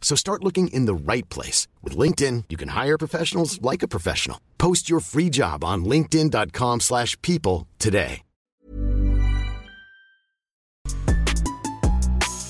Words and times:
So 0.00 0.16
start 0.16 0.42
looking 0.42 0.68
in 0.68 0.86
the 0.86 0.94
right 0.94 1.28
place. 1.28 1.68
With 1.82 1.96
LinkedIn, 1.98 2.44
you 2.48 2.56
can 2.56 2.68
hire 2.68 2.96
professionals 2.96 3.60
like 3.60 3.82
a 3.82 3.88
professional. 3.88 4.40
Post 4.56 4.88
your 4.88 5.00
free 5.00 5.28
job 5.28 5.62
on 5.62 5.84
linkedin.com 5.84 6.80
slash 6.80 7.20
people 7.20 7.66
today. 7.78 8.22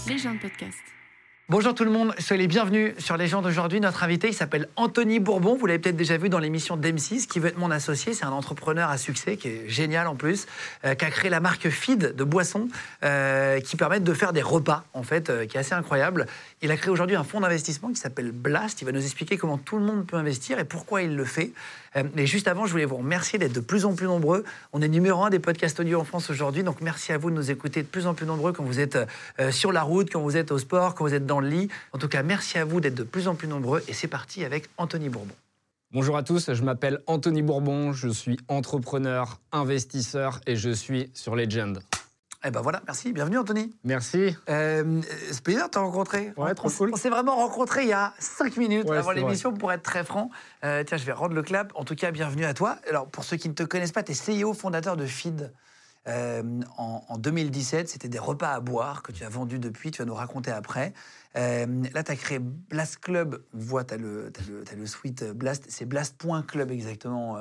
Légende 0.08 0.40
podcast. 0.40 0.78
Bonjour 1.50 1.74
tout 1.74 1.84
le 1.84 1.90
monde, 1.90 2.12
soyez 2.18 2.42
les 2.42 2.46
bienvenus 2.46 2.92
sur 2.98 3.16
Légende 3.16 3.46
aujourd'hui. 3.46 3.80
Notre 3.80 4.04
invité, 4.04 4.28
il 4.28 4.34
s'appelle 4.34 4.68
Anthony 4.76 5.18
Bourbon. 5.18 5.56
Vous 5.56 5.64
l'avez 5.64 5.78
peut-être 5.78 5.96
déjà 5.96 6.18
vu 6.18 6.28
dans 6.28 6.38
l'émission 6.38 6.76
d'M6, 6.76 7.26
qui 7.26 7.40
veut 7.40 7.48
être 7.48 7.56
mon 7.56 7.70
associé. 7.70 8.12
C'est 8.12 8.26
un 8.26 8.32
entrepreneur 8.32 8.90
à 8.90 8.98
succès, 8.98 9.38
qui 9.38 9.48
est 9.48 9.66
génial 9.66 10.08
en 10.08 10.14
plus, 10.14 10.46
euh, 10.84 10.94
qui 10.94 11.06
a 11.06 11.10
créé 11.10 11.30
la 11.30 11.40
marque 11.40 11.70
Feed 11.70 12.14
de 12.14 12.24
boissons, 12.24 12.68
euh, 13.02 13.60
qui 13.60 13.76
permettent 13.76 14.04
de 14.04 14.12
faire 14.12 14.34
des 14.34 14.42
repas, 14.42 14.84
en 14.92 15.02
fait, 15.02 15.30
euh, 15.30 15.46
qui 15.46 15.56
est 15.56 15.60
assez 15.60 15.72
incroyable. 15.72 16.26
Il 16.60 16.72
a 16.72 16.76
créé 16.76 16.90
aujourd'hui 16.90 17.14
un 17.14 17.22
fonds 17.22 17.40
d'investissement 17.40 17.90
qui 17.90 18.00
s'appelle 18.00 18.32
Blast. 18.32 18.82
Il 18.82 18.84
va 18.84 18.90
nous 18.90 19.04
expliquer 19.04 19.36
comment 19.36 19.58
tout 19.58 19.78
le 19.78 19.84
monde 19.84 20.04
peut 20.06 20.16
investir 20.16 20.58
et 20.58 20.64
pourquoi 20.64 21.02
il 21.02 21.14
le 21.14 21.24
fait. 21.24 21.52
Euh, 21.94 22.02
mais 22.16 22.26
juste 22.26 22.48
avant, 22.48 22.66
je 22.66 22.72
voulais 22.72 22.84
vous 22.84 22.96
remercier 22.96 23.38
d'être 23.38 23.52
de 23.52 23.60
plus 23.60 23.84
en 23.84 23.94
plus 23.94 24.06
nombreux. 24.06 24.44
On 24.72 24.82
est 24.82 24.88
numéro 24.88 25.22
un 25.22 25.30
des 25.30 25.38
podcasts 25.38 25.78
audio 25.78 26.00
en 26.00 26.04
France 26.04 26.30
aujourd'hui, 26.30 26.64
donc 26.64 26.80
merci 26.80 27.12
à 27.12 27.18
vous 27.18 27.30
de 27.30 27.36
nous 27.36 27.52
écouter 27.52 27.82
de 27.82 27.86
plus 27.86 28.08
en 28.08 28.14
plus 28.14 28.26
nombreux 28.26 28.52
quand 28.52 28.64
vous 28.64 28.80
êtes 28.80 28.98
euh, 29.38 29.52
sur 29.52 29.70
la 29.70 29.82
route, 29.82 30.10
quand 30.12 30.20
vous 30.20 30.36
êtes 30.36 30.50
au 30.50 30.58
sport, 30.58 30.96
quand 30.96 31.04
vous 31.04 31.14
êtes 31.14 31.26
dans 31.26 31.38
le 31.38 31.48
lit. 31.48 31.68
En 31.92 31.98
tout 31.98 32.08
cas, 32.08 32.24
merci 32.24 32.58
à 32.58 32.64
vous 32.64 32.80
d'être 32.80 32.96
de 32.96 33.04
plus 33.04 33.28
en 33.28 33.36
plus 33.36 33.46
nombreux 33.46 33.84
et 33.86 33.92
c'est 33.92 34.08
parti 34.08 34.44
avec 34.44 34.68
Anthony 34.78 35.08
Bourbon. 35.08 35.34
Bonjour 35.92 36.16
à 36.16 36.24
tous, 36.24 36.52
je 36.52 36.62
m'appelle 36.64 37.00
Anthony 37.06 37.40
Bourbon, 37.40 37.92
je 37.92 38.08
suis 38.08 38.36
entrepreneur, 38.48 39.38
investisseur 39.52 40.40
et 40.46 40.56
je 40.56 40.70
suis 40.70 41.08
sur 41.14 41.36
Legend. 41.36 41.80
Eh 42.44 42.52
ben 42.52 42.60
voilà, 42.60 42.80
merci, 42.86 43.12
bienvenue 43.12 43.36
Anthony. 43.38 43.74
Merci. 43.82 44.36
Euh, 44.48 45.00
c'est 45.32 45.42
plaisir 45.42 45.64
de 45.66 45.70
te 45.70 45.78
rencontrer. 45.78 46.32
Ouais, 46.36 46.50
On- 46.52 46.54
trop 46.54 46.68
on, 46.68 46.70
cool. 46.70 46.90
on 46.92 46.96
s'est 46.96 47.08
vraiment 47.10 47.34
rencontrés 47.34 47.82
il 47.82 47.88
y 47.88 47.92
a 47.92 48.14
5 48.20 48.56
minutes 48.56 48.88
Ouais, 48.88 48.96
avant 48.98 49.10
l'émission, 49.10 49.52
pour 49.52 49.72
être 49.72 49.82
très 49.82 50.04
franc. 50.04 50.30
Euh, 50.64 50.84
tiens, 50.84 50.98
je 50.98 51.04
vais 51.04 51.10
rendre 51.12 51.34
le 51.34 51.42
clap. 51.42 51.72
En 51.74 51.82
tout 51.84 51.96
cas, 51.96 52.12
bienvenue 52.12 52.44
à 52.44 52.54
toi. 52.54 52.76
Alors, 52.88 53.08
pour 53.08 53.24
ceux 53.24 53.36
qui 53.36 53.48
ne 53.48 53.54
te 53.54 53.64
connaissent 53.64 53.90
pas, 53.90 54.04
tu 54.04 54.12
es 54.12 54.14
CEO 54.14 54.54
fondateur 54.54 54.96
de 54.96 55.04
Feed. 55.04 55.52
Euh, 56.06 56.42
en, 56.76 57.02
en 57.08 57.18
2017, 57.18 57.88
c'était 57.88 58.08
des 58.08 58.20
repas 58.20 58.52
à 58.52 58.60
boire 58.60 59.02
que 59.02 59.10
tu 59.10 59.24
as 59.24 59.28
vendus 59.28 59.58
depuis, 59.58 59.90
tu 59.90 60.00
vas 60.00 60.06
nous 60.06 60.14
raconter 60.14 60.52
après. 60.52 60.94
Euh, 61.36 61.66
là, 61.92 62.04
tu 62.04 62.12
as 62.12 62.16
créé 62.16 62.38
Blast 62.38 62.98
Club. 63.00 63.42
On 63.52 63.58
voit, 63.58 63.82
tu 63.82 63.94
as 63.94 63.96
le, 63.96 64.30
t'as 64.32 64.76
le, 64.76 64.86
suite 64.86 65.24
Blast, 65.24 65.64
c'est 65.68 65.86
blast.club 65.86 66.70
exactement. 66.70 67.36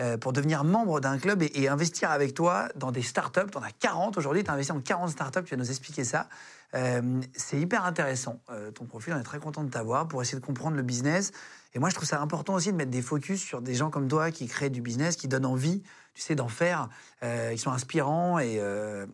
Euh, 0.00 0.16
pour 0.16 0.32
devenir 0.32 0.64
membre 0.64 1.00
d'un 1.00 1.18
club 1.18 1.42
et, 1.42 1.50
et 1.54 1.68
investir 1.68 2.10
avec 2.10 2.32
toi 2.32 2.68
dans 2.76 2.92
des 2.92 3.02
startups. 3.02 3.50
Tu 3.50 3.58
en 3.58 3.62
as 3.62 3.72
40 3.72 4.16
aujourd'hui, 4.16 4.42
tu 4.42 4.50
as 4.50 4.54
investi 4.54 4.72
dans 4.72 4.80
40 4.80 5.10
startups, 5.10 5.44
tu 5.44 5.50
vas 5.54 5.58
nous 5.58 5.68
expliquer 5.70 6.04
ça. 6.04 6.28
Euh, 6.74 7.20
c'est 7.34 7.60
hyper 7.60 7.84
intéressant, 7.84 8.40
euh, 8.50 8.70
ton 8.70 8.86
profil, 8.86 9.12
on 9.12 9.20
est 9.20 9.24
très 9.24 9.38
content 9.38 9.62
de 9.62 9.70
t'avoir 9.70 10.08
pour 10.08 10.22
essayer 10.22 10.40
de 10.40 10.44
comprendre 10.44 10.76
le 10.76 10.82
business. 10.82 11.32
Et 11.74 11.78
moi, 11.78 11.90
je 11.90 11.94
trouve 11.94 12.08
ça 12.08 12.20
important 12.22 12.54
aussi 12.54 12.72
de 12.72 12.76
mettre 12.76 12.90
des 12.90 13.02
focus 13.02 13.42
sur 13.42 13.60
des 13.60 13.74
gens 13.74 13.90
comme 13.90 14.08
toi 14.08 14.30
qui 14.30 14.46
créent 14.46 14.70
du 14.70 14.80
business, 14.80 15.16
qui 15.16 15.28
donnent 15.28 15.44
envie, 15.44 15.82
tu 16.14 16.22
sais, 16.22 16.34
d'en 16.34 16.48
faire, 16.48 16.88
euh, 17.22 17.52
qui 17.52 17.58
sont 17.58 17.70
inspirants. 17.70 18.38
Et, 18.38 18.60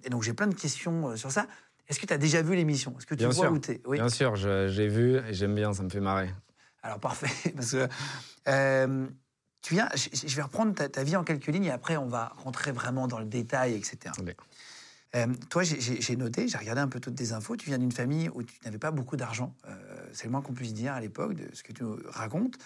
et 0.05 0.11
donc, 0.11 0.23
j'ai 0.23 0.33
plein 0.33 0.47
de 0.47 0.55
questions 0.55 1.17
sur 1.17 1.33
ça. 1.33 1.47
Est-ce 1.89 1.99
que 1.99 2.07
tu 2.07 2.13
as 2.13 2.19
déjà 2.19 2.43
vu 2.43 2.55
l'émission? 2.55 2.95
Est-ce 2.99 3.07
que 3.07 3.15
tu 3.15 3.19
Bien 3.19 3.29
vois 3.31 3.47
sûr. 3.47 3.53
où 3.53 3.91
Oui. 3.91 3.99
Bien 3.99 4.09
sûr, 4.09 4.37
j'ai 4.37 4.89
vu 4.89 5.17
et 5.17 5.33
j'aime 5.35 5.55
bien, 5.55 5.73
ça 5.73 5.83
me 5.83 5.89
fait 5.89 6.01
marrer. 6.01 6.31
Alors 6.83 7.01
parfait, 7.01 7.53
parce 7.57 7.73
que 7.73 7.89
tu 9.63 9.75
viens, 9.75 9.89
je, 9.95 10.37
vais 10.37 10.43
reprendre 10.43 10.75
ta, 10.75 10.89
ta 10.89 11.03
vie 11.03 11.17
en 11.17 11.25
quelques 11.25 11.49
lignes 11.49 11.65
et 11.65 11.71
après 11.71 11.97
on 11.97 12.07
va 12.07 12.33
rentrer 12.37 12.73
vraiment 12.73 13.09
dans 13.09 13.19
le 13.19 13.27
détail, 13.27 13.75
etc. 13.75 14.15
Euh, 15.15 15.27
toi, 15.49 15.63
j'ai- 15.63 16.17
noté, 16.17 16.49
j'ai 16.49 16.59
regardé 16.59 16.81
un 16.81 16.89
peu 16.89 17.01
toutes 17.01 17.15
tes 17.17 17.33
infos. 17.33 17.57
Tu 17.57 17.67
viens 17.67 17.79
d'une 17.79 17.93
famille 17.93 18.29
où 18.35 18.43
tu 18.43 18.55
n'avais 18.65 18.79
pas 18.79 18.91
beaucoup 18.91 19.17
d'argent. 19.17 19.55
Euh, 19.67 19.75
C'est 20.13 20.25
le 20.25 20.31
moins 20.31 20.43
qu'on 20.43 20.53
puisse 20.53 20.75
dire 20.75 20.93
à 20.93 21.01
l'époque 21.01 21.35
de 21.35 21.49
ce 21.55 21.63
que 21.63 21.73
tu 21.73 21.83
nous 21.83 21.99
racontes. 22.11 22.59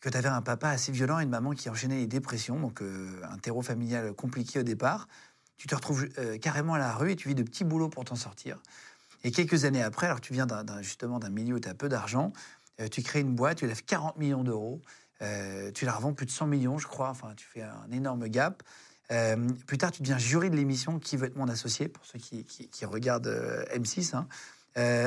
Que 0.00 0.08
tu 0.08 0.16
avais 0.16 0.28
un 0.28 0.42
papa 0.42 0.68
assez 0.68 0.92
violent 0.92 1.18
et 1.18 1.24
une 1.24 1.28
maman 1.30 1.50
qui 1.52 1.68
enchaînait 1.68 1.96
les 1.96 2.06
dépressions, 2.06 2.60
donc 2.60 2.82
euh, 2.82 3.20
un 3.28 3.38
terreau 3.38 3.62
familial 3.62 4.12
compliqué 4.14 4.60
au 4.60 4.62
départ. 4.62 5.08
Tu 5.56 5.66
te 5.66 5.74
retrouves 5.74 6.08
carrément 6.40 6.74
à 6.74 6.78
la 6.78 6.92
rue 6.92 7.10
et 7.10 7.16
tu 7.16 7.26
vis 7.26 7.34
de 7.34 7.42
petits 7.42 7.64
boulots 7.64 7.88
pour 7.88 8.04
t'en 8.04 8.14
sortir. 8.14 8.62
Et 9.24 9.32
quelques 9.32 9.64
années 9.64 9.82
après, 9.82 10.06
alors 10.06 10.20
tu 10.20 10.32
viens 10.32 10.46
justement 10.82 11.18
d'un 11.18 11.30
milieu 11.30 11.56
où 11.56 11.58
tu 11.58 11.68
as 11.68 11.74
peu 11.74 11.88
d'argent, 11.88 12.32
tu 12.92 13.02
crées 13.02 13.18
une 13.18 13.34
boîte, 13.34 13.58
tu 13.58 13.66
lèves 13.66 13.82
40 13.84 14.18
millions 14.18 14.44
d'euros, 14.44 14.80
euh, 15.22 15.70
tu 15.72 15.84
la 15.84 15.92
revends 15.92 16.12
plus 16.12 16.26
de 16.26 16.30
100 16.30 16.46
millions, 16.46 16.78
je 16.78 16.86
crois, 16.86 17.10
enfin 17.10 17.32
tu 17.36 17.46
fais 17.46 17.62
un 17.62 17.90
énorme 17.90 18.28
gap. 18.28 18.62
Euh, 19.10 19.36
plus 19.66 19.78
tard, 19.78 19.90
tu 19.90 20.02
deviens 20.02 20.18
jury 20.18 20.50
de 20.50 20.56
l'émission 20.56 20.98
Qui 20.98 21.16
veut 21.16 21.26
être 21.26 21.36
mon 21.36 21.48
associé, 21.48 21.88
pour 21.88 22.04
ceux 22.04 22.18
qui, 22.18 22.84
regardent 22.84 23.28
euh, 23.28 23.64
M6. 23.74 24.14
hein. 24.14 24.26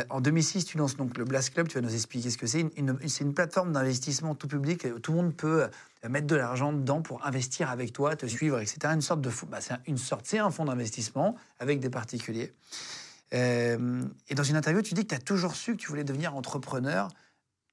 En 0.09 0.19
2006, 0.19 0.65
tu 0.65 0.77
lances 0.77 0.97
donc 0.97 1.17
le 1.17 1.23
Blast 1.23 1.53
Club, 1.53 1.67
tu 1.69 1.75
vas 1.75 1.81
nous 1.81 1.93
expliquer 1.93 2.29
ce 2.29 2.37
que 2.37 2.45
c'est. 2.45 2.65
C'est 3.07 3.23
une 3.23 3.33
plateforme 3.33 3.71
d'investissement 3.71 4.35
tout 4.35 4.49
public, 4.49 4.85
où 4.93 4.99
tout 4.99 5.11
le 5.11 5.17
monde 5.17 5.33
peut 5.33 5.69
mettre 6.09 6.27
de 6.27 6.35
l'argent 6.35 6.73
dedans 6.73 7.01
pour 7.01 7.25
investir 7.25 7.69
avec 7.69 7.93
toi, 7.93 8.17
te 8.17 8.25
suivre, 8.25 8.59
etc. 8.59 8.79
Une 8.93 9.01
sorte 9.01 9.21
de 9.21 9.31
bah, 9.47 9.59
c'est 9.61 9.75
c'est 10.23 10.39
un 10.39 10.51
fonds 10.51 10.65
d'investissement 10.65 11.37
avec 11.59 11.79
des 11.79 11.89
particuliers. 11.89 12.53
Et 13.31 13.77
dans 14.35 14.43
une 14.43 14.57
interview, 14.57 14.81
tu 14.81 14.93
dis 14.93 15.03
que 15.03 15.09
tu 15.09 15.15
as 15.15 15.19
toujours 15.19 15.55
su 15.55 15.71
que 15.71 15.77
tu 15.77 15.87
voulais 15.87 16.03
devenir 16.03 16.35
entrepreneur, 16.35 17.07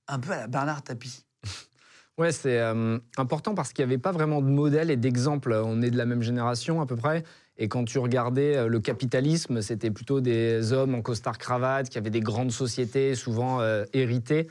un 0.06 0.20
peu 0.20 0.30
à 0.30 0.36
la 0.36 0.46
Bernard 0.46 0.82
Tapie. 0.82 1.24
Ouais, 2.18 2.32
c'est 2.32 2.58
euh, 2.58 2.98
important 3.16 3.54
parce 3.54 3.72
qu'il 3.72 3.84
n'y 3.84 3.92
avait 3.92 4.02
pas 4.02 4.10
vraiment 4.10 4.42
de 4.42 4.48
modèle 4.48 4.90
et 4.90 4.96
d'exemple. 4.96 5.52
On 5.64 5.80
est 5.82 5.90
de 5.90 5.96
la 5.96 6.04
même 6.04 6.22
génération 6.22 6.80
à 6.80 6.86
peu 6.86 6.96
près. 6.96 7.22
Et 7.58 7.68
quand 7.68 7.84
tu 7.84 8.00
regardais 8.00 8.56
euh, 8.56 8.66
le 8.66 8.80
capitalisme, 8.80 9.62
c'était 9.62 9.92
plutôt 9.92 10.20
des 10.20 10.72
hommes 10.72 10.96
en 10.96 11.00
costard-cravate 11.00 11.88
qui 11.88 11.96
avaient 11.96 12.10
des 12.10 12.20
grandes 12.20 12.50
sociétés, 12.50 13.14
souvent 13.14 13.60
euh, 13.60 13.84
héritées. 13.92 14.48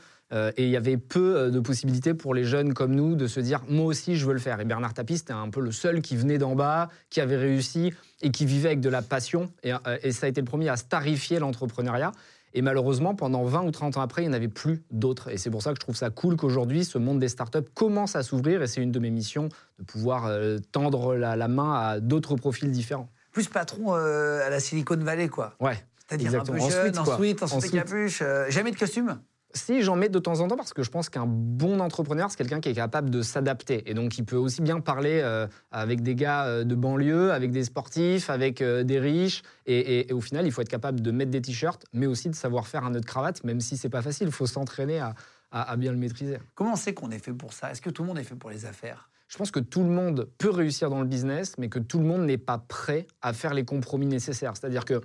Et 0.58 0.64
il 0.64 0.68
y 0.68 0.76
avait 0.76 0.98
peu 0.98 1.50
de 1.50 1.58
possibilités 1.58 2.12
pour 2.12 2.34
les 2.34 2.44
jeunes 2.44 2.74
comme 2.74 2.94
nous 2.94 3.14
de 3.14 3.26
se 3.26 3.40
dire 3.40 3.62
moi 3.66 3.86
aussi 3.86 4.14
je 4.14 4.26
veux 4.26 4.34
le 4.34 4.38
faire. 4.38 4.60
Et 4.60 4.66
Bernard 4.66 4.92
Tapie, 4.92 5.16
c'était 5.16 5.32
un 5.32 5.48
peu 5.48 5.62
le 5.62 5.72
seul 5.72 6.02
qui 6.02 6.16
venait 6.16 6.36
d'en 6.36 6.54
bas, 6.54 6.90
qui 7.08 7.22
avait 7.22 7.38
réussi 7.38 7.94
et 8.20 8.30
qui 8.30 8.44
vivait 8.44 8.68
avec 8.68 8.80
de 8.80 8.90
la 8.90 9.00
passion. 9.00 9.50
Et, 9.62 9.72
et 10.02 10.12
ça 10.12 10.26
a 10.26 10.28
été 10.28 10.42
le 10.42 10.44
premier 10.44 10.68
à 10.68 10.76
starifier 10.76 11.38
l'entrepreneuriat. 11.38 12.12
Et 12.54 12.62
malheureusement, 12.62 13.14
pendant 13.14 13.44
20 13.44 13.62
ou 13.64 13.70
30 13.70 13.96
ans 13.96 14.00
après, 14.00 14.22
il 14.22 14.28
n'y 14.28 14.30
en 14.30 14.36
avait 14.36 14.48
plus 14.48 14.82
d'autres. 14.90 15.28
Et 15.30 15.36
c'est 15.36 15.50
pour 15.50 15.62
ça 15.62 15.70
que 15.70 15.76
je 15.76 15.80
trouve 15.80 15.96
ça 15.96 16.10
cool 16.10 16.36
qu'aujourd'hui, 16.36 16.84
ce 16.84 16.98
monde 16.98 17.18
des 17.18 17.28
startups 17.28 17.68
commence 17.74 18.16
à 18.16 18.22
s'ouvrir. 18.22 18.62
Et 18.62 18.66
c'est 18.66 18.80
une 18.82 18.92
de 18.92 18.98
mes 18.98 19.10
missions 19.10 19.48
de 19.78 19.84
pouvoir 19.84 20.26
euh, 20.26 20.58
tendre 20.72 21.14
la, 21.14 21.36
la 21.36 21.48
main 21.48 21.74
à 21.74 22.00
d'autres 22.00 22.36
profils 22.36 22.70
différents. 22.70 23.08
Plus 23.32 23.48
patron 23.48 23.94
euh, 23.94 24.44
à 24.46 24.50
la 24.50 24.60
Silicon 24.60 24.96
Valley, 24.96 25.28
quoi. 25.28 25.54
Ouais. 25.60 25.78
C'est-à-dire 26.08 26.40
un 26.40 26.44
peu 26.44 26.58
jeune, 26.58 26.70
suite, 26.84 26.98
en 26.98 27.04
quoi. 27.04 27.16
suite, 27.18 27.42
en 27.42 27.46
En 27.46 27.48
suite 27.48 27.62
suite. 27.64 27.72
capuche, 27.74 28.20
euh, 28.22 28.46
jamais 28.48 28.70
de 28.70 28.76
costume? 28.78 29.18
Si 29.54 29.82
j'en 29.82 29.96
mets 29.96 30.10
de 30.10 30.18
temps 30.18 30.40
en 30.40 30.48
temps, 30.48 30.56
parce 30.56 30.74
que 30.74 30.82
je 30.82 30.90
pense 30.90 31.08
qu'un 31.08 31.24
bon 31.26 31.80
entrepreneur, 31.80 32.30
c'est 32.30 32.36
quelqu'un 32.36 32.60
qui 32.60 32.68
est 32.68 32.74
capable 32.74 33.08
de 33.08 33.22
s'adapter. 33.22 33.88
Et 33.90 33.94
donc, 33.94 34.18
il 34.18 34.24
peut 34.24 34.36
aussi 34.36 34.60
bien 34.60 34.80
parler 34.80 35.20
euh, 35.22 35.46
avec 35.70 36.02
des 36.02 36.14
gars 36.14 36.44
euh, 36.44 36.64
de 36.64 36.74
banlieue, 36.74 37.32
avec 37.32 37.50
des 37.50 37.64
sportifs, 37.64 38.28
avec 38.28 38.60
euh, 38.60 38.82
des 38.84 39.00
riches. 39.00 39.42
Et, 39.66 39.78
et- 39.78 40.10
et 40.10 40.12
au 40.12 40.20
final, 40.20 40.44
il 40.46 40.52
faut 40.52 40.60
être 40.60 40.68
capable 40.68 41.00
de 41.00 41.10
mettre 41.10 41.30
des 41.30 41.40
t-shirts, 41.40 41.86
mais 41.94 42.06
aussi 42.06 42.28
de 42.28 42.34
savoir 42.34 42.66
faire 42.66 42.84
un 42.84 42.90
nœud 42.90 43.00
de 43.00 43.06
cravate, 43.06 43.42
même 43.44 43.60
si 43.60 43.76
c'est 43.78 43.88
pas 43.88 44.02
facile. 44.02 44.26
Il 44.28 44.32
faut 44.34 44.46
s'entraîner 44.46 44.98
à- 45.00 45.14
à- 45.50 45.70
à 45.72 45.76
bien 45.76 45.92
le 45.92 45.98
maîtriser. 45.98 46.38
Comment 46.54 46.74
on 46.74 46.76
sait 46.76 46.92
qu'on 46.92 47.10
est 47.10 47.18
fait 47.18 47.32
pour 47.32 47.54
ça? 47.54 47.70
Est-ce 47.70 47.80
que 47.80 47.90
tout 47.90 48.02
le 48.02 48.08
monde 48.08 48.18
est 48.18 48.24
fait 48.24 48.36
pour 48.36 48.50
les 48.50 48.66
affaires? 48.66 49.08
Je 49.28 49.36
pense 49.36 49.50
que 49.50 49.60
tout 49.60 49.82
le 49.82 49.90
monde 49.90 50.28
peut 50.38 50.50
réussir 50.50 50.88
dans 50.90 51.00
le 51.00 51.06
business, 51.06 51.54
mais 51.58 51.68
que 51.68 51.78
tout 51.78 51.98
le 51.98 52.04
monde 52.06 52.22
n'est 52.22 52.38
pas 52.38 52.58
prêt 52.58 53.06
à 53.22 53.32
faire 53.34 53.52
les 53.54 53.64
compromis 53.64 54.06
nécessaires. 54.06 54.52
C'est-à-dire 54.56 54.84
que 54.86 55.00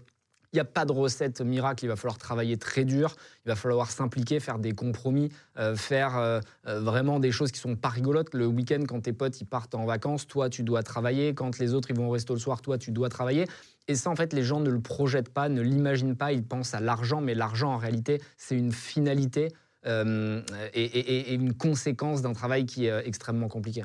il 0.53 0.57
n'y 0.57 0.61
a 0.61 0.65
pas 0.65 0.85
de 0.85 0.91
recette 0.91 1.41
miracle, 1.41 1.83
il 1.83 1.87
va 1.87 1.95
falloir 1.95 2.19
travailler 2.19 2.57
très 2.57 2.85
dur, 2.85 3.15
il 3.45 3.49
va 3.49 3.55
falloir 3.55 3.89
s'impliquer, 3.89 4.39
faire 4.39 4.59
des 4.59 4.73
compromis, 4.73 5.29
euh, 5.57 5.75
faire 5.75 6.15
euh, 6.15 6.39
euh, 6.67 6.79
vraiment 6.79 7.19
des 7.19 7.31
choses 7.31 7.51
qui 7.51 7.59
sont 7.59 7.75
pas 7.75 7.89
rigolotes. 7.89 8.33
Le 8.35 8.45
week-end, 8.45 8.83
quand 8.87 9.01
tes 9.01 9.13
potes 9.13 9.41
ils 9.41 9.45
partent 9.45 9.73
en 9.73 9.85
vacances, 9.85 10.27
toi 10.27 10.49
tu 10.49 10.61
dois 10.61 10.83
travailler. 10.83 11.33
Quand 11.33 11.57
les 11.57 11.73
autres 11.73 11.89
ils 11.89 11.97
vont 11.97 12.07
au 12.07 12.11
resto 12.11 12.35
le 12.35 12.39
soir, 12.39 12.61
toi 12.61 12.77
tu 12.77 12.91
dois 12.91 13.09
travailler. 13.09 13.47
Et 13.87 13.95
ça, 13.95 14.11
en 14.11 14.15
fait, 14.15 14.31
les 14.31 14.43
gens 14.43 14.59
ne 14.59 14.69
le 14.69 14.79
projettent 14.79 15.33
pas, 15.33 15.49
ne 15.49 15.61
l'imaginent 15.61 16.15
pas. 16.15 16.31
Ils 16.31 16.45
pensent 16.45 16.75
à 16.75 16.79
l'argent, 16.79 17.19
mais 17.19 17.33
l'argent, 17.33 17.73
en 17.73 17.77
réalité, 17.77 18.21
c'est 18.37 18.55
une 18.55 18.71
finalité 18.71 19.49
et, 19.85 21.33
une 21.33 21.53
conséquence 21.53 22.21
d'un 22.21 22.31
travail 22.31 22.65
qui 22.65 22.85
est 22.85 23.05
extrêmement 23.05 23.49
compliqué. 23.49 23.83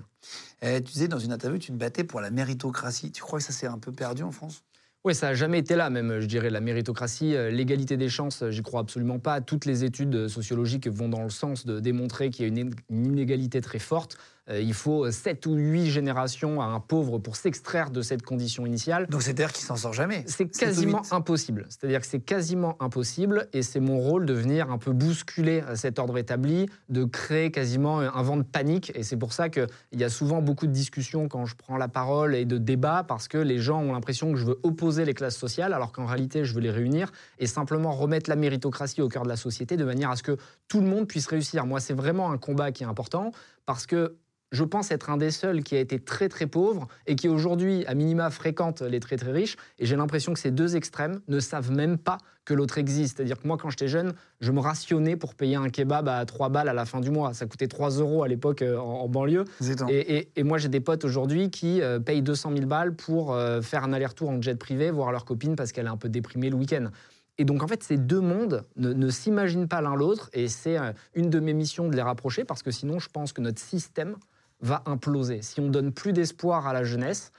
Eh, 0.63 0.81
Tu 0.85 0.93
disais 0.93 1.09
dans 1.09 1.19
une 1.19 1.33
interview, 1.33 1.59
tu 1.59 1.73
te 1.73 1.77
battais 1.77 2.05
pour 2.05 2.21
la 2.21 2.31
méritocratie. 2.31 3.11
Tu 3.11 3.23
crois 3.23 3.41
que 3.41 3.45
ça 3.45 3.53
s'est 3.53 3.67
un 3.67 3.79
peu 3.79 3.91
perdu 3.91 4.23
en 4.23 4.31
France? 4.31 4.63
Oui, 5.05 5.15
ça 5.15 5.29
n'a 5.29 5.35
jamais 5.35 5.59
été 5.61 5.77
là, 5.77 5.91
même, 5.91 6.21
je 6.21 6.27
dirais, 6.27 6.51
la 6.51 6.61
méritocratie, 6.61 7.35
euh, 7.37 7.51
l'égalité 7.51 7.97
des 7.97 8.09
chances, 8.09 8.43
j'y 8.51 8.63
crois 8.63 8.81
absolument 8.81 9.21
pas. 9.21 9.41
Toutes 9.41 9.65
les 9.65 9.85
études 9.85 10.29
sociologiques 10.29 10.89
vont 10.89 11.09
dans 11.09 11.23
le 11.23 11.31
sens 11.31 11.65
de 11.67 11.79
démontrer 11.79 12.31
qu'il 12.31 12.45
y 12.45 12.49
a 12.49 12.63
une 12.91 13.07
inégalité 13.07 13.61
très 13.61 13.79
forte. 13.79 14.19
Euh, 14.51 14.61
il 14.61 14.75
faut 14.75 15.11
7 15.11 15.47
ou 15.47 15.55
8 15.55 15.91
générations 15.91 16.61
à 16.61 16.67
un 16.67 16.81
pauvre 16.81 17.19
pour 17.19 17.37
s'extraire 17.37 17.91
de 17.91 18.03
cette 18.03 18.23
condition 18.23 18.67
initiale. 18.67 19.07
Donc 19.09 19.23
c'est-à-dire 19.23 19.53
qu'il 19.53 19.65
s'en 19.65 19.77
sort 19.77 19.93
jamais 19.93 20.25
C'est 20.27 20.49
quasiment 20.49 21.03
impossible. 21.11 21.67
C'est-à-dire 21.69 22.01
que 22.01 22.07
c'est 22.07 22.21
quasiment 22.21 22.77
impossible 22.81 23.49
et 23.53 23.63
c'est 23.63 23.81
mon 23.81 23.99
rôle 23.99 24.27
de 24.27 24.33
venir 24.33 24.71
un 24.71 24.79
peu 24.79 24.93
bousculer 24.93 25.63
cet 25.75 25.99
ordre 25.99 26.19
établi, 26.19 26.69
de 26.89 27.05
créer 27.05 27.51
quasiment 27.51 28.01
un 28.01 28.23
vent 28.23 28.37
de 28.37 28.43
panique. 28.43 28.93
Et 28.95 29.03
c'est 29.03 29.17
pour 29.17 29.33
ça 29.33 29.49
qu'il 29.49 29.67
y 29.93 30.05
a 30.05 30.09
souvent 30.09 30.41
beaucoup 30.43 30.67
de 30.67 30.73
discussions 30.73 31.29
quand 31.29 31.47
je 31.47 31.57
prends 31.57 31.77
la 31.77 31.89
parole 31.89 32.35
et 32.35 32.45
de 32.45 32.59
débats 32.59 33.05
parce 33.07 33.29
que 33.29 33.39
les 33.39 33.59
gens 33.59 33.81
ont 33.83 33.93
l'impression 33.93 34.33
que 34.33 34.39
je 34.39 34.47
veux 34.47 34.59
opposer 34.63 35.05
les 35.05 35.15
classes 35.15 35.37
sociales 35.37 35.73
alors 35.73 35.93
qu'en 35.93 36.07
réalité 36.07 36.45
je 36.45 36.55
veux 36.55 36.61
les 36.61 36.71
réunir 36.71 37.11
et 37.39 37.47
simplement 37.47 37.93
remettre 37.93 38.31
la 38.31 38.37
méritocratie 38.37 39.03
au 39.03 39.09
cœur 39.09 39.25
de 39.25 39.29
la 39.29 39.37
société 39.37 39.77
de 39.77 39.85
manière 39.85 40.11
à 40.11 40.17
ce 40.17 40.23
que 40.23 40.37
tout 40.69 40.81
le 40.81 40.87
monde 40.87 41.07
puisse 41.07 41.27
réussir. 41.27 41.67
Moi, 41.67 41.81
c'est 41.81 41.95
vraiment 41.95 42.31
un 42.31 42.39
combat 42.39 42.73
qui 42.73 42.83
est 42.83 42.87
important 42.87 43.33
parce 43.67 43.87
que 43.87 44.17
je 44.51 44.65
pense 44.65 44.91
être 44.91 45.11
un 45.11 45.17
des 45.17 45.31
seuls 45.31 45.63
qui 45.63 45.77
a 45.77 45.81
été 45.81 45.99
très 45.99 46.29
très 46.29 46.47
pauvre 46.47 46.89
et 47.07 47.17
qui 47.17 47.29
aujourd'hui, 47.29 47.85
à 47.87 47.95
minima, 47.95 48.31
fréquente 48.31 48.81
les 48.83 49.01
très 49.01 49.17
très 49.17 49.33
riches. 49.33 49.57
Et 49.79 49.87
j'ai 49.87 49.97
l'impression 49.97 50.33
que 50.33 50.39
ces 50.39 50.51
deux 50.51 50.77
extrêmes 50.77 51.21
ne 51.29 51.41
savent 51.41 51.71
même 51.71 51.99
pas 51.99 52.19
que 52.45 52.55
l'autre 52.55 52.79
existe. 52.79 53.19
C'est-à-dire 53.19 53.39
que 53.39 53.47
moi, 53.47 53.59
quand 53.59 53.69
j'étais 53.69 53.89
jeune, 53.89 54.15
je 54.41 54.53
me 54.53 54.61
rationnais 54.61 55.17
pour 55.17 55.35
payer 55.35 55.57
un 55.57 55.69
kebab 55.69 56.09
à 56.09 56.25
3 56.25 56.49
balles 56.49 56.69
à 56.71 56.73
la 56.73 56.87
fin 56.87 57.01
du 57.01 57.11
mois. 57.11 57.35
Ça 57.35 57.45
coûtait 57.45 57.69
3 57.69 57.99
euros 57.99 58.23
à 58.23 58.29
l'époque 58.29 58.63
euh, 58.63 58.79
en, 58.79 59.07
banlieue. 59.07 59.45
Et, 59.91 60.43
moi, 60.43 60.57
j'ai 60.57 60.69
des 60.69 60.81
potes 60.81 61.05
aujourd'hui 61.05 61.51
qui 61.51 61.83
euh, 61.83 62.01
payent 62.01 62.23
200 62.23 62.53
000 62.55 62.67
balles 62.67 62.95
pour 62.95 63.35
euh, 63.35 63.61
faire 63.61 63.85
un 63.85 63.93
aller-retour 63.93 64.31
en 64.31 64.41
jet 64.41 64.55
privé, 64.55 64.91
voir 64.91 65.13
leur 65.13 65.27
copine 65.27 65.57
parce 65.57 65.73
qu'elle 65.73 65.87
est 65.87 65.91
un 65.91 65.99
peu 65.99 66.09
déprimée 66.09 66.49
le 66.49 66.57
week-end. 66.57 66.89
Et 67.37 67.45
donc, 67.45 67.63
en 67.63 67.69
fait, 67.69 67.83
ces 67.83 67.99
deux 67.99 68.21
mondes 68.21 68.65
ne, 68.77 68.95
ne 68.95 69.11
s'imaginent 69.11 69.69
pas 69.69 69.83
l'un 69.83 69.95
l'autre. 69.95 70.31
Et 70.33 70.49
c'est 70.49 70.79
une 71.15 71.29
de 71.29 71.39
mes 71.39 71.53
missions 71.53 71.87
de 71.87 71.95
les 71.95 72.03
rapprocher 72.03 72.45
parce 72.45 72.63
que 72.63 72.71
sinon, 72.71 72.99
je 72.99 73.11
pense 73.11 73.35
que 73.35 73.43
notre 73.43 73.61
système 73.61 74.17
va 74.61 74.83
imploser. 74.87 75.43
Si 75.43 75.61
on 75.61 75.69
donne 75.69 75.93
plus 75.93 76.13
d'espoir 76.13 76.67
à 76.67 76.73
la 76.73 76.85
jeunesse, 76.85 77.33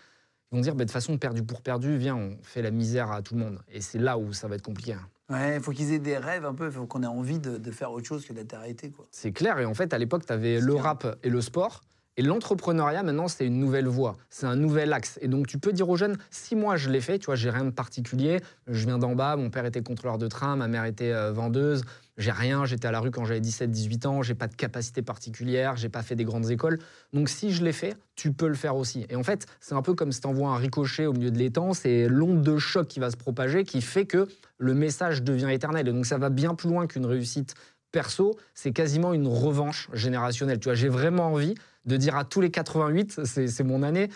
ils 0.51 0.55
vont 0.55 0.61
dire 0.61 0.75
bah, 0.75 0.85
de 0.85 0.91
façon 0.91 1.17
perdu 1.17 1.43
pour 1.43 1.61
perdu, 1.61 1.97
viens, 1.97 2.15
on 2.15 2.37
fait 2.41 2.61
la 2.61 2.71
misère 2.71 3.11
à 3.11 3.21
tout 3.21 3.35
le 3.35 3.41
monde. 3.41 3.59
Et 3.71 3.81
c'est 3.81 3.99
là 3.99 4.17
où 4.17 4.33
ça 4.33 4.47
va 4.47 4.55
être 4.55 4.63
compliqué. 4.63 4.95
Ouais, 5.29 5.57
il 5.57 5.61
faut 5.61 5.71
qu'ils 5.71 5.93
aient 5.93 5.99
des 5.99 6.17
rêves 6.17 6.45
un 6.45 6.55
peu, 6.55 6.65
il 6.67 6.71
faut 6.71 6.87
qu'on 6.87 7.03
ait 7.03 7.07
envie 7.07 7.37
de, 7.39 7.71
faire 7.71 7.91
autre 7.91 8.07
chose 8.07 8.25
que 8.25 8.33
d'être 8.33 8.55
arrêté. 8.55 8.91
C'est 9.11 9.31
clair, 9.31 9.59
et 9.59 9.65
en 9.65 9.75
fait, 9.75 9.93
à 9.93 9.99
l'époque, 9.99 10.25
tu 10.25 10.33
avais 10.33 10.59
le 10.59 10.73
rap 10.73 11.19
et 11.21 11.29
le 11.29 11.41
sport. 11.41 11.81
Et 12.19 12.21
l'entrepreneuriat, 12.21 13.01
maintenant, 13.01 13.29
c'est 13.29 13.45
une 13.45 13.61
nouvelle 13.61 13.87
voie, 13.87 14.17
c'est 14.29 14.45
un 14.45 14.57
nouvel 14.57 14.91
axe. 14.91 15.17
Et 15.21 15.29
donc, 15.29 15.47
tu 15.47 15.57
peux 15.57 15.71
dire 15.71 15.87
aux 15.87 15.95
jeunes, 15.95 16.17
si 16.31 16.53
moi 16.53 16.75
je 16.75 16.89
l'ai 16.89 16.99
fait, 16.99 17.17
tu 17.17 17.27
vois, 17.27 17.35
j'ai 17.35 17.49
rien 17.49 17.63
de 17.63 17.69
particulier, 17.69 18.41
je 18.67 18.85
viens 18.85 18.97
d'en 18.97 19.15
bas, 19.15 19.37
mon 19.37 19.49
père 19.49 19.65
était 19.65 19.81
contrôleur 19.81 20.17
de 20.17 20.27
train, 20.27 20.57
ma 20.57 20.67
mère 20.67 20.83
était 20.83 21.13
euh, 21.13 21.31
vendeuse, 21.31 21.85
j'ai 22.17 22.31
rien, 22.31 22.65
j'étais 22.65 22.89
à 22.89 22.91
la 22.91 22.99
rue 22.99 23.09
quand 23.09 23.23
j'avais 23.23 23.39
17-18 23.39 24.05
ans, 24.05 24.21
j'ai 24.21 24.35
pas 24.35 24.47
de 24.49 24.55
capacité 24.55 25.01
particulière, 25.01 25.77
j'ai 25.77 25.87
pas 25.87 26.01
fait 26.01 26.17
des 26.17 26.25
grandes 26.25 26.51
écoles. 26.51 26.79
Donc, 27.13 27.29
si 27.29 27.53
je 27.53 27.63
l'ai 27.63 27.71
fait, 27.71 27.95
tu 28.17 28.33
peux 28.33 28.49
le 28.49 28.55
faire 28.55 28.75
aussi. 28.75 29.05
Et 29.09 29.15
en 29.15 29.23
fait, 29.23 29.45
c'est 29.61 29.75
un 29.75 29.81
peu 29.81 29.93
comme 29.93 30.11
si 30.11 30.19
tu 30.19 30.27
envoies 30.27 30.49
un 30.49 30.57
ricochet 30.57 31.05
au 31.05 31.13
milieu 31.13 31.31
de 31.31 31.37
l'étang, 31.37 31.73
c'est 31.73 32.09
l'onde 32.09 32.41
de 32.41 32.57
choc 32.57 32.89
qui 32.89 32.99
va 32.99 33.11
se 33.11 33.15
propager 33.15 33.63
qui 33.63 33.79
fait 33.79 34.05
que 34.05 34.27
le 34.57 34.73
message 34.73 35.23
devient 35.23 35.51
éternel. 35.53 35.87
Et 35.87 35.93
donc, 35.93 36.05
ça 36.05 36.17
va 36.17 36.29
bien 36.29 36.53
plus 36.53 36.67
loin 36.67 36.85
qu'une 36.85 37.05
réussite 37.05 37.55
perso, 37.93 38.37
c'est 38.53 38.71
quasiment 38.71 39.13
une 39.13 39.27
revanche 39.27 39.89
générationnelle. 39.93 40.59
Tu 40.59 40.65
vois, 40.65 40.75
j'ai 40.75 40.89
vraiment 40.89 41.27
envie 41.27 41.55
de 41.85 41.97
dire 41.97 42.15
à 42.15 42.25
tous 42.25 42.41
les 42.41 42.51
88, 42.51 43.25
c'est 43.25 43.63
mon 43.63 43.83
année, 43.83 44.09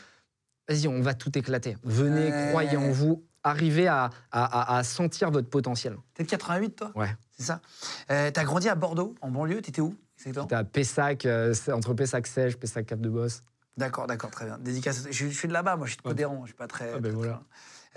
vas-y, 0.68 0.88
on 0.88 1.02
va 1.02 1.14
tout 1.14 1.38
éclater. 1.38 1.78
Venez, 1.84 2.50
croyez 2.50 2.78
en 2.78 2.92
vous, 2.92 3.24
arrivez 3.44 3.88
à, 3.88 4.10
à, 4.32 4.84
sentir 4.84 5.32
votre 5.32 5.50
potentiel. 5.50 5.98
T'es 6.14 6.24
de 6.24 6.30
88, 6.30 6.76
toi? 6.76 6.92
Ouais. 6.96 7.16
C'est 7.32 7.44
ça. 7.44 7.62
Euh, 8.12 8.32
T'as 8.32 8.44
grandi 8.44 8.70
à 8.70 8.76
Bordeaux, 8.76 9.16
en 9.22 9.32
banlieue, 9.32 9.62
t'étais 9.62 9.82
où 9.82 9.96
J'étais 10.24 10.56
à 10.56 10.64
Pessac, 10.64 11.26
euh, 11.26 11.54
entre 11.74 11.94
Pessac-Sège, 11.94 12.58
Pessac-Cap-de-Bosse. 12.58 13.44
D'accord, 13.76 14.08
d'accord, 14.08 14.30
très 14.30 14.46
bien. 14.46 14.58
Dédicace. 14.60 15.08
Je, 15.10 15.28
suis 15.28 15.48
de 15.48 15.54
là-bas, 15.54 15.76
moi, 15.76 15.88
je 15.88 15.92
suis 15.92 15.98
de 15.98 16.04
Codéran, 16.04 16.42
je 16.44 16.48
suis 16.48 16.56
pas 16.56 16.68
très. 16.68 16.94
Ah 16.94 17.00
ben 17.00 17.12
voilà. 17.12 17.42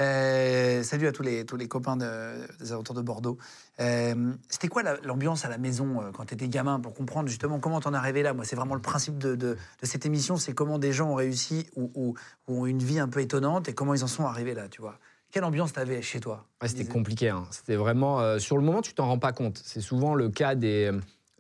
Euh, 0.01 0.83
salut 0.83 1.07
à 1.07 1.13
tous 1.13 1.23
les, 1.23 1.45
tous 1.47 1.57
les 1.57 1.69
copains 1.69 1.97
des 1.97 2.73
alentours 2.73 2.95
de 2.95 3.01
Bordeaux. 3.01 3.39
Euh, 3.81 4.33
c'était 4.49 4.69
quoi 4.69 4.83
l'ambiance 5.03 5.45
à 5.45 5.49
la 5.49 5.59
maison 5.59 6.03
euh, 6.03 6.11
quand 6.13 6.27
tu 6.27 6.35
étais 6.35 6.49
gamin 6.49 6.81
pour 6.81 6.95
comprendre 6.95 7.29
justement 7.29 7.61
comment 7.61 7.81
t'en 7.81 7.95
es 7.95 7.97
arrivé 7.97 8.23
là? 8.23 8.35
Moi, 8.35 8.45
c'est 8.45 8.57
vraiment 8.57 8.75
le 8.75 8.83
principe 8.83 9.19
de, 9.19 9.35
de, 9.35 9.57
cette 9.83 10.05
émission 10.05 10.37
c'est 10.37 10.53
comment 10.53 10.79
des 10.79 10.93
gens 10.93 11.11
ont 11.11 11.15
réussi 11.15 11.67
ou, 11.77 12.15
ont 12.47 12.67
une 12.67 12.83
vie 12.83 12.99
un 12.99 13.09
peu 13.09 13.21
étonnante 13.21 13.69
et 13.69 13.75
comment 13.75 13.95
ils 13.95 14.05
en 14.05 14.09
sont 14.09 14.25
arrivés 14.25 14.55
là, 14.55 14.69
tu 14.69 14.81
vois. 14.81 14.99
Quelle 15.33 15.45
ambiance 15.45 15.73
t'avais 15.73 16.03
chez 16.03 16.21
toi? 16.21 16.47
C'était 16.65 16.85
compliqué. 16.85 17.31
Hein. 17.31 17.45
C'était 17.51 17.77
vraiment. 17.77 18.39
sur 18.39 18.57
le 18.57 18.63
moment, 18.63 18.81
tu 18.81 18.95
t'en 18.95 19.07
rends 19.07 19.19
pas 19.19 19.33
compte. 19.33 19.61
C'est 19.63 19.81
souvent 19.81 20.15
le 20.15 20.29
cas 20.31 20.55
des 20.55 20.93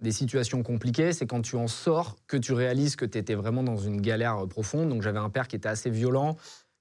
des 0.02 0.12
situations 0.12 0.62
compliquées, 0.62 1.12
c'est 1.12 1.26
quand 1.26 1.40
tu 1.40 1.56
en 1.56 1.68
sors 1.68 2.16
que 2.26 2.36
tu 2.36 2.52
réalises 2.52 2.96
que 2.96 3.06
tu 3.06 3.16
étais 3.16 3.34
vraiment 3.34 3.62
dans 3.62 3.78
une 3.78 4.00
galère 4.00 4.46
profonde. 4.46 4.90
Donc 4.90 5.02
j'avais 5.02 5.18
un 5.18 5.30
père 5.30 5.48
qui 5.48 5.56
était 5.56 5.68
assez 5.68 5.88
violent, 5.88 6.36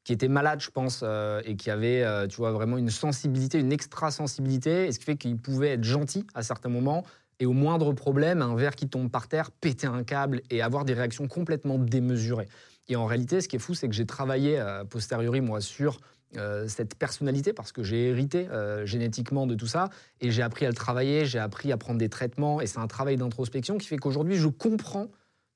qui 0.06 0.14
était 0.14 0.28
malade, 0.28 0.62
je 0.62 0.70
pense, 0.70 1.02
euh, 1.04 1.42
et 1.46 1.56
qui 1.56 1.72
avait, 1.72 2.04
euh, 2.04 2.28
tu 2.28 2.38
vois, 2.38 2.52
vraiment 2.52 2.78
une 2.78 2.92
sensibilité, 2.92 3.60
une 3.60 3.74
extra-sensibilité, 3.74 4.86
et 4.86 4.92
ce 4.92 5.00
qui 5.00 5.06
fait 5.06 5.18
qu'il 5.18 5.36
pouvait 5.36 5.72
être 5.72 5.84
gentil 5.84 6.26
à 6.36 6.44
certains 6.44 6.70
moments, 6.70 7.04
et 7.40 7.48
au 7.48 7.54
moindre 7.54 7.92
problème, 7.92 8.42
un 8.44 8.56
verre 8.56 8.76
qui 8.76 8.88
tombe 8.88 9.10
par 9.10 9.28
terre, 9.28 9.50
péter 9.52 9.88
un 9.88 10.04
câble 10.04 10.42
et 10.52 10.62
avoir 10.62 10.86
des 10.86 10.94
réactions 10.94 11.28
complètement 11.28 11.80
démesurées. 11.80 12.48
Et 12.88 12.96
en 12.96 13.08
réalité, 13.08 13.42
ce 13.42 13.48
qui 13.50 13.56
est 13.56 13.60
fou, 13.60 13.74
c'est 13.74 13.90
que 13.90 13.96
j'ai 13.96 14.06
travaillé 14.06 14.60
a 14.60 14.86
posteriori, 14.86 15.42
sur 15.60 16.00
euh, 16.38 16.68
cette 16.68 16.96
personnalité 16.96 17.52
parce 17.52 17.72
que 17.72 17.84
j'ai 17.84 18.10
hérité 18.10 18.48
génétiquement 18.84 19.48
de 19.48 19.56
tout 19.56 19.68
ça 19.68 19.90
et 20.22 20.32
j'ai 20.32 20.44
appris 20.44 20.66
à 20.66 20.70
le 20.70 20.76
travailler, 20.76 21.26
j'ai 21.26 21.40
appris 21.40 21.72
à 21.72 21.78
prendre 21.78 21.98
des 21.98 22.10
traitements 22.10 22.62
et 22.62 22.68
c'est 22.68 22.80
un 22.80 22.88
travail 22.88 23.18
d'introspection 23.18 23.78
qui 23.78 23.88
fait 23.88 23.98
qu'aujourd'hui 23.98 24.36
je 24.36 24.48
comprends 24.48 25.08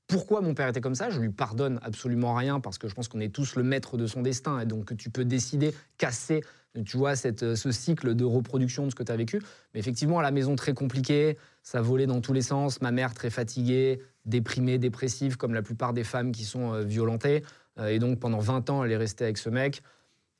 pourquoi 0.09 0.41
mon 0.41 0.56
père 0.56 0.67
était 0.67 0.81
comme 0.81 0.95
ça? 0.95 1.11
Je 1.11 1.19
lui 1.19 1.29
pardonne 1.29 1.79
absolument 1.83 2.33
rien 2.33 2.59
parce 2.59 2.79
que 2.79 2.89
je 2.89 2.95
pense 2.95 3.07
qu'on 3.07 3.19
est 3.19 3.33
tous 3.33 3.56
le 3.56 3.63
maître 3.63 3.95
de 3.95 4.07
son 4.07 4.23
destin 4.23 4.59
et 4.59 4.65
donc 4.65 4.97
tu 4.97 5.11
peux 5.11 5.23
décider, 5.23 5.73
casser, 6.00 6.44
tu 6.83 6.97
vois, 6.97 7.15
cette, 7.15 7.56
ce 7.56 7.71
cycle 7.71 8.15
de 8.15 8.25
reproduction 8.25 8.85
de 8.85 8.89
ce 8.89 8.95
que 8.95 9.03
tu 9.03 9.11
as 9.11 9.15
vécu. 9.15 9.39
Mais 9.73 9.79
effectivement, 9.79 10.17
à 10.17 10.23
la 10.23 10.31
maison, 10.31 10.56
très 10.56 10.73
compliqué, 10.73 11.38
ça 11.61 11.81
volait 11.81 12.07
dans 12.07 12.21
tous 12.21 12.33
les 12.33 12.41
sens. 12.41 12.81
Ma 12.81 12.91
mère, 12.91 13.13
très 13.13 13.29
fatiguée, 13.29 14.01
déprimée, 14.25 14.79
dépressive, 14.79 15.38
comme 15.38 15.53
la 15.53 15.61
plupart 15.61 15.94
des 15.94 16.03
femmes 16.03 16.31
qui 16.31 16.44
sont 16.44 16.73
euh, 16.73 16.81
violentées. 16.81 17.44
Euh, 17.77 17.89
et 17.89 18.00
donc, 18.00 18.19
pendant 18.19 18.39
20 18.39 18.71
ans, 18.71 18.83
elle 18.83 18.91
est 18.91 18.97
restée 18.97 19.25
avec 19.25 19.38
ce 19.38 19.50
mec 19.50 19.83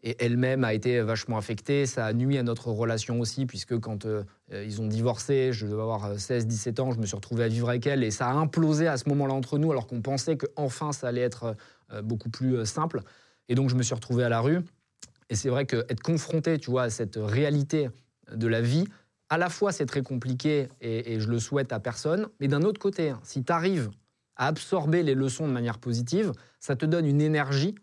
et 0.04 0.16
elle-même 0.24 0.63
a 0.63 0.74
été 0.74 1.01
vachement 1.01 1.38
affectée. 1.38 1.86
Ça 1.86 2.06
a 2.06 2.13
nuit 2.13 2.38
à 2.38 2.44
notre 2.44 2.69
relation 2.69 3.19
aussi, 3.19 3.46
puisque 3.46 3.78
quand 3.80 4.06
euh, 4.06 4.24
ils 4.51 4.81
ont 4.81 4.88
divorcé, 4.88 5.51
je 5.51 5.66
devais 5.66 5.81
avoir 5.81 6.16
16-17 6.16 6.81
ans, 6.81 6.92
je 6.92 7.00
me 7.00 7.06
suis 7.06 7.16
retrouvé 7.16 7.44
à 7.44 7.48
vivre 7.48 7.69
avec 7.69 7.86
elle, 7.88 8.04
et 8.04 8.12
ça 8.12 8.28
a 8.28 8.34
implosé 8.34 8.88
à 8.88 8.98
ce 8.98 9.10
moment-là 9.10 9.34
entre 9.34 9.57
nous, 9.57 9.72
alors 9.72 9.88
qu'on 9.88 10.02
pensait 10.02 10.38
qu'enfin 10.38 10.92
ça 10.92 11.07
allait 11.07 11.21
être 11.21 11.56
euh, 11.92 12.02
beaucoup 12.02 12.30
plus 12.30 12.57
euh, 12.57 12.66
simple. 12.66 13.02
Et 13.50 13.56
donc 13.56 13.69
je 13.69 13.76
me 13.76 13.83
suis 13.83 13.95
retrouvé 13.95 14.24
à 14.24 14.30
la 14.30 14.40
rue. 14.40 14.59
Et 15.30 15.35
c'est 15.35 15.50
vrai 15.50 15.66
qu'être 15.66 16.02
confronté, 16.02 16.57
tu 16.57 16.71
vois, 16.71 16.83
à 16.83 16.90
cette 16.90 17.18
réalité 17.21 17.90
de 18.33 18.47
la 18.47 18.62
vie, 18.62 18.85
à 19.30 19.38
la 19.38 19.50
fois 19.50 19.71
c'est 19.71 19.85
très 19.85 20.02
compliqué, 20.02 20.69
et, 20.81 21.14
et, 21.14 21.19
je 21.19 21.28
le 21.28 21.40
souhaite 21.40 21.74
à 21.74 21.80
personne, 21.80 22.28
mais 22.40 22.47
d'un 22.47 22.64
autre 22.64 22.80
côté, 22.80 23.09
hein, 23.09 23.19
si 23.24 23.44
tu 23.44 23.52
arrives 23.52 23.90
à 24.38 24.47
absorber 24.47 25.04
les 25.04 25.14
leçons 25.14 25.47
de 25.47 25.52
manière 25.52 25.78
positive, 25.78 26.31
ça 26.59 26.76
te 26.76 26.85
donne 26.85 27.06
une 27.06 27.21
énergie 27.21 27.76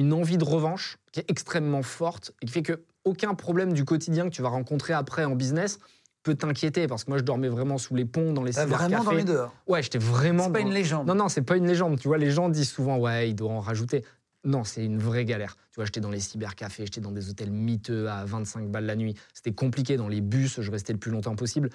une 0.00 0.12
envie 0.14 0.38
de 0.38 0.44
revanche 0.44 0.98
qui 1.12 1.20
est 1.20 1.30
extrêmement 1.30 1.82
forte 1.82 2.32
et 2.40 2.46
qui 2.46 2.52
fait 2.52 2.62
que 2.62 2.82
aucun 3.04 3.34
problème 3.34 3.72
du 3.72 3.84
quotidien 3.84 4.24
que 4.24 4.34
tu 4.34 4.42
vas 4.42 4.48
rencontrer 4.48 4.92
après 4.92 5.24
en 5.24 5.34
business 5.34 5.78
peut 6.22 6.34
t'inquiéter 6.34 6.86
parce 6.86 7.04
que 7.04 7.10
moi 7.10 7.18
je 7.18 7.22
dormais 7.22 7.48
vraiment 7.48 7.78
sous 7.78 7.94
les 7.94 8.04
ponts 8.04 8.32
dans 8.32 8.42
les 8.42 8.52
cybercafés. 8.52 8.94
Vraiment 8.94 9.04
dormi 9.04 9.24
dehors. 9.24 9.54
Ouais, 9.66 9.82
j'étais 9.82 9.98
vraiment. 9.98 10.44
C'est 10.44 10.52
pas 10.52 10.60
une 10.60 10.72
légende. 10.72 11.06
Non 11.06 11.14
non, 11.14 11.28
c'est 11.28 11.42
pas 11.42 11.56
une 11.56 11.66
légende. 11.66 11.98
Tu 11.98 12.08
vois, 12.08 12.18
les 12.18 12.30
gens 12.30 12.48
disent 12.48 12.70
souvent 12.70 12.98
ouais, 12.98 13.30
il 13.30 13.34
doit 13.34 13.50
en 13.50 13.60
rajouter. 13.60 14.04
Non, 14.42 14.64
c'est 14.64 14.84
une 14.84 14.98
vraie 14.98 15.26
galère. 15.26 15.56
Tu 15.70 15.76
vois, 15.76 15.84
j'étais 15.84 16.00
dans 16.00 16.10
les 16.10 16.20
cybercafés, 16.20 16.86
j'étais 16.86 17.02
dans 17.02 17.12
des 17.12 17.28
hôtels 17.28 17.50
miteux 17.50 18.08
à 18.08 18.24
25 18.24 18.70
balles 18.70 18.86
la 18.86 18.96
nuit. 18.96 19.14
C'était 19.34 19.52
compliqué 19.52 19.98
dans 19.98 20.08
les 20.08 20.22
bus, 20.22 20.62
je 20.62 20.70
restais 20.70 20.94
le 20.94 20.98
plus 20.98 21.10
longtemps 21.10 21.36
possible. 21.36 21.68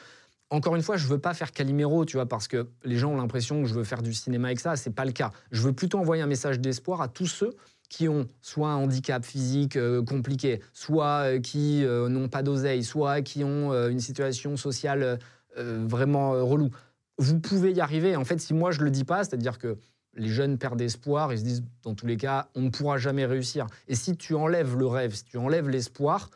Encore 0.49 0.75
une 0.75 0.81
fois, 0.81 0.97
je 0.97 1.07
veux 1.07 1.19
pas 1.19 1.33
faire 1.33 1.51
Calimero, 1.51 2.05
tu 2.05 2.17
vois, 2.17 2.27
parce 2.27 2.47
que 2.47 2.67
les 2.83 2.97
gens 2.97 3.11
ont 3.11 3.17
l'impression 3.17 3.61
que 3.61 3.67
je 3.67 3.73
veux 3.73 3.83
faire 3.83 4.01
du 4.01 4.13
cinéma 4.13 4.47
avec 4.47 4.59
ça. 4.59 4.75
C'est 4.75 4.91
pas 4.91 5.05
le 5.05 5.11
cas. 5.11 5.31
Je 5.51 5.61
veux 5.61 5.73
plutôt 5.73 5.99
envoyer 5.99 6.23
un 6.23 6.27
message 6.27 6.59
d'espoir 6.59 7.01
à 7.01 7.07
tous 7.07 7.27
ceux 7.27 7.55
qui 7.95 8.09
ont 8.09 8.27
soit 8.41 8.67
un 8.71 8.75
handicap 8.75 9.23
physique 9.23 9.77
euh, 9.77 10.03
compliqué, 10.03 10.59
soit 10.73 11.35
euh, 11.35 11.39
qui 11.39 11.85
euh, 11.85 12.09
n'ont 12.09 12.27
pas 12.27 12.43
d'oseille, 12.43 12.83
soit 12.83 13.21
qui 13.21 13.41
ont 13.45 13.71
une 13.87 14.01
situation 14.01 14.57
sociale 14.57 15.19
vraiment 15.57 16.31
relou. 16.45 16.69
Vous 17.17 17.39
pouvez 17.39 17.71
y 17.71 17.79
arriver. 17.79 18.17
En 18.17 18.25
fait, 18.25 18.39
si 18.39 18.53
moi 18.53 18.71
je 18.71 18.81
le 18.81 18.91
dis 18.91 19.05
pas, 19.05 19.23
c'est-à-dire 19.23 19.57
que 19.57 19.77
les 20.15 20.27
jeunes 20.27 20.57
perdent 20.57 20.81
espoir, 20.81 21.31
ils 21.31 21.39
se 21.39 21.43
disent 21.45 21.63
dans 21.83 21.93
tous 21.93 22.05
les 22.05 22.17
cas, 22.17 22.49
on 22.55 22.63
ne 22.63 22.69
pourra 22.69 22.97
jamais 22.97 23.25
réussir. 23.25 23.67
Et 23.87 23.95
si 23.95 24.17
tu 24.17 24.35
enlèves 24.35 24.75
le 24.75 24.85
rêve, 24.85 25.15
si 25.15 25.23
tu 25.23 25.37
enlèves 25.37 25.69
l'espoir, 25.69 26.29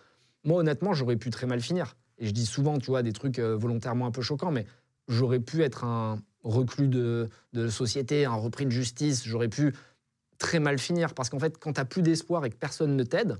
moi 0.45 0.59
honnêtement, 0.59 0.93
j'aurais 0.93 1.17
pu 1.17 1.31
très 1.31 1.47
mal 1.47 1.59
finir. 1.59 1.97
Et 2.17 2.27
je 2.27 2.31
dis 2.31 2.45
souvent, 2.45 2.77
tu 2.77 2.87
vois, 2.87 3.03
des 3.03 3.11
trucs 3.11 3.39
volontairement 3.39 4.05
un 4.05 4.11
peu 4.11 4.21
choquants, 4.21 4.51
mais 4.51 4.65
j'aurais 5.09 5.41
pu 5.41 5.63
être 5.63 5.83
un 5.83 6.19
reclus 6.43 6.87
de, 6.87 7.27
de 7.51 7.67
société, 7.67 8.23
un 8.23 8.35
repris 8.35 8.65
de 8.65 8.71
justice, 8.71 9.25
j'aurais 9.25 9.49
pu 9.49 9.73
très 10.39 10.59
mal 10.59 10.79
finir. 10.79 11.13
Parce 11.13 11.29
qu'en 11.29 11.37
fait, 11.39 11.57
quand 11.59 11.73
tu 11.73 11.79
n'as 11.79 11.85
plus 11.85 12.01
d'espoir 12.01 12.43
et 12.45 12.49
que 12.49 12.55
personne 12.55 12.95
ne 12.95 13.03
t'aide, 13.03 13.37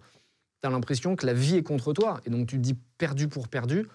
tu 0.61 0.67
as 0.67 0.69
l'impression 0.69 1.15
que 1.15 1.25
la 1.25 1.33
vie 1.33 1.55
est 1.57 1.63
contre 1.63 1.93
toi. 1.93 2.21
Et 2.25 2.29
donc 2.29 2.47
tu 2.47 2.57
te 2.57 2.61
dis 2.61 2.75
perdu 2.97 3.27
pour 3.27 3.47
perdu, 3.47 3.87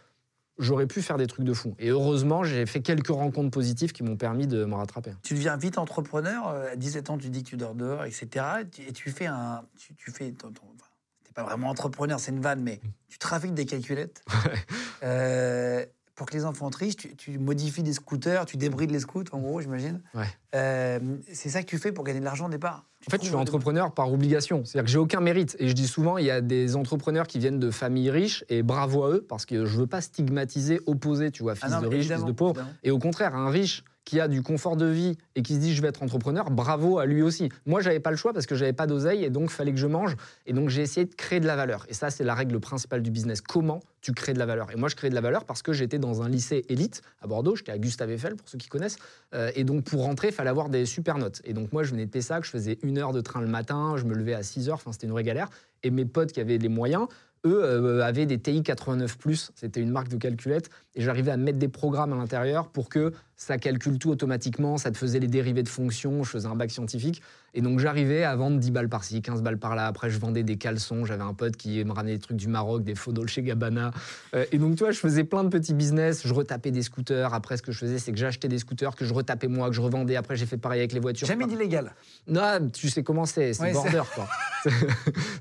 j'aurais 0.58 0.87
pu 0.87 1.02
faire 1.02 1.16
des 1.18 1.26
trucs 1.26 1.44
de 1.44 1.52
fou. 1.52 1.75
Et 1.78 1.88
heureusement, 1.90 2.42
j'ai 2.44 2.64
fait 2.66 2.80
quelques 2.80 3.08
rencontres 3.08 3.50
positives 3.50 3.92
qui 3.92 4.02
m'ont 4.02 4.16
permis 4.16 4.46
de 4.46 4.64
me 4.64 4.75
rattraper. 4.75 5.12
Tu 5.23 5.34
deviens 5.34 5.56
vite 5.56 5.78
entrepreneur. 5.78 6.49
euh, 6.49 6.73
À 6.73 6.76
17 6.76 7.11
ans, 7.11 7.18
tu 7.18 7.28
dis 7.28 7.42
que 7.44 7.49
tu 7.50 7.56
dors 7.56 7.75
dehors, 7.75 8.04
etc. 8.04 8.44
Et 8.88 8.92
tu 8.92 9.11
fais 9.11 9.26
un. 9.26 9.64
Tu, 9.76 9.94
tu 9.94 10.11
fais. 10.11 10.32
ton- 10.32 10.50
ton- 10.52 10.62
enfin, 10.75 10.87
t'es 11.25 11.32
pas 11.32 11.42
vraiment 11.44 11.68
entrepreneur, 11.68 12.18
c'est 12.20 12.30
une 12.32 12.40
vanne, 12.40 12.62
mais 12.62 12.80
tu 13.08 13.18
trafiques 13.18 13.54
des 13.54 13.66
calculettes. 13.66 14.23
Euh, 15.02 15.84
pour 16.14 16.26
que 16.26 16.32
les 16.34 16.44
enfants 16.44 16.70
trichent, 16.70 16.96
tu, 16.96 17.16
tu 17.16 17.38
modifies 17.38 17.82
des 17.82 17.92
scooters, 17.92 18.46
tu 18.46 18.56
débrides 18.56 18.90
les 18.92 19.00
scouts, 19.00 19.25
en 19.32 19.40
gros, 19.40 19.61
j'imagine. 19.61 20.00
Ouais. 20.14 20.26
Euh, 20.54 20.99
c'est 21.32 21.50
ça 21.50 21.61
que 21.62 21.66
tu 21.66 21.76
fais 21.76 21.90
pour 21.92 22.04
gagner 22.04 22.20
de 22.20 22.25
l'argent 22.25 22.46
au 22.46 22.49
départ. 22.50 22.87
En 23.06 23.11
fait, 23.11 23.23
je 23.23 23.26
suis 23.26 23.34
entrepreneur 23.34 23.92
par 23.92 24.12
obligation. 24.12 24.64
C'est-à-dire 24.64 24.84
que 24.87 24.90
j'ai 24.90 24.99
aucun 24.99 25.20
mérite. 25.20 25.56
Et 25.58 25.68
je 25.68 25.73
dis 25.75 25.87
souvent, 25.87 26.18
il 26.18 26.25
y 26.25 26.30
a 26.30 26.40
des 26.40 26.76
entrepreneurs 26.76 27.26
qui 27.26 27.38
viennent 27.38 27.58
de 27.58 27.70
familles 27.70 28.11
riches, 28.11 28.44
et 28.49 28.62
bravo 28.62 29.04
à 29.04 29.11
eux, 29.11 29.26
parce 29.28 29.46
que 29.46 29.64
je 29.66 29.76
veux 29.78 29.87
pas 29.87 30.00
stigmatiser, 30.00 30.80
opposer, 30.87 31.30
tu 31.30 31.42
vois, 31.42 31.54
fils 31.54 31.64
Ah 31.66 31.76
non, 31.76 31.82
de 31.82 31.87
riche, 31.88 32.08
fils 32.08 32.25
de 32.25 32.32
pauvre. 32.32 32.52
évidemment. 32.52 32.76
Et 32.82 32.90
au 32.90 32.99
contraire, 32.99 33.34
un 33.34 33.50
riche 33.50 33.84
qui 34.04 34.20
a 34.20 34.28
du 34.28 34.42
confort 34.42 34.76
de 34.76 34.87
vie 34.87 35.16
et 35.34 35.42
qui 35.42 35.54
se 35.54 35.61
dit 35.61 35.75
je 35.75 35.82
vais 35.82 35.88
être 35.88 36.02
entrepreneur, 36.02 36.50
bravo 36.50 36.99
à 36.99 37.06
lui 37.06 37.23
aussi. 37.23 37.49
Moi, 37.66 37.80
j'avais 37.80 38.00
pas 38.00 38.11
le 38.11 38.16
choix 38.16 38.32
parce 38.32 38.46
que 38.46 38.54
j'avais 38.54 38.73
pas 38.73 38.87
d'oseille 38.87 39.25
et 39.25 39.30
donc 39.30 39.50
fallait 39.50 39.73
que 39.73 39.78
je 39.78 39.87
mange. 39.87 40.16
Et 40.46 40.52
donc 40.52 40.68
j'ai 40.68 40.82
essayé 40.82 41.06
de 41.06 41.14
créer 41.14 41.40
de 41.40 41.46
la 41.46 41.56
valeur. 41.56 41.87
Et 41.88 41.94
ça, 41.94 42.11
c'est 42.11 42.25
la 42.25 42.34
règle 42.34 42.61
principale 42.61 43.02
du 43.02 43.11
business. 43.11 43.40
Comment 43.40 43.80
tu 44.00 44.12
crées 44.12 44.34
de 44.34 44.38
la 44.38 44.46
valeur? 44.46 44.70
Et 44.70 44.76
moi, 44.76 44.88
je 44.88 44.96
crée 44.96 45.08
de 45.08 45.14
la 45.14 45.20
valeur 45.20 45.44
parce 45.44 45.62
que 45.62 45.73
j'étais 45.73 45.99
dans 45.99 46.23
un 46.23 46.28
lycée 46.28 46.64
élite 46.68 47.02
à 47.23 47.26
Bordeaux. 47.26 47.56
J'étais 47.56 47.73
à 47.73 47.78
Gustave 47.78 48.11
Eiffel 48.11 48.37
pour 48.37 48.49
ceux 48.49 48.58
qui 48.58 48.68
connaissent. 48.68 48.99
Euh, 49.34 49.50
et 49.54 49.64
donc 49.64 49.84
pour 49.84 50.02
rentrer, 50.02 50.30
fallait 50.32 50.50
avoir 50.50 50.68
des 50.68 50.87
super 50.87 51.18
notes. 51.18 51.40
Et 51.44 51.54
donc 51.54 51.73
moi, 51.73 51.82
je 51.82 51.90
venais 51.90 52.06
de 52.06 52.11
Pessac, 52.11 52.44
je 52.44 52.50
faisais 52.50 52.78
une 52.82 52.99
heure 52.99 53.12
de 53.12 53.20
train 53.20 53.40
le 53.40 53.49
matin, 53.49 53.96
je 53.96 54.04
me 54.04 54.14
levais 54.14 54.34
à 54.34 54.42
6 54.42 54.68
heures. 54.68 54.80
C'était 54.92 55.06
une 55.06 55.12
vraie 55.12 55.25
galère. 55.25 55.49
Et 55.82 55.90
mes 55.90 56.04
potes 56.04 56.32
qui 56.32 56.40
avaient 56.40 56.58
les 56.58 56.68
moyens, 56.68 57.06
eux 57.44 57.62
euh, 57.62 58.04
avaient 58.04 58.26
des 58.26 58.38
TI 58.38 58.62
89+, 58.62 59.50
c'était 59.54 59.80
une 59.80 59.90
marque 59.90 60.08
de 60.08 60.16
calculette, 60.16 60.70
et 60.94 61.02
j'arrivais 61.02 61.30
à 61.30 61.36
mettre 61.36 61.58
des 61.58 61.68
programmes 61.68 62.12
à 62.12 62.16
l'intérieur 62.16 62.68
pour 62.68 62.88
que 62.88 63.12
ça 63.36 63.58
calcule 63.58 63.98
tout 63.98 64.10
automatiquement, 64.10 64.76
ça 64.78 64.90
te 64.90 64.96
faisait 64.96 65.18
les 65.18 65.28
dérivés 65.28 65.62
de 65.62 65.68
fonctions, 65.68 66.22
je 66.22 66.30
faisais 66.30 66.48
un 66.48 66.56
bac 66.56 66.70
scientifique, 66.70 67.22
et 67.54 67.61
donc 67.62 67.78
j'arrivais 67.78 68.25
à 68.25 68.34
vendre 68.37 68.58
10 68.58 68.70
balles 68.73 68.88
par-ci, 68.88 69.23
15 69.23 69.40
balles 69.42 69.58
par-là, 69.58 69.87
après 69.87 70.11
je 70.11 70.18
vendais 70.18 70.42
des 70.42 70.56
caleçons, 70.56 71.04
j'avais 71.04 71.23
un 71.23 71.34
pote 71.34 71.56
qui 71.56 71.84
me 71.84 71.92
ramenait 71.92 72.14
des 72.14 72.20
trucs 72.20 72.37
du 72.37 72.49
Maroc, 72.49 72.82
des 72.84 72.94
faux 72.94 73.12
Dolce 73.12 73.38
Gabbana, 73.38 73.92
Euh, 74.34 74.44
et 74.52 74.58
donc 74.58 74.76
tu 74.76 74.82
vois, 74.84 74.90
je 74.92 74.99
faisais 74.99 75.25
plein 75.25 75.44
de 75.44 75.49
petits 75.49 75.75
business, 75.75 76.26
je 76.26 76.34
retapais 76.34 76.70
des 76.73 76.82
scooters, 76.82 77.32
après 77.32 77.56
ce 77.56 77.62
que 77.62 77.70
je 77.73 77.78
faisais, 77.78 77.99
c'est 77.99 78.11
que 78.12 78.18
j'achetais 78.18 78.49
des 78.49 78.58
scooters, 78.58 78.96
que 78.96 79.04
je 79.04 79.14
retapais 79.14 79.46
moi, 79.49 79.68
que 79.68 79.75
je 79.75 79.80
revendais, 79.80 80.16
après 80.16 80.37
j'ai 80.37 80.46
fait 80.46 80.56
pareil 80.58 80.80
avec 80.80 80.92
les 80.92 81.00
voitures. 81.00 81.26
Jamais 81.28 81.46
d'illégal. 81.46 81.92
Non, 82.26 82.68
tu 82.73 82.88
sais 82.90 83.02
comment 83.02 83.25
c'est, 83.25 83.52
c'est 83.52 83.62
Ouais, 83.62 83.73
border, 83.73 84.02
quoi. 84.14 84.26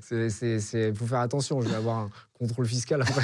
C'est- 0.00 0.92
faut 0.94 1.06
faire 1.06 1.20
attention, 1.20 1.60
je 1.60 1.68
vais 1.68 1.76
avoir 1.76 1.96
un 1.98 2.10
contrôle 2.38 2.66
fiscal 2.66 3.02
après. 3.02 3.22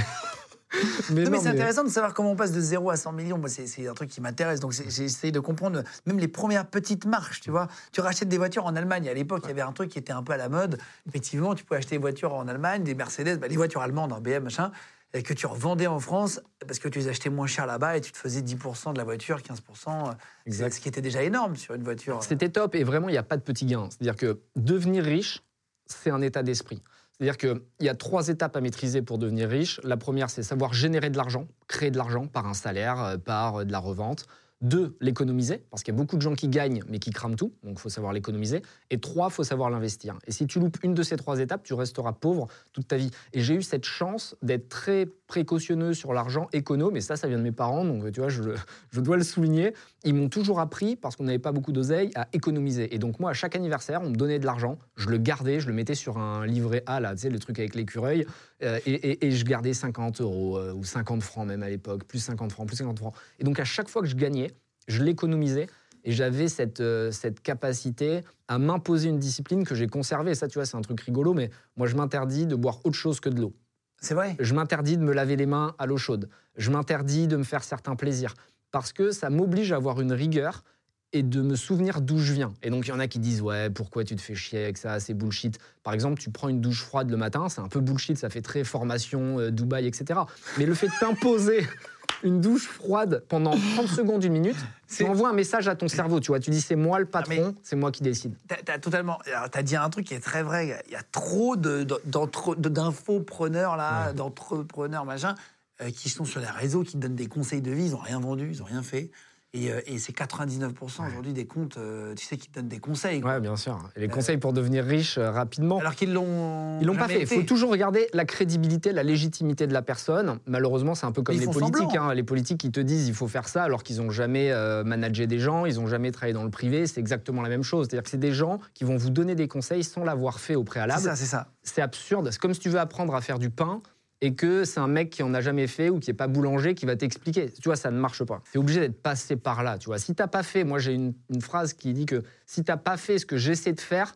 mais 1.10 1.24
non, 1.24 1.30
mais 1.30 1.38
c'est 1.38 1.44
mais- 1.44 1.50
intéressant 1.50 1.84
de 1.84 1.88
savoir 1.88 2.14
comment 2.14 2.32
on 2.32 2.36
passe 2.36 2.52
de 2.52 2.60
0 2.60 2.90
à 2.90 2.96
100 2.96 3.12
millions. 3.12 3.38
Moi, 3.38 3.48
c'est 3.48 3.88
un 3.88 3.94
truc 3.94 4.08
qui 4.10 4.20
m'intéresse. 4.20 4.60
Donc, 4.60 4.72
c'est- 4.74 4.88
j'essaie 4.90 5.30
de 5.32 5.40
comprendre 5.40 5.82
même 6.06 6.18
les 6.18 6.28
premières 6.28 6.66
petites 6.66 7.06
marches, 7.06 7.40
tu 7.40 7.50
vois. 7.50 7.68
Tu 7.92 8.00
rachètes 8.00 8.28
des 8.28 8.38
voitures 8.38 8.66
en 8.66 8.76
Allemagne. 8.76 9.08
À 9.08 9.14
l'époque, 9.14 9.40
il 9.44 9.48
y 9.48 9.50
avait 9.52 9.60
un 9.62 9.72
truc 9.72 9.90
qui 9.90 9.98
était 9.98 10.12
un 10.12 10.22
peu 10.22 10.32
à 10.32 10.36
la 10.36 10.48
mode. 10.48 10.78
Effectivement, 11.08 11.54
tu 11.54 11.64
pouvais 11.64 11.78
acheter 11.78 11.96
des 11.96 12.00
voitures 12.00 12.34
en 12.34 12.46
Allemagne, 12.48 12.82
des 12.84 12.94
Mercedes, 12.94 13.38
bah, 13.40 13.48
les 13.48 13.56
voitures 13.56 13.80
allemandes, 13.82 14.12
un 14.12 14.20
BM, 14.20 14.44
machin, 14.44 14.70
et 15.12 15.24
que 15.24 15.34
tu 15.34 15.46
revendais 15.46 15.88
en 15.88 15.98
France 15.98 16.40
parce 16.64 16.78
que 16.78 16.88
tu 16.88 17.00
les 17.00 17.08
achetais 17.08 17.30
moins 17.30 17.48
cher 17.48 17.66
là-bas 17.66 17.96
et 17.96 18.00
tu 18.00 18.12
te 18.12 18.16
faisais 18.16 18.42
10% 18.42 18.92
de 18.92 18.98
la 18.98 19.02
voiture, 19.04 19.42
15%. 19.42 20.08
euh, 20.08 20.12
Exact. 20.46 20.72
Ce 20.72 20.80
qui 20.80 20.88
était 20.88 21.00
déjà 21.02 21.22
énorme 21.24 21.56
sur 21.56 21.74
une 21.74 21.82
voiture. 21.82 22.22
C'était 22.22 22.48
top 22.48 22.76
et 22.76 22.84
vraiment, 22.84 23.08
il 23.08 23.12
n'y 23.12 23.18
a 23.18 23.24
pas 23.24 23.36
de 23.36 23.42
petit 23.42 23.66
gain. 23.66 23.88
C'est-à-dire 23.90 24.14
que 24.14 24.38
devenir 24.54 25.02
riche, 25.02 25.42
c'est 25.86 26.10
un 26.10 26.22
état 26.22 26.44
d'esprit. 26.44 26.80
C'est-à-dire 27.20 27.36
qu'il 27.36 27.86
y 27.86 27.88
a 27.90 27.94
trois 27.94 28.28
étapes 28.28 28.56
à 28.56 28.62
maîtriser 28.62 29.02
pour 29.02 29.18
devenir 29.18 29.50
riche. 29.50 29.78
La 29.84 29.98
première, 29.98 30.30
c'est 30.30 30.42
savoir 30.42 30.72
générer 30.72 31.10
de 31.10 31.18
l'argent, 31.18 31.46
créer 31.68 31.90
de 31.90 31.98
l'argent 31.98 32.26
par 32.26 32.46
un 32.46 32.54
salaire, 32.54 32.98
euh, 33.02 33.18
par 33.18 33.56
euh, 33.56 33.64
de 33.64 33.72
la 33.72 33.78
revente. 33.78 34.26
Deux, 34.62 34.94
l'économiser, 35.00 35.64
parce 35.70 35.82
qu'il 35.82 35.94
y 35.94 35.96
a 35.96 35.98
beaucoup 35.98 36.16
de 36.16 36.20
gens 36.20 36.34
qui 36.34 36.46
gagnent 36.46 36.82
mais 36.86 36.98
qui 36.98 37.10
crament 37.10 37.34
tout, 37.34 37.54
donc 37.62 37.78
il 37.78 37.80
faut 37.80 37.88
savoir 37.88 38.12
l'économiser. 38.12 38.60
Et 38.90 39.00
trois, 39.00 39.28
il 39.28 39.32
faut 39.32 39.42
savoir 39.42 39.70
l'investir. 39.70 40.18
Et 40.26 40.32
si 40.32 40.46
tu 40.46 40.60
loupes 40.60 40.76
une 40.82 40.92
de 40.92 41.02
ces 41.02 41.16
trois 41.16 41.40
étapes, 41.40 41.62
tu 41.62 41.72
resteras 41.72 42.12
pauvre 42.12 42.46
toute 42.74 42.86
ta 42.86 42.98
vie. 42.98 43.10
Et 43.32 43.40
j'ai 43.40 43.54
eu 43.54 43.62
cette 43.62 43.86
chance 43.86 44.36
d'être 44.42 44.68
très 44.68 45.06
précautionneux 45.26 45.94
sur 45.94 46.12
l'argent, 46.12 46.48
économe, 46.52 46.96
et 46.96 47.00
ça, 47.00 47.16
ça 47.16 47.26
vient 47.26 47.38
de 47.38 47.42
mes 47.42 47.52
parents, 47.52 47.86
donc 47.86 48.12
tu 48.12 48.20
vois, 48.20 48.28
je, 48.28 48.42
je 48.90 49.00
dois 49.00 49.16
le 49.16 49.22
souligner. 49.22 49.72
Ils 50.04 50.14
m'ont 50.14 50.28
toujours 50.28 50.60
appris, 50.60 50.94
parce 50.94 51.16
qu'on 51.16 51.24
n'avait 51.24 51.38
pas 51.38 51.52
beaucoup 51.52 51.72
d'oseille, 51.72 52.10
à 52.14 52.28
économiser. 52.34 52.94
Et 52.94 52.98
donc 52.98 53.18
moi, 53.18 53.30
à 53.30 53.34
chaque 53.34 53.56
anniversaire, 53.56 54.02
on 54.02 54.10
me 54.10 54.16
donnait 54.16 54.38
de 54.38 54.46
l'argent, 54.46 54.78
je 54.96 55.08
le 55.08 55.16
gardais, 55.16 55.60
je 55.60 55.68
le 55.68 55.72
mettais 55.72 55.94
sur 55.94 56.18
un 56.18 56.44
livret 56.44 56.82
A, 56.84 57.00
là, 57.00 57.14
tu 57.14 57.22
sais, 57.22 57.30
le 57.30 57.38
truc 57.38 57.58
avec 57.58 57.74
l'écureuil, 57.74 58.26
euh, 58.62 58.78
et, 58.86 58.92
et- 58.92 59.26
et 59.26 59.30
je 59.30 59.44
gardais 59.44 59.72
50 59.72 60.20
euros, 60.20 60.58
euh, 60.58 60.72
ou 60.72 60.84
50 60.84 61.22
francs 61.22 61.46
même 61.46 61.62
à 61.62 61.68
l'époque, 61.68 62.04
plus 62.04 62.18
50 62.18 62.52
francs, 62.52 62.66
plus 62.66 62.76
50 62.76 62.98
francs. 62.98 63.14
Et 63.38 63.44
donc 63.44 63.58
à 63.60 63.64
chaque 63.64 63.88
fois 63.88 64.02
que 64.02 64.08
je 64.08 64.16
gagnais, 64.16 64.50
je 64.88 65.02
l'économisais, 65.02 65.68
et 66.04 66.12
j'avais 66.12 66.48
cette, 66.48 66.80
euh, 66.80 67.10
cette 67.10 67.40
capacité 67.40 68.20
à 68.48 68.58
m'imposer 68.58 69.10
une 69.10 69.18
discipline 69.18 69.64
que 69.64 69.74
j'ai 69.74 69.86
conservée. 69.86 70.30
Et 70.30 70.34
ça, 70.34 70.48
tu 70.48 70.54
vois, 70.58 70.64
c'est 70.64 70.76
un 70.76 70.80
truc 70.80 71.00
rigolo, 71.02 71.34
mais 71.34 71.50
moi, 71.76 71.86
je 71.86 71.94
m'interdis 71.94 72.46
de 72.46 72.54
boire 72.56 72.80
autre 72.84 72.96
chose 72.96 73.20
que 73.20 73.28
de 73.28 73.38
l'eau. 73.40 73.52
C'est 74.00 74.14
vrai? 74.14 74.34
Je 74.40 74.54
m'interdis 74.54 74.96
de 74.96 75.02
me 75.02 75.12
laver 75.12 75.36
les 75.36 75.44
mains 75.44 75.74
à 75.78 75.84
l'eau 75.84 75.98
chaude. 75.98 76.30
Je 76.56 76.70
m'interdis 76.70 77.26
de 77.28 77.36
me 77.36 77.42
faire 77.42 77.62
certains 77.62 77.96
plaisirs. 77.96 78.34
Parce 78.70 78.94
que 78.94 79.10
ça 79.10 79.28
m'oblige 79.28 79.72
à 79.72 79.76
avoir 79.76 80.00
une 80.00 80.12
rigueur 80.12 80.64
et 81.12 81.22
de 81.22 81.42
me 81.42 81.56
souvenir 81.56 82.00
d'où 82.00 82.18
je 82.18 82.32
viens. 82.32 82.52
Et 82.62 82.70
donc, 82.70 82.86
il 82.86 82.90
y 82.90 82.92
en 82.92 83.00
a 83.00 83.08
qui 83.08 83.18
disent 83.18 83.42
Ouais, 83.42 83.68
pourquoi 83.70 84.04
tu 84.04 84.14
te 84.16 84.20
fais 84.20 84.34
chier 84.34 84.62
avec 84.64 84.78
ça 84.78 85.00
C'est 85.00 85.14
bullshit. 85.14 85.58
Par 85.82 85.94
exemple, 85.94 86.20
tu 86.20 86.30
prends 86.30 86.48
une 86.48 86.60
douche 86.60 86.82
froide 86.82 87.10
le 87.10 87.16
matin, 87.16 87.48
c'est 87.48 87.60
un 87.60 87.68
peu 87.68 87.80
bullshit, 87.80 88.16
ça 88.18 88.30
fait 88.30 88.42
très 88.42 88.64
formation, 88.64 89.38
euh, 89.40 89.50
Dubaï, 89.50 89.86
etc. 89.86 90.20
Mais 90.58 90.66
le 90.66 90.74
fait 90.74 90.86
de 90.86 90.92
t'imposer 91.00 91.66
une 92.22 92.40
douche 92.40 92.68
froide 92.68 93.24
pendant 93.28 93.52
30 93.74 93.88
secondes, 93.88 94.22
une 94.22 94.34
minute, 94.34 94.56
tu 94.56 94.62
C'est- 94.86 95.08
envoies 95.08 95.30
un 95.30 95.32
message 95.32 95.66
à 95.68 95.74
ton 95.74 95.88
cerveau. 95.88 96.20
Tu 96.20 96.28
vois, 96.28 96.38
tu 96.38 96.50
dis 96.50 96.60
C'est 96.60 96.76
moi 96.76 97.00
le 97.00 97.06
patron, 97.06 97.48
mais- 97.48 97.54
c'est 97.62 97.76
moi 97.76 97.90
qui 97.90 98.02
décide. 98.02 98.34
T'as 98.46 98.74
as 98.74 98.78
totalement. 98.78 99.18
T'as 99.50 99.62
dit 99.62 99.74
un 99.76 99.88
truc 99.90 100.06
qui 100.06 100.14
est 100.14 100.20
très 100.20 100.42
vrai. 100.44 100.82
Il 100.86 100.92
y 100.92 100.96
a 100.96 101.02
trop 101.02 101.56
d'infopreneurs 101.56 103.76
là, 103.76 104.12
d'entrepreneurs 104.12 105.04
machin, 105.04 105.34
euh, 105.80 105.90
qui 105.90 106.08
sont 106.08 106.24
sur 106.24 106.40
les 106.40 106.46
réseaux, 106.46 106.82
qui 106.82 106.92
te 106.92 106.98
donnent 106.98 107.14
des 107.16 107.26
conseils 107.26 107.62
de 107.62 107.70
vie. 107.70 107.86
Ils 107.86 107.90
n'ont 107.92 107.98
rien 107.98 108.20
vendu, 108.20 108.50
ils 108.52 108.58
n'ont 108.58 108.64
rien 108.66 108.82
fait. 108.82 109.10
Et, 109.52 109.72
euh, 109.72 109.80
et 109.86 109.98
c'est 109.98 110.12
99% 110.12 111.06
aujourd'hui 111.08 111.32
des 111.32 111.44
comptes, 111.44 111.76
euh, 111.76 112.14
tu 112.14 112.24
sais, 112.24 112.36
qui 112.36 112.48
te 112.48 112.54
donnent 112.54 112.68
des 112.68 112.78
conseils. 112.78 113.20
quoi. 113.20 113.32
Ouais, 113.32 113.40
bien 113.40 113.56
sûr. 113.56 113.80
Et 113.96 114.00
les 114.00 114.08
conseils 114.08 114.36
pour 114.38 114.52
devenir 114.52 114.84
riche 114.84 115.18
euh, 115.18 115.30
rapidement. 115.32 115.78
Alors 115.80 115.96
qu'ils 115.96 116.12
l'ont. 116.12 116.78
Ils 116.80 116.86
l'ont 116.86 116.94
pas 116.94 117.08
fait. 117.08 117.22
Il 117.22 117.26
faut 117.26 117.42
toujours 117.42 117.70
regarder 117.72 118.06
la 118.12 118.24
crédibilité, 118.24 118.92
la 118.92 119.02
légitimité 119.02 119.66
de 119.66 119.72
la 119.72 119.82
personne. 119.82 120.38
Malheureusement, 120.46 120.94
c'est 120.94 121.06
un 121.06 121.10
peu 121.12 121.22
comme 121.22 121.34
ils 121.34 121.40
les 121.40 121.46
politiques. 121.48 121.96
hein. 121.96 122.14
Les 122.14 122.22
politiques 122.22 122.58
qui 122.58 122.70
te 122.70 122.78
disent 122.78 123.08
il 123.08 123.14
faut 123.14 123.26
faire 123.26 123.48
ça 123.48 123.64
alors 123.64 123.82
qu'ils 123.82 123.96
n'ont 123.96 124.10
jamais 124.10 124.52
euh, 124.52 124.84
managé 124.84 125.26
des 125.26 125.40
gens, 125.40 125.66
ils 125.66 125.76
n'ont 125.80 125.88
jamais 125.88 126.12
travaillé 126.12 126.32
dans 126.34 126.44
le 126.44 126.50
privé. 126.50 126.86
C'est 126.86 127.00
exactement 127.00 127.42
la 127.42 127.48
même 127.48 127.64
chose. 127.64 127.86
C'est-à-dire 127.88 128.04
que 128.04 128.10
c'est 128.10 128.18
des 128.18 128.32
gens 128.32 128.60
qui 128.74 128.84
vont 128.84 128.96
vous 128.96 129.10
donner 129.10 129.34
des 129.34 129.48
conseils 129.48 129.82
sans 129.82 130.04
l'avoir 130.04 130.38
fait 130.38 130.54
au 130.54 130.60
C'est 130.60 130.64
préalable. 130.66 131.02
ça, 131.02 131.16
c'est 131.16 131.26
ça. 131.26 131.48
C'est 131.64 131.82
absurde. 131.82 132.28
C'est 132.30 132.38
comme 132.40 132.54
si 132.54 132.60
tu 132.60 132.68
veux 132.68 132.78
apprendre 132.78 133.16
à 133.16 133.20
faire 133.20 133.40
du 133.40 133.50
pain 133.50 133.82
et 134.20 134.34
que 134.34 134.64
c'est 134.64 134.80
un 134.80 134.86
mec 134.86 135.10
qui 135.10 135.22
en 135.22 135.32
a 135.34 135.40
jamais 135.40 135.66
fait 135.66 135.88
ou 135.88 135.98
qui 135.98 136.10
est 136.10 136.14
pas 136.14 136.28
boulanger 136.28 136.74
qui 136.74 136.86
va 136.86 136.96
t'expliquer. 136.96 137.50
Tu 137.50 137.62
vois, 137.64 137.76
ça 137.76 137.90
ne 137.90 137.98
marche 137.98 138.22
pas. 138.24 138.42
Tu 138.52 138.58
es 138.58 138.60
obligé 138.60 138.80
d'être 138.80 139.02
passé 139.02 139.36
par 139.36 139.62
là. 139.62 139.78
Tu 139.78 139.86
vois, 139.86 139.98
si 139.98 140.14
t'as 140.14 140.26
pas 140.26 140.42
fait, 140.42 140.64
moi 140.64 140.78
j'ai 140.78 140.92
une, 140.92 141.14
une 141.30 141.40
phrase 141.40 141.72
qui 141.72 141.92
dit 141.92 142.06
que 142.06 142.22
si 142.46 142.62
t'as 142.62 142.76
pas 142.76 142.96
fait 142.96 143.18
ce 143.18 143.26
que 143.26 143.36
j'essaie 143.36 143.72
de 143.72 143.80
faire, 143.80 144.14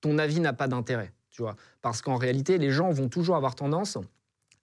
ton 0.00 0.18
avis 0.18 0.40
n'a 0.40 0.52
pas 0.52 0.68
d'intérêt. 0.68 1.12
Tu 1.30 1.42
vois, 1.42 1.56
parce 1.82 2.02
qu'en 2.02 2.16
réalité, 2.16 2.58
les 2.58 2.70
gens 2.70 2.90
vont 2.90 3.08
toujours 3.08 3.36
avoir 3.36 3.54
tendance 3.54 3.98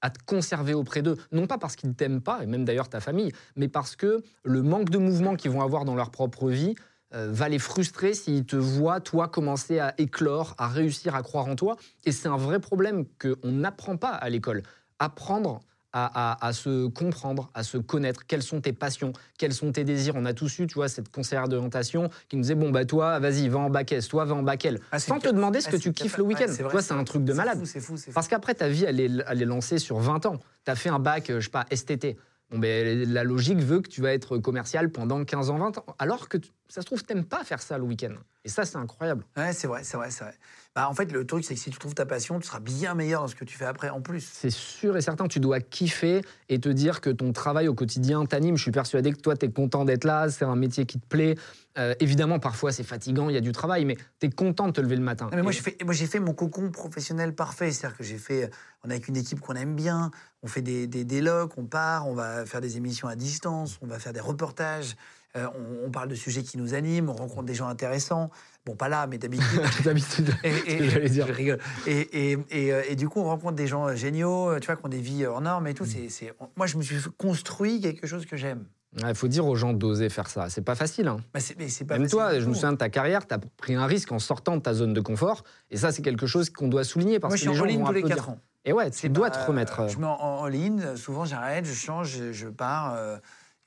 à 0.01 0.09
te 0.09 0.19
conserver 0.25 0.73
auprès 0.73 1.01
d'eux, 1.01 1.17
non 1.31 1.47
pas 1.47 1.57
parce 1.57 1.75
qu'ils 1.75 1.93
t'aiment 1.95 2.21
pas, 2.21 2.43
et 2.43 2.45
même 2.45 2.63
d'ailleurs 2.65 2.89
ta 2.89 2.99
famille, 2.99 3.31
mais 3.55 3.67
parce 3.67 3.95
que 3.95 4.23
le 4.43 4.61
manque 4.61 4.89
de 4.89 4.97
mouvement 4.97 5.35
qu'ils 5.35 5.51
vont 5.51 5.61
avoir 5.61 5.85
dans 5.85 5.95
leur 5.95 6.11
propre 6.11 6.49
vie 6.49 6.75
va 7.11 7.49
les 7.49 7.59
frustrer 7.59 8.13
s'ils 8.13 8.45
te 8.45 8.55
voient, 8.55 8.99
toi, 8.99 9.27
commencer 9.27 9.79
à 9.79 9.93
éclore, 9.97 10.55
à 10.57 10.67
réussir 10.67 11.15
à 11.15 11.21
croire 11.23 11.45
en 11.47 11.55
toi. 11.55 11.77
Et 12.03 12.11
c'est 12.11 12.27
un 12.27 12.37
vrai 12.37 12.59
problème 12.59 13.05
qu'on 13.21 13.51
n'apprend 13.51 13.95
pas 13.97 14.09
à 14.09 14.29
l'école. 14.29 14.63
Apprendre 14.99 15.61
à, 15.93 16.33
à- 16.33 16.47
à 16.47 16.51
se 16.51 16.87
comprendre, 16.87 17.49
à 17.53 17.63
se 17.63 17.77
connaître, 17.77 18.25
quelles 18.25 18.43
sont 18.43 18.59
tes 18.59 18.73
passions, 18.73 19.13
quels 19.37 19.53
sont 19.53 19.71
tes 19.71 19.85
désirs? 19.85 20.13
On 20.17 20.25
a 20.25 20.33
tous 20.33 20.59
eu, 20.59 20.67
tu 20.67 20.73
vois, 20.73 20.89
cette 20.89 21.09
conseillère 21.09 21.47
d'orientation 21.47 22.09
qui 22.27 22.35
nous 22.35 22.41
disait, 22.41 22.55
bon, 22.55 22.69
bah 22.69 22.83
toi, 22.83 23.17
vas-y, 23.19 23.47
va 23.47 23.59
en 23.59 23.69
bac 23.69 23.93
S, 23.93 24.09
toi, 24.09 24.25
va 24.25 24.35
en 24.35 24.43
bac 24.43 24.65
L. 24.65 24.81
Ah, 24.91 24.99
Sans 24.99 25.19
te 25.19 25.29
demander 25.29 25.61
ce 25.61 25.69
ah, 25.69 25.71
que 25.71 25.77
tu 25.77 25.93
kiffes 25.93 26.17
le 26.17 26.23
week-end. 26.25 26.53
toi, 26.69 26.81
c'est 26.81 26.93
un 26.93 27.03
truc 27.05 27.23
de 27.23 27.31
malade. 27.31 27.59
fou, 27.59 27.65
C'est 27.65 27.79
fou, 27.79 27.95
c'est 27.95 28.11
fou. 28.11 28.13
Parce 28.13 28.27
qu'après, 28.27 28.55
ta 28.55 28.67
vie, 28.67 28.83
elle 28.85 28.99
est, 28.99 29.09
elle 29.27 29.41
est 29.41 29.45
lancée 29.45 29.77
sur 29.79 29.99
20 29.99 30.25
ans. 30.25 30.37
Tu 30.65 30.71
as 30.71 30.75
fait 30.75 30.89
un 30.89 30.99
bac, 30.99 31.29
euh, 31.29 31.39
je 31.39 31.45
sais 31.45 31.51
pas, 31.51 31.65
STT. 31.73 32.17
Bon, 32.51 32.59
ben, 32.59 33.11
la 33.13 33.23
logique 33.23 33.59
veut 33.59 33.79
que 33.79 33.87
tu 33.89 34.01
vas 34.01 34.13
être 34.13 34.37
commercial 34.37 34.91
pendant 34.91 35.23
15 35.23 35.49
ans, 35.49 35.57
20 35.57 35.77
ans. 35.77 35.85
Alors 35.97 36.27
que 36.29 36.37
tu 36.37 36.51
ça 36.67 36.81
se 36.81 36.85
trouve, 36.85 37.03
t'aimes 37.03 37.25
pas 37.25 37.43
faire 37.43 37.61
ça 37.61 37.77
le 37.77 37.83
week-end. 37.83 38.13
Et 38.43 38.49
ça, 38.49 38.63
c'est 38.65 38.77
incroyable. 38.77 39.23
Ouais, 39.37 39.53
c'est 39.53 39.67
vrai, 39.67 39.83
c'est 39.83 39.97
vrai, 39.97 40.11
c'est 40.11 40.23
vrai. 40.23 40.35
Bah, 40.75 40.87
en 40.89 40.93
fait, 40.93 41.11
le 41.11 41.25
truc, 41.25 41.43
c'est 41.45 41.55
que 41.55 41.59
si 41.59 41.69
tu 41.71 41.79
trouves 41.79 41.95
ta 41.95 42.05
passion, 42.05 42.39
tu 42.39 42.47
seras 42.47 42.59
bien 42.59 42.93
meilleur 42.95 43.21
dans 43.21 43.27
ce 43.27 43.35
que 43.35 43.45
tu 43.45 43.57
fais 43.57 43.65
après, 43.65 43.89
en 43.89 44.01
plus. 44.01 44.29
C'est 44.33 44.49
sûr 44.51 44.97
et 44.97 45.01
certain, 45.01 45.27
tu 45.27 45.39
dois 45.39 45.61
kiffer 45.61 46.21
et 46.49 46.59
te 46.59 46.69
dire 46.69 47.01
que 47.01 47.09
ton 47.09 47.31
travail 47.33 47.67
au 47.67 47.73
quotidien 47.73 48.25
t'anime. 48.25 48.57
Je 48.57 48.61
suis 48.63 48.71
persuadé 48.71 49.11
que 49.13 49.19
toi, 49.19 49.35
tu 49.37 49.45
es 49.45 49.51
content 49.51 49.85
d'être 49.85 50.03
là, 50.03 50.29
c'est 50.29 50.45
un 50.45 50.55
métier 50.55 50.85
qui 50.85 50.99
te 50.99 51.07
plaît. 51.07 51.35
Euh, 51.77 51.95
évidemment, 51.99 52.39
parfois, 52.39 52.71
c'est 52.71 52.83
fatigant, 52.83 53.29
il 53.29 53.35
y 53.35 53.37
a 53.37 53.41
du 53.41 53.51
travail, 53.51 53.85
mais 53.85 53.95
tu 54.19 54.27
es 54.27 54.29
content 54.29 54.67
de 54.67 54.73
te 54.73 54.81
lever 54.81 54.95
le 54.95 55.01
matin. 55.01 55.25
Non, 55.31 55.37
mais 55.37 55.41
moi, 55.43 55.51
Et- 55.51 55.55
j'ai 55.55 55.61
fait, 55.61 55.77
moi, 55.83 55.93
j'ai 55.93 56.07
fait 56.07 56.19
mon 56.19 56.33
cocon 56.33 56.69
professionnel 56.71 57.33
parfait. 57.33 57.71
C'est-à-dire 57.71 57.97
que 57.97 58.03
j'ai 58.03 58.17
fait, 58.17 58.51
on 58.83 58.89
est 58.89 58.93
avec 58.93 59.07
une 59.07 59.17
équipe 59.17 59.39
qu'on 59.39 59.55
aime 59.55 59.75
bien, 59.75 60.11
on 60.43 60.47
fait 60.47 60.61
des, 60.61 60.87
des, 60.87 61.03
des 61.05 61.21
locs, 61.21 61.57
on 61.57 61.65
part, 61.65 62.07
on 62.07 62.13
va 62.13 62.45
faire 62.45 62.61
des 62.61 62.77
émissions 62.77 63.07
à 63.07 63.15
distance, 63.15 63.79
on 63.81 63.87
va 63.87 63.97
faire 63.97 64.13
des 64.13 64.19
reportages, 64.19 64.95
euh, 65.35 65.47
on, 65.83 65.87
on 65.87 65.91
parle 65.91 66.09
de 66.09 66.15
sujets 66.15 66.43
qui 66.43 66.57
nous 66.57 66.73
animent, 66.73 67.09
on 67.09 67.13
rencontre 67.13 67.43
des 67.43 67.53
gens 67.53 67.67
intéressants. 67.67 68.29
Bon, 68.65 68.75
pas 68.75 68.89
là, 68.89 69.05
mais 69.07 69.17
d'habitude. 69.17 69.61
D'habitude, 69.83 70.33
j'allais 70.43 71.09
dire. 71.09 71.27
Je 71.27 71.33
rigole. 71.33 71.59
Et, 71.87 72.31
et, 72.31 72.37
et, 72.49 72.73
euh, 72.73 72.81
et 72.89 72.95
du 72.95 73.07
coup, 73.09 73.19
on 73.19 73.25
rencontre 73.25 73.55
des 73.55 73.67
gens 73.67 73.87
euh, 73.87 73.95
géniaux, 73.95 74.57
tu 74.59 74.65
vois, 74.67 74.75
qui 74.75 74.85
ont 74.85 74.89
des 74.89 75.01
vies 75.01 75.25
hors 75.25 75.41
normes 75.41 75.67
et 75.67 75.73
tout. 75.73 75.85
C'est, 75.85 76.09
c'est- 76.09 76.33
Moi, 76.57 76.65
je 76.67 76.77
me 76.77 76.81
suis 76.81 76.97
construit 77.17 77.79
quelque 77.81 78.07
chose 78.07 78.25
que 78.25 78.37
j'aime. 78.37 78.65
Il 79.07 79.13
faut 79.13 79.27
dire 79.27 79.45
aux 79.45 79.55
gens 79.55 79.73
d'oser 79.73 80.07
faire 80.09 80.29
ça. 80.29 80.49
C'est 80.49 80.61
pas 80.63 80.73
facile. 80.75 81.07
hein. 81.09 81.17
Bah, 81.33 81.41
c'est, 81.41 81.57
mais 81.59 81.67
c'est 81.67 81.83
pas 81.83 81.95
Même 81.95 82.03
facile 82.03 82.17
toi, 82.17 82.39
je 82.39 82.47
me 82.47 82.53
souviens 82.53 82.71
de 82.71 82.77
ta 82.77 82.87
carrière, 82.89 83.27
tu 83.27 83.33
as 83.35 83.39
pris 83.39 83.75
un 83.75 83.85
risque 83.85 84.11
en 84.13 84.19
sortant 84.19 84.55
de 84.55 84.61
ta 84.61 84.73
zone 84.73 84.93
de 84.93 85.01
confort. 85.01 85.43
Et 85.69 85.75
ça, 85.77 85.91
c'est 85.91 86.01
quelque 86.01 86.25
chose 86.27 86.49
qu'on 86.49 86.69
doit 86.69 86.85
souligner 86.85 87.19
parce 87.19 87.31
Moi, 87.33 87.35
je 87.37 87.41
que 87.45 87.49
suis 87.51 87.51
les 87.51 87.55
en 87.55 87.59
gens 87.59 87.65
ligne 87.65 87.85
tous 87.85 87.91
les 87.91 87.99
applaudir. 87.99 88.15
4 88.15 88.29
ans. 88.29 88.39
Et 88.63 88.71
ouais, 88.73 88.89
tu 88.89 88.97
C'est 88.97 89.09
dois 89.09 89.29
pas- 89.29 89.37
te 89.43 89.47
remettre. 89.47 89.81
euh, 89.81 89.87
Je 89.89 89.97
me 89.97 90.01
mets 90.03 90.07
en, 90.07 90.17
en 90.17 90.47
ligne, 90.47 90.95
souvent 90.95 91.25
j'arrête, 91.25 91.65
je 91.65 91.73
change, 91.73 92.09
je, 92.17 92.31
je 92.31 92.47
pars. 92.47 92.93
euh, 92.95 93.17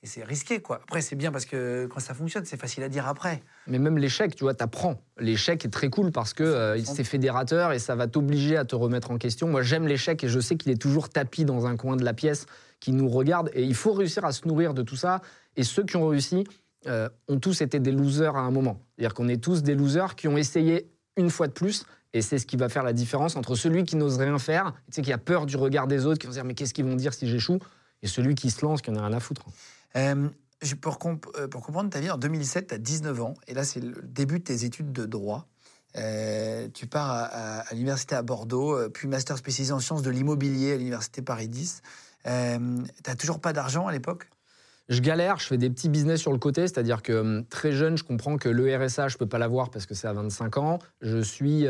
et 0.03 0.07
c'est 0.07 0.23
risqué, 0.23 0.61
quoi. 0.61 0.77
Après, 0.85 1.01
c'est 1.01 1.17
bien 1.17 1.33
parce 1.33 1.45
que 1.45 1.87
quand 1.87 1.99
ça 1.99 2.15
fonctionne, 2.15 2.45
c'est 2.45 2.57
facile 2.57 2.85
à 2.85 2.89
dire 2.89 3.09
après. 3.09 3.43
Mais 3.67 3.81
même 3.81 3.99
l'échec, 3.99 4.37
tu 4.37 4.45
vois, 4.45 4.55
t'apprends. 4.55 5.03
L'échec 5.19 5.65
est 5.65 5.71
très 5.71 5.91
cool 5.91 6.13
parce 6.13 6.35
que 6.35 6.45
euh, 6.45 6.81
c'est 6.85 7.03
fédérateur 7.03 7.73
et 7.73 7.81
ça 7.81 7.97
va 7.97 8.07
t'obliger 8.07 8.57
à 8.57 8.65
te 8.65 8.77
remettre 8.77 9.11
en 9.11 9.19
question. 9.19 9.49
Moi, 9.49 9.63
j'aime 9.63 9.89
l'échec 9.89 10.23
et 10.23 10.29
je 10.29 10.39
sais 10.39 10.57
qu'il 10.57 10.71
est 10.71 10.81
toujours 10.81 11.09
tapis 11.09 11.45
dans 11.45 11.67
un 11.67 11.77
coin 11.77 11.97
de 11.97 12.05
la 12.05 12.15
pièce 12.15 12.47
qui 12.79 12.93
nous 12.93 13.09
regarde. 13.09 13.51
Et 13.55 13.65
il 13.65 13.75
faut 13.75 13.93
réussir 13.93 14.25
à 14.25 14.31
se 14.31 14.47
nourrir 14.47 14.73
de 14.73 14.83
tout 14.83 14.95
ça. 14.95 15.21
Et 15.57 15.65
ceux 15.65 15.83
qui 15.83 15.97
ont 15.97 16.07
réussi 16.07 16.45
euh, 16.87 17.09
ont 17.27 17.41
tous 17.41 17.61
été 17.61 17.81
des 17.81 17.91
losers 17.91 18.37
à 18.37 18.41
un 18.41 18.53
moment. 18.53 18.81
C'est-à-dire 18.95 19.15
qu'on 19.15 19.29
est 19.29 19.43
tous 19.43 19.65
des 19.65 19.75
losers 19.75 20.15
qui 20.15 20.29
ont 20.29 20.37
essayé 20.37 20.89
une 21.17 21.29
fois 21.29 21.49
de 21.49 21.53
plus. 21.53 21.85
Et 22.13 22.23
c'est 22.23 22.39
ce 22.39 22.47
qui 22.47 22.57
va 22.57 22.69
faire 22.69 22.85
la 22.85 22.93
différence 22.93 23.35
entre 23.35 23.57
celui 23.57 23.83
qui 23.83 23.97
n'ose 23.97 24.17
rien 24.17 24.39
faire, 24.39 24.73
tu 24.87 24.93
sais, 24.93 25.03
qui 25.03 25.13
a 25.13 25.19
peur 25.19 25.45
du 25.45 25.57
regard 25.57 25.89
des 25.89 26.07
autres, 26.07 26.19
qui 26.19 26.27
vont 26.27 26.33
se 26.33 26.39
dire 26.39 26.45
mais 26.45 26.55
qu'est-ce 26.55 26.73
qu'ils 26.73 26.87
vont 26.87 26.95
dire 26.95 27.13
si 27.13 27.29
j'échoue, 27.29 27.59
et 28.03 28.07
celui 28.07 28.35
qui 28.35 28.51
se 28.51 28.65
lance, 28.65 28.81
qui 28.81 28.91
en 28.91 28.97
a 28.97 29.07
rien 29.07 29.13
à 29.15 29.21
foutre. 29.21 29.45
Euh, 29.99 30.29
euh, 30.65 31.49
pour 31.49 31.63
comprendre 31.63 31.91
ta 31.91 32.01
vie, 32.01 32.11
en 32.11 32.19
2007, 32.19 32.69
tu 32.69 32.75
as 32.75 32.79
19 32.79 33.21
ans, 33.23 33.35
et 33.47 33.55
là, 33.55 33.65
c'est 33.65 33.81
le 33.81 34.03
début 34.03 34.39
de 34.39 34.45
tes 34.45 34.65
études 34.65 34.93
de 34.93 35.07
droit. 35.07 35.47
Euh, 35.97 36.69
tu 36.75 36.87
pars 36.87 37.11
à, 37.11 37.65
l'université 37.73 38.15
à 38.15 38.23
Bordeaux, 38.23 38.77
puis 38.91 39.09
master 39.09 39.39
spécialisé 39.39 39.73
en 39.73 39.81
sciences 39.81 40.03
de 40.03 40.11
l'immobilier 40.11 40.73
à 40.73 40.77
l'université 40.77 41.23
Paris 41.23 41.49
10. 41.49 41.83
Euh, 42.27 42.59
tu 43.05 43.17
toujours 43.17 43.41
pas 43.41 43.53
d'argent 43.53 43.87
à 43.87 43.93
l'époque? 43.93 44.29
Je 44.89 45.01
galère, 45.01 45.39
je 45.39 45.47
fais 45.47 45.59
des 45.59 45.69
petits 45.69 45.91
business 45.91 46.19
sur 46.21 46.33
le 46.33 46.39
côté, 46.39 46.63
c'est-à-dire 46.63 47.03
que 47.03 47.13
hum, 47.13 47.45
très 47.47 47.73
jeune, 47.73 47.99
je 47.99 48.05
comprends 48.05 48.39
que 48.39 48.49
le 48.49 48.75
RSA, 48.75 49.09
je 49.09 49.19
peux 49.19 49.27
pas 49.27 49.39
l'avoir 49.39 49.71
parce 49.71 49.87
que 49.87 49.95
c'est 49.95 50.09
à 50.09 50.15
25 50.15 50.57
ans. 50.57 50.79
Je 51.03 51.19
suis 51.19 51.67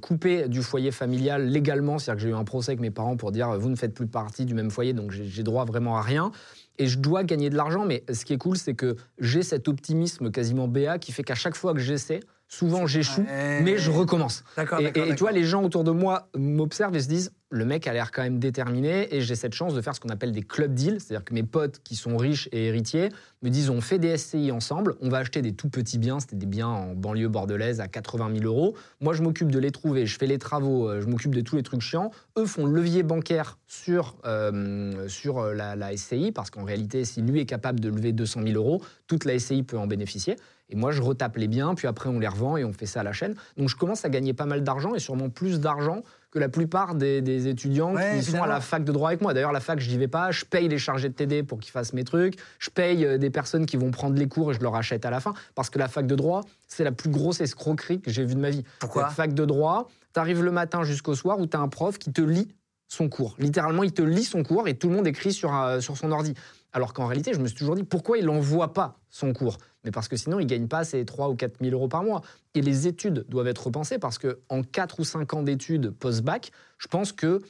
coupé 0.00 0.48
du 0.48 0.62
foyer 0.62 0.90
familial 0.90 1.46
légalement, 1.46 1.98
c'est-à-dire 1.98 2.18
que 2.18 2.28
j'ai 2.28 2.34
eu 2.34 2.38
un 2.38 2.44
procès 2.44 2.70
avec 2.70 2.80
mes 2.80 2.90
parents 2.90 3.16
pour 3.16 3.30
dire 3.30 3.58
vous 3.58 3.68
ne 3.68 3.76
faites 3.76 3.94
plus 3.94 4.06
partie 4.06 4.46
du 4.46 4.54
même 4.54 4.70
foyer, 4.70 4.94
donc 4.94 5.12
j'ai 5.12 5.42
droit 5.42 5.64
vraiment 5.64 5.96
à 5.96 6.02
rien. 6.02 6.32
Et 6.78 6.86
je 6.86 6.98
dois 6.98 7.24
gagner 7.24 7.50
de 7.50 7.56
l'argent, 7.56 7.84
mais 7.84 8.04
ce 8.12 8.24
qui 8.24 8.32
est 8.32 8.38
cool, 8.38 8.56
c'est 8.56 8.74
que 8.74 8.96
j'ai 9.18 9.42
cet 9.42 9.68
optimisme 9.68 10.30
quasiment 10.30 10.68
béat 10.68 10.98
qui 10.98 11.12
fait 11.12 11.22
qu'à 11.22 11.34
chaque 11.34 11.54
fois 11.54 11.74
que 11.74 11.80
j'essaie, 11.80 12.20
souvent 12.52 12.86
j'échoue, 12.86 13.24
mais 13.64 13.78
je 13.78 13.90
recommence. 13.90 14.44
D'accord, 14.56 14.80
Et, 14.80 14.84
d'accord, 14.84 15.06
et- 15.06 15.10
et 15.10 15.14
tu 15.14 15.20
vois, 15.20 15.32
les 15.32 15.44
gens 15.44 15.62
autour 15.64 15.84
de 15.84 15.90
moi 15.90 16.28
m'observent 16.36 16.94
et 16.96 17.00
se 17.00 17.08
disent 17.08 17.32
le 17.54 17.64
mec 17.66 17.86
a 17.86 17.92
l'air 17.92 18.12
quand 18.12 18.22
même 18.22 18.38
déterminé 18.38 19.14
et 19.14 19.20
j'ai 19.20 19.34
cette 19.34 19.52
chance 19.52 19.74
de 19.74 19.80
faire 19.82 19.94
ce 19.94 20.00
qu'on 20.00 20.08
appelle 20.08 20.32
des 20.32 20.42
club 20.42 20.72
deals, 20.74 21.00
c'est-à-dire 21.00 21.24
que 21.24 21.34
mes 21.34 21.42
potes 21.42 21.80
qui 21.84 21.96
sont 21.96 22.16
riches 22.16 22.48
et 22.52 22.66
héritiers 22.66 23.10
me 23.42 23.50
disent 23.50 23.68
on 23.70 23.80
fait 23.82 23.98
des 23.98 24.16
SCI 24.16 24.50
ensemble, 24.52 24.94
on 25.02 25.08
va 25.10 25.18
acheter 25.18 25.42
des 25.42 25.52
tout 25.52 25.68
petits 25.68 25.98
biens, 25.98 26.18
c'était 26.20 26.36
des 26.36 26.46
biens 26.46 26.68
en 26.68 26.94
banlieue 26.94 27.28
bordelaise 27.28 27.80
à 27.80 27.88
80 27.88 28.30
000 28.38 28.44
euros. 28.46 28.74
Moi, 29.00 29.12
je 29.14 29.22
m'occupe 29.22 29.50
de 29.50 29.58
les 29.58 29.70
trouver, 29.70 30.06
je 30.06 30.18
fais 30.18 30.26
les 30.26 30.38
travaux, 30.38 30.88
euh, 30.88 31.00
je 31.02 31.06
m'occupe 31.06 31.34
de 31.34 31.40
tous 31.42 31.56
les 31.56 31.62
trucs 31.62 31.82
chiants. 31.82 32.10
Eux 32.38 32.46
font 32.46 32.64
le 32.66 32.72
levier 32.72 33.02
bancaire 33.02 33.58
sur, 33.66 34.16
euh, 34.24 35.06
sur 35.08 35.38
euh, 35.38 35.52
la, 35.54 35.76
la 35.76 35.94
SCI 35.96 36.32
parce 36.32 36.50
qu'en 36.50 36.64
réalité, 36.64 37.04
si 37.04 37.20
lui 37.22 37.40
est 37.40 37.46
capable 37.46 37.80
de 37.80 37.88
lever 37.90 38.12
200 38.12 38.40
000 38.46 38.56
euros, 38.56 38.82
toute 39.06 39.24
la 39.26 39.38
SCI 39.38 39.62
peut 39.62 39.78
en 39.78 39.86
bénéficier. 39.86 40.36
Et 40.72 40.74
moi, 40.74 40.90
je 40.90 41.02
retape 41.02 41.36
les 41.36 41.48
biens, 41.48 41.74
puis 41.74 41.86
après, 41.86 42.08
on 42.08 42.18
les 42.18 42.26
revend 42.26 42.56
et 42.56 42.64
on 42.64 42.72
fait 42.72 42.86
ça 42.86 43.00
à 43.00 43.02
la 43.02 43.12
chaîne. 43.12 43.34
Donc, 43.58 43.68
je 43.68 43.76
commence 43.76 44.06
à 44.06 44.08
gagner 44.08 44.32
pas 44.32 44.46
mal 44.46 44.64
d'argent 44.64 44.94
et 44.94 44.98
sûrement 44.98 45.28
plus 45.28 45.60
d'argent 45.60 46.02
que 46.30 46.38
la 46.38 46.48
plupart 46.48 46.94
des, 46.94 47.20
des 47.20 47.46
étudiants 47.46 47.94
Ouais, 47.94 48.16
qui 48.16 48.24
sont 48.24 48.42
à 48.42 48.46
la 48.46 48.62
fac 48.62 48.82
de 48.82 48.90
droit 48.90 49.10
avec 49.10 49.20
moi. 49.20 49.34
D'ailleurs, 49.34 49.52
la 49.52 49.60
fac, 49.60 49.78
je 49.80 49.90
n'y 49.90 49.98
vais 49.98 50.08
pas. 50.08 50.30
Je 50.30 50.46
paye 50.46 50.66
les 50.68 50.78
chargés 50.78 51.10
de 51.10 51.14
TD 51.14 51.42
pour 51.42 51.60
qu'ils 51.60 51.72
fassent 51.72 51.92
mes 51.92 52.04
trucs. 52.04 52.38
Je 52.58 52.70
paye 52.70 53.04
euh, 53.04 53.18
des 53.18 53.28
personnes 53.28 53.66
qui 53.66 53.76
vont 53.76 53.90
prendre 53.90 54.16
les 54.16 54.28
cours 54.28 54.50
et 54.50 54.54
je 54.54 54.60
leur 54.60 54.74
achète 54.74 55.04
à 55.04 55.10
la 55.10 55.20
fin. 55.20 55.34
Parce 55.54 55.68
que 55.68 55.78
la 55.78 55.88
fac 55.88 56.06
de 56.06 56.14
droit, 56.14 56.40
c'est 56.66 56.84
la 56.84 56.92
plus 56.92 57.10
grosse 57.10 57.42
escroquerie 57.42 58.00
que 58.00 58.10
j'ai 58.10 58.24
vue 58.24 58.34
de 58.34 58.40
ma 58.40 58.48
vie. 58.48 58.64
Pourquoi 58.78 59.02
La 59.02 59.08
fac 59.10 59.34
de 59.34 59.44
droit, 59.44 59.88
tu 60.14 60.20
arrives 60.20 60.42
le 60.42 60.52
matin 60.52 60.84
jusqu'au 60.84 61.14
soir 61.14 61.38
où 61.38 61.46
tu 61.46 61.54
as 61.54 61.60
un 61.60 61.68
prof 61.68 61.98
qui 61.98 62.10
te 62.12 62.22
lit 62.22 62.48
son 62.88 63.10
cours. 63.10 63.34
Littéralement, 63.38 63.82
il 63.82 63.92
te 63.92 64.02
lit 64.02 64.24
son 64.24 64.42
cours 64.42 64.68
et 64.68 64.74
tout 64.74 64.88
le 64.88 64.96
monde 64.96 65.06
écrit 65.06 65.34
sur, 65.34 65.54
euh, 65.54 65.80
sur 65.80 65.98
son 65.98 66.10
ordi. 66.12 66.32
Alors 66.72 66.94
qu'en 66.94 67.06
réalité, 67.06 67.34
je 67.34 67.40
me 67.40 67.46
suis 67.46 67.56
toujours 67.56 67.74
dit 67.74 67.84
pourquoi 67.84 68.16
il 68.16 68.24
n'envoie 68.24 68.72
pas 68.72 68.98
son 69.10 69.34
cours? 69.34 69.58
Mais 69.84 69.90
parce 69.90 70.08
que 70.08 70.16
sinon, 70.16 70.38
il 70.38 70.44
ne 70.44 70.48
gagne 70.48 70.68
pas 70.68 70.84
ses 70.84 71.04
3 71.04 71.28
ou 71.28 71.34
4 71.34 71.58
000 71.60 71.74
euros 71.74 71.88
par 71.88 72.04
mois. 72.04 72.22
Et 72.54 72.62
les 72.62 72.86
études 72.86 73.24
doivent 73.28 73.48
être 73.48 73.66
repensées 73.66 73.98
parce 73.98 74.18
qu'en 74.18 74.62
4 74.62 75.00
ou 75.00 75.04
5 75.04 75.34
ans 75.34 75.42
d'études 75.42 75.90
post-bac, 75.90 76.52
je 76.78 76.88
pense 76.88 77.12
que 77.12 77.40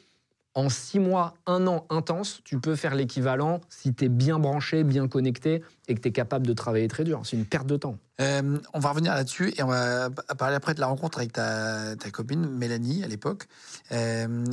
en 0.54 0.68
6 0.68 0.98
mois, 0.98 1.34
1 1.46 1.66
an 1.66 1.86
intense, 1.88 2.42
tu 2.44 2.60
peux 2.60 2.76
faire 2.76 2.94
l'équivalent 2.94 3.60
si 3.70 3.94
tu 3.94 4.04
es 4.04 4.08
bien 4.08 4.38
branché, 4.38 4.84
bien 4.84 5.08
connecté 5.08 5.62
et 5.88 5.94
que 5.94 6.00
tu 6.00 6.08
es 6.08 6.12
capable 6.12 6.46
de 6.46 6.52
travailler 6.52 6.88
très 6.88 7.04
dur. 7.04 7.22
C'est 7.24 7.36
une 7.36 7.46
perte 7.46 7.66
de 7.66 7.76
temps. 7.76 7.96
Euh, 8.20 8.58
on 8.74 8.78
va 8.78 8.90
revenir 8.90 9.14
là-dessus 9.14 9.54
et 9.56 9.62
on 9.62 9.68
va 9.68 10.10
parler 10.10 10.54
après 10.54 10.74
de 10.74 10.80
la 10.80 10.86
rencontre 10.86 11.18
avec 11.18 11.32
ta, 11.32 11.96
ta 11.96 12.10
copine 12.10 12.46
Mélanie 12.46 13.02
à 13.02 13.08
l'époque. 13.08 13.46
Euh, 13.92 14.44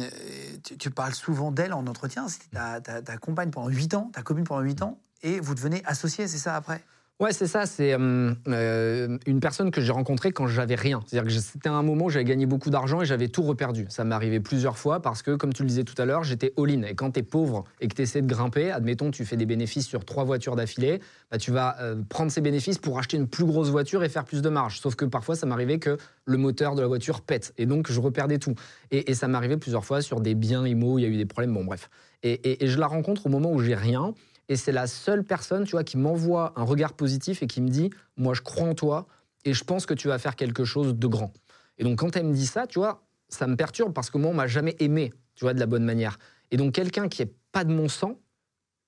tu, 0.79 0.89
parles 0.89 1.13
souvent 1.13 1.51
d'elle 1.51 1.73
en 1.73 1.85
entretien. 1.85 2.29
C'était 2.29 2.55
ta, 2.55 2.79
ta, 2.79 3.01
ta 3.01 3.17
compagne 3.17 3.51
pendant 3.51 3.67
8 3.67 3.93
ans, 3.95 4.09
ta 4.13 4.21
copine 4.21 4.45
pendant 4.45 4.61
8 4.61 4.81
ans, 4.83 4.99
et 5.21 5.41
vous 5.41 5.53
devenez 5.53 5.83
associés, 5.85 6.27
c'est 6.27 6.37
ça 6.37 6.55
après? 6.55 6.81
Ouais, 7.19 7.33
c'est 7.33 7.47
ça. 7.47 7.65
C'est 7.65 7.93
euh, 7.99 9.17
une 9.27 9.39
personne 9.41 9.71
que 9.71 9.81
j'ai 9.81 9.91
rencontrée 9.91 10.31
quand 10.31 10.47
j'avais 10.47 10.75
rien. 10.75 11.01
C'est-à-dire 11.05 11.27
que 11.29 11.37
c'était 11.37 11.67
un 11.67 11.83
moment 11.83 12.05
où 12.05 12.09
j'avais 12.09 12.23
gagné 12.23 12.45
beaucoup 12.45 12.69
d'argent 12.69 13.01
et 13.01 13.05
j'avais 13.05 13.27
tout 13.27 13.41
reperdu. 13.41 13.85
Ça 13.89 14.05
m'est 14.05 14.15
arrivé 14.15 14.39
plusieurs 14.39 14.77
fois 14.77 15.01
parce 15.01 15.21
que, 15.21 15.35
comme 15.35 15.51
tu 15.51 15.63
le 15.63 15.67
disais 15.67 15.83
tout 15.83 16.01
à 16.01 16.05
l'heure, 16.05 16.23
j'étais 16.23 16.53
all-in. 16.57 16.83
Et 16.83 16.95
quand 16.95 17.11
tu 17.11 17.19
es 17.19 17.23
pauvre 17.23 17.65
et 17.81 17.89
que 17.89 17.95
tu 17.95 18.03
essaies 18.03 18.21
de 18.21 18.27
grimper, 18.27 18.71
admettons, 18.71 19.11
tu 19.11 19.25
fais 19.25 19.35
des 19.35 19.45
bénéfices 19.45 19.85
sur 19.85 20.05
trois 20.05 20.23
voitures 20.23 20.55
d'affilée, 20.55 21.01
bah, 21.29 21.37
tu 21.37 21.51
vas 21.51 21.75
euh, 21.81 22.01
prendre 22.07 22.31
ces 22.31 22.39
bénéfices 22.39 22.77
pour 22.77 22.97
acheter 22.97 23.17
une 23.17 23.27
plus 23.27 23.43
grosse 23.43 23.69
voiture 23.69 24.01
et 24.05 24.07
faire 24.07 24.23
plus 24.23 24.41
de 24.41 24.47
marge. 24.49 24.79
Sauf 24.79 24.95
que 24.95 25.03
parfois, 25.03 25.35
ça 25.35 25.45
m'arrivait 25.45 25.79
que 25.79 25.97
le 26.23 26.37
moteur 26.37 26.73
de 26.75 26.81
la 26.81 26.87
voiture 26.87 27.19
pète. 27.19 27.53
Et 27.57 27.65
donc, 27.65 27.91
je 27.91 27.99
reperdais 27.99 28.37
tout. 28.37 28.55
Et, 28.91 29.13
ça 29.13 29.27
m'arrivait 29.27 29.57
plusieurs 29.57 29.83
fois 29.83 30.01
sur 30.01 30.21
des 30.21 30.35
biens 30.35 30.65
IMO, 30.65 30.97
il 30.99 31.01
y 31.01 31.05
a 31.05 31.09
eu 31.09 31.17
des 31.17 31.25
problèmes. 31.25 31.53
Bon, 31.53 31.65
bref. 31.65 31.89
Et- 32.23 32.63
et 32.63 32.67
je 32.67 32.79
la 32.79 32.87
rencontre 32.87 33.25
au 33.25 33.29
moment 33.29 33.51
où 33.51 33.59
j'ai 33.59 33.75
rien. 33.75 34.13
Et 34.49 34.55
c'est 34.55 34.71
la 34.71 34.87
seule 34.87 35.23
personne, 35.23 35.63
tu 35.63 35.71
vois, 35.71 35.83
qui 35.83 35.97
m'envoie 35.97 36.53
un 36.55 36.63
regard 36.63 36.93
positif 36.93 37.43
et 37.43 37.47
qui 37.47 37.61
me 37.61 37.69
dit, 37.69 37.91
moi, 38.17 38.33
je 38.33 38.41
crois 38.41 38.67
en 38.67 38.73
toi 38.73 39.07
et 39.45 39.53
je 39.53 39.63
pense 39.63 39.85
que 39.85 39.93
tu 39.93 40.07
vas 40.07 40.17
faire 40.17 40.35
quelque 40.35 40.65
chose 40.65 40.95
de 40.95 41.07
grand. 41.07 41.31
Et 41.77 41.83
donc, 41.83 41.99
quand 41.99 42.15
elle 42.15 42.25
me 42.25 42.33
dit 42.33 42.47
ça, 42.47 42.67
tu 42.67 42.79
vois, 42.79 43.03
ça 43.29 43.47
me 43.47 43.55
perturbe 43.55 43.93
parce 43.93 44.09
que 44.09 44.17
moi, 44.17 44.31
on 44.31 44.33
m'a 44.33 44.47
jamais 44.47 44.75
aimé, 44.79 45.13
tu 45.35 45.45
vois, 45.45 45.53
de 45.53 45.59
la 45.59 45.67
bonne 45.67 45.85
manière. 45.85 46.17
Et 46.51 46.57
donc, 46.57 46.73
quelqu'un 46.73 47.07
qui 47.07 47.21
est 47.21 47.33
pas 47.51 47.63
de 47.63 47.71
mon 47.71 47.87
sang, 47.87 48.19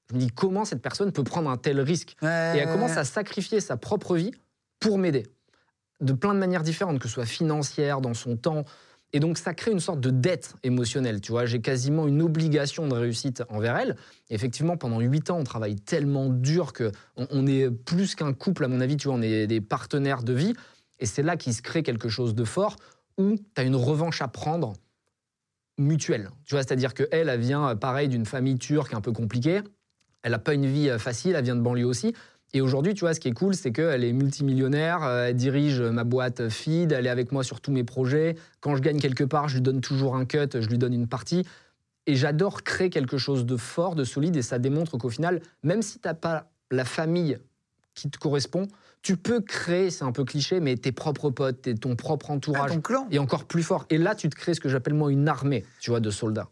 je 0.09 0.15
me 0.15 0.19
dis, 0.19 0.31
comment 0.31 0.65
cette 0.65 0.81
personne 0.81 1.11
peut 1.11 1.23
prendre 1.23 1.49
un 1.49 1.57
tel 1.57 1.79
risque 1.79 2.15
et 2.21 2.25
elle 2.25 2.67
commence 2.69 2.97
à 2.97 3.05
sacrifier 3.05 3.61
sa 3.61 3.77
propre 3.77 4.15
vie 4.15 4.31
pour 4.79 4.97
m'aider. 4.97 5.27
De 6.01 6.13
plein 6.13 6.33
de 6.33 6.39
manières 6.39 6.63
différentes, 6.63 6.99
que 6.99 7.07
ce 7.07 7.13
soit 7.13 7.25
financière, 7.27 8.01
dans 8.01 8.15
son 8.15 8.35
temps. 8.35 8.65
Et 9.13 9.19
donc, 9.19 9.37
ça 9.37 9.53
crée 9.53 9.71
une 9.71 9.79
sorte 9.79 9.99
de 9.99 10.09
dette 10.09 10.55
émotionnelle. 10.63 11.19
Tu 11.19 11.31
vois, 11.31 11.45
j'ai 11.45 11.59
quasiment 11.59 12.07
une 12.07 12.21
obligation 12.21 12.87
de 12.87 12.93
réussite 12.93 13.43
envers 13.49 13.75
elle. 13.75 13.97
Effectivement, 14.29 14.77
pendant 14.77 14.99
huit 15.01 15.29
ans, 15.29 15.39
on 15.39 15.43
travaille 15.43 15.75
tellement 15.75 16.29
dur 16.29 16.71
que 16.71 16.91
on, 17.17 17.45
est 17.45 17.69
plus 17.69 18.15
qu'un 18.15 18.33
couple, 18.33 18.63
à 18.63 18.67
mon 18.69 18.79
avis. 18.79 18.95
Tu 18.95 19.09
vois, 19.09 19.17
on 19.17 19.21
est 19.21 19.47
des 19.47 19.59
partenaires 19.59 20.23
de 20.23 20.33
vie. 20.33 20.53
Et 20.99 21.05
c'est 21.05 21.23
là 21.23 21.35
qu'il 21.35 21.53
se 21.53 21.61
crée 21.61 21.83
quelque 21.83 22.07
chose 22.07 22.35
de 22.35 22.45
fort 22.45 22.77
où 23.17 23.35
tu 23.35 23.61
as 23.61 23.63
une 23.63 23.75
revanche 23.75 24.21
à 24.21 24.29
prendre 24.29 24.73
mutuelle. 25.77 26.29
Tu 26.45 26.55
vois, 26.55 26.63
c'est-à-dire 26.63 26.93
qu'elle, 26.93 27.29
elle 27.29 27.39
vient, 27.39 27.69
euh, 27.69 27.75
pareil, 27.75 28.07
d'une 28.07 28.25
famille 28.25 28.57
turque 28.57 28.93
un 28.93 29.01
peu 29.01 29.11
compliquée. 29.11 29.61
Elle 30.23 30.31
n'a 30.31 30.39
pas 30.39 30.53
une 30.53 30.67
vie 30.67 30.89
euh, 30.89 30.99
facile, 30.99 31.35
elle 31.35 31.43
vient 31.43 31.55
de 31.55 31.61
banlieue 31.61 31.85
aussi. 31.85 32.13
Et 32.53 32.59
aujourd'hui, 32.61 32.93
tu 32.93 33.01
vois, 33.01 33.13
ce 33.13 33.19
qui 33.19 33.29
est 33.29 33.33
cool, 33.33 33.55
c'est 33.55 33.71
qu'elle 33.71 34.03
est 34.03 34.11
multimillionnaire, 34.11 35.03
euh, 35.03 35.27
elle 35.29 35.35
dirige 35.37 35.81
ma 35.81 36.03
boîte 36.03 36.49
Feed, 36.49 36.91
elle 36.91 37.05
est 37.05 37.09
avec 37.09 37.31
moi 37.31 37.43
sur 37.43 37.61
tous 37.61 37.71
mes 37.71 37.83
projets. 37.85 38.35
Quand 38.59 38.75
je 38.75 38.81
gagne 38.81 38.99
quelque 38.99 39.23
part, 39.23 39.47
je 39.47 39.55
lui 39.55 39.61
donne 39.61 39.79
toujours 39.79 40.15
un 40.15 40.25
cut, 40.25 40.49
je 40.53 40.67
lui 40.67 40.77
donne 40.77 40.93
une 40.93 41.07
partie. 41.07 41.45
Et 42.07 42.15
j'adore 42.15 42.63
créer 42.63 42.89
quelque 42.89 43.17
chose 43.17 43.45
de 43.45 43.55
fort, 43.55 43.95
de 43.95 44.03
solide, 44.03 44.35
et 44.35 44.41
ça 44.41 44.59
démontre 44.59 44.97
qu'au 44.97 45.09
final, 45.09 45.39
même 45.63 45.81
si 45.81 45.99
tu 45.99 46.07
n'as 46.07 46.13
pas 46.13 46.49
la 46.71 46.83
famille 46.83 47.37
qui 47.93 48.09
te 48.09 48.17
correspond. 48.17 48.67
Tu 49.01 49.17
peux 49.17 49.39
créer, 49.41 49.89
c'est 49.89 50.03
un 50.03 50.11
peu 50.11 50.23
cliché, 50.25 50.59
mais 50.59 50.75
tes 50.75 50.91
propres 50.91 51.29
potes, 51.31 51.61
tes- 51.63 51.75
ton 51.75 51.95
propre 51.95 52.27
Ah, 52.29 52.33
entourage. 52.33 52.71
ton 52.71 52.81
clan. 52.81 53.07
Et 53.11 53.19
encore 53.19 53.45
plus 53.45 53.63
fort. 53.63 53.85
Et 53.89 53.97
là, 53.97 54.13
tu 54.13 54.29
te 54.29 54.35
crées 54.35 54.53
ce 54.53 54.59
que 54.59 54.69
j'appelle 54.69 54.93
moi 54.93 55.11
une 55.11 55.27
armée, 55.27 55.65
tu 55.79 55.89
vois, 55.89 55.99
de 55.99 56.09
soldats. 56.11 56.49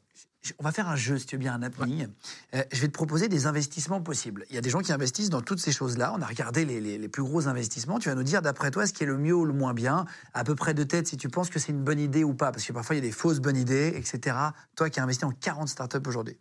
On 0.57 0.63
va 0.63 0.71
faire 0.71 0.87
un 0.87 0.95
jeu, 0.95 1.17
si 1.17 1.25
tu 1.25 1.35
veux 1.35 1.39
bien, 1.39 1.53
un 1.53 1.61
happening. 1.63 2.07
Euh, 2.55 2.63
je 2.71 2.79
vais 2.79 2.87
te 2.87 2.93
proposer 2.93 3.27
des 3.27 3.45
investissements 3.45 4.01
possibles. 4.01 4.45
Il 4.49 4.55
y 4.55 4.57
a 4.57 4.61
des 4.61 4.69
gens 4.69 4.79
qui 4.79 4.93
investissent 4.93 5.29
dans 5.29 5.41
toutes 5.41 5.59
ces 5.59 5.73
choses-là. 5.73 6.13
On 6.17 6.21
a 6.21 6.25
regardé 6.25 6.63
les, 6.63 6.79
les- 6.79 6.97
les 6.97 7.07
plus 7.09 7.23
gros 7.23 7.47
investissements. 7.49 7.99
Tu 7.99 8.07
vas 8.07 8.15
nous 8.15 8.23
dire, 8.23 8.41
d'après 8.41 8.71
toi, 8.71 8.87
ce 8.87 8.93
qui 8.93 9.03
est 9.03 9.05
le 9.07 9.17
mieux 9.17 9.33
ou 9.35 9.43
le 9.43 9.51
moins 9.53 9.73
bien, 9.73 10.05
à 10.33 10.43
peu 10.45 10.55
près 10.55 10.73
de 10.73 10.83
tête, 10.83 11.07
si 11.07 11.17
tu 11.17 11.27
penses 11.27 11.49
que 11.49 11.59
c'est 11.59 11.73
une 11.73 11.83
bonne 11.83 11.99
idée 11.99 12.23
ou 12.23 12.33
pas. 12.33 12.51
Parce 12.53 12.63
que 12.65 12.71
parfois, 12.71 12.95
il 12.95 12.99
y 12.99 13.05
a 13.05 13.05
des 13.05 13.11
fausses 13.11 13.39
bonnes 13.41 13.57
idées, 13.57 13.91
etc. 13.95 14.35
Toi 14.75 14.89
qui 14.89 14.99
as 14.99 15.03
investi 15.03 15.25
en 15.25 15.31
40 15.31 15.67
startups 15.67 16.07
aujourd'hui. 16.07 16.37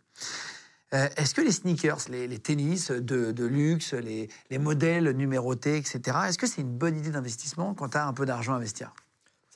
Euh, 0.93 1.07
Est-ce 1.17 1.35
que 1.35 1.41
les 1.41 1.51
sneakers, 1.51 1.99
les, 2.09 2.27
les 2.27 2.39
tennis 2.39 2.89
de, 2.91 3.31
de 3.31 3.45
luxe, 3.45 3.93
les, 3.93 4.29
les 4.49 4.57
modèles 4.57 5.11
numérotés, 5.11 5.77
etc., 5.77 5.99
est-ce 6.27 6.37
que 6.37 6.47
c'est 6.47 6.61
une 6.61 6.75
bonne 6.75 6.97
idée 6.97 7.11
d'investissement 7.11 7.73
quand 7.75 7.89
tu 7.89 7.97
as 7.97 8.07
un 8.07 8.13
peu 8.13 8.25
d'argent 8.25 8.53
à 8.53 8.55
investir? 8.55 8.93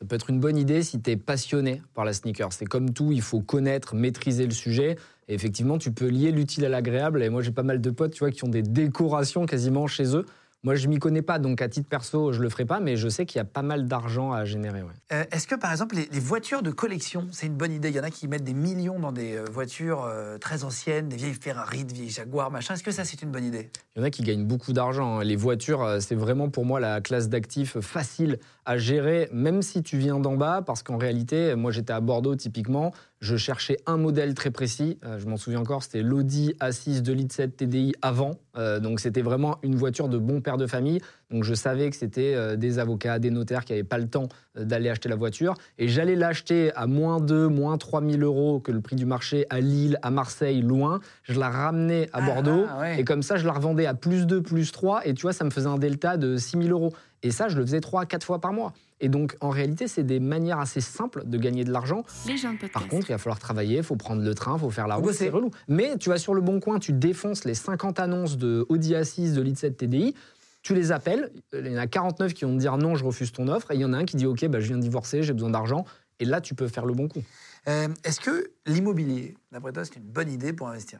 Ça 0.04 0.08
peut 0.10 0.16
être 0.16 0.30
une 0.30 0.42
bonne 0.42 0.58
idée 0.58 0.84
si 0.84 1.00
tu 1.02 1.12
es 1.12 1.16
passionné 1.16 1.82
par 1.94 2.04
la 2.04 2.12
sneaker. 2.12 2.52
C'est 2.52 2.66
comme 2.66 2.92
tout, 2.92 3.14
il 3.14 3.22
faut 3.22 3.40
connaître, 3.40 3.96
maîtriser 3.96 4.46
le 4.46 4.52
sujet. 4.52 4.98
Et 5.30 5.34
effectivement, 5.34 5.78
tu 5.78 5.94
peux 5.94 6.08
lier 6.08 6.34
l'utile 6.34 6.66
à 6.66 6.70
l'agréable. 6.70 7.24
Et 7.24 7.30
moi, 7.30 7.42
j'ai 7.42 7.52
pas 7.52 7.64
mal 7.64 7.80
de 7.80 7.90
potes, 7.90 8.12
tu 8.12 8.20
vois, 8.20 8.32
qui 8.32 8.44
ont 8.44 8.50
des 8.50 8.64
décorations 8.64 9.46
quasiment 9.46 9.88
chez 9.88 10.14
eux. 10.18 10.26
Moi, 10.66 10.76
je 10.76 10.88
m'y 10.88 10.98
connais 10.98 11.22
pas, 11.22 11.40
donc 11.40 11.62
à 11.62 11.68
titre 11.68 11.90
perso, 11.90 12.32
je 12.32 12.42
le 12.42 12.48
ferai 12.48 12.64
pas, 12.64 12.80
mais 12.80 12.96
je 12.96 13.10
sais 13.10 13.26
qu'il 13.26 13.38
y 13.38 13.42
a 13.42 13.46
pas 13.46 13.64
mal 13.64 13.86
d'argent 13.86 14.32
à 14.32 14.46
générer. 14.46 14.82
ouais. 14.82 14.94
Euh, 15.12 15.26
Est-ce 15.30 15.46
que, 15.46 15.56
par 15.56 15.70
exemple, 15.74 15.96
les, 15.98 16.08
les 16.10 16.22
voitures 16.22 16.62
de 16.62 16.72
collection, 16.72 17.28
c'est 17.34 17.48
une 17.48 17.56
bonne 17.58 17.74
idée? 17.74 17.90
Il 17.90 17.96
y 17.96 18.00
en 18.00 18.04
a 18.04 18.10
qui 18.10 18.30
mettent 18.30 18.46
des 18.46 18.54
millions 18.54 18.98
dans 18.98 19.12
des 19.12 19.36
euh, 19.36 19.44
voitures 19.52 20.06
euh, 20.06 20.38
très 20.38 20.64
anciennes, 20.64 21.10
des 21.10 21.18
vieilles 21.18 21.34
Ferrari, 21.34 21.84
des 21.84 21.94
vieilles 21.94 22.10
Jaguar, 22.10 22.50
machin. 22.50 22.76
Est-ce 22.76 22.84
que 22.84 22.92
ça, 22.92 23.04
c'est 23.04 23.22
une 23.22 23.30
bonne 23.30 23.44
idée? 23.44 23.72
Il 23.98 24.00
y 24.00 24.02
en 24.04 24.06
a 24.06 24.10
qui 24.10 24.24
gagnent 24.24 24.46
beaucoup 24.46 24.72
d'argent. 24.72 25.20
hein. 25.20 25.24
Les 25.26 25.36
voitures, 25.36 25.98
c'est 26.00 26.16
vraiment 26.16 26.48
pour 26.50 26.64
moi 26.64 26.80
la 26.80 27.02
classe 27.02 27.28
d'actifs 27.28 27.82
facile 27.82 28.40
à 28.66 28.78
gérer, 28.78 29.30
même 29.32 29.62
si 29.62 29.84
tu 29.84 29.98
viens 29.98 30.20
d'en 30.20 30.36
bas, 30.36 30.62
parce 30.66 30.84
qu'en 30.84 30.98
réalité, 30.98 31.56
moi 31.56 31.72
j'étais 31.72 31.94
à 31.94 32.00
Bordeaux 32.00 32.36
typiquement, 32.36 32.92
je 33.20 33.38
cherchais 33.38 33.78
un 33.86 33.96
modèle 33.98 34.34
très 34.34 34.52
précis. 34.52 35.00
Euh, 35.06 35.18
je 35.18 35.28
m'en 35.28 35.38
souviens 35.38 35.60
encore, 35.62 35.84
c'était 35.84 36.02
l'Audi 36.02 36.56
A6 36.60 37.02
2 37.02 37.14
litres 37.14 37.36
7 37.36 37.56
TDI 37.56 37.94
avant. 38.02 38.32
Euh, 38.58 38.80
donc 38.82 39.00
c'était 39.00 39.22
vraiment 39.22 39.58
une 39.64 39.76
voiture 39.76 40.10
de 40.10 40.18
bon 40.18 40.42
père 40.42 40.58
de 40.58 40.68
famille. 40.68 41.00
Donc 41.32 41.44
je 41.46 41.54
savais 41.54 41.90
que 41.90 41.96
c'était 41.96 42.34
euh, 42.36 42.58
des 42.58 42.80
avocats, 42.80 43.20
des 43.20 43.32
notaires 43.32 43.64
qui 43.64 43.72
n'avaient 43.72 43.84
pas 43.86 43.98
le 43.98 44.08
temps 44.08 44.28
d'aller 44.58 44.90
acheter 44.90 45.08
la 45.08 45.16
voiture. 45.16 45.54
Et 45.78 45.88
j'allais 45.88 46.16
l'acheter 46.16 46.74
à 46.76 46.86
moins 46.86 47.22
2, 47.22 47.48
moins 47.48 47.78
3 47.78 48.02
000 48.04 48.22
euros 48.24 48.60
que 48.60 48.72
le 48.74 48.82
prix 48.82 48.98
du 48.98 49.06
marché 49.06 49.46
à 49.50 49.62
Lille, 49.62 49.98
à 50.02 50.12
Marseille, 50.12 50.62
loin. 50.62 51.00
Je 51.24 51.40
la 51.40 51.50
ramenais 51.50 52.10
à 52.12 52.20
Ah, 52.22 52.26
Bordeaux. 52.26 52.66
ah, 52.70 52.80
ouais. 52.82 53.00
Et 53.00 53.04
comme 53.06 53.24
ça, 53.24 53.38
je 53.38 53.46
la 53.46 53.54
revendais 53.54 53.86
à 53.86 53.94
plus 53.94 54.28
2, 54.28 54.42
plus 54.42 54.72
3. 54.74 55.08
Et 55.08 55.14
tu 55.14 55.22
vois, 55.22 55.34
ça 55.34 55.46
me 55.46 55.50
faisait 55.50 55.68
un 55.68 55.78
delta 55.78 56.18
de 56.18 56.36
6 56.36 56.58
000 56.62 56.70
euros. 56.70 56.94
Et 57.24 57.32
ça, 57.32 57.48
je 57.48 57.58
le 57.58 57.66
faisais 57.66 57.80
3 57.80 58.02
à 58.02 58.06
4 58.06 58.24
fois 58.24 58.40
par 58.40 58.54
mois. 58.54 58.74
Et 59.00 59.10
donc, 59.10 59.36
en 59.42 59.50
réalité, 59.50 59.88
c'est 59.88 60.04
des 60.04 60.20
manières 60.20 60.60
assez 60.60 60.82
simples 60.82 61.24
de 61.26 61.38
gagner 61.38 61.64
de 61.64 61.72
l'argent. 61.72 62.04
Les 62.28 62.38
gens. 62.38 62.56
Par 62.72 62.88
contre, 62.88 63.10
il 63.10 63.14
va 63.14 63.18
falloir 63.18 63.40
travailler, 63.40 63.78
il 63.78 63.84
faut 63.84 63.96
prendre 63.96 64.22
le 64.22 64.36
train, 64.36 64.56
il 64.56 64.60
faut 64.60 64.70
faire 64.70 64.88
la 64.88 64.96
route, 64.96 65.14
c'est 65.14 65.30
relou. 65.30 65.52
Mais 65.68 65.98
tu 65.98 66.10
vas 66.10 66.18
sur 66.18 66.34
le 66.34 66.42
bon 66.42 66.60
coin, 66.60 66.80
tu 66.80 66.94
défonces 66.94 67.46
les 67.46 67.54
50 67.56 68.00
annonces 68.00 68.38
de 68.38 68.66
Audi 68.70 68.94
A6, 68.94 69.34
de 69.34 69.42
Lead 69.42 69.58
7 69.58 69.78
TDI, 69.78 70.16
tu 70.62 70.74
les 70.74 70.92
appelles, 70.94 71.32
il 71.54 71.68
y 71.68 71.76
en 71.76 71.82
a 71.82 71.88
49 71.88 72.34
qui 72.34 72.46
vont 72.46 72.54
te 72.54 72.60
dire 72.60 72.78
non, 72.78 72.96
je 72.96 73.04
refuse 73.04 73.32
ton 73.34 73.50
offre, 73.50 73.72
et 73.72 73.76
il 73.76 73.82
y 73.82 73.86
en 73.86 73.92
a 73.94 73.98
un 73.98 74.06
qui 74.06 74.16
dit 74.16 74.26
ok, 74.26 74.46
bah, 74.48 74.62
je 74.62 74.68
viens 74.68 74.78
de 74.78 74.82
divorcer, 74.82 75.24
j'ai 75.24 75.34
besoin 75.34 75.50
d'argent, 75.50 75.86
et 76.20 76.26
là, 76.26 76.40
tu 76.40 76.56
peux 76.56 76.68
faire 76.68 76.86
le 76.86 76.94
bon 76.94 77.08
coup. 77.10 77.24
Euh, 77.68 77.88
Est-ce 78.04 78.20
que 78.22 78.52
l'immobilier, 78.66 79.36
d'après 79.52 79.74
toi, 79.74 79.84
c'est 79.84 79.96
une 79.96 80.04
bonne 80.04 80.32
idée 80.32 80.54
pour 80.54 80.68
investir? 80.70 81.00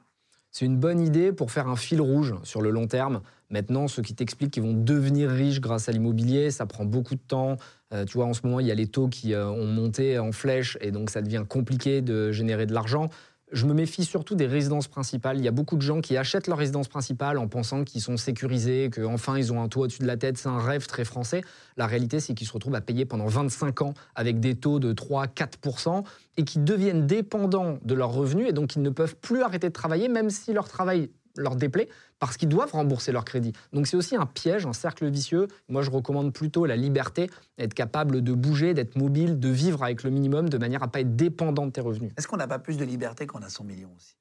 C'est 0.54 0.66
une 0.66 0.78
bonne 0.78 1.02
idée 1.02 1.34
pour 1.34 1.52
faire 1.52 1.68
un 1.68 1.76
fil 1.76 2.00
rouge 2.00 2.36
sur 2.44 2.62
le 2.62 2.70
long 2.70 2.86
terme. 2.86 3.22
Maintenant, 3.50 3.88
ceux 3.88 4.04
qui 4.04 4.14
t'expliquent 4.14 4.52
qu'ils 4.52 4.62
vont 4.62 4.76
devenir 4.76 5.32
riches 5.32 5.60
grâce 5.60 5.90
à 5.90 5.92
l'immobilier, 5.92 6.52
ça 6.52 6.68
prend 6.68 6.86
beaucoup 6.86 7.16
de 7.16 7.22
temps. 7.28 7.58
Euh, 7.92 8.06
tu 8.06 8.20
vois, 8.20 8.28
en 8.28 8.36
ce 8.36 8.42
moment, 8.44 8.60
il 8.60 8.68
y 8.68 8.72
a 8.72 8.76
les 8.76 8.86
taux 8.86 9.08
qui 9.08 9.34
euh, 9.34 9.50
ont 9.50 9.66
monté 9.66 10.20
en 10.20 10.32
flèche 10.32 10.78
et 10.80 10.92
donc 10.92 11.10
ça 11.10 11.24
devient 11.24 11.44
compliqué 11.50 12.02
de 12.02 12.32
générer 12.32 12.68
de 12.68 12.74
l'argent. 12.74 13.10
Je 13.54 13.68
me 13.68 13.74
méfie 13.76 14.04
surtout 14.04 14.34
des 14.34 14.48
résidences 14.48 14.88
principales. 14.88 15.38
Il 15.38 15.44
y 15.44 15.48
a 15.48 15.52
beaucoup 15.52 15.76
de 15.76 15.82
gens 15.84 16.02
qui 16.02 16.18
achètent 16.18 16.48
leur 16.48 16.58
résidence 16.58 16.88
principale 16.88 17.38
en 17.38 17.48
pensant 17.48 17.84
qu'ils 17.84 18.02
sont 18.02 18.18
sécurisés, 18.18 18.90
qu'enfin 18.92 19.38
ils 19.38 19.54
ont 19.54 19.62
un 19.62 19.68
toit 19.68 19.84
au-dessus 19.84 20.02
de 20.02 20.08
la 20.08 20.18
tête. 20.18 20.40
C'est 20.40 20.50
un 20.50 20.60
rêve 20.60 20.88
très 20.88 21.06
français. 21.06 21.42
La 21.78 21.86
réalité, 21.86 22.20
c'est 22.20 22.34
qu'ils 22.34 22.48
se 22.48 22.54
retrouvent 22.54 22.74
à 22.74 22.82
payer 22.82 23.06
pendant 23.06 23.28
25 23.28 23.84
ans 23.84 23.94
avec 24.16 24.40
des 24.40 24.56
taux 24.56 24.80
de 24.80 24.92
3-4% 24.92 26.04
et 26.38 26.46
qui 26.46 26.58
deviennent 26.58 27.06
dépendants 27.06 27.78
de 27.86 27.94
leurs 27.94 28.12
revenus 28.12 28.50
et 28.50 28.54
donc 28.54 28.76
ils 28.76 28.82
ne 28.82 28.90
peuvent 28.90 29.16
plus 29.18 29.44
arrêter 29.44 29.68
de 29.68 29.74
travailler 29.74 30.08
même 30.08 30.32
si 30.32 30.52
leur 30.52 30.68
travail 30.68 31.12
leur 31.38 31.56
déplaît 31.56 31.90
parce 32.28 32.38
qu'ils 32.38 32.50
doivent 32.50 32.72
rembourser 32.72 33.12
leur 33.12 33.26
crédit. 33.26 33.54
Donc 33.74 33.88
c'est 33.88 33.98
aussi 33.98 34.16
un 34.16 34.26
piège, 34.26 34.66
un 34.66 34.74
cercle 34.74 35.08
vicieux. 35.10 35.48
Moi, 35.70 35.82
je 35.82 35.90
recommande 35.92 36.34
plutôt 36.34 36.66
la 36.66 36.76
liberté, 36.76 37.30
être 37.58 37.74
capable 37.74 38.22
de 38.22 38.34
bouger, 38.34 38.74
d'être 38.74 38.96
mobile, 38.96 39.40
de 39.40 39.50
vivre 39.50 39.84
avec 39.84 40.04
le 40.04 40.10
minimum 40.10 40.50
de 40.50 40.58
manière 40.58 40.84
à 40.84 40.88
pas 40.88 41.02
être 41.02 41.16
dépendant 41.16 41.66
de 41.66 41.72
tes 41.72 41.82
revenus. 41.82 42.12
Est-ce 42.18 42.28
qu'on 42.28 42.38
n'a 42.38 42.48
pas 42.48 42.60
plus 42.60 42.78
de 42.78 42.86
liberté 42.86 43.26
quand 43.28 43.40
on 43.40 43.44
a 43.44 43.50
100 43.50 43.64
millions 43.66 43.92
aussi? 43.98 44.16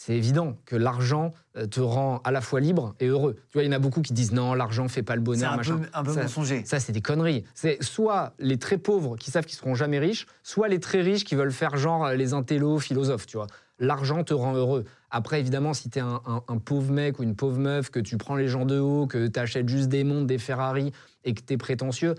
C'est 0.00 0.14
évident 0.14 0.56
que 0.64 0.76
l'argent 0.76 1.32
euh, 1.56 1.66
te 1.66 1.80
rend 1.80 2.20
à 2.22 2.30
la 2.30 2.40
fois 2.40 2.60
libre 2.60 2.94
et 3.00 3.06
heureux. 3.08 3.34
Tu 3.48 3.54
vois, 3.54 3.64
il 3.64 3.66
y 3.66 3.68
en 3.68 3.72
a 3.72 3.80
beaucoup 3.80 4.00
qui 4.00 4.12
disent 4.12 4.30
non, 4.30 4.54
l'argent 4.54 4.86
fait 4.86 5.02
pas 5.02 5.16
le 5.16 5.22
bonheur, 5.22 5.52
un 5.52 5.56
machin. 5.56 5.78
peu, 5.78 5.86
un 5.92 6.04
peu 6.04 6.12
Ça- 6.12 6.22
mensonger. 6.22 6.62
Ça, 6.64 6.78
c'est 6.78 6.92
des 6.92 7.02
conneries. 7.02 7.42
C'est 7.54 7.82
soit 7.82 8.34
les 8.38 8.58
très 8.58 8.78
pauvres 8.78 9.16
qui 9.16 9.32
savent 9.32 9.44
qu'ils 9.44 9.58
seront 9.58 9.74
jamais 9.74 9.98
riches, 9.98 10.26
soit 10.44 10.68
les 10.68 10.78
très 10.78 11.00
riches 11.02 11.24
qui 11.24 11.34
veulent 11.34 11.50
faire 11.50 11.76
genre 11.76 12.06
euh, 12.06 12.14
les 12.14 12.32
intellos 12.32 12.78
philosophes, 12.78 13.26
tu 13.26 13.38
vois. 13.38 13.48
L'argent 13.80 14.22
te 14.22 14.34
rend 14.34 14.54
heureux. 14.54 14.84
Après, 15.10 15.40
évidemment, 15.40 15.74
si 15.74 15.88
tu 15.90 15.98
es 15.98 16.02
un, 16.02 16.20
un- 16.26 16.58
pauvre 16.58 16.92
mec 16.92 17.18
ou 17.18 17.22
une 17.22 17.34
pauvre 17.34 17.58
meuf, 17.58 17.90
que 17.90 18.00
tu 18.00 18.16
prends 18.18 18.36
les 18.36 18.48
gens 18.48 18.66
de 18.66 18.78
haut, 18.78 19.06
que 19.06 19.26
tu 19.26 19.40
achètes 19.40 19.68
juste 19.68 19.88
des 19.88 20.04
montres, 20.04 20.26
des 20.26 20.38
Ferrari 20.38 20.92
et 21.24 21.34
que 21.34 21.40
tu 21.40 21.54
es 21.54 21.56
prétentieux, 21.56 22.14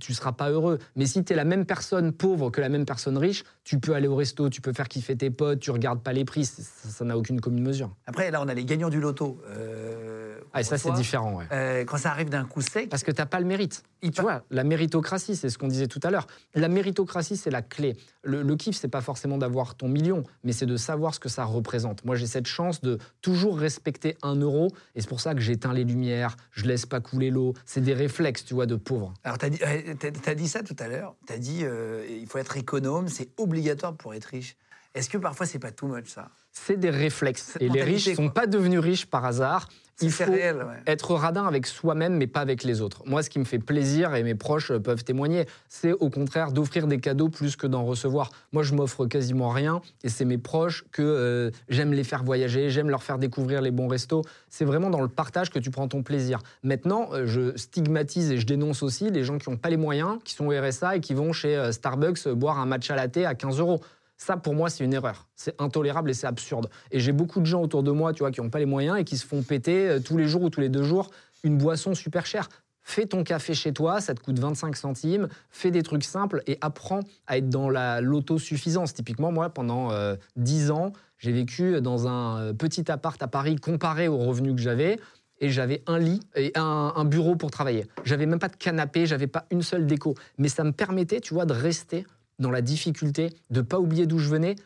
tu 0.00 0.14
seras 0.14 0.32
pas 0.32 0.50
heureux. 0.50 0.78
Mais 0.96 1.06
si 1.06 1.22
tu 1.24 1.32
es 1.32 1.36
la 1.36 1.44
même 1.44 1.66
personne 1.66 2.12
pauvre 2.12 2.50
que 2.50 2.60
la 2.60 2.68
même 2.68 2.84
personne 2.86 3.18
riche, 3.18 3.44
tu 3.64 3.80
peux 3.80 3.94
aller 3.94 4.08
au 4.08 4.14
resto, 4.16 4.50
tu 4.50 4.60
peux 4.60 4.72
faire 4.72 4.88
kiffer 4.88 5.16
tes 5.16 5.30
potes, 5.30 5.60
tu 5.60 5.70
regardes 5.70 6.02
pas 6.02 6.12
les 6.12 6.24
prix, 6.24 6.44
ça 6.44 7.04
n'a 7.04 7.16
aucune 7.16 7.40
commune 7.40 7.62
mesure. 7.64 7.90
Après, 8.06 8.30
là, 8.30 8.42
on 8.42 8.48
a 8.48 8.54
les 8.54 8.64
gagnants 8.64 8.90
du 8.90 9.00
loto. 9.00 9.40
euh, 9.48 10.38
Ah, 10.52 10.60
et 10.60 10.64
ça, 10.64 10.76
c'est 10.78 10.92
différent, 10.92 11.34
ouais. 11.36 11.46
Euh, 11.50 11.84
quand 11.84 11.96
ça 11.96 12.10
arrive 12.10 12.28
d'un 12.28 12.44
coup 12.44 12.60
sec, 12.60 12.88
Parce 12.90 13.02
que 13.02 13.10
tu 13.10 13.20
n'as 13.20 13.26
pas 13.26 13.40
le 13.40 13.46
mérite. 13.46 13.82
Il 14.02 14.10
tu 14.10 14.20
vois, 14.20 14.44
la 14.50 14.64
méritocratie, 14.64 15.34
c'est 15.34 15.48
ce 15.48 15.56
qu'on 15.56 15.68
disait 15.68 15.86
tout 15.86 16.00
à 16.02 16.10
l'heure. 16.10 16.26
La 16.54 16.68
méritocratie, 16.68 17.38
c'est 17.38 17.50
la 17.50 17.62
clé. 17.62 17.96
Le, 18.22 18.42
le 18.42 18.56
kiff, 18.56 18.76
c'est 18.76 18.88
pas 18.88 19.00
forcément 19.00 19.38
d'avoir 19.38 19.76
ton 19.76 19.88
million, 19.88 20.24
mais 20.44 20.52
c'est 20.52 20.66
de 20.66 20.76
savoir 20.76 21.14
ce 21.14 21.20
que 21.20 21.30
ça 21.30 21.44
représente. 21.44 22.04
Moi, 22.04 22.14
j'ai 22.16 22.26
cette 22.26 22.46
chance 22.46 22.82
de 22.82 22.98
toujours 23.22 23.58
respecter 23.58 24.18
un 24.22 24.34
euro, 24.36 24.68
et 24.94 25.00
c'est 25.00 25.08
pour 25.08 25.20
ça 25.20 25.34
que 25.34 25.40
j'éteins 25.40 25.72
les 25.72 25.84
lumières, 25.84 26.36
je 26.52 26.66
laisse 26.66 26.84
pas 26.84 27.00
couler 27.00 27.30
l'eau. 27.30 27.54
C'est 27.64 27.80
des 27.80 27.94
réflexes, 27.94 28.44
tu 28.44 28.52
vois, 28.52 28.66
de 28.66 28.76
pauvre. 28.76 29.14
Alors, 29.24 29.38
tu 29.38 29.46
as, 29.46 30.34
dit 30.34 30.48
ça 30.48 30.62
tout 30.62 30.76
à 30.78 30.88
l'heure. 30.88 31.14
Tu 31.26 31.32
as 31.32 31.38
dit 31.38 31.60
euh, 31.62 32.04
il 32.10 32.26
faut 32.26 32.38
être 32.38 32.58
économe, 32.58 33.08
c'est 33.08 33.34
obligatoire 33.54 33.96
pour 33.96 34.14
être 34.14 34.24
riche. 34.26 34.56
Est-ce 34.94 35.10
que 35.10 35.18
parfois, 35.18 35.46
c'est 35.46 35.58
pas 35.58 35.72
too 35.72 35.88
much, 35.88 36.06
ça? 36.06 36.28
C'est 36.52 36.78
des 36.78 36.90
réflexes. 36.90 37.56
Et 37.60 37.68
les 37.68 37.82
riches 37.82 38.14
sont 38.14 38.26
quoi. 38.26 38.34
pas 38.42 38.46
devenus 38.46 38.78
riches 38.78 39.06
par 39.06 39.24
hasard. 39.24 39.68
C'est 39.96 40.06
Il 40.06 40.12
faut 40.12 40.32
réel, 40.32 40.56
ouais. 40.56 40.82
être 40.88 41.14
radin 41.14 41.46
avec 41.46 41.68
soi-même, 41.68 42.16
mais 42.16 42.26
pas 42.26 42.40
avec 42.40 42.64
les 42.64 42.80
autres. 42.80 43.02
Moi, 43.06 43.22
ce 43.22 43.30
qui 43.30 43.38
me 43.38 43.44
fait 43.44 43.60
plaisir, 43.60 44.16
et 44.16 44.24
mes 44.24 44.34
proches 44.34 44.72
peuvent 44.78 45.04
témoigner, 45.04 45.46
c'est 45.68 45.92
au 45.92 46.10
contraire 46.10 46.50
d'offrir 46.50 46.88
des 46.88 46.98
cadeaux 46.98 47.28
plus 47.28 47.54
que 47.54 47.68
d'en 47.68 47.84
recevoir. 47.84 48.30
Moi, 48.52 48.64
je 48.64 48.74
m'offre 48.74 49.06
quasiment 49.06 49.50
rien, 49.50 49.82
et 50.02 50.08
c'est 50.08 50.24
mes 50.24 50.38
proches 50.38 50.84
que 50.90 51.02
euh, 51.02 51.50
j'aime 51.68 51.92
les 51.92 52.02
faire 52.02 52.24
voyager, 52.24 52.70
j'aime 52.70 52.90
leur 52.90 53.04
faire 53.04 53.18
découvrir 53.18 53.62
les 53.62 53.70
bons 53.70 53.86
restos. 53.86 54.22
C'est 54.48 54.64
vraiment 54.64 54.90
dans 54.90 55.00
le 55.00 55.08
partage 55.08 55.50
que 55.50 55.60
tu 55.60 55.70
prends 55.70 55.86
ton 55.86 56.02
plaisir. 56.02 56.40
Maintenant, 56.64 57.10
euh, 57.12 57.26
je 57.26 57.56
stigmatise 57.56 58.32
et 58.32 58.38
je 58.38 58.46
dénonce 58.46 58.82
aussi 58.82 59.10
les 59.10 59.22
gens 59.22 59.38
qui 59.38 59.48
n'ont 59.48 59.56
pas 59.56 59.70
les 59.70 59.76
moyens, 59.76 60.18
qui 60.24 60.34
sont 60.34 60.46
au 60.46 60.50
RSA 60.60 60.96
et 60.96 61.00
qui 61.00 61.14
vont 61.14 61.32
chez 61.32 61.56
euh, 61.56 61.70
Starbucks 61.70 62.26
euh, 62.26 62.34
boire 62.34 62.58
un 62.58 62.66
matcha 62.66 62.96
latte 62.96 63.18
à 63.18 63.36
15 63.36 63.60
euros. 63.60 63.80
Ça, 64.16 64.36
pour 64.36 64.54
moi, 64.54 64.70
c'est 64.70 64.84
une 64.84 64.92
erreur. 64.94 65.26
C'est 65.34 65.60
intolérable 65.60 66.10
et 66.10 66.14
c'est 66.14 66.26
absurde. 66.26 66.68
Et 66.90 67.00
j'ai 67.00 67.12
beaucoup 67.12 67.40
de 67.40 67.46
gens 67.46 67.62
autour 67.62 67.82
de 67.82 67.90
moi, 67.90 68.12
tu 68.12 68.20
vois, 68.20 68.30
qui 68.30 68.40
n'ont 68.40 68.50
pas 68.50 68.60
les 68.60 68.66
moyens 68.66 68.98
et 68.98 69.04
qui 69.04 69.16
se 69.18 69.26
font 69.26 69.42
péter 69.42 69.88
euh, 69.88 70.00
tous 70.00 70.16
les 70.16 70.26
jours 70.28 70.42
ou 70.42 70.50
tous 70.50 70.60
les 70.60 70.68
deux 70.68 70.84
jours 70.84 71.10
une 71.42 71.58
boisson 71.58 71.94
super 71.94 72.24
chère. 72.24 72.48
Fais 72.86 73.06
ton 73.06 73.24
café 73.24 73.54
chez 73.54 73.72
toi, 73.72 74.00
ça 74.00 74.14
te 74.14 74.20
coûte 74.20 74.38
25 74.38 74.76
centimes. 74.76 75.28
Fais 75.50 75.70
des 75.70 75.82
trucs 75.82 76.04
simples 76.04 76.42
et 76.46 76.58
apprends 76.60 77.00
à 77.26 77.38
être 77.38 77.48
dans 77.48 77.68
la- 77.70 78.00
l'autosuffisance. 78.00 78.94
Typiquement, 78.94 79.32
moi, 79.32 79.50
pendant 79.50 79.90
euh, 79.90 80.16
10 80.36 80.70
ans, 80.70 80.92
j'ai 81.18 81.32
vécu 81.32 81.80
dans 81.80 82.08
un 82.08 82.40
euh, 82.40 82.52
petit 82.52 82.90
appart 82.90 83.20
à 83.22 83.26
Paris 83.28 83.56
comparé 83.56 84.06
aux 84.08 84.18
revenus 84.18 84.54
que 84.54 84.60
j'avais. 84.60 84.98
Et 85.40 85.50
j'avais 85.50 85.82
un 85.86 85.98
lit 85.98 86.20
et 86.36 86.52
un, 86.54 86.92
un 86.94 87.04
bureau 87.04 87.34
pour 87.36 87.50
travailler. 87.50 87.86
J'avais 88.04 88.24
même 88.26 88.38
pas 88.38 88.48
de 88.48 88.56
canapé, 88.56 89.04
j'avais 89.04 89.26
pas 89.26 89.46
une 89.50 89.62
seule 89.62 89.84
déco. 89.86 90.14
Mais 90.38 90.48
ça 90.48 90.62
me 90.62 90.70
permettait, 90.72 91.20
tu 91.20 91.34
vois, 91.34 91.44
de 91.44 91.52
rester 91.52 92.06
dans 92.38 92.50
la 92.50 92.62
difficulté, 92.62 93.30
de 93.50 93.60
pas 93.60 93.78
oublier 93.78 94.06
d'où 94.06 94.18
je 94.18 94.28
venais, 94.28 94.56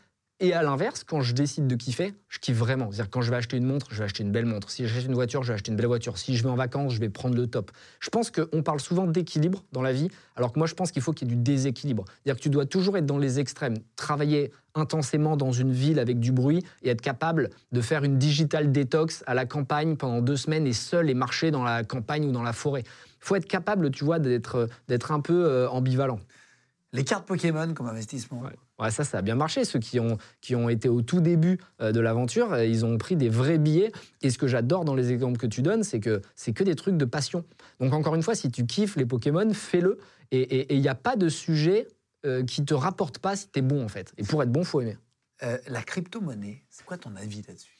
Et 0.41 0.53
à 0.53 0.63
l'inverse, 0.63 1.03
quand 1.03 1.19
je 1.19 1.33
décide 1.33 1.67
de 1.67 1.75
kiffer, 1.75 2.13
je 2.29 2.39
kiffe 2.39 2.55
vraiment. 2.55 2.91
C'est-à-dire 2.91 3.09
quand 3.09 3.21
je 3.21 3.29
vais 3.29 3.35
acheter 3.35 3.57
une 3.57 3.65
montre, 3.65 3.87
je 3.91 3.97
vais 3.97 4.05
acheter 4.05 4.23
une 4.23 4.31
belle 4.31 4.45
montre. 4.45 4.69
Si 4.69 4.87
j'achète 4.87 5.07
une 5.07 5.13
voiture, 5.13 5.43
je 5.43 5.49
vais 5.49 5.55
acheter 5.55 5.71
une 5.71 5.75
belle 5.75 5.87
voiture. 5.87 6.17
Si 6.17 6.37
je 6.37 6.43
vais 6.43 6.49
en 6.49 6.55
vacances, 6.55 6.93
je 6.93 6.99
vais 7.01 7.09
prendre 7.09 7.35
le 7.35 7.45
top. 7.45 7.71
Je 7.99 8.09
pense 8.09 8.31
qu'on 8.31 8.63
parle 8.63 8.79
souvent 8.79 9.05
d'équilibre 9.05 9.65
dans 9.73 9.81
la 9.81 9.91
vie, 9.91 10.07
alors 10.37 10.53
que 10.53 10.59
moi 10.59 10.65
je 10.65 10.75
pense 10.75 10.93
qu'il 10.93 11.01
faut 11.01 11.11
qu'il 11.11 11.27
y 11.27 11.31
ait 11.33 11.35
du 11.35 11.41
déséquilibre. 11.41 12.05
C'est-à-dire 12.07 12.37
que 12.37 12.43
tu 12.43 12.49
dois 12.49 12.65
toujours 12.65 12.95
être 12.95 13.05
dans 13.05 13.17
les 13.17 13.41
extrêmes. 13.41 13.75
Travailler 13.97 14.53
intensément 14.75 15.35
dans 15.35 15.51
une 15.51 15.73
ville 15.73 15.99
avec 15.99 16.21
du 16.21 16.31
bruit 16.31 16.63
et 16.83 16.89
être 16.89 17.01
capable 17.01 17.49
de 17.73 17.81
faire 17.81 18.05
une 18.05 18.17
digital 18.17 18.71
détox 18.71 19.25
à 19.27 19.33
la 19.33 19.45
campagne 19.45 19.97
pendant 19.97 20.21
deux 20.21 20.37
semaines 20.37 20.67
et 20.67 20.73
seul 20.73 21.09
et 21.09 21.13
marcher 21.13 21.51
dans 21.51 21.65
la 21.65 21.83
campagne 21.83 22.25
ou 22.25 22.31
dans 22.31 22.43
la 22.43 22.53
forêt. 22.53 22.83
Il 22.85 23.25
faut 23.25 23.35
être 23.35 23.47
capable, 23.47 23.91
tu 23.91 24.05
vois, 24.05 24.19
d'être 24.19 24.69
un 25.11 25.19
peu 25.19 25.45
euh, 25.45 25.67
ambivalent. 25.67 26.21
Les 26.91 27.03
cartes 27.03 27.27
Pokémon 27.27 27.73
comme 27.73 27.87
investissement. 27.87 28.41
Ouais. 28.79 28.89
ça, 28.89 29.03
ça 29.03 29.19
a 29.19 29.21
bien 29.21 29.35
marché. 29.35 29.63
Ceux 29.63 29.79
qui 29.79 29.99
ont, 29.99 30.17
qui 30.41 30.55
ont 30.55 30.69
été 30.69 30.89
au 30.89 31.01
tout 31.01 31.21
début 31.21 31.59
euh, 31.81 31.91
de 31.91 31.99
l'aventure, 31.99 32.53
euh, 32.53 32.65
ils 32.65 32.83
ont 32.85 32.97
pris 32.97 33.15
des 33.15 33.29
vrais 33.29 33.59
billets. 33.59 33.91
Et 34.21 34.31
ce 34.31 34.37
que 34.37 34.47
j'adore 34.47 34.85
dans 34.85 34.95
les 34.95 35.11
exemples 35.11 35.37
que 35.37 35.47
tu 35.47 35.61
donnes, 35.61 35.83
c'est 35.83 35.99
que 35.99 36.21
c'est 36.35 36.51
que 36.51 36.63
des 36.63 36.75
trucs 36.75 36.97
de 36.97 37.05
passion. 37.05 37.45
Donc 37.79 37.93
encore 37.93 38.15
une 38.15 38.23
fois, 38.23 38.33
si 38.33 38.49
tu 38.49 38.65
kiffes 38.65 38.95
les 38.95 39.05
Pokémon, 39.05 39.53
fais-le. 39.53 39.99
Et 40.31 40.75
il 40.75 40.81
n'y 40.81 40.87
a 40.87 40.95
pas 40.95 41.15
de 41.15 41.27
sujet 41.27 41.87
euh, 42.25 42.43
qui 42.43 42.63
te 42.63 42.73
rapporte 42.73 43.19
pas 43.19 43.35
si 43.35 43.49
tu 43.49 43.59
es 43.59 43.61
bon 43.61 43.83
en 43.83 43.87
fait. 43.87 44.13
Et 44.17 44.23
pour 44.23 44.41
être 44.43 44.51
bon, 44.51 44.63
faut 44.63 44.81
aimer. 44.81 44.97
la 45.41 45.81
crypto-monnaie, 45.81 46.63
c'est 46.69 46.85
quoi 46.85 46.97
ton 46.97 47.15
avis 47.15 47.43
là-dessus? 47.47 47.78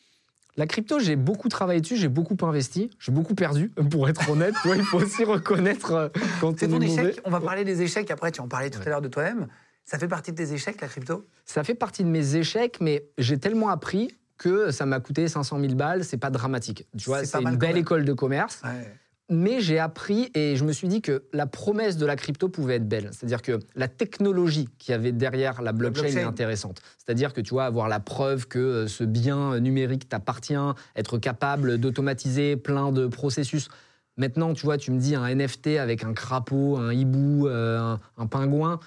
La 0.57 0.67
crypto, 0.67 0.99
j'ai 0.99 1.15
beaucoup 1.15 1.47
travaillé 1.47 1.81
dessus, 1.81 1.95
j'ai 1.95 2.09
beaucoup 2.09 2.35
investi, 2.41 2.89
j'ai 2.99 3.11
beaucoup 3.11 3.35
perdu, 3.35 3.69
pour 3.91 4.09
être 4.09 4.29
honnête. 4.29 4.55
il 4.65 4.83
faut 4.83 5.01
aussi 5.01 5.23
reconnaître 5.23 5.93
euh, 5.93 6.09
quand 6.41 6.57
C'est 6.59 6.67
ton 6.67 6.81
échec. 6.81 7.19
On 7.23 7.29
va 7.29 7.39
parler 7.39 7.63
des 7.63 7.81
échecs 7.81 8.11
après. 8.11 8.31
Tu 8.31 8.41
en 8.41 8.47
parlais 8.47 8.69
tout 8.69 8.81
à 8.85 8.89
l'heure 8.89 9.01
de 9.01 9.07
toi-même. 9.07 9.47
Ça 9.85 9.97
fait 9.97 10.07
partie 10.07 10.31
de 10.31 10.37
tes 10.37 10.53
échecs, 10.53 10.81
la 10.81 10.87
crypto? 10.87 11.25
Ça 11.45 11.63
fait 11.63 11.73
partie 11.73 12.03
de 12.03 12.09
mes 12.09 12.35
échecs, 12.35 12.77
mais 12.79 13.05
j'ai 13.17 13.39
tellement 13.39 13.69
appris 13.69 14.15
que 14.37 14.71
ça 14.71 14.85
m'a 14.85 14.99
coûté 14.99 15.27
500 15.27 15.59
000 15.59 15.73
balles. 15.75 16.03
C'est 16.03 16.17
pas 16.17 16.29
dramatique. 16.29 16.87
Tu 16.97 17.05
vois, 17.09 17.25
c'est 17.25 17.41
une 17.41 17.57
belle 17.57 17.77
école 17.77 18.05
de 18.05 18.13
commerce. 18.13 18.61
Ouais 18.63 18.93
mais 19.29 19.61
j'ai 19.61 19.79
appris 19.79 20.31
et 20.33 20.55
je 20.55 20.65
me 20.65 20.71
suis 20.71 20.87
dit 20.87 21.01
que 21.01 21.23
la 21.33 21.45
promesse 21.45 21.97
de 21.97 22.05
la 22.05 22.15
crypto 22.15 22.49
pouvait 22.49 22.75
être 22.75 22.87
belle. 22.87 23.09
C'est-à-dire 23.11 23.41
que 23.41 23.59
la 23.75 23.87
technologie 23.87 24.67
qui 24.79 24.91
avait 24.91 25.11
derrière 25.11 25.61
la 25.61 25.71
blockchain, 25.71 26.05
est 26.05 26.23
intéressante. 26.23 26.81
C'est-à-dire 26.97 27.33
que 27.33 27.41
tu 27.41 27.51
vois, 27.51 27.65
avoir 27.65 27.87
la 27.87 27.99
preuve 27.99 28.47
que 28.47 28.59
euh, 28.59 28.87
ce 28.87 29.03
bien 29.03 29.59
numérique 29.59 30.09
t'appartient, 30.09 30.55
être 30.95 31.17
capable 31.17 31.77
d'automatiser 31.77 32.55
plein 32.55 32.91
de 32.91 33.07
processus. 33.07 33.69
Maintenant, 34.17 34.53
tu 34.53 34.65
vois, 34.65 34.77
tu 34.77 34.91
me 34.91 34.99
dis 34.99 35.15
un 35.15 35.33
NFT 35.33 35.77
avec 35.79 36.03
un 36.03 36.13
crapaud, 36.13 36.77
un 36.77 36.91
hibou, 36.91 37.47
euh, 37.47 37.95
un 38.17 38.27
pingouin 38.27 38.79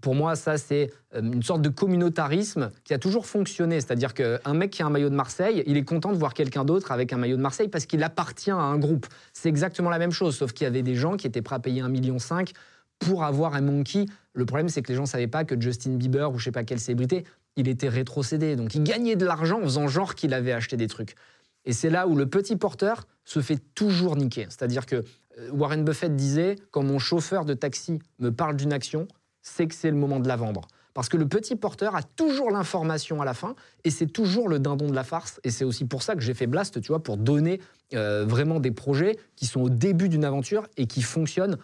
pour 0.00 0.14
moi, 0.14 0.36
ça, 0.36 0.58
c'est 0.58 0.90
euh, 1.14 1.20
une 1.20 1.42
sorte 1.42 1.62
de 1.62 1.68
communautarisme 1.68 2.70
qui 2.84 2.94
a 2.94 2.98
toujours 2.98 3.26
fonctionné. 3.26 3.80
C'est-à-dire 3.80 4.14
qu'un 4.14 4.54
mec 4.54 4.70
qui 4.70 4.82
a 4.82 4.86
un 4.86 4.90
maillot 4.90 5.10
de 5.10 5.14
Marseille, 5.14 5.62
il 5.66 5.76
est 5.76 5.84
content 5.84 6.12
de 6.12 6.18
voir 6.18 6.34
quelqu'un 6.34 6.64
d'autre 6.64 6.92
avec 6.92 7.12
un 7.12 7.16
maillot 7.16 7.36
de 7.36 7.42
Marseille 7.42 7.68
parce 7.68 7.86
qu'il 7.86 8.02
appartient 8.02 8.50
à 8.50 8.56
un 8.56 8.78
groupe. 8.78 9.06
C'est 9.32 9.48
exactement 9.48 9.90
la 9.90 9.98
même 9.98 10.12
chose, 10.12 10.36
sauf 10.36 10.52
qu'il 10.52 10.64
y 10.64 10.68
avait 10.68 10.82
des 10.82 10.94
gens 10.94 11.16
qui 11.16 11.26
étaient 11.26 11.42
prêts 11.42 11.56
à 11.56 11.60
payer 11.60 11.82
1,5 11.82 11.88
million 11.88 12.16
pour 12.98 13.24
avoir 13.24 13.54
un 13.54 13.60
monkey. 13.62 14.06
Le 14.34 14.44
problème, 14.44 14.68
c'est 14.68 14.82
que 14.82 14.88
les 14.88 14.94
gens 14.94 15.02
ne 15.02 15.08
savaient 15.08 15.26
pas 15.26 15.44
que 15.44 15.60
Justin 15.60 15.96
Bieber 15.96 16.32
ou 16.32 16.38
je 16.38 16.44
sais 16.44 16.52
pas 16.52 16.64
quelle 16.64 16.80
célébrité, 16.80 17.24
il 17.56 17.68
était 17.68 17.88
rétrocédé. 17.88 18.56
Donc 18.56 18.74
il 18.74 18.82
gagnait 18.82 19.16
de 19.16 19.26
l'argent 19.26 19.58
en 19.58 19.64
faisant 19.64 19.88
genre 19.88 20.14
qu'il 20.14 20.34
avait 20.34 20.52
acheté 20.52 20.76
des 20.76 20.86
trucs. 20.86 21.16
Et 21.64 21.72
c'est 21.72 21.90
là 21.90 22.06
où 22.06 22.16
le 22.16 22.26
petit 22.26 22.56
porteur 22.56 23.06
se 23.24 23.40
fait 23.40 23.58
toujours 23.74 24.16
niquer. 24.16 24.46
C'est-à-dire 24.48 24.86
que 24.86 25.04
euh, 25.38 25.50
Warren 25.52 25.84
Buffett 25.84 26.14
disait, 26.14 26.56
quand 26.70 26.82
mon 26.82 26.98
chauffeur 26.98 27.44
de 27.44 27.54
taxi 27.54 27.98
me 28.18 28.30
parle 28.30 28.56
d'une 28.56 28.72
action, 28.72 29.06
c'est 29.42 29.66
que 29.66 29.74
c'est 29.74 29.90
le 29.90 29.96
moment 29.96 30.20
de 30.20 30.28
la 30.28 30.36
vendre. 30.36 30.68
Parce 30.94 31.08
que 31.08 31.16
le 31.16 31.26
petit 31.26 31.56
porteur 31.56 31.94
a 31.94 32.02
toujours 32.02 32.50
l'information 32.50 33.22
à 33.22 33.24
la 33.24 33.34
fin 33.34 33.54
et 33.84 33.90
c'est 33.90 34.06
toujours 34.06 34.48
le 34.48 34.58
dindon 34.58 34.88
de 34.88 34.94
la 34.94 35.04
farce. 35.04 35.40
Et 35.44 35.50
c'est 35.50 35.64
aussi 35.64 35.84
pour 35.84 36.02
ça 36.02 36.14
que 36.14 36.20
j'ai 36.20 36.34
fait 36.34 36.46
Blast, 36.46 36.80
tu 36.80 36.88
vois, 36.88 37.02
pour 37.02 37.16
donner 37.16 37.60
euh, 37.94 38.24
vraiment 38.26 38.60
des 38.60 38.70
projets 38.70 39.16
qui 39.36 39.46
sont 39.46 39.60
au 39.60 39.70
début 39.70 40.08
d'une 40.08 40.24
aventure 40.24 40.66
et 40.76 40.86
qui 40.86 41.02
fonctionnent. 41.02 41.58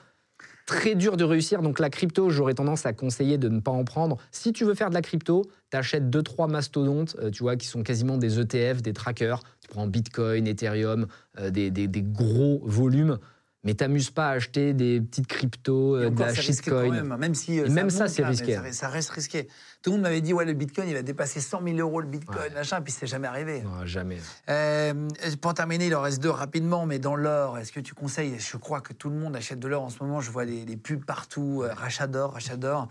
Très 0.67 0.97
dur 0.97 1.17
de 1.17 1.23
réussir. 1.23 1.63
Donc 1.63 1.79
la 1.79 1.91
crypto, 1.91 2.29
j'aurais 2.29 2.55
tendance 2.55 2.87
à 2.87 2.93
conseiller 2.93 3.39
de 3.39 3.49
ne 3.49 3.61
pas 3.61 3.71
en 3.71 3.85
prendre. 3.85 4.17
Si 4.33 4.53
tu 4.53 4.65
veux 4.65 4.75
faire 4.75 4.91
de 4.91 4.95
la 4.95 5.03
crypto, 5.03 5.45
tu 5.71 5.77
achètes 5.77 6.11
2-3 6.11 6.51
mastodontes, 6.51 7.17
euh, 7.21 7.31
tu 7.31 7.45
vois, 7.45 7.57
qui 7.57 7.69
sont 7.69 7.85
quasiment 7.85 8.19
des 8.19 8.41
ETF, 8.41 8.83
des 8.83 8.93
trackers. 8.93 9.43
Tu 9.61 9.69
prends 9.69 9.87
Bitcoin, 9.87 10.47
Ethereum, 10.47 11.07
euh, 11.39 11.51
des, 11.51 12.03
gros 12.03 12.63
volumes 12.65 13.19
mais 13.67 13.75
t'amuses 13.75 14.11
pas 14.11 14.29
à 14.29 14.31
acheter 14.31 14.75
des 14.75 15.01
petites 15.01 15.27
cryptos, 15.27 15.97
euh, 15.97 16.09
de 16.09 16.21
la 16.21 16.33
shitcoin. 16.33 17.03
Même, 17.03 17.17
même, 17.17 17.35
si, 17.35 17.59
euh, 17.59 17.69
même 17.69 17.91
ça, 17.91 18.07
c'est 18.07 18.25
risqué. 18.25 18.57
Ça, 18.71 18.89
reste 18.89 19.11
risqué. 19.11 19.49
Tout 19.83 19.91
le 19.91 19.97
monde 19.97 20.03
m'avait 20.03 20.21
dit, 20.21 20.33
ouais, 20.33 20.45
le 20.45 20.53
bitcoin, 20.53 20.89
il 20.89 20.95
va 20.95 21.03
dépasser 21.03 21.41
100 21.41 21.63
000 21.65 21.79
euros 21.79 22.01
le 22.01 22.07
bitcoin, 22.07 22.53
machin, 22.55 22.81
puis 22.81 22.93
c'est 22.93 23.09
jamais 23.09 23.27
arrivé. 23.27 23.63
Non, 23.63 23.85
jamais. 23.85 24.19
Euh, 24.49 25.09
pour 25.41 25.53
terminer, 25.53 25.89
il 25.89 25.97
en 25.97 26.01
reste 26.01 26.23
deux 26.23 26.31
rapidement, 26.31 26.87
mais 26.87 27.01
dans 27.01 27.17
l'or, 27.17 27.59
est-ce 27.59 27.73
que 27.73 27.81
tu 27.81 27.93
conseilles 27.93 28.39
Je 28.39 28.57
crois 28.57 28.81
que 28.81 28.93
tout 28.93 29.11
le 29.11 29.17
monde 29.17 29.35
achète 29.35 29.59
de 29.59 29.67
l'or 29.67 29.83
en 29.83 29.91
ce 29.91 30.01
moment. 30.01 30.21
Je 30.21 30.31
vois 30.31 30.47
des, 30.47 30.77
pubs 30.77 31.05
partout, 31.05 31.65
rachat 31.69 32.07
d'or, 32.07 32.35
rachat 32.35 32.57
d'or. 32.57 32.87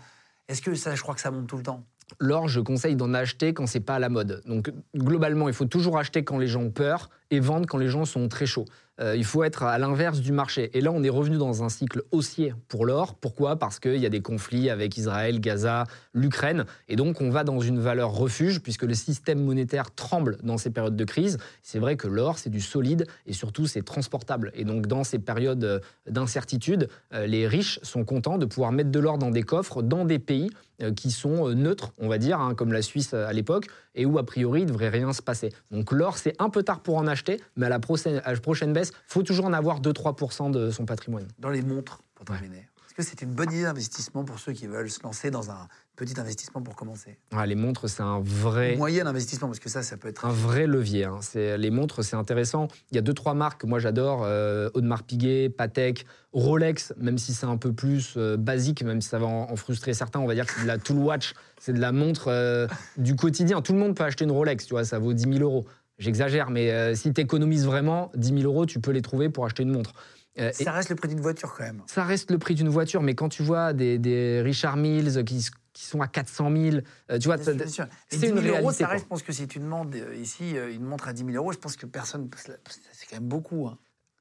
Est-ce 0.48 0.60
que 0.60 0.74
ça, 0.74 0.94
je 0.94 1.00
crois 1.00 1.14
que 1.14 1.22
ça 1.22 1.30
monte 1.30 1.46
tout 1.46 1.56
le 1.56 1.62
temps? 1.62 1.86
L'or, 2.20 2.48
je 2.48 2.60
conseille 2.60 2.96
d'en 2.96 3.14
acheter 3.14 3.52
quand 3.54 3.66
c'est 3.66 3.80
pas 3.80 3.94
à 3.94 3.98
la 3.98 4.08
mode. 4.08 4.42
Donc 4.46 4.70
globalement, 4.94 5.48
il 5.48 5.54
faut 5.54 5.64
toujours 5.64 5.98
acheter 5.98 6.22
quand 6.22 6.38
les 6.38 6.46
gens 6.46 6.62
ont 6.62 6.70
peur 6.70 7.08
et 7.30 7.40
vendre 7.40 7.66
quand 7.66 7.78
les 7.78 7.88
gens 7.88 8.04
sont 8.04 8.28
très 8.28 8.46
chauds. 8.46 8.66
Euh, 9.00 9.14
il 9.16 9.24
faut 9.24 9.44
être 9.44 9.62
à 9.62 9.78
l'inverse 9.78 10.20
du 10.20 10.32
marché. 10.32 10.70
Et 10.72 10.80
là, 10.80 10.90
on 10.90 11.02
est 11.02 11.10
revenu 11.10 11.36
dans 11.36 11.62
un 11.62 11.68
cycle 11.68 12.02
haussier 12.12 12.54
pour 12.68 12.86
l'or. 12.86 13.14
Pourquoi? 13.14 13.56
Parce 13.56 13.78
qu'il 13.78 13.96
y 13.96 14.06
a 14.06 14.08
des 14.08 14.22
conflits 14.22 14.70
avec 14.70 14.96
Israël, 14.96 15.40
Gaza, 15.40 15.84
l'Ukraine. 16.14 16.64
Et 16.88 16.96
donc, 16.96 17.20
on 17.20 17.30
va 17.30 17.44
dans 17.44 17.60
une 17.60 17.78
valeur 17.78 18.12
refuge, 18.12 18.60
puisque 18.60 18.84
le 18.84 18.94
système 18.94 19.42
monétaire 19.42 19.94
tremble 19.94 20.38
dans 20.42 20.56
ces 20.56 20.70
périodes 20.70 20.96
de 20.96 21.04
crise. 21.04 21.38
C'est 21.62 21.78
vrai 21.78 21.96
que 21.96 22.08
l'or, 22.08 22.38
c'est 22.38 22.50
du 22.50 22.60
solide 22.60 23.06
et 23.26 23.32
surtout, 23.32 23.66
c'est 23.66 23.82
transportable. 23.82 24.50
Et 24.54 24.64
donc, 24.64 24.86
dans 24.86 25.04
ces 25.04 25.18
périodes 25.18 25.64
euh, 25.64 25.80
d'incertitude, 26.08 26.88
euh, 27.12 27.26
les 27.26 27.46
riches 27.46 27.78
sont 27.82 28.04
contents 28.04 28.38
de 28.38 28.46
pouvoir 28.46 28.72
mettre 28.72 28.90
de 28.90 29.00
l'or 29.00 29.18
dans 29.18 29.30
des 29.30 29.42
coffres, 29.42 29.82
dans 29.82 30.04
des 30.04 30.18
pays 30.18 30.50
qui 30.94 31.10
sont 31.10 31.48
neutres, 31.54 31.94
on 31.98 32.06
va 32.06 32.18
dire, 32.18 32.38
hein, 32.38 32.54
comme 32.54 32.70
la 32.70 32.82
Suisse 32.82 33.14
à 33.14 33.32
l'époque, 33.32 33.68
et 33.94 34.04
où, 34.04 34.18
a 34.18 34.26
priori, 34.26 34.60
il 34.60 34.64
ne 34.64 34.68
devrait 34.68 34.90
rien 34.90 35.12
se 35.14 35.22
passer. 35.22 35.50
Donc, 35.70 35.90
l'or, 35.90 36.18
c'est 36.18 36.34
un 36.38 36.50
peu 36.50 36.62
tard 36.62 36.80
pour 36.80 36.96
en 36.96 37.06
acheter, 37.06 37.40
mais 37.56 37.66
à 37.66 37.68
la 37.70 37.78
prochaine, 37.78 38.20
à 38.24 38.32
la 38.34 38.38
prochaine 38.38 38.74
baisse, 38.74 38.85
il 38.90 39.12
faut 39.12 39.22
toujours 39.22 39.46
en 39.46 39.52
avoir 39.52 39.80
2-3% 39.80 40.50
de 40.50 40.70
son 40.70 40.86
patrimoine. 40.86 41.28
Dans 41.38 41.50
les 41.50 41.62
montres, 41.62 42.02
pour 42.14 42.24
terminer. 42.24 42.68
Est-ce 42.86 42.94
que 42.94 43.02
c'est 43.02 43.22
une 43.22 43.34
bonne 43.34 43.52
idée 43.52 43.64
d'investissement 43.64 44.24
pour 44.24 44.38
ceux 44.38 44.52
qui 44.52 44.66
veulent 44.66 44.88
se 44.88 45.02
lancer 45.02 45.30
dans 45.30 45.50
un 45.50 45.68
petit 45.96 46.18
investissement 46.18 46.62
pour 46.62 46.76
commencer? 46.76 47.18
Les 47.46 47.54
montres, 47.54 47.90
c'est 47.90 48.02
un 48.02 48.20
vrai... 48.20 48.76
Moyen 48.76 49.06
investissement, 49.06 49.48
parce 49.48 49.58
que 49.58 49.68
ça, 49.68 49.82
ça 49.82 49.98
peut 49.98 50.08
être... 50.08 50.24
Un 50.24 50.32
vrai 50.32 50.66
levier. 50.66 51.04
Hein. 51.04 51.20
Les 51.34 51.70
montres, 51.70 52.02
c'est 52.02 52.16
intéressant. 52.16 52.68
Il 52.90 52.94
y 52.94 52.98
a 52.98 53.02
deux, 53.02 53.12
trois 53.12 53.34
marques 53.34 53.60
que 53.60 53.66
moi 53.66 53.80
j'adore. 53.80 54.22
Euh, 54.24 54.70
Audemars 54.72 55.02
Piguet, 55.02 55.50
Patek, 55.50 56.06
Rolex, 56.32 56.94
même 56.96 57.18
si 57.18 57.34
c'est 57.34 57.46
un 57.46 57.58
peu 57.58 57.72
plus 57.72 58.14
euh, 58.16 58.38
basique, 58.38 58.82
même 58.82 59.02
si 59.02 59.08
ça 59.10 59.18
va 59.18 59.26
en, 59.26 59.56
frustrer 59.56 59.92
certains, 59.92 60.20
on 60.20 60.26
va 60.26 60.34
dire 60.34 60.46
que 60.46 60.52
c'est 60.54 60.62
de 60.62 60.66
la 60.66 60.78
tool 60.78 60.96
watch, 60.96 61.34
c'est 61.60 61.74
de 61.74 61.80
la 61.80 61.92
montre 61.92 62.28
euh, 62.28 62.66
du 62.96 63.14
quotidien. 63.14 63.60
Tout 63.60 63.74
le 63.74 63.78
monde 63.78 63.94
peut 63.94 64.04
acheter 64.04 64.24
une 64.24 64.32
Rolex, 64.32 64.64
tu 64.64 64.72
vois, 64.72 64.84
ça 64.84 64.98
vaut 64.98 65.12
10 65.12 65.34
000 65.34 65.38
euros. 65.40 65.66
J'exagère, 65.98 66.50
mais 66.50 66.70
euh, 66.70 66.94
si 66.94 67.12
tu 67.12 67.20
économises 67.20 67.64
vraiment 67.64 68.10
10 68.14 68.40
000 68.40 68.40
euros, 68.42 68.66
tu 68.66 68.80
peux 68.80 68.90
les 68.90 69.02
trouver 69.02 69.30
pour 69.30 69.46
acheter 69.46 69.62
une 69.62 69.72
montre. 69.72 69.94
Euh, 70.38 70.52
ça 70.52 70.72
reste 70.72 70.90
le 70.90 70.96
prix 70.96 71.08
d'une 71.08 71.20
voiture 71.20 71.54
quand 71.56 71.64
même. 71.64 71.82
Ça 71.86 72.04
reste 72.04 72.30
le 72.30 72.36
prix 72.36 72.54
d'une 72.54 72.68
voiture, 72.68 73.00
mais 73.00 73.14
quand 73.14 73.30
tu 73.30 73.42
vois 73.42 73.72
des, 73.72 74.42
Richard 74.44 74.76
Mills 74.76 75.24
qui, 75.24 75.42
sont 75.86 76.02
à 76.02 76.08
400 76.08 76.50
000, 76.54 76.76
euh, 77.10 77.18
tu 77.18 77.28
vois, 77.28 77.38
c'est 77.38 77.52
une 77.52 78.38
réalité. 78.38 78.58
Euros, 78.58 78.72
ça 78.72 78.88
reste, 78.88 79.04
je 79.04 79.08
pense 79.08 79.22
que 79.22 79.32
si 79.32 79.48
tu 79.48 79.58
demandes 79.58 79.96
ici 80.20 80.54
une 80.74 80.84
montre 80.84 81.08
à 81.08 81.14
10 81.14 81.24
000 81.24 81.36
euros, 81.36 81.52
je 81.52 81.58
pense 81.58 81.76
que 81.76 81.86
personne. 81.86 82.28
C'est 82.36 83.06
quand 83.08 83.16
même 83.16 83.28
beaucoup. 83.28 83.66
Hein. 83.66 83.78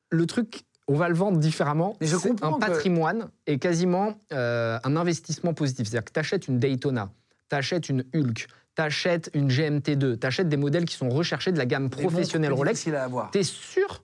Le 0.09 0.25
truc, 0.25 0.63
on 0.87 0.95
va 0.95 1.09
le 1.09 1.15
vendre 1.15 1.37
différemment. 1.39 1.97
Mais 1.99 2.07
je 2.07 2.15
comprends 2.15 2.55
un 2.55 2.59
patrimoine 2.59 3.29
est 3.47 3.59
quasiment 3.59 4.17
un 4.31 4.95
investissement 4.95 5.53
positif. 5.53 5.89
C'est-à-dire 5.89 6.05
que 6.05 6.13
tu 6.13 6.19
achètes 6.19 6.47
une 6.47 6.59
Daytona, 6.59 7.11
tu 7.49 7.55
achètes 7.57 7.89
une 7.89 8.05
Hulk, 8.13 8.47
t'achètes 8.75 9.29
une 9.33 9.49
GMT2, 9.49 10.17
t'achètes 10.17 10.49
des 10.49 10.57
modèles 10.57 10.85
qui 10.85 10.95
sont 10.95 11.09
recherchés 11.09 11.51
de 11.51 11.57
la 11.57 11.65
gamme 11.65 11.89
professionnelle 11.89 12.53
Rolex, 12.53 12.83
tu 13.31 13.37
es 13.37 13.43
sûr 13.43 14.03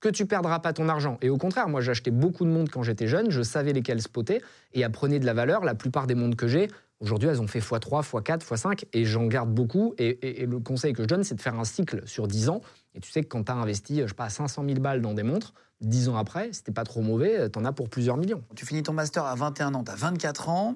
que 0.00 0.08
tu 0.08 0.26
perdras 0.26 0.60
pas 0.60 0.72
ton 0.72 0.88
argent. 0.88 1.18
Et 1.22 1.30
au 1.30 1.38
contraire, 1.38 1.68
moi 1.68 1.80
j'achetais 1.80 2.10
beaucoup 2.10 2.44
de 2.44 2.50
montres 2.50 2.70
quand 2.70 2.82
j'étais 2.82 3.06
jeune, 3.06 3.30
je 3.30 3.42
savais 3.42 3.72
lesquelles 3.72 4.02
spotter 4.02 4.42
et 4.72 4.84
apprenaient 4.84 5.18
de 5.18 5.26
la 5.26 5.34
valeur. 5.34 5.64
La 5.64 5.74
plupart 5.74 6.06
des 6.06 6.14
montres 6.14 6.36
que 6.36 6.46
j'ai, 6.46 6.68
aujourd'hui, 7.00 7.28
elles 7.28 7.40
ont 7.40 7.48
fait 7.48 7.60
x3, 7.60 8.04
x4, 8.04 8.40
x5 8.40 8.84
et 8.92 9.04
j'en 9.04 9.26
garde 9.26 9.50
beaucoup. 9.52 9.94
Et, 9.98 10.46
le 10.46 10.60
conseil 10.60 10.92
que 10.92 11.02
je 11.02 11.08
donne, 11.08 11.24
c'est 11.24 11.34
de 11.34 11.40
faire 11.40 11.58
un 11.58 11.64
cycle 11.64 12.02
sur 12.06 12.28
10 12.28 12.48
ans. 12.48 12.60
Et 12.94 13.00
tu 13.00 13.10
sais 13.10 13.22
que 13.22 13.28
quand 13.28 13.44
tu 13.44 13.52
as 13.52 13.56
investi, 13.56 14.02
je 14.02 14.06
sais 14.06 14.14
pas, 14.14 14.28
500 14.28 14.64
000 14.64 14.80
balles 14.80 15.02
dans 15.02 15.14
des 15.14 15.24
montres, 15.24 15.52
10 15.80 16.08
ans 16.10 16.16
après, 16.16 16.50
c'était 16.52 16.72
pas 16.72 16.84
trop 16.84 17.02
mauvais, 17.02 17.50
tu 17.50 17.58
en 17.58 17.64
as 17.64 17.72
pour 17.72 17.88
plusieurs 17.88 18.16
millions. 18.16 18.42
Tu 18.56 18.66
finis 18.66 18.82
ton 18.82 18.92
master 18.92 19.24
à 19.24 19.34
21 19.34 19.74
ans, 19.74 19.84
tu 19.84 19.90
as 19.90 19.96
24 19.96 20.48
ans, 20.48 20.74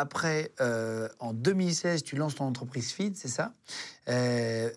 après, 0.00 0.52
euh, 0.60 1.08
en 1.18 1.32
2016, 1.32 2.02
tu 2.02 2.16
lances 2.16 2.34
ton 2.34 2.44
entreprise 2.46 2.92
Feed, 2.92 3.16
c'est 3.16 3.28
ça? 3.28 3.52
Euh, 4.08 4.70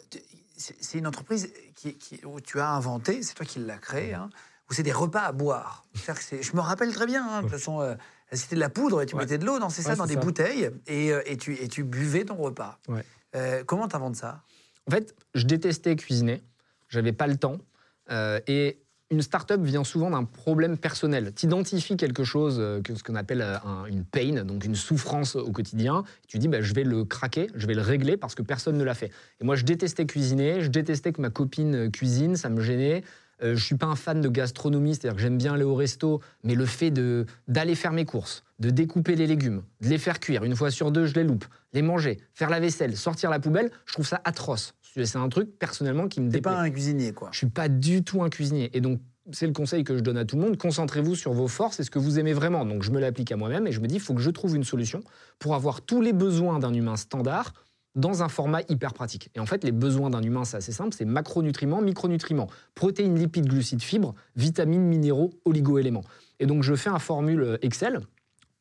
C'est 0.58 0.98
une 0.98 1.08
entreprise 1.08 1.52
qui, 1.76 1.98
où 2.26 2.40
tu 2.40 2.60
as 2.60 2.70
inventé, 2.70 3.24
c'est 3.24 3.34
toi 3.34 3.46
qui 3.46 3.60
l'as 3.60 3.78
créée, 3.78 4.14
hein, 4.14 4.30
où 4.70 4.74
c'est 4.74 4.84
des 4.84 4.92
repas 4.92 5.22
à 5.22 5.32
boire? 5.32 5.84
je 5.96 6.56
me 6.56 6.62
rappelle 6.62 6.94
très 6.94 7.06
bien, 7.06 7.28
hein, 7.28 7.38
de 7.38 7.48
toute 7.48 7.58
façon, 7.58 7.82
euh, 7.82 7.96
c'était 8.32 8.56
de 8.56 8.60
la 8.62 8.70
poudre 8.70 9.02
et 9.02 9.06
tu 9.06 9.16
mettais 9.16 9.38
de 9.38 9.46
l'eau, 9.46 9.58
c'est 9.70 9.82
ça, 9.82 9.96
dans 9.96 10.06
des 10.06 10.16
bouteilles, 10.18 10.70
et, 10.88 11.08
et, 11.26 11.38
tu, 11.38 11.56
et 11.56 11.68
tu 11.68 11.84
buvais 11.84 12.26
ton 12.26 12.36
repas. 12.36 12.80
Euh, 13.36 13.64
comment 13.64 13.88
t'inventes 13.88 14.16
ça? 14.16 14.44
En 14.88 14.92
fait, 14.92 15.16
je 15.34 15.46
détestais 15.46 15.96
cuisiner. 15.96 16.44
J'avais 16.90 17.14
pas 17.14 17.28
le 17.28 17.38
temps. 17.38 17.58
Et 18.48 18.83
une 19.14 19.22
start-up 19.22 19.62
vient 19.62 19.84
souvent 19.84 20.10
d'un 20.10 20.24
problème 20.26 20.78
personnel. 20.78 21.32
Tu 21.36 21.46
identifies 21.46 21.96
quelque 21.98 22.24
chose, 22.24 22.58
euh, 22.60 22.82
ce 22.96 23.04
qu'on 23.04 23.16
appelle 23.16 23.42
euh, 23.42 23.58
un- 23.66 23.86
une 23.86 24.04
pain, 24.04 24.44
donc 24.44 24.66
une 24.66 24.76
souffrance 24.76 25.36
au 25.36 25.52
quotidien. 25.52 26.04
Tu 26.28 26.40
dis, 26.40 26.48
bah, 26.48 26.62
je 26.62 26.74
vais 26.74 26.84
le 26.84 27.06
craquer, 27.06 27.48
je 27.56 27.68
vais 27.68 27.76
le 27.76 27.82
régler 27.82 28.18
parce 28.18 28.36
que 28.36 28.42
personne 28.42 28.78
ne 28.78 28.84
l'a 28.84 28.96
fait. 28.96 29.12
Et 29.40 29.44
moi, 29.46 29.56
je 29.56 29.64
détestais 29.64 30.06
cuisiner, 30.06 30.62
je 30.62 30.68
détestais 30.70 31.14
que 31.14 31.22
ma 31.22 31.30
copine 31.30 31.76
euh, 31.76 31.90
cuisine, 31.90 32.36
ça 32.36 32.50
me 32.50 32.60
gênait. 32.62 33.04
Euh, 33.44 33.56
je 33.56 33.64
suis 33.64 33.76
pas 33.76 33.88
un 33.88 33.96
fan 33.96 34.22
de 34.22 34.30
gastronomie, 34.30 34.96
c'est-à-dire 34.96 35.16
que 35.16 35.22
j'aime 35.22 35.38
bien 35.38 35.54
aller 35.54 35.64
au 35.64 35.76
resto, 35.76 36.22
mais 36.44 36.56
le 36.56 36.66
fait 36.66 36.92
de 36.92 37.26
d'aller 37.48 37.76
faire 37.76 37.92
mes 37.92 38.06
courses, 38.06 38.44
de 38.60 38.70
découper 38.70 39.16
les 39.16 39.28
légumes, 39.28 39.64
de 39.82 39.90
les 39.90 39.98
faire 39.98 40.20
cuire, 40.20 40.44
une 40.44 40.56
fois 40.56 40.70
sur 40.72 40.92
deux, 40.92 41.06
je 41.08 41.16
les 41.16 41.24
loupe, 41.24 41.46
les 41.74 41.82
manger, 41.82 42.20
faire 42.36 42.50
la 42.50 42.60
vaisselle, 42.60 42.96
sortir 42.96 43.30
la 43.32 43.40
poubelle, 43.40 43.72
je 43.86 43.94
trouve 43.94 44.08
ça 44.08 44.22
atroce. 44.24 44.74
C'est 44.96 45.18
un 45.18 45.30
truc 45.30 45.58
personnellement 45.58 46.08
qui 46.08 46.22
me 46.22 46.28
déplaît. 46.28 46.42
pas 46.42 46.60
un 46.60 46.70
cuisinier, 46.70 47.14
quoi. 47.14 47.30
Je 47.32 47.38
suis 47.40 47.50
pas 47.50 47.70
du 47.70 48.04
tout 48.04 48.22
un 48.22 48.30
cuisinier. 48.30 48.70
Et 48.74 48.82
donc, 48.82 49.00
c'est 49.32 49.48
le 49.48 49.54
conseil 49.54 49.84
que 49.84 49.96
je 49.96 50.02
donne 50.02 50.18
à 50.18 50.26
tout 50.26 50.36
le 50.36 50.42
monde. 50.42 50.58
Concentrez-vous 50.58 51.16
sur 51.16 51.34
vos 51.34 51.48
forces 51.48 51.80
et 51.80 51.84
ce 51.84 51.90
que 51.90 52.00
vous 52.00 52.20
aimez 52.20 52.34
vraiment. 52.34 52.66
Donc, 52.66 52.84
je 52.84 52.92
me 52.92 53.00
l'applique 53.00 53.32
à 53.32 53.38
moi-même 53.38 53.66
et 53.68 53.72
je 53.72 53.80
me 53.80 53.88
dis, 53.88 53.96
il 53.96 54.02
faut 54.02 54.14
que 54.14 54.22
je 54.22 54.30
trouve 54.30 54.56
une 54.56 54.64
solution 54.64 55.02
pour 55.40 55.56
avoir 55.56 55.82
tous 55.82 56.02
les 56.02 56.14
besoins 56.14 56.60
d'un 56.60 56.74
humain 56.74 56.96
standard 56.98 57.54
dans 57.96 58.24
un 58.24 58.30
format 58.30 58.62
hyper 58.70 58.94
pratique. 58.94 59.30
Et 59.36 59.40
en 59.40 59.46
fait, 59.46 59.64
les 59.64 59.72
besoins 59.72 60.10
d'un 60.10 60.22
humain, 60.22 60.46
c'est 60.46 60.58
assez 60.58 60.72
simple, 60.72 60.96
c'est 60.98 61.06
macronutriments, 61.06 61.82
micronutriments, 61.82 62.48
protéines, 62.74 63.18
lipides, 63.18 63.48
glucides, 63.48 63.84
fibres, 63.84 64.16
vitamines, 64.36 64.84
minéraux, 64.84 65.32
oligo-éléments. 65.46 66.04
Et 66.40 66.46
donc, 66.46 66.64
je 66.64 66.74
fais 66.76 66.90
un 66.90 67.00
formule 67.00 67.60
Excel 67.62 68.00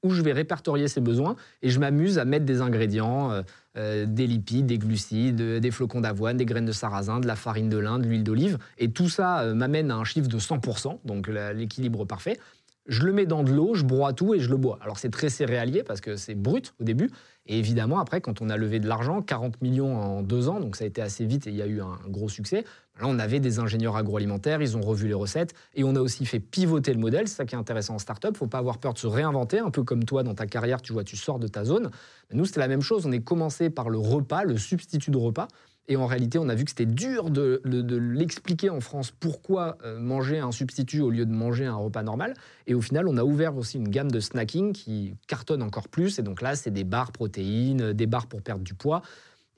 où 0.02 0.10
je 0.10 0.22
vais 0.22 0.32
répertorier 0.32 0.88
ces 0.88 1.00
besoins 1.00 1.36
et 1.62 1.70
je 1.70 1.78
m'amuse 1.78 2.18
à 2.18 2.24
mettre 2.24 2.44
des 2.44 2.60
ingrédients, 2.60 3.30
euh, 3.30 3.42
euh, 3.76 4.06
des 4.06 4.26
lipides, 4.26 4.66
des 4.66 4.78
glucides, 4.78 5.40
euh, 5.40 5.60
des 5.60 5.70
flocons 5.70 6.00
d'avoine, 6.00 6.36
des 6.36 6.44
graines 6.44 6.66
de 6.66 6.72
sarrasin, 6.72 7.20
de 7.20 7.26
la 7.26 7.36
farine 7.36 7.68
de 7.68 7.78
lin, 7.78 7.98
de 7.98 8.06
l'huile 8.06 8.24
d'olive. 8.24 8.58
Et 8.78 8.90
tout 8.90 9.08
ça 9.08 9.54
m'amène 9.54 9.90
à 9.90 9.96
un 9.96 10.04
chiffre 10.04 10.28
de 10.28 10.38
100%, 10.38 10.98
donc 11.04 11.28
l'équilibre 11.28 12.04
parfait. 12.04 12.38
Je 12.86 13.04
le 13.04 13.12
mets 13.12 13.26
dans 13.26 13.44
de 13.44 13.52
l'eau, 13.52 13.74
je 13.74 13.84
broie 13.84 14.12
tout 14.12 14.34
et 14.34 14.40
je 14.40 14.50
le 14.50 14.56
bois. 14.56 14.78
Alors 14.82 14.98
c'est 14.98 15.10
très 15.10 15.28
céréalier 15.28 15.84
parce 15.84 16.00
que 16.00 16.16
c'est 16.16 16.34
brut 16.34 16.74
au 16.80 16.84
début. 16.84 17.10
Et 17.46 17.58
évidemment, 17.58 18.00
après, 18.00 18.20
quand 18.20 18.40
on 18.40 18.50
a 18.50 18.56
levé 18.56 18.80
de 18.80 18.88
l'argent, 18.88 19.22
40 19.22 19.62
millions 19.62 19.96
en 19.96 20.22
deux 20.22 20.48
ans, 20.48 20.58
donc 20.58 20.76
ça 20.76 20.84
a 20.84 20.86
été 20.86 21.00
assez 21.00 21.24
vite 21.24 21.46
et 21.46 21.50
il 21.50 21.56
y 21.56 21.62
a 21.62 21.66
eu 21.66 21.80
un 21.80 21.98
gros 22.08 22.28
succès. 22.28 22.64
Là, 23.00 23.06
on 23.06 23.18
avait 23.18 23.40
des 23.40 23.58
ingénieurs 23.58 23.96
agroalimentaires, 23.96 24.60
ils 24.60 24.76
ont 24.76 24.82
revu 24.82 25.08
les 25.08 25.14
recettes 25.14 25.54
et 25.74 25.82
on 25.82 25.96
a 25.96 26.00
aussi 26.00 26.26
fait 26.26 26.40
pivoter 26.40 26.92
le 26.92 27.00
modèle. 27.00 27.26
C'est 27.26 27.36
ça 27.36 27.44
qui 27.46 27.54
est 27.54 27.58
intéressant 27.58 27.94
en 27.94 27.98
startup. 27.98 28.36
Faut 28.36 28.46
pas 28.46 28.58
avoir 28.58 28.78
peur 28.78 28.92
de 28.92 28.98
se 28.98 29.06
réinventer, 29.06 29.58
un 29.58 29.70
peu 29.70 29.82
comme 29.82 30.04
toi 30.04 30.22
dans 30.22 30.34
ta 30.34 30.46
carrière, 30.46 30.82
tu 30.82 30.92
vois, 30.92 31.02
tu 31.02 31.16
sors 31.16 31.38
de 31.38 31.48
ta 31.48 31.64
zone. 31.64 31.90
Nous, 32.32 32.44
c'était 32.44 32.60
la 32.60 32.68
même 32.68 32.82
chose. 32.82 33.06
On 33.06 33.12
est 33.12 33.24
commencé 33.24 33.70
par 33.70 33.88
le 33.88 33.98
repas, 33.98 34.44
le 34.44 34.58
substitut 34.58 35.10
de 35.10 35.16
repas. 35.16 35.48
Et 35.88 35.96
en 35.96 36.06
réalité, 36.06 36.38
on 36.38 36.48
a 36.48 36.54
vu 36.54 36.64
que 36.64 36.70
c'était 36.70 36.86
dur 36.86 37.30
de, 37.30 37.60
de- 37.64 37.96
l'expliquer 37.96 38.70
en 38.70 38.80
France 38.80 39.10
pourquoi 39.10 39.78
euh, 39.84 39.98
manger 39.98 40.38
un 40.38 40.52
substitut 40.52 41.00
au 41.00 41.10
lieu 41.10 41.26
de 41.26 41.32
manger 41.32 41.66
un 41.66 41.74
repas 41.74 42.04
normal. 42.04 42.34
Et 42.68 42.74
au 42.74 42.80
final, 42.80 43.08
on 43.08 43.16
a 43.16 43.24
ouvert 43.24 43.56
aussi 43.56 43.78
une 43.78 43.88
gamme 43.88 44.10
de 44.10 44.20
snacking 44.20 44.72
qui 44.72 45.16
cartonne 45.26 45.62
encore 45.62 45.88
plus. 45.88 46.20
Et 46.20 46.22
donc 46.22 46.40
là, 46.40 46.54
c'est 46.54 46.70
des 46.70 46.84
barres 46.84 47.10
protéines, 47.10 47.94
des 47.94 48.06
barres 48.06 48.28
pour 48.28 48.42
perdre 48.42 48.62
du 48.62 48.74
poids. 48.74 49.02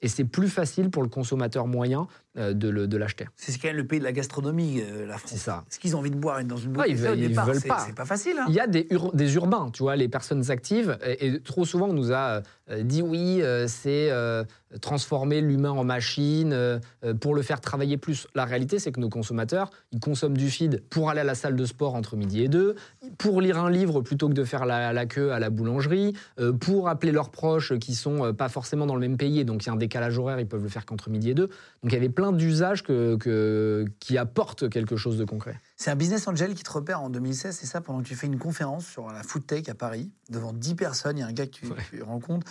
Et 0.01 0.07
c'est 0.07 0.23
plus 0.25 0.49
facile 0.49 0.89
pour 0.89 1.03
le 1.03 1.09
consommateur 1.09 1.67
moyen 1.67 2.07
de 2.35 2.69
le- 2.69 2.87
de 2.87 2.97
l'acheter. 2.97 3.27
C'est 3.35 3.57
quand 3.59 3.69
même 3.69 3.77
le 3.77 3.87
pays 3.87 3.99
de 3.99 4.03
la 4.03 4.11
gastronomie, 4.11 4.81
euh, 4.81 5.05
la 5.07 5.17
France. 5.17 5.31
C'est 5.33 5.39
ça. 5.39 5.63
Est-ce 5.69 5.79
qu'ils 5.79 5.95
ont 5.95 5.99
envie 5.99 6.11
de 6.11 6.15
boire 6.17 6.43
dans 6.43 6.57
une 6.57 6.71
Ouais, 6.71 6.73
bouteille 6.75 6.91
ils 6.91 6.97
veulent- 6.97 7.19
ils 7.19 7.27
départ, 7.29 7.45
veulent 7.45 7.61
pas. 7.61 7.79
C'est 7.87 7.95
pas 7.95 8.05
facile. 8.05 8.33
Hein 8.39 8.45
Il 8.49 8.53
y 8.55 8.59
a 8.59 8.67
des, 8.67 8.87
ur- 8.89 9.13
des 9.13 9.35
urbains, 9.35 9.69
tu 9.71 9.83
vois, 9.83 9.95
les 9.95 10.07
personnes 10.09 10.51
actives. 10.51 10.97
Et, 11.05 11.27
et 11.27 11.39
trop 11.41 11.65
souvent, 11.65 11.87
on 11.89 11.93
nous 11.93 12.11
a 12.11 12.41
euh, 12.71 12.83
dit 12.83 13.01
oui, 13.01 13.41
euh, 13.41 13.67
c'est 13.67 14.09
euh, 14.11 14.43
transformer 14.81 15.39
l'humain 15.41 15.69
en 15.71 15.83
machine 15.83 16.51
euh, 16.53 16.79
euh, 17.03 17.13
pour 17.13 17.35
le 17.35 17.41
faire 17.41 17.61
travailler 17.61 17.97
plus. 17.97 18.27
La 18.35 18.45
réalité, 18.45 18.79
c'est 18.79 18.91
que 18.91 18.99
nos 18.99 19.09
consommateurs, 19.09 19.69
ils 19.91 19.99
consomment 19.99 20.35
du 20.37 20.49
feed 20.49 20.83
pour 20.89 21.09
aller 21.09 21.21
à 21.21 21.23
la 21.23 21.35
salle 21.35 21.55
de 21.55 21.65
sport 21.65 21.95
entre 21.95 22.15
midi 22.17 22.43
et 22.43 22.47
deux, 22.47 22.75
pour 23.17 23.39
lire 23.41 23.57
un 23.59 23.69
livre 23.69 24.01
plutôt 24.01 24.27
que 24.27 24.33
de 24.33 24.43
faire 24.43 24.65
la, 24.65 24.91
la 24.93 25.05
queue 25.05 25.31
à 25.31 25.39
la 25.39 25.49
boulangerie, 25.49 26.13
euh, 26.39 26.51
pour 26.53 26.89
appeler 26.89 27.11
leurs 27.11 27.29
proches 27.29 27.77
qui 27.79 27.95
sont 27.95 28.25
euh, 28.25 28.33
pas 28.33 28.49
forcément 28.49 28.85
dans 28.85 28.95
le 28.95 29.01
même 29.01 29.17
pays, 29.17 29.45
donc 29.45 29.63
il 29.63 29.67
y 29.67 29.69
a 29.69 29.73
un 29.73 29.77
décalage 29.77 30.17
horaire, 30.17 30.39
ils 30.39 30.47
peuvent 30.47 30.63
le 30.63 30.69
faire 30.69 30.85
qu'entre 30.85 31.09
midi 31.09 31.29
et 31.29 31.33
deux. 31.35 31.47
Donc 31.83 31.91
il 31.91 31.93
y 31.93 31.97
avait 31.97 32.09
plein 32.09 32.24
d'usages 32.31 32.83
que, 32.83 33.15
que- 33.17 33.85
qui 33.99 34.17
apportent 34.17 34.69
quelque 34.69 34.95
chose 34.97 35.17
de 35.17 35.25
concret. 35.25 35.59
C'est 35.77 35.91
un 35.91 35.95
business 35.95 36.27
angel 36.27 36.53
qui 36.55 36.63
te 36.63 36.71
repère 36.71 37.01
en 37.01 37.09
2016, 37.09 37.55
c'est 37.59 37.65
ça, 37.65 37.81
pendant 37.81 38.01
que 38.01 38.07
tu 38.07 38.15
fais 38.15 38.27
une 38.27 38.39
conférence 38.39 38.85
sur 38.85 39.07
la 39.11 39.23
food 39.23 39.45
tech 39.45 39.67
à 39.69 39.75
Paris, 39.75 40.11
devant 40.29 40.53
10 40.53 40.75
personnes, 40.75 41.17
il 41.17 41.21
y 41.21 41.23
a 41.23 41.27
un 41.27 41.33
gars 41.33 41.45
que 41.47 41.51
tu, 41.51 41.65
Ouais. 41.67 41.77
tu 41.89 42.01
rencontres, 42.03 42.49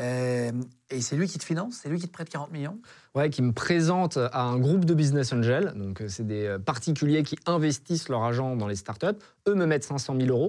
euh, 0.00 0.52
et 0.90 1.00
c'est 1.00 1.16
lui 1.16 1.26
qui 1.26 1.38
te 1.38 1.44
finance, 1.44 1.80
c'est 1.82 1.88
lui 1.88 1.98
qui 1.98 2.06
te 2.06 2.12
prête 2.12 2.28
40 2.28 2.52
millions? 2.52 2.78
ouais, 3.16 3.30
qui 3.30 3.42
me 3.42 3.52
présente 3.52 4.16
à 4.16 4.42
un 4.42 4.58
groupe 4.58 4.84
de 4.84 4.94
business 4.94 5.32
angels. 5.32 5.72
Donc, 5.74 6.00
euh, 6.00 6.08
c'est 6.08 6.24
des 6.26 6.44
euh, 6.46 6.58
particuliers 6.60 7.24
qui 7.24 7.36
investissent 7.46 8.08
leur 8.08 8.22
argent 8.22 8.54
dans 8.54 8.68
les 8.68 8.76
startups. 8.76 9.18
Eux 9.48 9.54
me 9.54 9.66
mettent 9.66 9.82
500 9.84 10.14
000 10.16 10.28
euros. 10.28 10.48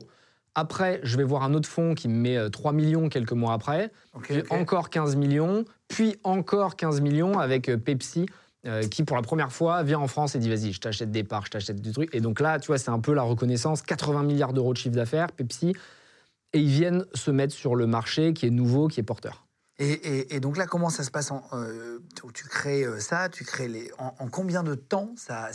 Après, 0.53 0.99
je 1.03 1.17
vais 1.17 1.23
voir 1.23 1.41
un 1.43 1.53
autre 1.55 1.67
fonds 1.69 1.95
qui 1.95 2.08
me 2.08 2.15
met 2.15 2.38
euh, 2.38 2.49
3 2.49 2.73
millions 2.73 3.10
quelques 3.10 3.32
mois 3.32 3.53
après. 3.53 3.91
Puis 4.21 4.43
encore 4.51 4.91
15 4.91 5.15
millions. 5.15 5.65
Puis 5.88 6.17
encore 6.23 6.75
15 6.75 7.01
millions 7.01 7.39
avec 7.39 7.71
Pepsi. 7.84 8.27
Euh, 8.65 8.88
qui 8.88 9.04
pour 9.04 9.15
la 9.15 9.22
première 9.22 9.52
fois 9.52 9.84
vient 9.84 10.00
en 10.00 10.08
France 10.08 10.36
et 10.36 10.39
dit 10.39 10.50
vas-y 10.50 10.74
je 10.74 10.82
t'achète 10.82 11.12
des 11.12 11.24
parts, 11.24 11.45
je 11.45 11.52
t'achète 11.52 11.82
du 11.82 11.91
truc. 11.91 12.13
Et 12.13 12.19
donc 12.19 12.39
là 12.39 12.60
tu 12.60 12.67
vois 12.67 12.78
c'est 12.78 12.91
un 12.91 13.00
peu 13.00 13.13
la 13.13 13.22
reconnaissance. 13.22 13.82
80 13.82 14.24
milliards 14.24 14.54
d'euros 14.54 14.74
de 14.74 14.78
chiffre 14.78 14.95
d'affaires 14.95 15.32
Pepsi. 15.32 15.74
Et 16.52 16.60
ils 16.60 16.69
viennent 16.69 17.06
se 17.13 17.32
mettre 17.32 17.54
sur 17.54 17.76
le 17.76 17.88
marché 17.88 18.34
qui 18.34 18.48
est 18.48 18.50
nouveau 18.50 18.88
qui 18.88 19.00
est 19.00 19.04
porteur. 19.04 19.45
Et, 19.82 20.41
donc 20.41 20.58
là, 20.58 20.65
comment 20.65 20.89
ça 20.89 21.06
se 21.06 21.12
passe 21.12 21.32
en, 21.32 21.41
euh, 21.54 22.00
Tu 22.34 22.43
crées 22.50 22.84
euh, 22.84 23.00
ça, 23.00 23.30
tu 23.30 23.45
crées 23.45 23.69
les. 23.69 23.89
En, 23.98 24.13
en 24.19 24.28
combien 24.28 24.62
de 24.62 24.76
temps 24.76 25.13
ça, 25.15 25.48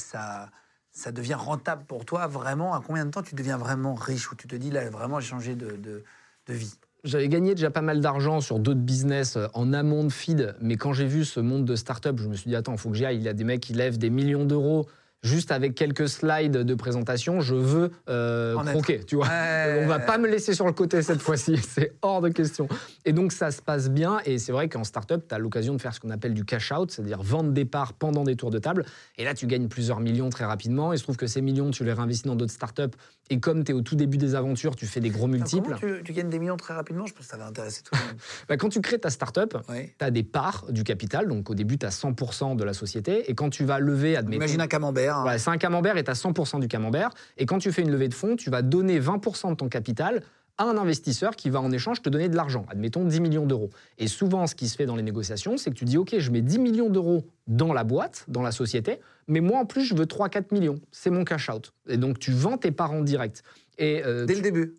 devient 1.12 1.34
rentable 1.34 1.84
pour 1.84 2.06
toi 2.06 2.26
vraiment? 2.26 2.72
À 2.72 2.80
combien 2.80 3.04
de 3.04 3.10
temps 3.10 3.22
tu 3.22 3.34
deviens 3.34 3.58
vraiment 3.58 3.94
riche? 3.94 4.32
Où 4.32 4.34
tu 4.34 4.48
te 4.48 4.56
dis 4.56 4.70
là, 4.70 4.88
vraiment, 4.88 5.20
j'ai 5.20 5.28
changé 5.28 5.54
de 5.54 6.02
vie? 6.48 6.74
J'avais 7.04 7.28
gagné 7.28 7.54
déjà 7.54 7.70
pas 7.70 7.82
mal 7.82 8.00
d'argent 8.00 8.40
sur 8.40 8.58
d'autres 8.58 8.80
business 8.80 9.36
euh, 9.36 9.46
en 9.52 9.74
amont 9.74 10.04
de 10.04 10.12
feed, 10.12 10.54
mais 10.62 10.76
quand 10.76 10.94
j'ai 10.94 11.04
vu 11.04 11.26
ce 11.26 11.38
monde 11.38 11.66
de 11.66 11.76
start-up, 11.76 12.18
je 12.18 12.28
me 12.28 12.34
suis 12.34 12.48
dit 12.48 12.56
attends, 12.56 12.72
il 12.72 12.78
faut 12.78 12.88
que 12.88 12.96
j'y 12.96 13.04
aille. 13.04 13.18
Il 13.18 13.22
y 13.22 13.28
a 13.28 13.34
des 13.34 13.44
mecs 13.44 13.60
qui 13.60 13.74
lèvent 13.74 13.98
des 13.98 14.08
millions 14.08 14.46
d'euros 14.46 14.86
juste 15.24 15.50
avec 15.50 15.74
quelques 15.74 16.08
slides 16.08 16.58
de 16.58 16.74
présentation. 16.74 17.40
Je 17.40 17.54
veux 17.56 17.90
euh, 18.08 18.54
croquer, 18.62 19.00
tu 19.04 19.16
vois. 19.16 19.26
Ouais. 19.26 19.80
On 19.82 19.88
va 19.88 19.98
pas 19.98 20.18
me 20.18 20.28
laisser 20.28 20.54
sur 20.54 20.66
le 20.66 20.72
côté 20.72 21.02
cette 21.02 21.20
fois-ci, 21.20 21.56
c'est 21.68 21.94
hors 22.02 22.20
de 22.20 22.28
question. 22.28 22.68
Et 23.04 23.12
donc 23.12 23.32
ça 23.32 23.50
se 23.50 23.60
passe 23.60 23.90
bien, 23.90 24.20
et 24.24 24.38
c'est 24.38 24.52
vrai 24.52 24.68
qu'en 24.68 24.84
start-up, 24.84 25.24
tu 25.28 25.34
as 25.34 25.38
l'occasion 25.38 25.74
de 25.74 25.80
faire 25.80 25.94
ce 25.94 26.00
qu'on 26.00 26.10
appelle 26.10 26.34
du 26.34 26.44
cash-out, 26.44 26.90
c'est-à-dire 26.90 27.22
vendre 27.22 27.50
des 27.52 27.64
parts 27.64 27.94
pendant 27.94 28.22
des 28.22 28.36
tours 28.36 28.50
de 28.50 28.58
table. 28.58 28.84
Et 29.18 29.24
là, 29.24 29.34
tu 29.34 29.46
gagnes 29.46 29.68
plusieurs 29.68 30.00
millions 30.00 30.28
très 30.30 30.44
rapidement. 30.44 30.92
Il 30.92 30.98
se 30.98 31.02
trouve 31.02 31.16
que 31.16 31.26
ces 31.26 31.40
millions, 31.40 31.70
tu 31.70 31.84
les 31.84 31.92
réinvestis 31.92 32.28
dans 32.28 32.36
d'autres 32.36 32.52
start-up, 32.52 32.94
et 33.30 33.40
comme 33.40 33.64
tu 33.64 33.72
es 33.72 33.74
au 33.74 33.80
tout 33.80 33.96
début 33.96 34.18
des 34.18 34.34
aventures, 34.34 34.76
tu 34.76 34.86
fais 34.86 35.00
des 35.00 35.08
gros 35.10 35.26
multiples. 35.26 35.76
Tu, 35.80 36.02
tu 36.04 36.12
gagnes 36.12 36.28
des 36.28 36.38
millions 36.38 36.58
très 36.58 36.74
rapidement? 36.74 37.06
Je 37.06 37.14
pense 37.14 37.24
que 37.24 37.30
ça 37.30 37.38
va 37.38 37.46
intéresser 37.46 37.82
tout 37.82 37.94
le 37.94 37.98
monde. 38.06 38.18
Bah, 38.48 38.56
quand 38.58 38.68
tu 38.68 38.80
crées 38.82 38.98
ta 38.98 39.08
start-up, 39.10 39.56
Ouais. 39.70 39.94
tu 39.98 40.04
as 40.04 40.10
des 40.10 40.22
parts 40.22 40.66
du 40.68 40.84
capital. 40.84 41.28
Donc 41.28 41.48
au 41.48 41.54
début, 41.54 41.78
tu 41.78 41.86
as 41.86 41.90
100% 41.90 42.56
de 42.56 42.64
la 42.64 42.74
société. 42.74 43.30
Et 43.30 43.34
quand 43.34 43.48
tu 43.48 43.64
vas 43.64 43.78
lever, 43.78 44.16
admettons. 44.16 44.36
Imagine 44.42 44.60
un 44.60 44.66
camembert. 44.66 45.13
Hein. 45.18 45.38
C'est 45.38 45.50
un 45.50 45.58
camembert 45.58 45.96
et 45.96 46.04
tu 46.04 46.10
as 46.10 46.14
100% 46.14 46.60
du 46.60 46.68
camembert. 46.68 47.10
Et 47.36 47.46
quand 47.46 47.58
tu 47.58 47.72
fais 47.72 47.82
une 47.82 47.90
levée 47.90 48.08
de 48.08 48.14
fonds, 48.14 48.36
tu 48.36 48.50
vas 48.50 48.62
donner 48.62 49.00
20% 49.00 49.50
de 49.50 49.54
ton 49.56 49.68
capital 49.68 50.22
à 50.56 50.64
un 50.64 50.76
investisseur 50.76 51.34
qui 51.34 51.50
va 51.50 51.60
en 51.60 51.72
échange 51.72 52.00
te 52.00 52.08
donner 52.08 52.28
de 52.28 52.36
l'argent, 52.36 52.64
admettons 52.70 53.04
10 53.04 53.20
millions 53.20 53.44
d'euros. 53.44 53.70
Et 53.98 54.06
souvent, 54.06 54.46
ce 54.46 54.54
qui 54.54 54.68
se 54.68 54.76
fait 54.76 54.86
dans 54.86 54.94
les 54.94 55.02
négociations, 55.02 55.56
c'est 55.56 55.70
que 55.70 55.74
tu 55.74 55.84
dis, 55.84 55.98
OK, 55.98 56.14
je 56.16 56.30
mets 56.30 56.42
10 56.42 56.60
millions 56.60 56.88
d'euros 56.90 57.24
dans 57.48 57.72
la 57.72 57.82
boîte, 57.82 58.24
dans 58.28 58.42
la 58.42 58.52
société, 58.52 59.00
mais 59.26 59.40
moi, 59.40 59.58
en 59.58 59.64
plus, 59.66 59.84
je 59.84 59.96
veux 59.96 60.06
3-4 60.06 60.52
millions. 60.54 60.76
C'est 60.92 61.10
mon 61.10 61.24
cash-out. 61.24 61.72
Et 61.88 61.96
donc, 61.96 62.20
tu 62.20 62.30
vends 62.30 62.56
tes 62.56 62.70
parts 62.70 62.92
en 62.92 63.00
direct. 63.02 63.42
Et 63.78 64.04
euh, 64.04 64.26
Dès 64.26 64.34
tu- 64.34 64.42
le 64.42 64.44
début. 64.44 64.74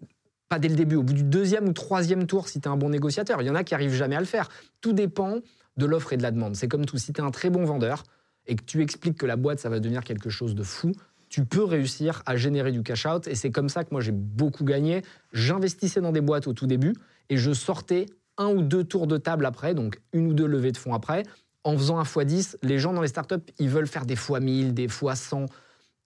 pas 0.48 0.60
dès 0.60 0.70
le 0.70 0.76
début, 0.76 0.96
au 0.96 1.04
bout 1.04 1.12
du 1.14 1.24
deuxième 1.24 1.68
ou 1.68 1.74
troisième 1.74 2.26
tour, 2.26 2.48
si 2.48 2.62
tu 2.62 2.70
es 2.70 2.72
un 2.72 2.78
bon 2.78 2.88
négociateur. 2.90 3.42
Il 3.42 3.46
y 3.48 3.50
en 3.50 3.56
a 3.56 3.66
qui 3.66 3.74
arrivent 3.76 3.94
jamais 3.94 4.16
à 4.16 4.22
le 4.22 4.26
faire. 4.26 4.48
Tout 4.80 4.94
dépend 4.94 5.40
de 5.76 5.86
l'offre 5.86 6.14
et 6.14 6.18
de 6.18 6.24
la 6.24 6.32
demande. 6.32 6.56
C'est 6.56 6.70
comme 6.70 6.86
tout. 6.86 6.98
Si 6.98 7.12
tu 7.12 7.20
es 7.20 7.24
un 7.24 7.32
très 7.32 7.50
bon 7.50 7.66
vendeur 7.66 8.04
et 8.48 8.56
que 8.56 8.64
tu 8.64 8.82
expliques 8.82 9.18
que 9.18 9.26
la 9.26 9.36
boîte, 9.36 9.60
ça 9.60 9.70
va 9.70 9.80
devenir 9.80 10.04
quelque 10.04 10.30
chose 10.30 10.56
de 10.56 10.64
fou, 10.64 10.92
tu 11.30 11.44
peux 11.44 11.64
réussir 11.64 12.24
à 12.26 12.36
générer 12.36 12.72
du 12.72 12.84
cash-out. 12.84 13.28
Et 13.28 13.36
c'est 13.36 13.52
comme 13.52 13.70
ça 13.70 13.84
que 13.84 13.90
moi, 13.92 14.02
j'ai 14.02 14.12
beaucoup 14.12 14.64
gagné. 14.64 15.02
J'investissais 15.34 16.02
dans 16.02 16.12
des 16.12 16.22
boîtes 16.22 16.48
au 16.48 16.54
tout 16.54 16.68
début 16.68 16.94
et 17.30 17.38
je 17.38 17.52
sortais 17.52 18.06
un 18.38 18.48
ou 18.48 18.62
deux 18.62 18.84
tours 18.84 19.08
de 19.08 19.18
table 19.18 19.46
après, 19.46 19.74
donc 19.74 20.00
une 20.14 20.28
ou 20.28 20.34
deux 20.34 20.46
levées 20.46 20.72
de 20.72 20.78
fonds 20.78 20.94
après, 20.94 21.24
en 21.64 21.78
faisant 21.78 22.00
un 22.00 22.04
x10. 22.04 22.58
Les 22.62 22.80
gens 22.80 22.94
dans 22.94 23.02
les 23.02 23.08
startups, 23.08 23.36
ils 23.60 23.70
veulent 23.70 23.88
faire 23.88 24.06
des 24.06 24.16
fois 24.16 24.40
1000, 24.40 24.74
des 24.74 24.88
fois 24.88 25.16
100 25.16 25.48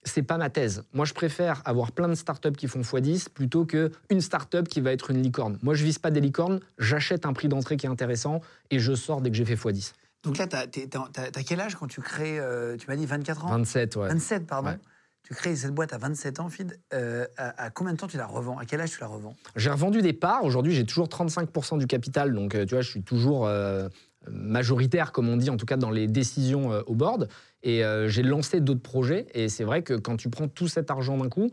c'est 0.04 0.24
pas 0.24 0.38
ma 0.38 0.50
thèse. 0.50 0.84
Moi, 0.94 1.06
je 1.06 1.14
préfère 1.14 1.62
avoir 1.66 1.92
plein 1.92 2.08
de 2.08 2.16
startups 2.16 2.54
qui 2.54 2.68
font 2.68 2.82
x10 2.82 3.30
plutôt 3.30 3.66
qu'une 3.66 4.22
startup 4.22 4.68
qui 4.68 4.82
va 4.82 4.92
être 4.92 5.12
une 5.12 5.22
licorne. 5.22 5.60
Moi, 5.62 5.76
je 5.76 5.84
vise 5.84 6.00
pas 6.00 6.12
des 6.12 6.22
licornes, 6.22 6.60
j'achète 6.78 7.26
un 7.26 7.34
prix 7.34 7.50
d'entrée 7.50 7.78
qui 7.78 7.86
est 7.86 7.90
intéressant 7.90 8.42
et 8.72 8.80
je 8.80 8.94
sors 8.94 9.22
dès 9.22 9.30
que 9.30 9.36
j'ai 9.36 9.46
fait 9.46 9.56
x10. 9.56 9.94
Donc 10.24 10.38
là, 10.38 10.48
t'as- 10.48 10.68
t'as 10.68 11.44
quel 11.44 11.60
âge 11.62 11.76
quand 11.76 11.88
tu 11.88 12.02
crées 12.02 12.40
euh, 12.40 12.76
Tu 12.78 12.88
m'as 12.88 12.96
dit 12.96 13.06
24 13.06 13.46
ans 13.46 13.50
27, 13.50 13.96
ouais. 13.96 14.08
27, 14.10 14.46
pardon. 14.48 14.70
Ouais. 14.72 14.78
Tu 15.24 15.34
crées 15.34 15.56
cette 15.56 15.74
boîte 15.74 15.94
à 15.94 15.98
27 15.98 16.40
ans, 16.40 16.50
Fid. 16.50 16.80
Euh, 16.94 17.26
à, 17.38 17.66
à 17.66 17.70
combien 17.70 17.94
de 17.94 17.98
temps 17.98 18.08
tu 18.08 18.18
la 18.18 18.26
revends? 18.26 18.58
À 18.58 18.66
quel 18.66 18.82
âge 18.82 18.92
tu 18.92 19.00
la 19.00 19.08
revends? 19.08 19.36
J'ai 19.56 19.70
revendu 19.70 20.02
des 20.02 20.14
parts. 20.14 20.44
Aujourd'hui, 20.44 20.74
j'ai 20.74 20.86
toujours 20.86 21.08
35% 21.08 21.78
du 21.78 21.88
capital. 21.88 22.34
Donc, 22.34 22.56
euh, 22.56 22.66
tu 22.66 22.74
vois, 22.76 22.82
je 22.82 22.90
suis 22.90 23.04
toujours 23.04 23.46
euh, 23.48 23.88
majoritaire, 24.30 25.12
comme 25.12 25.30
on 25.30 25.38
dit, 25.38 25.50
en 25.50 25.58
tout 25.58 25.66
cas 25.66 25.78
dans 25.78 25.92
les 25.92 26.08
décisions 26.08 26.70
au 26.88 26.96
board. 26.96 27.30
Et 27.64 27.84
j'ai 28.08 28.24
lancé 28.24 28.60
d'autres 28.62 28.82
projets. 28.82 29.28
Et 29.34 29.50
c'est 29.50 29.64
vrai 29.66 29.84
que 29.84 29.94
quand 29.94 30.18
tu 30.18 30.30
prends 30.30 30.48
tout 30.48 30.68
cet 30.68 30.90
argent 30.92 31.18
d'un 31.18 31.30
coup, 31.30 31.50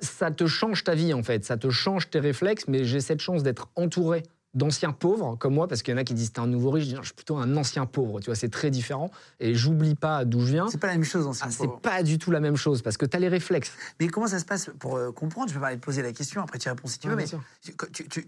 ça 0.00 0.30
te 0.30 0.46
change 0.46 0.82
ta 0.84 0.94
vie 0.94 1.14
en 1.14 1.22
fait, 1.22 1.44
ça 1.44 1.56
te 1.56 1.70
change 1.70 2.10
tes 2.10 2.18
réflexes, 2.18 2.64
mais 2.66 2.84
j'ai 2.84 3.00
cette 3.00 3.20
chance 3.20 3.42
d'être 3.44 3.68
entouré 3.76 4.24
d'anciens 4.54 4.92
pauvres 4.92 5.36
comme 5.36 5.54
moi, 5.54 5.66
parce 5.66 5.82
qu'il 5.82 5.92
y 5.92 5.94
en 5.94 6.00
a 6.00 6.04
qui 6.04 6.14
disent 6.14 6.32
t'es 6.32 6.40
un 6.40 6.46
nouveau 6.46 6.70
riche, 6.70 6.84
je, 6.84 6.90
dis, 6.90 6.96
je 7.00 7.06
suis 7.06 7.14
plutôt 7.14 7.36
un 7.36 7.56
ancien 7.56 7.86
pauvre, 7.86 8.20
tu 8.20 8.26
vois, 8.26 8.34
c'est 8.34 8.50
très 8.50 8.70
différent. 8.70 9.10
Et 9.40 9.54
j'oublie 9.54 9.94
pas 9.94 10.24
d'où 10.24 10.40
je 10.40 10.52
viens. 10.52 10.68
C'est 10.68 10.78
pas 10.78 10.88
la 10.88 10.94
même 10.94 11.04
chose, 11.04 11.26
ancien 11.26 11.46
ah, 11.48 11.50
C'est 11.50 11.80
pas 11.80 12.02
du 12.02 12.18
tout 12.18 12.30
la 12.30 12.40
même 12.40 12.56
chose, 12.56 12.82
parce 12.82 12.96
que 12.96 13.06
tu 13.06 13.16
as 13.16 13.20
les 13.20 13.28
réflexes. 13.28 13.72
Mais 14.00 14.08
comment 14.08 14.26
ça 14.26 14.38
se 14.38 14.44
passe 14.44 14.70
pour 14.78 14.96
euh, 14.96 15.10
comprendre? 15.10 15.48
Je 15.48 15.54
peux 15.54 15.60
parler 15.60 15.76
de 15.76 15.80
poser 15.80 16.02
la 16.02 16.12
question, 16.12 16.42
après 16.42 16.58
tu 16.58 16.68
réponds 16.68 16.88
si 16.88 16.98
tu 16.98 17.08
veux, 17.08 17.16
mais 17.16 17.26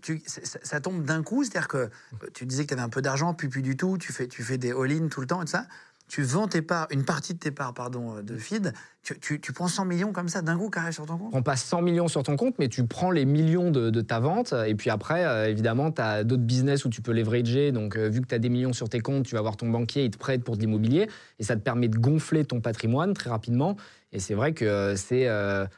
tu, 0.03 0.23
ça, 0.27 0.81
tombe 0.81 1.05
d'un 1.05 1.23
coup, 1.23 1.45
c'est-à-dire 1.45 1.69
que 1.69 1.91
tu 2.33 2.47
disais 2.47 2.65
que 2.65 2.69
tu 2.69 2.75
avais 2.75 2.83
un 2.83 2.89
peu 2.89 3.03
d'argent, 3.03 3.35
puis 3.35 3.49
plus 3.49 3.63
du 3.63 3.77
tout, 3.77 3.99
tu 3.99 4.13
fais, 4.13 4.27
tu 4.27 4.43
fais 4.43 4.59
des 4.59 4.73
all-in 4.73 5.09
tout 5.09 5.21
le 5.21 5.27
temps 5.27 5.43
et 5.43 5.45
tout 5.45 5.53
ça 5.53 5.67
tu 6.09 6.23
vends 6.23 6.47
tes 6.47 6.63
parts, 6.63 6.87
une 6.91 7.05
partie 7.05 7.35
de 7.35 7.39
tes 7.39 7.51
parts 7.51 7.73
pardon, 7.73 8.17
euh, 8.17 8.23
de 8.23 8.37
feed, 8.37 8.73
tu, 9.03 9.39
prends 9.53 9.69
100 9.69 9.85
millions 9.85 10.13
comme 10.13 10.29
ça 10.29 10.43
d'un 10.43 10.57
coup 10.57 10.71
carré 10.71 10.93
sur 10.93 11.05
ton 11.05 11.19
compte? 11.19 11.31
On 11.35 11.43
passe 11.43 11.63
100 11.65 11.83
millions 11.83 12.09
sur 12.09 12.23
ton 12.23 12.37
compte, 12.37 12.55
mais 12.59 12.69
tu 12.69 12.87
prends 12.87 13.11
les 13.11 13.25
millions 13.27 13.71
de, 13.71 14.01
ta 14.01 14.19
vente. 14.19 14.55
Et 14.67 14.75
puis 14.75 14.89
après, 14.89 15.25
euh, 15.25 15.49
évidemment, 15.49 15.91
tu 15.91 16.01
as 16.01 16.25
d'autres 16.25 16.43
business 16.43 16.85
où 16.85 16.89
tu 16.89 17.03
peux 17.03 17.13
leverager. 17.13 17.71
Donc, 17.71 17.97
euh, 17.97 18.09
vu 18.09 18.23
que 18.23 18.27
tu 18.27 18.35
as 18.35 18.39
des 18.39 18.49
millions 18.49 18.73
sur 18.73 18.89
tes 18.89 19.01
comptes, 19.01 19.27
tu 19.27 19.35
vas 19.35 19.43
voir 19.43 19.57
ton 19.57 19.69
banquier, 19.69 20.05
il 20.05 20.11
te 20.11 20.17
prête 20.17 20.43
pour 20.43 20.57
de 20.57 20.63
l'immobilier. 20.63 21.09
Et 21.39 21.43
ça 21.43 21.57
te 21.57 21.61
permet 21.61 21.89
de 21.89 21.99
gonfler 21.99 22.45
ton 22.45 22.61
patrimoine 22.61 23.13
très 23.13 23.29
rapidement. 23.29 23.77
Et 24.13 24.21
c'est 24.21 24.35
vrai 24.35 24.53
que 24.53 24.95
c'est 24.97 25.29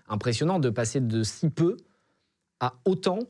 impressionnant 0.08 0.58
de 0.58 0.70
passer 0.70 1.00
de 1.00 1.22
si 1.22 1.48
peu 1.48 1.76
à 2.60 2.74
autant. 2.84 3.20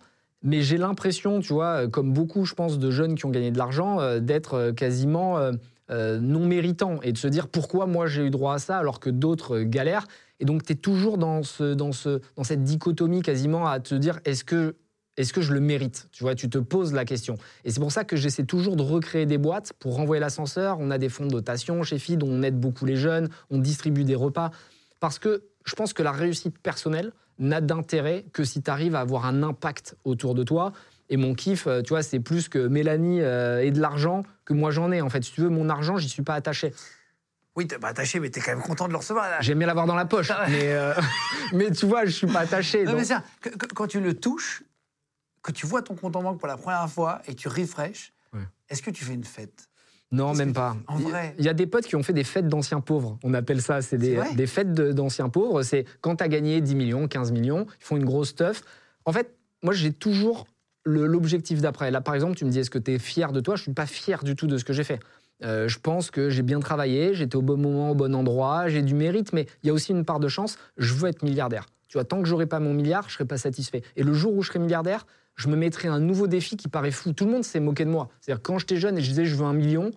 Mais 0.43 0.63
j'ai 0.63 0.77
l'impression, 0.77 1.41
tu 1.41 1.53
vois, 1.53 1.89
comme 1.89 2.13
beaucoup, 2.13 2.45
je 2.45 2.55
pense, 2.55 2.79
de 2.79 2.91
jeunes 2.91 3.15
qui 3.15 3.25
ont 3.25 3.31
gagné 3.31 3.51
de 3.51 3.59
l'argent, 3.59 4.19
d'être 4.19 4.73
quasiment 4.73 5.53
euh, 5.91 6.19
non 6.19 6.45
méritant 6.47 7.01
et 7.03 7.13
de 7.13 7.19
se 7.19 7.29
dire 7.29 7.49
pourquoi 7.49 7.87
moi 7.87 8.07
j'ai 8.07 8.27
eu 8.27 8.31
droit 8.31 8.55
à 8.55 8.59
ça 8.59 8.79
alors 8.79 8.99
que 8.99 9.11
d'autres 9.11 9.59
euh, 9.59 9.65
galèrent. 9.65 10.07
Et 10.41 10.45
donc 10.45 10.65
tu 10.65 10.73
es 10.73 10.77
toujours 10.77 11.17
dans, 11.17 11.43
ce, 11.43 11.75
dans, 11.75 11.93
ce, 11.93 12.21
dans 12.37 12.45
cette 12.45 12.65
dichotomie 12.65 13.23
quasiment 13.23 13.67
à 13.67 13.79
te 13.79 13.95
dire 13.95 14.19
est-ce 14.25 14.45
que, 14.45 14.77
est 15.17 15.31
que 15.33 15.41
je 15.41 15.53
le 15.53 15.61
mérite? 15.61 16.09
Tu 16.13 16.25
vois, 16.25 16.35
tu 16.35 16.51
te 16.51 16.59
poses 16.59 16.93
la 16.93 17.05
question. 17.05 17.37
Et 17.65 17.71
c'est 17.71 17.81
pour 17.81 17.93
ça 17.93 18.05
que 18.05 18.17
j'essaie 18.17 18.45
toujours 18.45 18.77
de 18.77 18.83
recréer 18.83 19.27
des 19.27 19.39
boîtes 19.39 19.73
pour 19.79 19.95
renvoyer 19.95 20.21
l'ascenseur. 20.21 20.79
On 20.81 20.91
a 20.91 20.99
des 20.99 21.09
fonds 21.09 21.27
de 21.27 21.31
dotation 21.31 21.83
chez 21.85 21.99
FID, 21.99 22.23
on 22.23 22.43
aide 22.43 22.59
beaucoup 22.59 22.85
les 22.85 22.97
jeunes, 22.97 23.29
on 23.51 23.59
distribue 23.59 24.05
des 24.05 24.17
repas. 24.17 24.51
Parce 25.01 25.19
que 25.19 25.45
je 25.65 25.75
pense 25.75 25.93
que 25.93 26.03
la 26.03 26.13
réussite 26.13 26.59
personnelle 26.59 27.13
n'a 27.39 27.61
d'intérêt 27.61 28.25
que 28.33 28.45
si 28.45 28.63
tu 28.63 28.71
arrives 28.71 28.95
à 28.95 29.01
avoir 29.01 29.27
un 29.27 29.43
impact 29.43 29.97
autour 30.05 30.35
de 30.35 30.43
toi. 30.43 30.73
Et 31.09 31.17
mon 31.17 31.35
kiff, 31.35 31.67
euh, 31.67 31.83
tu 31.83 31.91
vois, 31.91 32.03
c'est 32.03 32.21
plus 32.21 32.49
que 32.49 32.59
Mélanie 32.59 33.21
euh, 33.21 33.63
ait 33.63 33.71
de 33.71 33.81
l'argent 33.81 34.25
que 34.45 34.55
moi 34.55 34.71
j'en 34.71 34.91
ai. 34.93 35.01
En 35.01 35.09
fait, 35.09 35.23
si 35.23 35.33
tu 35.33 35.41
veux, 35.41 35.49
mon 35.49 35.69
argent, 35.69 35.97
j'y 35.97 36.09
suis 36.09 36.23
pas 36.23 36.35
attaché. 36.35 36.73
Oui, 37.55 37.67
t'es 37.67 37.79
pas 37.79 37.89
attaché, 37.89 38.21
mais 38.21 38.31
tu 38.31 38.39
es 38.39 38.43
quand 38.43 38.53
même 38.53 38.63
content 38.63 38.87
de 38.87 38.93
le 38.93 38.99
recevoir. 38.99 39.27
J'aime 39.41 39.59
bien 39.59 39.67
l'avoir 39.67 39.87
dans 39.87 39.95
la 39.95 40.05
poche, 40.05 40.31
ah 40.31 40.47
mais, 40.49 40.73
euh, 40.73 40.93
mais 41.53 41.71
tu 41.71 41.87
vois, 41.87 42.05
je 42.05 42.11
suis 42.11 42.27
pas 42.27 42.41
attaché. 42.41 42.85
Non, 42.85 42.95
mais 42.95 43.05
ça, 43.05 43.23
quand 43.75 43.87
tu 43.87 44.01
le 44.01 44.15
touches, 44.15 44.63
que 45.43 45.53
tu 45.53 45.67
vois 45.67 45.81
ton 45.81 45.95
compte 45.95 46.17
en 46.17 46.23
banque 46.23 46.39
pour 46.39 46.49
la 46.49 46.57
première 46.57 46.89
fois 46.91 47.23
et 47.27 47.35
tu 47.35 47.49
refresh, 47.49 48.13
est-ce 48.69 48.83
que 48.83 48.91
tu 48.91 49.05
fais 49.05 49.15
une 49.15 49.25
fête? 49.25 49.69
Non, 50.13 50.35
même 50.35 50.53
pas. 50.53 50.77
En 50.87 50.97
vrai. 50.97 51.35
Il 51.39 51.45
y 51.45 51.49
a 51.49 51.55
des 51.55 51.67
potes 51.67 51.87
qui 51.87 51.97
ont 51.97 52.03
fait 52.03 52.13
des 52.13 52.25
fêtes 52.25 52.49
d'anciens 52.49 52.81
pauvres. 52.81 53.19
On 53.23 53.33
appelle 53.33 53.63
ça, 53.63 53.81
c'est 53.81 53.99
des, 53.99 54.21
des, 54.35 54.47
fêtes 54.47 54.73
d'anciens 54.73 55.29
pauvres. 55.29 55.63
C'est 55.63 55.85
quand 56.01 56.17
tu 56.17 56.25
as 56.25 56.29
gagné 56.29 56.61
10 56.61 56.75
millions, 56.75 57.09
15 57.09 57.33
millions, 57.33 57.67
ils 57.81 57.85
font 57.85 57.97
une 57.97 58.05
grosse 58.05 58.31
stuff. 58.31 58.63
En 59.05 59.13
fait, 59.13 59.37
moi, 59.63 59.73
j'ai 59.73 59.93
toujours 59.93 60.47
l'objectif 60.87 61.61
d'après. 61.61 61.91
Là, 61.91 62.01
par 62.01 62.15
exemple, 62.15 62.37
tu 62.37 62.45
me 62.45 62.51
dis, 62.51 62.61
est-ce 62.61 62.71
que 62.71 62.79
tu 62.79 62.95
es 62.95 62.99
fier 62.99 63.33
de 63.33 63.41
toi? 63.41 63.57
Je 63.57 63.63
ne 63.63 63.65
suis 63.65 63.73
pas 63.73 63.87
fier 63.87 64.23
du 64.25 64.37
tout 64.37 64.47
de 64.47 64.57
ce 64.57 64.65
que 64.65 64.73
j'ai 64.73 64.85
fait. 64.85 65.01
Euh, 65.45 65.69
je 65.69 65.79
pense 65.79 66.11
que 66.11 66.31
j'ai 66.31 66.43
bien 66.43 66.61
travaillé, 66.61 67.15
j'étais 67.15 67.37
au 67.37 67.43
bon 67.43 67.59
moment, 67.59 67.91
au 67.91 67.95
bon 67.95 68.15
endroit, 68.15 68.69
j'ai 68.69 68.83
du 68.83 68.95
mérite, 68.95 69.33
mais 69.33 69.47
il 69.63 69.67
y 69.67 69.71
a 69.71 69.73
aussi 69.73 69.93
une 69.93 70.05
part 70.05 70.21
de 70.21 70.29
chance. 70.29 70.59
Je 70.79 70.95
veux 70.95 71.09
être 71.09 71.23
milliardaire. 71.23 71.67
Tu 71.89 71.99
vois, 71.99 72.05
tant 72.05 72.23
que 72.23 72.29
j'aurai 72.29 72.47
pas 72.47 72.59
mon 72.59 72.73
milliard, 72.73 73.09
je 73.09 73.15
serai 73.15 73.27
pas 73.27 73.37
satisfait. 73.37 73.83
Et 73.97 74.03
le 74.03 74.15
jour 74.15 74.35
où 74.35 74.43
je 74.43 74.49
serai 74.49 74.59
milliardaire, 74.59 75.07
je 75.35 75.49
me 75.49 75.57
mettrai 75.57 75.89
un 75.89 76.01
nouveau 76.01 76.27
défi 76.27 76.57
qui 76.57 76.69
paraît 76.69 76.91
fou. 76.91 77.13
Tout 77.13 77.27
le 77.27 77.33
monde 77.33 77.45
s'est 77.45 77.61
moqué 77.61 77.85
de 77.85 77.91
moi. 77.91 78.09
C'est-à-dire 78.21 78.43
quand 78.43 78.59
j'étais 78.59 78.77
jeune 78.77 78.97
et 78.97 79.03
je 79.03 79.09
disais 79.09 79.27
je 79.27 79.37
veux 79.37 79.45
un 79.45 79.53
million, 79.53 79.91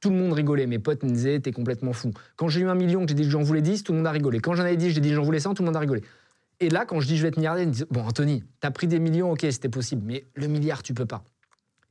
tout 0.00 0.10
le 0.10 0.16
monde 0.16 0.32
rigolait. 0.32 0.66
Mes 0.66 0.78
potes 0.78 1.02
me 1.02 1.10
disaient 1.10 1.38
t'es 1.40 1.52
complètement 1.52 1.92
fou. 1.92 2.12
Quand 2.36 2.48
j'ai 2.48 2.60
eu 2.60 2.68
un 2.68 2.74
million, 2.74 3.02
que 3.02 3.08
j'ai 3.08 3.14
dit 3.14 3.28
j'en 3.28 3.42
voulais 3.42 3.62
10, 3.62 3.84
tout 3.84 3.92
le 3.92 3.98
monde 3.98 4.06
a 4.06 4.10
rigolé. 4.10 4.40
Quand 4.40 4.54
j'en 4.54 4.64
avais 4.64 4.76
dit, 4.76 4.90
j'ai 4.90 5.00
dit 5.00 5.12
j'en 5.12 5.22
voulais 5.22 5.40
100, 5.40 5.54
tout 5.54 5.62
le 5.62 5.66
monde 5.66 5.76
a 5.76 5.80
rigolé. 5.80 6.02
Et 6.60 6.70
là, 6.70 6.84
quand 6.86 7.00
je 7.00 7.06
dis 7.06 7.16
je 7.16 7.22
vais 7.22 7.28
être 7.28 7.36
milliardaire, 7.36 7.64
ils 7.64 7.68
me 7.68 7.72
disent 7.72 7.86
Bon, 7.90 8.02
Anthony, 8.02 8.44
t'as 8.60 8.70
pris 8.70 8.86
des 8.86 8.98
millions, 8.98 9.32
ok, 9.32 9.46
c'était 9.50 9.68
possible, 9.68 10.02
mais 10.04 10.26
le 10.34 10.46
milliard, 10.46 10.82
tu 10.82 10.94
peux 10.94 11.06
pas. 11.06 11.22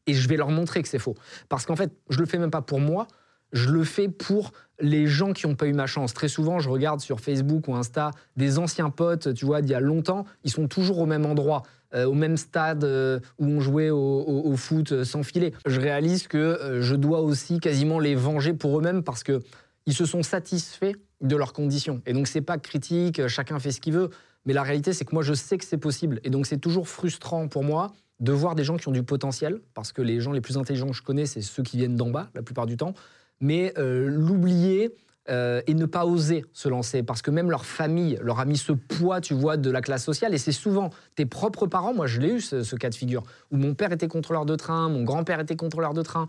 Et 0.07 0.13
je 0.13 0.27
vais 0.27 0.37
leur 0.37 0.49
montrer 0.49 0.81
que 0.81 0.87
c'est 0.87 0.99
faux. 0.99 1.15
Parce 1.49 1.65
qu'en 1.65 1.75
fait, 1.75 1.91
je 2.09 2.19
le 2.19 2.25
fais 2.25 2.37
même 2.37 2.51
pas 2.51 2.61
pour 2.61 2.79
moi, 2.79 3.07
je 3.51 3.69
le 3.69 3.83
fais 3.83 4.07
pour 4.09 4.51
les 4.79 5.07
gens 5.07 5.33
qui 5.33 5.47
n'ont 5.47 5.55
pas 5.55 5.67
eu 5.67 5.73
ma 5.73 5.87
chance. 5.87 6.13
Très 6.13 6.27
souvent, 6.27 6.59
je 6.59 6.69
regarde 6.69 6.99
sur 6.99 7.19
Facebook 7.19 7.67
ou 7.67 7.75
Insta 7.75 8.11
des 8.35 8.59
anciens 8.59 8.89
potes, 8.89 9.33
tu 9.33 9.45
vois, 9.45 9.61
d'il 9.61 9.71
y 9.71 9.75
a 9.75 9.79
longtemps, 9.79 10.25
ils 10.43 10.51
sont 10.51 10.67
toujours 10.67 10.99
au 10.99 11.05
même 11.05 11.25
endroit, 11.25 11.63
euh, 11.93 12.05
au 12.05 12.13
même 12.13 12.35
stade 12.35 12.83
euh, 12.83 13.19
où 13.39 13.45
on 13.45 13.61
jouait 13.61 13.89
au, 13.89 14.53
foot 14.57 14.91
euh, 14.91 15.03
sans 15.05 15.23
filet. 15.23 15.53
Je 15.65 15.79
réalise 15.79 16.27
que 16.27 16.79
je 16.81 16.95
dois 16.95 17.21
aussi 17.21 17.59
quasiment 17.59 17.99
les 17.99 18.15
venger 18.15 18.53
pour 18.53 18.77
eux-mêmes 18.77 19.03
parce 19.03 19.23
que 19.23 19.41
ils 19.85 19.93
se 19.93 20.05
sont 20.05 20.23
satisfaits 20.23 20.93
de 21.21 21.35
leurs 21.35 21.53
conditions. 21.53 22.01
Et 22.05 22.13
donc, 22.13 22.27
c'est 22.27 22.41
pas 22.41 22.57
critique, 22.57 23.27
chacun 23.27 23.59
fait 23.59 23.71
ce 23.71 23.79
qu'il 23.79 23.93
veut. 23.93 24.09
Mais 24.45 24.53
la 24.53 24.63
réalité, 24.63 24.93
c'est 24.93 25.05
que 25.05 25.13
moi, 25.13 25.23
je 25.23 25.33
sais 25.33 25.57
que 25.57 25.65
c'est 25.65 25.77
possible. 25.77 26.19
Et 26.23 26.29
donc, 26.29 26.45
c'est 26.45 26.57
toujours 26.57 26.87
frustrant 26.87 27.47
pour 27.47 27.63
moi 27.63 27.93
de 28.19 28.31
voir 28.31 28.55
des 28.55 28.63
gens 28.63 28.77
qui 28.77 28.87
ont 28.87 28.93
du 28.93 29.03
potentiel, 29.03 29.59
parce 29.73 29.91
que 29.91 30.01
les 30.01 30.21
gens 30.21 30.31
les 30.31 30.41
plus 30.41 30.57
intelligents 30.57 30.87
que 30.87 30.95
je 30.95 31.03
connais, 31.03 31.25
c'est 31.25 31.41
ceux 31.41 31.63
qui 31.63 31.77
viennent 31.77 31.97
d'en 31.97 32.09
bas, 32.09 32.29
la 32.33 32.41
plupart 32.41 32.65
du 32.65 32.77
temps. 32.77 32.93
Mais 33.41 33.73
euh, 33.77 34.07
l'oublier 34.07 34.95
euh, 35.27 35.61
et 35.67 35.73
ne 35.73 35.85
pas 35.85 36.05
oser 36.05 36.45
se 36.53 36.69
lancer, 36.69 37.01
parce 37.01 37.21
que 37.21 37.31
même 37.31 37.49
leur 37.49 37.65
famille 37.65 38.17
leur 38.21 38.39
a 38.39 38.45
mis 38.45 38.57
ce 38.57 38.71
poids, 38.71 39.21
tu 39.21 39.33
vois, 39.33 39.57
de 39.57 39.71
la 39.71 39.81
classe 39.81 40.03
sociale. 40.03 40.33
Et 40.33 40.37
c'est 40.37 40.51
souvent 40.51 40.91
tes 41.15 41.25
propres 41.25 41.65
parents, 41.65 41.95
moi 41.95 42.05
je 42.05 42.21
l'ai 42.21 42.29
eu 42.29 42.41
ce, 42.41 42.61
ce, 42.61 42.75
cas 42.75 42.91
de 42.91 42.95
figure, 42.95 43.23
où 43.51 43.57
mon 43.57 43.73
père 43.73 43.91
était 43.91 44.07
contrôleur 44.07 44.45
de 44.45 44.55
train, 44.55 44.87
mon 44.87 45.03
grand-père 45.03 45.39
était 45.39 45.55
contrôleur 45.55 45.95
de 45.95 46.03
train 46.03 46.27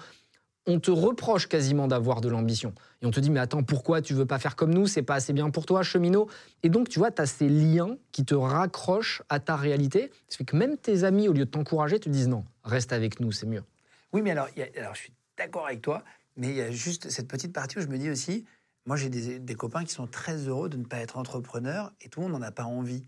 on 0.66 0.80
te 0.80 0.90
reproche 0.90 1.48
quasiment 1.48 1.86
d'avoir 1.86 2.20
de 2.20 2.28
l'ambition. 2.28 2.74
Et 3.00 3.06
on 3.06 3.10
te 3.10 3.20
dit, 3.20 3.30
mais 3.30 3.40
attends, 3.40 3.62
pourquoi 3.62 4.02
tu 4.02 4.14
veux 4.14 4.26
pas 4.26 4.38
faire 4.38 4.56
comme 4.56 4.74
nous? 4.74 4.86
C'est 4.86 5.02
pas 5.02 5.14
assez 5.14 5.32
bien 5.32 5.50
pour 5.50 5.64
toi, 5.64 5.82
cheminot. 5.82 6.28
Et 6.62 6.68
donc, 6.68 6.88
tu 6.88 6.98
vois, 6.98 7.10
tu 7.10 7.22
as 7.22 7.26
ces 7.26 7.48
liens 7.48 7.96
qui 8.12 8.24
te 8.24 8.34
raccrochent 8.34 9.22
à 9.28 9.38
ta 9.38 9.56
réalité. 9.56 10.10
Ça 10.28 10.38
fait 10.38 10.44
que 10.44 10.56
même 10.56 10.76
tes 10.76 11.04
amis, 11.04 11.28
au 11.28 11.32
lieu 11.32 11.44
de 11.44 11.50
t'encourager, 11.50 12.00
te 12.00 12.08
disent, 12.08 12.28
non, 12.28 12.44
reste 12.64 12.92
avec 12.92 13.20
nous, 13.20 13.30
c'est 13.30 13.46
mieux. 13.46 13.62
Oui, 14.12 14.22
mais 14.22 14.32
alors, 14.32 14.48
alors 14.76 14.94
je 14.94 15.00
suis 15.00 15.12
d'accord 15.38 15.66
avec 15.66 15.82
toi, 15.82 16.02
mais 16.36 16.48
il 16.48 16.56
y 16.56 16.62
a 16.62 16.70
juste 16.70 17.10
cette 17.10 17.28
petite 17.28 17.52
partie 17.52 17.78
où 17.78 17.80
je 17.80 17.86
me 17.86 17.98
dis 17.98 18.10
aussi, 18.10 18.44
moi 18.86 18.96
j'ai 18.96 19.08
des, 19.08 19.38
des, 19.38 19.54
copains 19.54 19.84
qui 19.84 19.92
sont 19.92 20.06
très 20.06 20.36
heureux 20.48 20.68
de 20.68 20.76
ne 20.76 20.84
pas 20.84 20.98
être 20.98 21.18
entrepreneurs 21.18 21.92
et 22.00 22.08
tout 22.08 22.20
le 22.20 22.28
monde 22.28 22.40
n'en 22.40 22.46
a 22.46 22.52
pas 22.52 22.64
envie. 22.64 23.04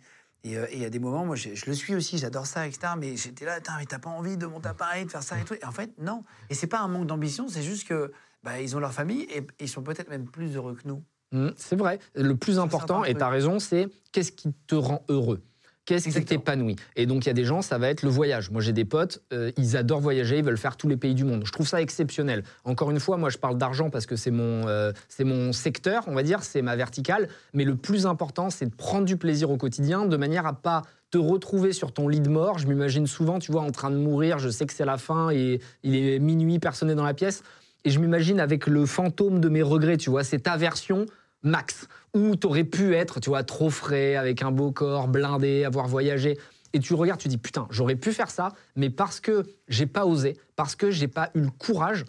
Euh, 0.47 0.66
et 0.70 0.76
il 0.76 0.82
y 0.82 0.84
a 0.84 0.91
des 0.91 0.99
moments, 0.99 1.24
moi 1.24 1.36
je, 1.36 1.49
le 1.66 1.74
suis 1.74 1.95
aussi, 1.95 2.18
j'adore 2.18 2.47
ça, 2.47 2.66
etc. 2.66 2.93
Mais 2.97 3.16
j'étais 3.16 3.45
là, 3.45 3.59
mais 3.78 3.86
t'as 3.86 3.99
pas 3.99 4.11
envie 4.11 4.36
de 4.36 4.47
monter 4.47 4.68
à 4.68 4.74
Paris, 4.74 5.05
de 5.05 5.11
faire 5.11 5.22
ça 5.22 5.39
et 5.39 5.45
tout. 5.45 5.55
Et 5.55 5.64
en 5.64 5.72
fait, 5.72 5.91
non. 5.99 6.24
Et 6.51 6.55
c'est 6.55 6.66
pas 6.66 6.80
un 6.80 6.89
manque 6.89 7.07
d'ambition, 7.07 7.49
c'est 7.49 7.62
juste 7.62 7.89
que 7.89 8.12
bah, 8.43 8.61
ils 8.61 8.76
ont 8.76 8.80
leur 8.80 8.93
famille 8.93 9.22
et, 9.22 9.47
ils 9.61 9.68
sont 9.68 9.82
peut-être 9.82 10.09
même 10.09 10.26
plus 10.26 10.57
heureux 10.57 10.74
que 10.74 10.86
nous. 10.86 11.03
Mmh, 11.32 11.49
c'est 11.57 11.76
vrai. 11.76 11.99
Le 12.14 12.36
plus 12.36 12.59
important, 12.59 13.05
et 13.05 13.14
tu 13.14 13.22
as 13.22 13.28
raison, 13.28 13.59
c'est 13.59 13.89
qu'est-ce 14.12 14.32
qui 14.32 14.53
te 14.66 14.74
rend 14.74 15.05
heureux? 15.09 15.43
Qu'est-ce 15.89 16.11
qui 16.11 16.22
t'épanouit 16.22 16.76
Et 16.97 17.07
donc, 17.07 17.24
il 17.24 17.28
y 17.28 17.30
a 17.30 17.34
des 17.34 17.47
gens, 17.47 17.62
ça 17.62 17.78
va 17.78 17.89
être 17.89 18.03
le 18.03 18.11
voyage. 18.11 18.51
Moi, 18.51 18.61
j'ai 18.61 18.74
des 18.74 18.84
potes, 18.84 19.22
euh, 19.32 19.53
ils 19.57 19.74
adorent 19.74 20.03
voyager, 20.03 20.36
ils 20.36 20.45
veulent 20.45 20.59
faire 20.59 20.76
tous 20.76 20.86
les 20.86 20.99
pays 20.99 21.14
du 21.14 21.24
monde. 21.24 21.45
Je 21.47 21.51
trouve 21.51 21.66
ça 21.66 21.80
exceptionnel. 21.80 22.43
Encore 22.64 22.91
une 22.91 23.01
fois, 23.01 23.16
moi, 23.16 23.30
je 23.30 23.39
parle 23.39 23.57
d'argent 23.57 23.89
parce 23.89 24.05
que 24.05 24.14
c'est 24.14 24.30
mon, 24.30 24.68
euh, 24.68 24.93
c'est 25.09 25.24
mon 25.24 25.51
secteur, 25.55 26.05
on 26.07 26.12
va 26.12 26.22
dire, 26.22 26.43
c'est 26.43 26.61
ma 26.61 26.76
verticale. 26.76 27.28
Mais 27.55 27.64
le 27.64 27.74
plus 27.74 28.05
important, 28.05 28.51
c'est 28.51 28.66
de 28.66 28.74
prendre 28.74 29.07
du 29.07 29.16
plaisir 29.16 29.51
au 29.51 29.57
quotidien 29.57 30.05
de 30.05 30.16
manière 30.18 30.47
à 30.47 30.53
pas 30.53 30.82
te 31.11 31.16
retrouver 31.16 31.72
sur 31.72 31.91
ton 31.93 32.07
lit 32.07 32.20
de 32.20 32.28
mort. 32.28 32.59
Je 32.59 32.66
m'imagine 32.66 33.07
souvent, 33.07 33.39
tu 33.39 33.51
vois, 33.51 33.62
en 33.62 33.70
train 33.70 33.91
de 33.91 33.97
mourir. 33.97 34.39
Je 34.39 34.51
sais 34.51 34.66
que 34.66 34.74
c'est 34.74 34.84
la 34.84 34.99
fin 34.99 35.30
et 35.30 35.59
il 35.84 35.97
est 35.97 36.18
minuit, 36.18 36.59
personne 36.59 36.89
n'est 36.89 36.97
dans 36.97 37.03
la 37.03 37.14
pièce. 37.14 37.43
Et 37.86 37.91
je 37.91 37.99
m'imagine 37.99 38.41
avec 38.41 38.66
le 38.66 38.84
fantôme 38.84 39.41
de 39.41 39.49
mes 39.49 39.62
regrets, 39.62 39.97
tu 39.97 40.11
vois, 40.11 40.22
cette 40.22 40.49
aversion 40.49 41.07
max. 41.43 41.89
Où 42.14 42.36
tu 42.36 42.47
aurais 42.47 42.64
pu 42.64 42.95
être, 42.95 43.20
tu 43.20 43.30
vois, 43.30 43.45
trop 43.45 43.70
frais, 43.70 44.16
avec 44.16 44.43
un 44.43 44.51
beau 44.51 44.72
corps, 44.72 45.09
blindé, 45.09 45.64
avoir 45.64 45.86
voyagé. 45.89 46.39
Et 46.72 46.80
tu 46.80 46.95
regardes, 46.95 47.20
tu 47.20 47.28
dis, 47.28 47.39
putain, 47.39 47.66
j'aurais 47.70 47.97
pu 47.97 48.12
faire 48.12 48.30
ça, 48.30 48.53
mais 48.76 48.91
parce 48.91 49.20
que 49.20 49.45
j'ai 49.68 49.86
pas 49.86 50.05
osé, 50.05 50.36
parce 50.57 50.74
que 50.74 50.91
j'ai 50.91 51.09
pas 51.09 51.30
eu 51.34 51.41
le 51.41 51.51
courage, 51.51 52.05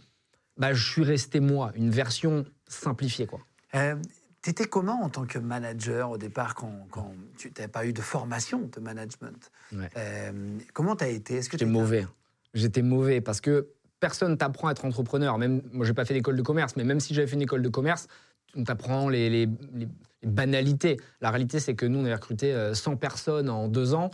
bah, 0.58 0.74
je 0.74 0.92
suis 0.92 1.04
resté 1.04 1.40
moi, 1.40 1.72
une 1.76 1.90
version 1.90 2.46
simplifiée, 2.68 3.26
quoi. 3.26 3.40
Euh, 3.76 3.96
T'étais 4.42 4.66
comment 4.66 5.02
en 5.04 5.10
tant 5.10 5.26
que 5.26 5.38
manager 5.38 6.12
au 6.12 6.18
départ 6.18 6.56
quand, 6.56 6.88
quand 6.92 7.14
tu 7.38 7.52
n'avais 7.58 7.68
pas 7.68 7.86
eu 7.86 7.92
de 7.92 8.02
formation 8.02 8.70
de 8.74 8.80
management? 8.80 9.52
Euh, 9.98 10.58
Comment 10.74 10.96
tu 10.96 11.04
as 11.04 11.10
été 11.10 11.42
J'étais 11.42 11.66
mauvais. 11.66 12.08
J'étais 12.54 12.82
mauvais 12.82 13.20
parce 13.20 13.42
que 13.42 13.68
personne 14.00 14.38
t'apprend 14.38 14.70
à 14.70 14.72
être 14.72 14.86
entrepreneur. 14.86 15.38
Même 15.38 15.62
moi, 15.74 15.86
j'ai 15.86 15.94
pas 15.94 16.06
fait 16.06 16.14
d'école 16.14 16.38
de 16.38 16.42
commerce, 16.42 16.78
mais 16.78 16.86
même 16.86 17.02
si 17.02 17.14
j'avais 17.14 17.28
fait 17.28 17.36
une 17.36 17.42
école 17.42 17.62
de 17.62 17.68
commerce, 17.68 18.08
on 18.56 18.64
t'apprend 18.64 19.10
les, 19.10 19.48
banalités. 20.24 20.98
La 21.22 21.30
réalité, 21.30 21.60
c'est 21.60 21.76
que 21.76 21.86
nous, 21.86 22.00
on 22.00 22.06
a 22.06 22.14
recruté 22.14 22.54
100 22.74 22.92
euh, 22.92 22.96
personnes 22.96 23.50
en 23.50 23.68
deux 23.68 23.94
ans. 23.94 24.12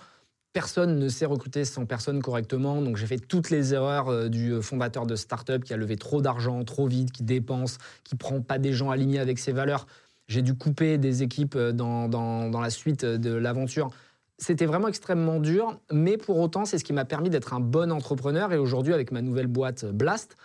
Personne 0.54 1.00
ne 1.00 1.10
sait 1.10 1.26
recruter 1.26 1.66
100 1.66 1.86
personnes 1.86 2.22
correctement, 2.22 2.82
donc 2.82 2.96
j'ai 2.96 3.08
fait 3.08 3.18
toutes 3.18 3.50
les 3.50 3.74
erreurs 3.74 4.08
euh, 4.08 4.30
du 4.30 4.62
fondateur 4.62 5.06
de 5.06 5.16
start-up 5.16 5.64
qui 5.64 5.74
a 5.74 5.78
levé 5.78 5.98
trop 5.98 6.22
d'argent, 6.22 6.64
trop 6.64 6.88
vite, 6.88 7.12
qui 7.12 7.24
dépense, 7.24 7.78
qui 8.04 8.16
prend 8.16 8.40
pas 8.40 8.58
des 8.58 8.72
gens 8.72 8.90
alignés 8.90 9.20
avec 9.20 9.38
ses 9.40 9.52
valeurs. 9.52 9.86
J'ai 10.28 10.42
dû 10.42 10.56
couper 10.56 10.98
des 10.98 11.24
équipes 11.24 11.56
euh, 11.56 11.72
dans, 11.72 12.08
dans- 12.08 12.62
la 12.62 12.70
suite 12.70 13.06
de 13.06 13.34
l'aventure. 13.34 13.90
C'était 14.38 14.66
vraiment 14.66 14.88
extrêmement 14.88 15.40
dur, 15.40 15.80
mais 15.92 16.18
pour 16.18 16.40
autant, 16.40 16.66
c'est 16.66 16.78
ce 16.78 16.84
qui 16.84 16.94
m'a 16.94 17.06
permis 17.06 17.30
d'être 17.30 17.54
un 17.54 17.60
bon 17.60 17.92
entrepreneur. 17.92 18.52
Et 18.52 18.58
aujourd'hui, 18.58 18.94
avec 18.94 19.12
ma 19.12 19.22
nouvelle 19.22 19.48
boîte 19.48 19.84
euh, 19.84 19.92
Blast, 19.92 20.36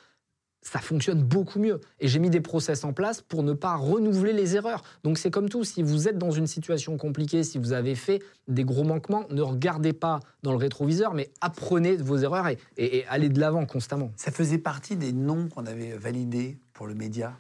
ça 0.63 0.79
fonctionne 0.81 1.23
beaucoup 1.23 1.59
mieux. 1.59 1.81
Et 2.01 2.09
j'ai 2.09 2.19
mis 2.19 2.29
des 2.31 2.41
process 2.41 2.85
en 2.85 2.93
place 2.93 3.23
pour 3.23 3.43
ne 3.43 3.53
pas 3.55 3.77
renouveler 3.77 4.33
les 4.33 4.57
erreurs. 4.57 4.83
Donc 5.05 5.17
c'est 5.19 5.31
comme 5.31 5.49
tout, 5.49 5.65
si 5.65 5.83
vous 5.83 6.07
êtes 6.09 6.19
dans 6.19 6.31
une 6.31 6.47
situation 6.47 6.97
compliquée, 6.99 7.43
si 7.45 7.59
vous 7.59 7.73
avez 7.73 7.95
fait 7.95 8.21
des 8.49 8.65
gros 8.65 8.85
manquements, 8.85 9.25
ne 9.31 9.43
regardez 9.43 9.93
pas 9.93 10.21
dans 10.43 10.51
le 10.53 10.59
rétroviseur, 10.59 11.15
mais 11.15 11.31
apprenez 11.41 11.97
de 11.97 12.03
vos 12.03 12.19
erreurs 12.19 12.49
et, 12.49 12.59
et- 12.77 12.99
et 12.99 13.07
allez 13.07 13.29
de 13.31 13.41
l'avant 13.41 13.65
constamment. 13.67 14.13
Ça 14.17 14.31
faisait 14.31 14.59
partie 14.59 14.97
des 14.97 15.13
noms 15.13 15.49
qu'on 15.49 15.65
avait 15.67 15.97
validés 15.97 16.59
pour 16.73 16.87
le 16.87 16.95
média. 16.95 17.37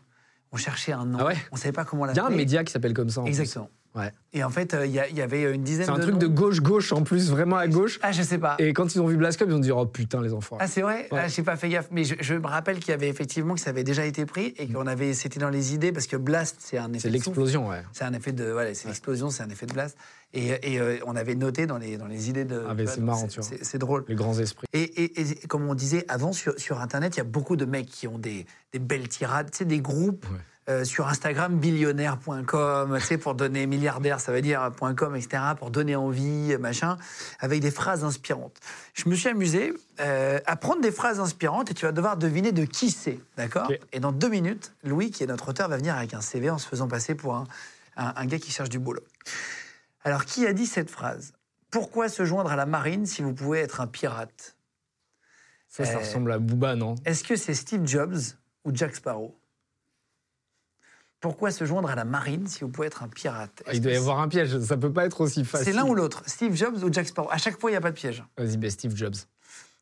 On 0.53 0.57
cherchait 0.57 0.93
un 0.93 1.05
nom. 1.07 1.18
Ah 1.21 1.27
ouais 1.27 1.37
On 1.53 1.57
savait 1.57 1.73
pas 1.73 1.85
comment 1.85 2.07
Il 2.07 2.12
y 2.12 2.14
l'appeler. 2.14 2.25
a 2.33 2.35
un 2.35 2.37
média 2.37 2.64
qui 2.64 2.73
s'appelle 2.73 2.95
comme 2.95 3.11
ça. 3.11 3.21
en 3.21 3.25
plus. 3.25 3.59
Ouais. 3.95 4.12
Et 4.32 4.45
en 4.45 4.51
fait, 4.51 4.72
euh, 4.74 4.86
il 4.86 4.93
y, 4.93 5.01
avait 5.20 5.53
une 5.53 5.64
dizaine 5.64 5.86
C'est 5.86 5.91
un 5.91 5.97
de 5.97 6.03
truc 6.03 6.12
noms. 6.14 6.20
de 6.20 6.26
gauche-gauche 6.28 6.93
en 6.93 7.03
plus, 7.03 7.28
vraiment 7.30 7.57
à 7.57 7.66
gauche. 7.66 7.99
Ah, 8.03 8.12
je 8.12 8.22
sais 8.22 8.38
pas. 8.38 8.55
Et 8.61 8.72
quand 8.72 8.95
ils 8.95 9.01
ont 9.01 9.07
vu 9.07 9.16
Blast 9.16 9.36
Club, 9.38 9.51
ils 9.51 9.55
ont 9.57 9.59
dit 9.59 9.72
Oh 9.72 9.84
putain, 9.84 10.22
les 10.22 10.32
enfants. 10.32 10.57
Ah, 10.61 10.68
c'est 10.68 10.82
vrai? 10.82 11.09
Ouais. 11.11 11.18
Ah, 11.24 11.26
J'ai 11.28 11.43
pas 11.43 11.57
fait 11.57 11.68
gaffe. 11.68 11.88
Mais 11.91 12.05
je, 12.05 12.14
je 12.20 12.34
me 12.34 12.47
rappelle 12.47 12.78
qu'il 12.78 12.91
y 12.91 12.95
avait 12.95 13.09
effectivement 13.09 13.55
que 13.55 13.61
ça 13.61 13.70
avait 13.70 13.82
déjà 13.82 14.05
été 14.07 14.26
pris 14.26 14.55
et 14.59 14.68
qu'on 14.68 14.86
avait. 14.86 15.12
C'était 15.14 15.41
dans 15.41 15.51
les 15.51 15.74
idées 15.74 15.91
parce 15.91 16.07
que 16.07 16.16
Blast, 16.16 16.57
c'est 16.61 16.78
un 16.78 16.88
effet. 16.91 17.01
c'est 17.01 17.09
de 17.09 17.14
l'explosion, 17.14 17.68
ouais. 17.68 17.82
C'est 17.93 18.05
un 18.05 18.12
effet 18.12 18.30
de. 18.32 18.45
Voilà, 18.45 18.74
c'est 18.74 18.86
l'explosion, 18.86 19.28
c'est 19.30 19.43
un 19.43 19.51
effet 19.51 19.66
de 19.66 19.72
Blast. 19.72 19.97
Et, 20.32 20.74
et, 20.74 20.80
euh, 20.80 20.99
on 21.07 21.16
avait 21.16 21.34
noté 21.34 21.66
dans 21.66 21.78
les, 21.78 21.97
dans 21.97 22.07
les 22.07 22.28
idées 22.30 22.45
de. 22.45 22.62
Ah, 22.68 22.74
mais 22.74 22.86
c'est 22.86 23.01
marrant, 23.01 23.26
tu 23.26 23.41
vois. 23.41 23.49
C'est 23.49 23.64
c'est 23.64 23.78
drôle. 23.78 24.05
Les 24.07 24.14
grands 24.14 24.38
esprits. 24.38 24.68
Et, 24.72 24.82
et- 24.82 25.20
et 25.20 25.47
comme 25.49 25.66
on 25.68 25.74
disait 25.74 26.05
avant, 26.07 26.32
sur, 26.32 26.55
sur 26.61 26.80
Internet, 26.80 27.16
il 27.16 27.18
y 27.18 27.22
a 27.22 27.24
beaucoup 27.24 27.57
de 27.57 27.64
mecs 27.64 27.86
qui 27.88 28.07
ont 28.07 28.18
des, 28.18 28.47
des 28.72 28.78
belles 28.78 29.09
tirades, 29.09 29.51
tu 29.51 29.59
sais, 29.59 29.64
des 29.64 29.80
groupes 29.80 30.24
Ouais. 30.30 30.36
Euh, 30.68 30.84
sur 30.84 31.08
Instagram, 31.08 31.58
billionnaire.com, 31.58 32.96
tu 32.98 33.04
sais, 33.04 33.18
pour 33.18 33.34
donner 33.34 33.66
milliardaire, 33.66 34.20
ça 34.20 34.30
veut 34.32 34.42
dire 34.42 34.70
.com, 34.96 35.16
etc., 35.16 35.42
pour 35.58 35.70
donner 35.70 35.96
envie, 35.96 36.56
machin, 36.58 36.96
avec 37.40 37.61
des 37.61 37.70
phrases 37.70 38.04
inspirantes. 38.04 38.56
Je 38.94 39.08
me 39.08 39.14
suis 39.14 39.28
amusé 39.28 39.72
euh, 40.00 40.38
à 40.46 40.56
prendre 40.56 40.80
des 40.82 40.92
phrases 40.92 41.18
inspirantes 41.18 41.70
et 41.70 41.74
tu 41.74 41.86
vas 41.86 41.92
devoir 41.92 42.16
deviner 42.16 42.52
de 42.52 42.64
qui 42.64 42.90
c'est, 42.90 43.18
d'accord? 43.36 43.70
Et 43.92 44.00
dans 44.00 44.12
deux 44.12 44.28
minutes, 44.28 44.72
Louis, 44.84 45.11
qui 45.11 45.22
est 45.24 45.26
notre 45.26 45.48
auteur, 45.48 45.68
va 45.68 45.76
venir 45.76 45.96
avec 45.96 46.14
un 46.14 46.20
CV 46.20 46.50
en 46.50 46.58
se 46.58 46.68
faisant 46.68 46.88
passer 46.88 47.14
pour 47.14 47.34
un, 47.36 47.46
un- 47.96 48.12
un 48.16 48.26
gars 48.26 48.38
qui 48.38 48.50
cherche 48.50 48.68
du 48.68 48.78
boulot. 48.78 49.02
Alors, 50.04 50.24
qui 50.24 50.46
a 50.46 50.52
dit 50.52 50.66
cette 50.66 50.90
phrase? 50.90 51.32
Pourquoi 51.70 52.08
se 52.08 52.24
joindre 52.24 52.50
à 52.52 52.56
la 52.56 52.66
marine 52.66 53.06
si 53.06 53.22
vous 53.22 53.32
pouvez 53.32 53.61
être 53.61 53.80
un 53.80 53.86
pirate? 53.86 54.56
Ça, 55.68 55.84
ça 55.84 55.92
Euh, 55.94 55.98
ressemble 56.00 56.32
à 56.32 56.38
Booba, 56.38 56.74
non? 56.74 56.96
est-ce 57.04 57.22
que 57.24 57.36
c'est 57.36 57.54
Steve 57.54 57.86
Jobs 57.86 58.16
ou 58.64 58.70
Jack 58.74 58.96
Sparrow? 58.96 59.36
Pourquoi 61.21 61.51
se 61.51 61.64
joindre 61.66 61.91
à 61.91 61.95
la 61.95 62.05
marine 62.05 62.47
si 62.47 62.61
vous 62.61 62.71
pouvez 62.71 62.87
être 62.87 63.03
un 63.03 63.09
pirate? 63.09 63.62
Ah, 63.66 63.75
Il 63.75 63.81
doit 63.83 63.93
y 63.93 63.97
avoir 63.97 64.21
un 64.21 64.29
piège, 64.29 64.59
ça 64.61 64.77
peut 64.79 64.93
pas 64.93 65.05
être 65.05 65.21
aussi 65.21 65.45
facile. 65.45 65.66
C'est 65.66 65.73
l'un 65.73 65.85
ou 65.85 65.95
l'autre, 65.95 66.23
Steve 66.27 66.55
Jobs 66.55 66.83
ou 66.83 66.91
Jack 66.93 67.09
Sparrow? 67.09 67.31
À 67.31 67.37
chaque 67.37 67.61
fois, 67.61 67.71
il 67.71 67.75
n'y 67.75 67.77
a 67.77 67.81
pas 67.83 67.91
de 67.91 67.97
piège. 67.97 68.25
Vas-y, 68.39 68.57
ben, 68.57 68.71
Steve 68.71 68.97
Jobs. 68.97 69.16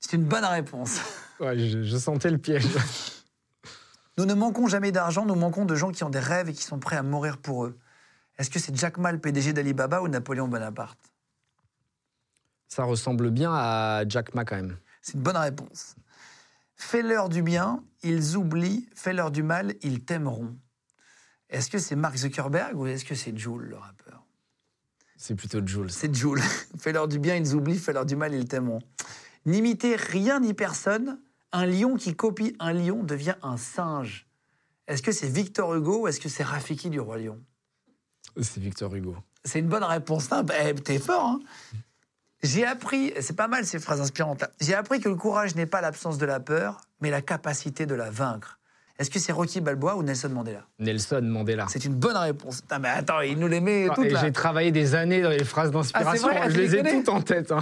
C'est 0.00 0.14
une 0.16 0.24
bonne 0.24 0.44
réponse. 0.44 1.00
Ouais, 1.38 1.56
je, 1.58 1.82
je 1.82 1.96
sentais 1.96 2.30
le 2.30 2.38
piège. 2.38 2.66
Nous 4.18 4.26
ne 4.26 4.34
manquons 4.34 4.66
jamais 4.66 4.90
d'argent, 4.90 5.24
nous 5.24 5.36
manquons 5.36 5.64
de 5.64 5.76
gens 5.76 5.92
qui 5.92 6.02
ont 6.02 6.10
des 6.10 6.18
rêves 6.18 6.48
et 6.48 6.52
qui 6.52 6.64
sont 6.64 6.80
prêts 6.80 6.96
à 6.96 7.04
mourir 7.04 7.38
pour 7.38 7.66
eux. 7.66 7.78
Est-ce 8.36 8.50
que 8.50 8.58
c'est 8.58 8.74
Jack 8.74 8.98
Ma, 8.98 9.12
le 9.12 9.20
PDG 9.20 9.52
d'Alibaba 9.52 10.02
ou 10.02 10.08
Napoléon 10.08 10.48
Bonaparte? 10.48 10.98
Ça 12.66 12.82
ressemble 12.82 13.30
bien 13.30 13.52
à 13.54 14.02
Jack 14.08 14.34
Ma 14.34 14.44
quand 14.44 14.56
même. 14.56 14.76
C'est 15.02 15.14
une 15.14 15.22
bonne 15.22 15.36
réponse. 15.36 15.94
Fais-leur 16.74 17.28
du 17.28 17.42
bien, 17.42 17.84
ils 18.02 18.36
oublient. 18.36 18.88
Fais-leur 18.94 19.30
du 19.30 19.44
mal, 19.44 19.74
ils 19.82 20.04
t'aimeront. 20.04 20.56
Est-ce 21.50 21.70
que 21.70 21.78
c'est 21.78 21.96
Mark 21.96 22.16
Zuckerberg 22.16 22.76
ou 22.76 22.86
est-ce 22.86 23.04
que 23.04 23.14
c'est 23.14 23.36
Joule, 23.36 23.64
le 23.64 23.76
rappeur? 23.76 24.24
C'est 25.16 25.34
plutôt 25.34 25.66
Jules. 25.66 25.90
C'est 25.90 26.14
Joule. 26.14 26.40
Fais-leur 26.78 27.08
du 27.08 27.18
bien, 27.18 27.34
ils 27.36 27.54
oublient. 27.54 27.78
Fais-leur 27.78 28.06
du 28.06 28.16
mal, 28.16 28.34
ils 28.34 28.46
t'aimeront. 28.46 28.80
N'imitez 29.46 29.96
rien 29.96 30.40
ni 30.40 30.54
personne. 30.54 31.18
Un 31.52 31.66
lion 31.66 31.96
qui 31.96 32.14
copie 32.14 32.54
un 32.60 32.72
lion 32.72 33.02
devient 33.02 33.34
un 33.42 33.56
singe. 33.56 34.26
Est-ce 34.86 35.02
que 35.02 35.12
c'est 35.12 35.28
Victor 35.28 35.74
Hugo 35.74 36.02
ou 36.02 36.08
est-ce 36.08 36.20
que 36.20 36.28
c'est 36.28 36.44
Rafiki 36.44 36.90
du 36.90 37.00
Roi 37.00 37.18
Lion? 37.18 37.40
C'est 38.40 38.60
Victor 38.60 38.94
Hugo. 38.94 39.16
C'est 39.44 39.58
une 39.58 39.68
bonne 39.68 39.84
réponse. 39.84 40.28
Eh, 40.62 40.74
T'es 40.74 40.98
fort, 40.98 41.24
hein 41.24 41.40
J'ai 42.42 42.64
appris, 42.64 43.12
c'est 43.20 43.34
pas 43.34 43.48
mal 43.48 43.66
ces 43.66 43.78
phrases 43.78 44.00
inspirantes. 44.00 44.44
J'ai 44.60 44.74
appris 44.74 45.00
que 45.00 45.08
le 45.08 45.16
courage 45.16 45.54
n'est 45.56 45.66
pas 45.66 45.80
l'absence 45.80 46.18
de 46.18 46.26
la 46.26 46.38
peur, 46.38 46.80
mais 47.00 47.10
la 47.10 47.22
capacité 47.22 47.86
de 47.86 47.94
la 47.94 48.10
vaincre. 48.10 48.58
Est-ce 48.98 49.10
que 49.10 49.18
c'est 49.20 49.30
Rocky 49.32 49.60
Balboa 49.60 49.94
ou 49.96 50.02
Nelson 50.02 50.28
Mandela? 50.30 50.66
Nelson 50.80 51.20
Mandela. 51.22 51.66
C'est 51.68 51.84
une 51.84 51.94
bonne 51.94 52.16
réponse. 52.16 52.62
Putain, 52.62 52.80
mais 52.80 52.88
attends, 52.88 53.20
il 53.20 53.38
nous 53.38 53.46
les 53.46 53.60
met 53.60 53.86
Ah, 53.90 53.94
toutes 53.94 54.10
là. 54.10 54.20
j'ai 54.20 54.32
travaillé 54.32 54.72
des 54.72 54.94
années 54.96 55.22
dans 55.22 55.30
les 55.30 55.44
phrases 55.44 55.70
d'inspiration. 55.70 56.28
Ah, 56.32 56.48
je 56.50 56.56
les 56.56 56.66
les 56.68 56.76
ai 56.76 56.82
toutes 56.82 57.08
en 57.08 57.20
tête. 57.22 57.52
hein. 57.52 57.60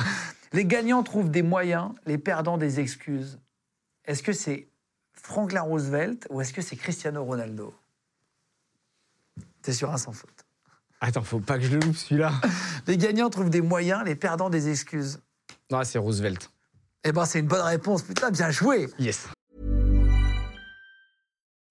Les 0.55 0.65
gagnants 0.65 1.03
trouvent 1.03 1.31
des 1.31 1.43
moyens, 1.43 1.91
les 2.07 2.17
perdants 2.17 2.57
des 2.57 2.81
excuses. 2.81 3.39
Est-ce 4.07 4.23
que 4.23 4.33
c'est 4.33 4.69
Franklin 5.13 5.61
Roosevelt 5.63 6.27
ou 6.31 6.41
est-ce 6.41 6.53
que 6.55 6.63
c'est 6.63 6.77
Cristiano 6.77 7.23
Ronaldo? 7.23 7.75
T'es 9.63 9.73
sur 9.73 9.91
un 9.93 9.99
sans 9.99 10.13
faute. 10.13 10.45
Attends, 11.01 11.23
faut 11.23 11.41
pas 11.41 11.59
que 11.59 11.65
je 11.65 11.73
le 11.77 11.81
loupe 11.81 11.97
celui-là. 11.97 12.33
Les 12.87 12.97
gagnants 12.97 13.29
trouvent 13.29 13.51
des 13.51 13.61
moyens, 13.61 14.03
les 14.07 14.15
perdants 14.15 14.49
des 14.49 14.71
excuses. 14.71 15.21
Non, 15.71 15.83
c'est 15.85 15.99
Roosevelt. 15.99 16.51
Eh 17.05 17.13
ben, 17.13 17.25
c'est 17.27 17.41
une 17.41 17.47
bonne 17.49 17.61
réponse. 17.61 18.03
Putain, 18.03 18.31
bien 18.31 18.51
joué. 18.51 18.89
Yes. 18.99 19.29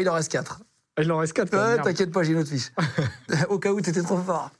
Il 0.00 0.08
en 0.08 0.14
reste 0.14 0.30
4. 0.32 0.60
Il 0.98 1.12
en 1.12 1.18
reste 1.18 1.34
quatre. 1.34 1.50
quand 1.50 1.56
même, 1.58 1.66
Ouais, 1.66 1.74
merde. 1.74 1.86
T'inquiète 1.88 2.10
pas, 2.10 2.22
j'ai 2.22 2.32
une 2.32 2.38
autre 2.38 2.50
fiche. 2.50 2.72
Au 3.48 3.58
cas 3.58 3.70
où 3.72 3.80
t'étais 3.80 4.02
trop 4.02 4.18
fort. 4.18 4.50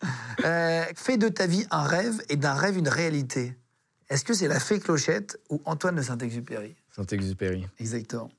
Euh, 0.44 0.84
fais 0.94 1.16
de 1.16 1.28
ta 1.28 1.46
vie 1.46 1.66
un 1.70 1.82
rêve 1.82 2.22
et 2.28 2.36
d'un 2.36 2.54
rêve 2.54 2.76
une 2.76 2.88
réalité. 2.88 3.56
Est-ce 4.08 4.24
que 4.24 4.34
c'est 4.34 4.48
la 4.48 4.60
fée 4.60 4.78
Clochette 4.78 5.38
ou 5.48 5.60
Antoine 5.64 5.96
de 5.96 6.02
Saint-Exupéry? 6.02 6.76
Saint-Exupéry. 6.94 7.66
Exactement. 7.78 8.30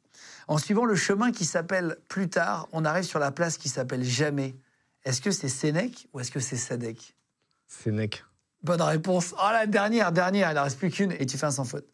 En 0.47 0.57
suivant 0.57 0.85
le 0.85 0.95
chemin 0.95 1.31
qui 1.31 1.43
s'appelle 1.43 1.97
plus 2.07 2.29
tard, 2.29 2.67
on 2.71 2.85
arrive 2.85 3.03
sur 3.03 3.19
la 3.19 3.31
place 3.31 3.57
qui 3.57 3.67
s'appelle 3.67 4.03
jamais. 4.03 4.55
Est-ce 5.03 5.21
que 5.21 5.31
c'est 5.31 5.49
Sénèque 5.49 6.07
ou 6.13 6.19
est-ce 6.19 6.31
que 6.31 6.39
c'est 6.39 6.55
Sadek? 6.55 7.15
Sénèque. 7.67 8.23
Bonne 8.63 8.81
réponse. 8.81 9.33
Oh, 9.37 9.49
la 9.51 9.65
dernière, 9.67 10.11
dernière, 10.11 10.51
il 10.51 10.57
en 10.57 10.63
reste 10.63 10.79
plus 10.79 10.89
qu'une 10.89 11.11
et 11.11 11.25
tu 11.25 11.37
fais 11.37 11.45
un 11.45 11.51
sans 11.51 11.65
faute. 11.65 11.87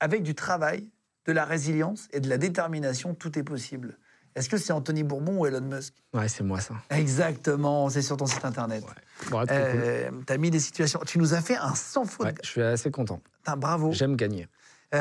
Avec 0.00 0.22
du 0.22 0.34
travail, 0.34 0.88
de 1.30 1.34
la 1.34 1.44
résilience 1.44 2.08
et 2.12 2.18
de 2.18 2.28
la 2.28 2.38
détermination, 2.38 3.14
tout 3.14 3.38
est 3.38 3.44
possible. 3.44 3.96
Est-ce 4.34 4.48
que 4.48 4.56
c'est 4.56 4.72
Anthony 4.72 5.04
Bourbon 5.04 5.38
ou 5.38 5.46
Elon 5.46 5.60
Musk? 5.60 5.94
Ouais, 6.12 6.26
c'est 6.26 6.42
moi 6.42 6.60
ça. 6.60 6.74
Exactement, 6.90 7.88
c'est 7.88 8.02
sur 8.02 8.16
ton 8.16 8.26
site 8.26 8.44
internet. 8.44 8.82
Bon, 9.30 9.38
trop 9.38 9.46
cool. 9.46 9.56
Euh, 9.56 10.10
T'as 10.26 10.38
mis 10.38 10.50
des 10.50 10.58
situations. 10.58 11.00
Tu 11.06 11.18
nous 11.18 11.34
as 11.34 11.40
fait 11.40 11.56
un 11.56 11.74
sans 11.76 12.04
faute. 12.04 12.26
Ouais, 12.26 12.34
je 12.42 12.48
suis 12.48 12.62
assez 12.62 12.90
content. 12.90 13.20
Putain, 13.38 13.56
bravo. 13.56 13.92
J'aime 13.92 14.16
gagner. 14.16 14.48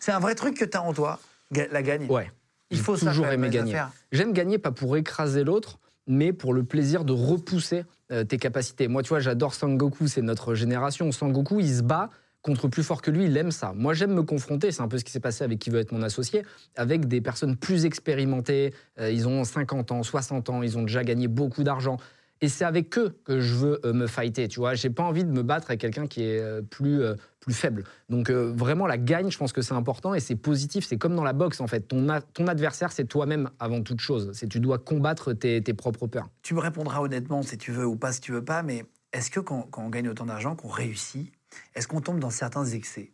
C'est 0.00 0.12
un 0.12 0.18
vrai 0.18 0.34
truc 0.34 0.56
que 0.56 0.66
t'as 0.66 0.80
en 0.80 0.92
toi, 0.92 1.18
la 1.50 1.82
gagne. 1.82 2.06
Ouais. 2.06 2.30
Il 2.70 2.78
faut 2.78 2.96
ça. 2.96 3.10
toujours 3.10 3.24
dans 3.24 3.40
les 3.40 3.48
gagner. 3.48 3.82
J'aime 4.12 4.32
gagner 4.34 4.58
pas 4.58 4.70
pour 4.70 4.98
écraser 4.98 5.44
l'autre, 5.44 5.78
mais 6.06 6.34
pour 6.34 6.52
le 6.52 6.62
plaisir 6.62 7.04
de 7.04 7.12
repousser 7.12 7.84
euh, 8.12 8.24
tes 8.24 8.36
capacités. 8.36 8.86
Moi, 8.86 9.02
tu 9.02 9.08
vois, 9.08 9.20
j'adore 9.20 9.54
Sangoku, 9.54 10.08
c'est 10.08 10.22
notre 10.22 10.54
génération. 10.54 11.10
Sangoku, 11.10 11.60
il 11.60 11.74
se 11.74 11.82
bat 11.82 12.10
contre 12.42 12.68
plus 12.68 12.82
fort 12.82 13.02
que 13.02 13.10
lui, 13.10 13.26
il 13.26 13.36
aime 13.36 13.50
ça. 13.50 13.72
Moi, 13.74 13.94
j'aime 13.94 14.14
me 14.14 14.22
confronter, 14.22 14.72
c'est 14.72 14.82
un 14.82 14.88
peu 14.88 14.98
ce 14.98 15.04
qui 15.04 15.12
s'est 15.12 15.20
passé 15.20 15.44
avec 15.44 15.58
qui 15.58 15.70
veut 15.70 15.80
être 15.80 15.92
mon 15.92 16.02
associé, 16.02 16.42
avec 16.76 17.06
des 17.06 17.20
personnes 17.20 17.56
plus 17.56 17.84
expérimentées. 17.84 18.72
Euh, 18.98 19.10
ils 19.10 19.28
ont 19.28 19.44
50 19.44 19.92
ans, 19.92 20.02
60 20.02 20.50
ans, 20.50 20.62
ils 20.62 20.78
ont 20.78 20.82
déjà 20.82 21.04
gagné 21.04 21.28
beaucoup 21.28 21.62
d'argent. 21.62 21.98
Et 22.42 22.48
c'est 22.48 22.64
avec 22.64 22.96
eux 22.96 23.18
que 23.24 23.40
je 23.40 23.54
veux 23.54 23.80
euh, 23.84 23.92
me 23.92 24.06
fighter, 24.06 24.48
tu 24.48 24.60
vois. 24.60 24.72
J'ai 24.72 24.88
pas 24.88 25.02
envie 25.02 25.24
de 25.24 25.30
me 25.30 25.42
battre 25.42 25.66
avec 25.68 25.82
quelqu'un 25.82 26.06
qui 26.06 26.22
est 26.22 26.40
euh, 26.40 26.62
plus, 26.62 27.02
plus 27.40 27.52
faible. 27.52 27.84
Donc 28.08 28.30
vraiment, 28.30 28.86
la 28.86 28.96
gagne, 28.96 29.30
je 29.30 29.36
pense 29.36 29.52
que 29.52 29.60
c'est 29.60 29.74
important 29.74 30.14
et 30.14 30.20
c'est 30.20 30.36
positif. 30.36 30.86
C'est 30.86 30.96
comme 30.96 31.14
dans 31.14 31.24
la 31.24 31.34
boxe, 31.34 31.60
en 31.60 31.66
fait. 31.66 31.80
Ton, 31.80 32.06
ton 32.32 32.46
adversaire, 32.46 32.92
c'est 32.92 33.04
toi-même 33.04 33.50
avant 33.58 33.82
toute 33.82 34.00
chose. 34.00 34.30
C'est 34.32 34.48
tu 34.48 34.60
dois 34.60 34.78
combattre 34.78 35.34
tes, 35.34 35.60
tes 35.62 35.74
propres 35.74 36.06
peurs. 36.06 36.30
Tu 36.40 36.54
me 36.54 36.60
répondras 36.60 37.00
honnêtement 37.00 37.42
si 37.42 37.58
tu 37.58 37.72
veux 37.72 37.84
ou 37.86 37.96
pas 37.96 38.12
si 38.12 38.22
tu 38.22 38.32
veux 38.32 38.44
pas, 38.44 38.62
mais 38.62 38.86
est-ce 39.12 39.30
que 39.30 39.40
quand, 39.40 39.62
quand 39.70 39.84
on 39.84 39.90
gagne 39.90 40.08
autant 40.08 40.24
d'argent, 40.24 40.56
qu'on 40.56 40.68
réussit, 40.68 41.30
est-ce 41.74 41.88
qu'on 41.88 42.00
tombe 42.00 42.18
dans 42.20 42.30
certains 42.30 42.64
excès? 42.66 43.12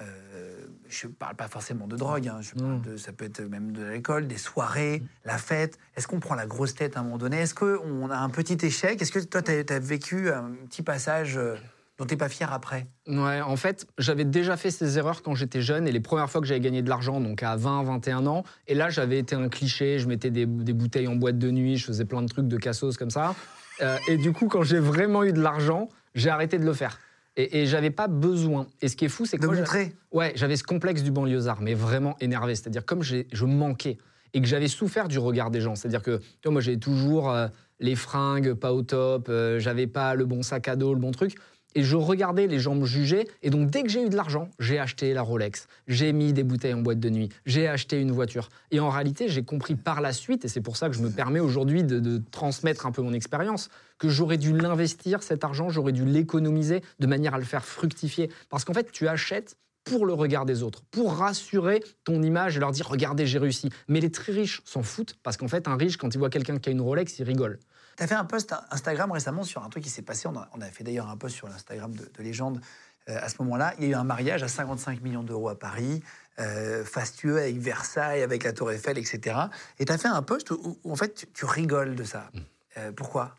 Euh, 0.00 0.66
Je 0.88 1.06
parle 1.06 1.36
pas 1.36 1.46
forcément 1.48 1.86
de 1.86 1.96
drogue, 1.96 2.26
hein, 2.28 2.38
je 2.40 2.52
parle 2.54 2.66
Non. 2.72 2.78
de, 2.78 2.96
ça 2.96 3.12
peut 3.12 3.26
être 3.26 3.42
même 3.42 3.72
de 3.72 3.82
l'alcool, 3.82 4.26
des 4.26 4.38
soirées, 4.38 5.02
la 5.24 5.38
fête. 5.38 5.78
Est-ce 5.96 6.08
qu'on 6.08 6.20
prend 6.20 6.34
la 6.34 6.46
grosse 6.46 6.74
tête 6.74 6.96
à 6.96 7.00
un 7.00 7.02
moment 7.04 7.18
donné? 7.18 7.38
Est-ce 7.38 7.54
qu'on 7.54 8.10
a 8.10 8.16
un 8.16 8.30
petit 8.30 8.58
échec? 8.66 9.00
Est-ce 9.00 9.12
que 9.12 9.18
toi, 9.20 9.42
tu 9.42 9.52
as, 9.52 9.78
vécu 9.78 10.30
un 10.32 10.52
petit 10.68 10.82
passage 10.82 11.36
euh, 11.36 11.54
dont 11.98 12.06
tu 12.06 12.14
n'es 12.14 12.18
pas 12.18 12.28
fier 12.30 12.50
après? 12.52 12.86
Ouais, 13.06 13.40
en 13.42 13.56
fait, 13.56 13.86
j'avais 13.98 14.24
déjà 14.24 14.56
fait 14.56 14.70
ces 14.70 14.96
erreurs 14.98 15.22
quand 15.22 15.34
j'étais 15.34 15.60
jeune 15.60 15.86
et 15.86 15.92
les 15.92 16.00
premières 16.00 16.30
fois 16.30 16.40
que 16.40 16.46
j'avais 16.46 16.60
gagné 16.60 16.82
de 16.82 16.88
l'argent, 16.88 17.20
donc 17.20 17.42
à 17.42 17.54
20, 17.56 17.84
21 17.84 18.26
ans. 18.26 18.42
Et 18.66 18.74
là, 18.74 18.88
j'avais 18.88 19.18
été 19.18 19.36
un 19.36 19.48
cliché, 19.50 19.98
je 19.98 20.08
mettais 20.08 20.30
des, 20.30 20.46
des 20.46 20.72
bouteilles 20.72 21.08
en 21.08 21.14
boîte 21.16 21.38
de 21.38 21.50
nuit, 21.50 21.76
je 21.76 21.84
faisais 21.86 22.06
plein 22.06 22.22
de 22.22 22.28
trucs 22.28 22.48
de 22.48 22.56
cassos 22.56 22.96
comme 22.96 23.10
ça. 23.10 23.34
Euh, 23.82 23.96
et 24.08 24.16
du 24.16 24.32
coup, 24.32 24.48
quand 24.48 24.62
j'ai 24.62 24.80
vraiment 24.80 25.22
eu 25.24 25.32
de 25.32 25.40
l'argent, 25.40 25.88
j'ai 26.14 26.30
arrêté 26.30 26.58
de 26.58 26.64
le 26.64 26.72
faire. 26.72 26.98
Et, 27.36 27.60
et 27.62 27.66
j'avais 27.66 27.90
pas 27.90 28.08
besoin. 28.08 28.66
Et 28.82 28.88
ce 28.88 28.96
qui 28.96 29.04
est 29.04 29.08
fou, 29.08 29.24
c'est 29.24 29.36
que 29.36 29.42
De 29.42 29.46
moi, 29.46 29.54
j'a- 29.54 29.62
montrer 29.62 29.92
Ouais, 30.12 30.32
j'avais 30.34 30.56
ce 30.56 30.64
complexe 30.64 31.02
du 31.02 31.10
banlieusard, 31.10 31.60
mais 31.62 31.74
vraiment 31.74 32.16
énervé. 32.20 32.54
C'est-à-dire 32.54 32.84
comme 32.84 33.02
je 33.02 33.44
manquais 33.44 33.98
et 34.34 34.40
que 34.40 34.46
j'avais 34.46 34.68
souffert 34.68 35.08
du 35.08 35.18
regard 35.18 35.50
des 35.50 35.60
gens. 35.60 35.74
C'est-à-dire 35.74 36.02
que 36.02 36.18
tu 36.18 36.24
vois, 36.44 36.52
moi, 36.52 36.60
j'ai 36.60 36.78
toujours 36.78 37.30
euh, 37.30 37.48
les 37.78 37.94
fringues 37.96 38.54
pas 38.54 38.72
au 38.72 38.82
top, 38.82 39.28
euh, 39.28 39.58
j'avais 39.58 39.86
pas 39.86 40.14
le 40.14 40.24
bon 40.24 40.42
sac 40.42 40.68
à 40.68 40.76
dos, 40.76 40.92
le 40.94 41.00
bon 41.00 41.10
truc. 41.12 41.36
Et 41.74 41.82
je 41.82 41.96
regardais 41.96 42.46
les 42.46 42.58
gens 42.58 42.74
me 42.74 42.86
juger. 42.86 43.28
Et 43.42 43.50
donc, 43.50 43.70
dès 43.70 43.82
que 43.82 43.88
j'ai 43.88 44.04
eu 44.04 44.08
de 44.08 44.16
l'argent, 44.16 44.48
j'ai 44.58 44.78
acheté 44.78 45.14
la 45.14 45.22
Rolex, 45.22 45.68
j'ai 45.86 46.12
mis 46.12 46.32
des 46.32 46.42
bouteilles 46.42 46.74
en 46.74 46.82
boîte 46.82 47.00
de 47.00 47.10
nuit, 47.10 47.28
j'ai 47.46 47.68
acheté 47.68 48.00
une 48.00 48.12
voiture. 48.12 48.48
Et 48.70 48.80
en 48.80 48.90
réalité, 48.90 49.28
j'ai 49.28 49.42
compris 49.42 49.74
par 49.74 50.00
la 50.00 50.12
suite, 50.12 50.44
et 50.44 50.48
c'est 50.48 50.60
pour 50.60 50.76
ça 50.76 50.88
que 50.88 50.94
je 50.96 51.02
me 51.02 51.10
permets 51.10 51.40
aujourd'hui 51.40 51.84
de, 51.84 52.00
de 52.00 52.22
transmettre 52.30 52.86
un 52.86 52.92
peu 52.92 53.02
mon 53.02 53.12
expérience, 53.12 53.68
que 53.98 54.08
j'aurais 54.08 54.38
dû 54.38 54.56
l'investir, 54.56 55.22
cet 55.22 55.44
argent, 55.44 55.68
j'aurais 55.68 55.92
dû 55.92 56.04
l'économiser 56.04 56.82
de 56.98 57.06
manière 57.06 57.34
à 57.34 57.38
le 57.38 57.44
faire 57.44 57.64
fructifier. 57.64 58.30
Parce 58.48 58.64
qu'en 58.64 58.72
fait, 58.72 58.90
tu 58.90 59.06
achètes 59.06 59.56
pour 59.84 60.06
le 60.06 60.12
regard 60.12 60.46
des 60.46 60.62
autres, 60.62 60.82
pour 60.90 61.14
rassurer 61.14 61.82
ton 62.04 62.22
image 62.22 62.56
et 62.56 62.60
leur 62.60 62.72
dire 62.72 62.86
regardez, 62.88 63.26
j'ai 63.26 63.38
réussi. 63.38 63.70
Mais 63.88 64.00
les 64.00 64.10
très 64.10 64.32
riches 64.32 64.62
s'en 64.64 64.82
foutent 64.82 65.16
parce 65.22 65.36
qu'en 65.36 65.48
fait, 65.48 65.68
un 65.68 65.76
riche, 65.76 65.96
quand 65.96 66.14
il 66.14 66.18
voit 66.18 66.30
quelqu'un 66.30 66.58
qui 66.58 66.68
a 66.68 66.72
une 66.72 66.80
Rolex, 66.80 67.18
il 67.18 67.24
rigole. 67.24 67.58
Tu 67.96 68.02
as 68.02 68.06
fait 68.06 68.14
un 68.14 68.24
post 68.24 68.54
Instagram 68.70 69.12
récemment 69.12 69.42
sur 69.44 69.64
un 69.64 69.68
truc 69.68 69.84
qui 69.84 69.90
s'est 69.90 70.02
passé. 70.02 70.28
On 70.28 70.36
a, 70.36 70.48
on 70.54 70.60
a 70.60 70.66
fait 70.66 70.84
d'ailleurs 70.84 71.08
un 71.08 71.16
post 71.16 71.36
sur 71.36 71.48
l'Instagram 71.48 71.94
de, 71.94 72.10
de 72.12 72.22
Légende 72.22 72.60
euh, 73.08 73.18
à 73.20 73.28
ce 73.28 73.36
moment-là. 73.40 73.74
Il 73.78 73.84
y 73.84 73.86
a 73.88 73.90
eu 73.90 73.94
un 73.94 74.04
mariage 74.04 74.42
à 74.42 74.48
55 74.48 75.00
millions 75.00 75.22
d'euros 75.22 75.48
à 75.48 75.58
Paris, 75.58 76.02
euh, 76.38 76.84
fastueux 76.84 77.38
avec 77.38 77.56
Versailles, 77.58 78.22
avec 78.22 78.44
la 78.44 78.52
Tour 78.52 78.70
Eiffel, 78.70 78.98
etc. 78.98 79.36
Et 79.78 79.84
tu 79.84 79.92
as 79.92 79.98
fait 79.98 80.08
un 80.08 80.22
post 80.22 80.50
où, 80.50 80.78
où, 80.84 80.92
en 80.92 80.96
fait 80.96 81.14
tu, 81.14 81.26
tu 81.32 81.44
rigoles 81.44 81.94
de 81.94 82.04
ça. 82.04 82.30
Euh, 82.76 82.92
pourquoi? 82.92 83.34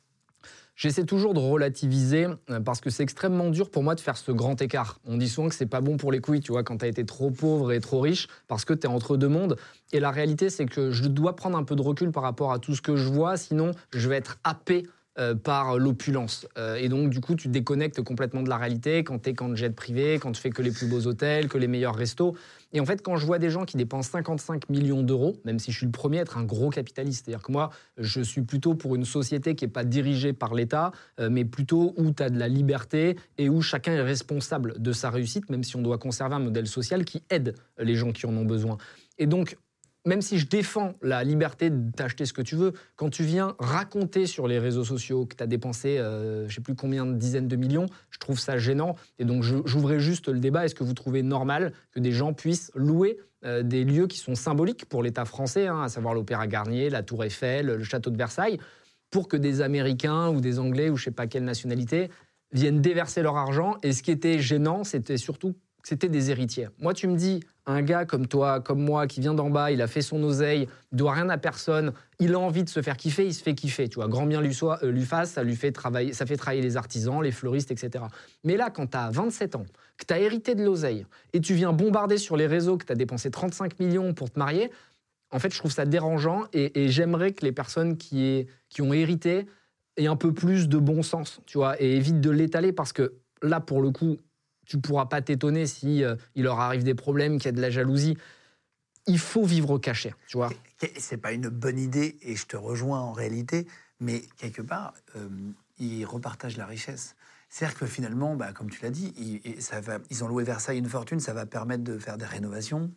J'essaie 0.81 1.05
toujours 1.05 1.35
de 1.35 1.39
relativiser 1.39 2.25
euh, 2.49 2.59
parce 2.59 2.81
que 2.81 2.89
c'est 2.89 3.03
extrêmement 3.03 3.51
dur 3.51 3.69
pour 3.69 3.83
moi 3.83 3.93
de 3.93 3.99
faire 3.99 4.17
ce 4.17 4.31
grand 4.31 4.59
écart. 4.63 4.99
On 5.05 5.17
dit 5.17 5.29
souvent 5.29 5.47
que 5.47 5.53
c'est 5.53 5.67
pas 5.67 5.79
bon 5.79 5.95
pour 5.95 6.11
les 6.11 6.21
couilles, 6.21 6.39
tu 6.39 6.53
vois, 6.53 6.63
quand 6.63 6.77
tu 6.77 6.85
as 6.85 6.87
été 6.87 7.05
trop 7.05 7.29
pauvre 7.29 7.71
et 7.71 7.79
trop 7.79 7.99
riche 7.99 8.27
parce 8.47 8.65
que 8.65 8.73
tu 8.73 8.87
es 8.87 8.89
entre 8.89 9.15
deux 9.15 9.27
mondes. 9.27 9.57
Et 9.93 9.99
la 9.99 10.09
réalité, 10.09 10.49
c'est 10.49 10.65
que 10.65 10.89
je 10.89 11.07
dois 11.07 11.35
prendre 11.35 11.55
un 11.55 11.63
peu 11.63 11.75
de 11.75 11.83
recul 11.83 12.11
par 12.11 12.23
rapport 12.23 12.51
à 12.51 12.57
tout 12.57 12.73
ce 12.73 12.81
que 12.81 12.95
je 12.95 13.07
vois, 13.09 13.37
sinon 13.37 13.73
je 13.93 14.09
vais 14.09 14.15
être 14.15 14.39
happé 14.43 14.87
euh, 15.19 15.35
par 15.35 15.77
l'opulence. 15.77 16.47
Euh, 16.57 16.77
et 16.77 16.89
donc, 16.89 17.09
du 17.09 17.19
coup, 17.19 17.35
tu 17.35 17.49
déconnectes 17.49 18.01
complètement 18.01 18.41
de 18.41 18.49
la 18.49 18.55
réalité 18.57 19.03
quand 19.03 19.21
tu 19.21 19.29
es 19.29 19.33
quand 19.33 19.53
jet 19.55 19.75
privé, 19.75 20.17
quand 20.19 20.31
tu 20.31 20.41
fais 20.41 20.49
que 20.49 20.61
les 20.61 20.71
plus 20.71 20.87
beaux 20.87 21.05
hôtels, 21.05 21.47
que 21.47 21.57
les 21.57 21.67
meilleurs 21.67 21.95
restos. 21.95 22.35
Et 22.73 22.79
en 22.79 22.85
fait, 22.85 23.01
quand 23.01 23.17
je 23.17 23.25
vois 23.25 23.39
des 23.39 23.49
gens 23.49 23.65
qui 23.65 23.77
dépensent 23.77 24.11
55 24.11 24.69
millions 24.69 25.03
d'euros, 25.03 25.37
même 25.45 25.59
si 25.59 25.71
je 25.71 25.77
suis 25.77 25.85
le 25.85 25.91
premier 25.91 26.19
à 26.19 26.21
être 26.21 26.37
un 26.37 26.43
gros 26.43 26.69
capitaliste, 26.69 27.25
c'est-à-dire 27.25 27.43
que 27.43 27.51
moi, 27.51 27.69
je 27.97 28.21
suis 28.21 28.41
plutôt 28.41 28.75
pour 28.75 28.95
une 28.95 29.05
société 29.05 29.55
qui 29.55 29.65
n'est 29.65 29.71
pas 29.71 29.83
dirigée 29.83 30.33
par 30.33 30.53
l'État, 30.53 30.91
euh, 31.19 31.29
mais 31.29 31.45
plutôt 31.45 31.93
où 31.97 32.11
tu 32.11 32.23
as 32.23 32.29
de 32.29 32.39
la 32.39 32.47
liberté 32.47 33.17
et 33.37 33.49
où 33.49 33.61
chacun 33.61 33.93
est 33.93 34.01
responsable 34.01 34.81
de 34.81 34.93
sa 34.93 35.09
réussite, 35.09 35.49
même 35.49 35.63
si 35.63 35.75
on 35.75 35.81
doit 35.81 35.97
conserver 35.97 36.35
un 36.35 36.39
modèle 36.39 36.67
social 36.67 37.05
qui 37.05 37.23
aide 37.29 37.55
les 37.77 37.95
gens 37.95 38.11
qui 38.11 38.25
en 38.25 38.35
ont 38.35 38.45
besoin. 38.45 38.77
Et 39.17 39.27
donc, 39.27 39.57
même 40.05 40.21
si 40.21 40.39
je 40.39 40.47
défends 40.47 40.93
la 41.01 41.23
liberté 41.23 41.69
de 41.69 41.91
t'acheter 41.91 42.25
ce 42.25 42.33
que 42.33 42.41
tu 42.41 42.55
veux, 42.55 42.73
quand 42.95 43.09
tu 43.09 43.23
viens 43.23 43.55
raconter 43.59 44.25
sur 44.25 44.47
les 44.47 44.59
réseaux 44.59 44.83
sociaux 44.83 45.25
que 45.25 45.35
tu 45.35 45.43
as 45.43 45.47
dépensé 45.47 45.97
euh, 45.97 46.41
je 46.41 46.45
ne 46.45 46.55
sais 46.55 46.61
plus 46.61 46.75
combien 46.75 47.05
de 47.05 47.13
dizaines 47.13 47.47
de 47.47 47.55
millions, 47.55 47.85
je 48.09 48.17
trouve 48.17 48.39
ça 48.39 48.57
gênant. 48.57 48.95
Et 49.19 49.25
donc 49.25 49.43
j'ouvrais 49.43 49.99
juste 49.99 50.27
le 50.27 50.39
débat, 50.39 50.65
est-ce 50.65 50.75
que 50.75 50.83
vous 50.83 50.93
trouvez 50.93 51.21
normal 51.21 51.73
que 51.91 51.99
des 51.99 52.11
gens 52.11 52.33
puissent 52.33 52.71
louer 52.73 53.17
euh, 53.45 53.63
des 53.63 53.83
lieux 53.83 54.07
qui 54.07 54.17
sont 54.17 54.35
symboliques 54.35 54.85
pour 54.85 55.03
l'État 55.03 55.25
français, 55.25 55.67
hein, 55.67 55.81
à 55.81 55.89
savoir 55.89 56.13
l'Opéra 56.13 56.47
Garnier, 56.47 56.89
la 56.89 57.03
Tour 57.03 57.23
Eiffel, 57.23 57.67
le 57.67 57.83
Château 57.83 58.09
de 58.09 58.17
Versailles, 58.17 58.59
pour 59.11 59.27
que 59.27 59.37
des 59.37 59.61
Américains 59.61 60.29
ou 60.29 60.41
des 60.41 60.57
Anglais 60.57 60.89
ou 60.89 60.97
je 60.97 61.05
sais 61.05 61.11
pas 61.11 61.27
quelle 61.27 61.43
nationalité 61.43 62.09
viennent 62.53 62.81
déverser 62.81 63.21
leur 63.21 63.37
argent? 63.37 63.77
Et 63.83 63.93
ce 63.93 64.03
qui 64.03 64.11
était 64.11 64.39
gênant, 64.39 64.83
c'était 64.83 65.17
surtout 65.17 65.55
c'était 65.83 66.09
des 66.09 66.31
héritiers. 66.31 66.69
Moi, 66.79 66.93
tu 66.93 67.07
me 67.07 67.15
dis, 67.15 67.41
un 67.65 67.81
gars 67.81 68.05
comme 68.05 68.27
toi, 68.27 68.59
comme 68.59 68.81
moi, 68.81 69.07
qui 69.07 69.21
vient 69.21 69.33
d'en 69.33 69.49
bas, 69.49 69.71
il 69.71 69.81
a 69.81 69.87
fait 69.87 70.01
son 70.01 70.21
oseille, 70.23 70.67
il 70.91 70.97
doit 70.97 71.13
rien 71.13 71.29
à 71.29 71.37
personne, 71.37 71.93
il 72.19 72.33
a 72.33 72.39
envie 72.39 72.63
de 72.63 72.69
se 72.69 72.81
faire 72.81 72.97
kiffer, 72.97 73.25
il 73.25 73.33
se 73.33 73.43
fait 73.43 73.55
kiffer. 73.55 73.87
Tu 73.87 73.95
vois, 73.95 74.07
grand 74.07 74.25
bien 74.25 74.41
lui, 74.41 74.53
soit, 74.53 74.83
euh, 74.83 74.91
lui 74.91 75.05
fasse, 75.05 75.31
ça 75.31 75.43
lui 75.43 75.55
fait 75.55 75.71
travailler, 75.71 76.13
ça 76.13 76.25
fait 76.25 76.37
travailler 76.37 76.61
les 76.61 76.77
artisans, 76.77 77.21
les 77.21 77.31
fleuristes, 77.31 77.71
etc. 77.71 78.05
Mais 78.43 78.57
là, 78.57 78.69
quand 78.69 78.87
tu 78.87 78.97
as 78.97 79.09
27 79.11 79.55
ans, 79.55 79.65
que 79.97 80.05
tu 80.05 80.13
as 80.13 80.19
hérité 80.19 80.55
de 80.55 80.63
l'oseille, 80.63 81.05
et 81.33 81.41
tu 81.41 81.53
viens 81.53 81.73
bombarder 81.73 82.17
sur 82.17 82.37
les 82.37 82.47
réseaux 82.47 82.77
que 82.77 82.85
tu 82.85 82.91
as 82.91 82.95
dépensé 82.95 83.29
35 83.29 83.79
millions 83.79 84.13
pour 84.13 84.31
te 84.31 84.39
marier, 84.39 84.71
en 85.31 85.39
fait, 85.39 85.53
je 85.53 85.57
trouve 85.59 85.71
ça 85.71 85.85
dérangeant 85.85 86.43
et, 86.51 86.89
j'aimerais 86.89 87.31
que 87.31 87.45
les 87.45 87.53
personnes 87.53 87.97
qui, 87.97 88.47
qui 88.69 88.81
ont 88.81 88.91
hérité 88.91 89.45
aient 89.95 90.07
un 90.07 90.15
peu 90.17 90.33
plus 90.33 90.67
de 90.67 90.77
bon 90.77 91.03
sens, 91.03 91.39
tu 91.45 91.57
vois, 91.57 91.81
et 91.81 91.95
évitent 91.95 92.19
de 92.19 92.29
l'étaler 92.29 92.73
parce 92.73 92.91
que 92.91 93.13
là, 93.41 93.59
pour 93.59 93.81
le 93.81 93.91
coup, 93.91 94.17
tu 94.71 94.79
pourras 94.79 95.05
pas 95.05 95.21
t'étonner 95.21 95.67
si 95.67 96.01
euh, 96.01 96.15
il 96.33 96.43
leur 96.43 96.61
arrive 96.61 96.83
des 96.83 96.95
problèmes, 96.95 97.37
qu'il 97.39 97.47
y 97.47 97.49
a 97.49 97.51
de 97.51 97.59
la 97.59 97.69
jalousie. 97.69 98.17
Il 99.05 99.19
faut 99.19 99.43
vivre 99.43 99.71
au 99.71 99.79
cachet, 99.79 100.15
tu 100.27 100.37
vois. 100.37 100.49
C'est 100.97 101.17
pas 101.17 101.33
une 101.33 101.49
bonne 101.49 101.77
idée, 101.77 102.17
et 102.21 102.37
je 102.37 102.45
te 102.45 102.55
rejoins 102.55 103.01
en 103.01 103.11
réalité, 103.11 103.67
mais 103.99 104.21
quelque 104.37 104.61
part, 104.61 104.93
euh, 105.17 105.27
ils 105.77 106.05
repartagent 106.05 106.55
la 106.55 106.65
richesse. 106.65 107.17
C'est-à-dire 107.49 107.79
que 107.79 107.85
finalement, 107.85 108.37
bah, 108.37 108.53
comme 108.53 108.69
tu 108.69 108.81
l'as 108.81 108.91
dit, 108.91 109.41
ça 109.59 109.81
va, 109.81 109.97
ils 110.09 110.23
ont 110.23 110.29
loué 110.29 110.45
Versailles 110.45 110.77
une 110.77 110.87
fortune, 110.87 111.19
ça 111.19 111.33
va 111.33 111.45
permettre 111.45 111.83
de 111.83 111.97
faire 111.97 112.17
des 112.17 112.25
rénovations. 112.25 112.91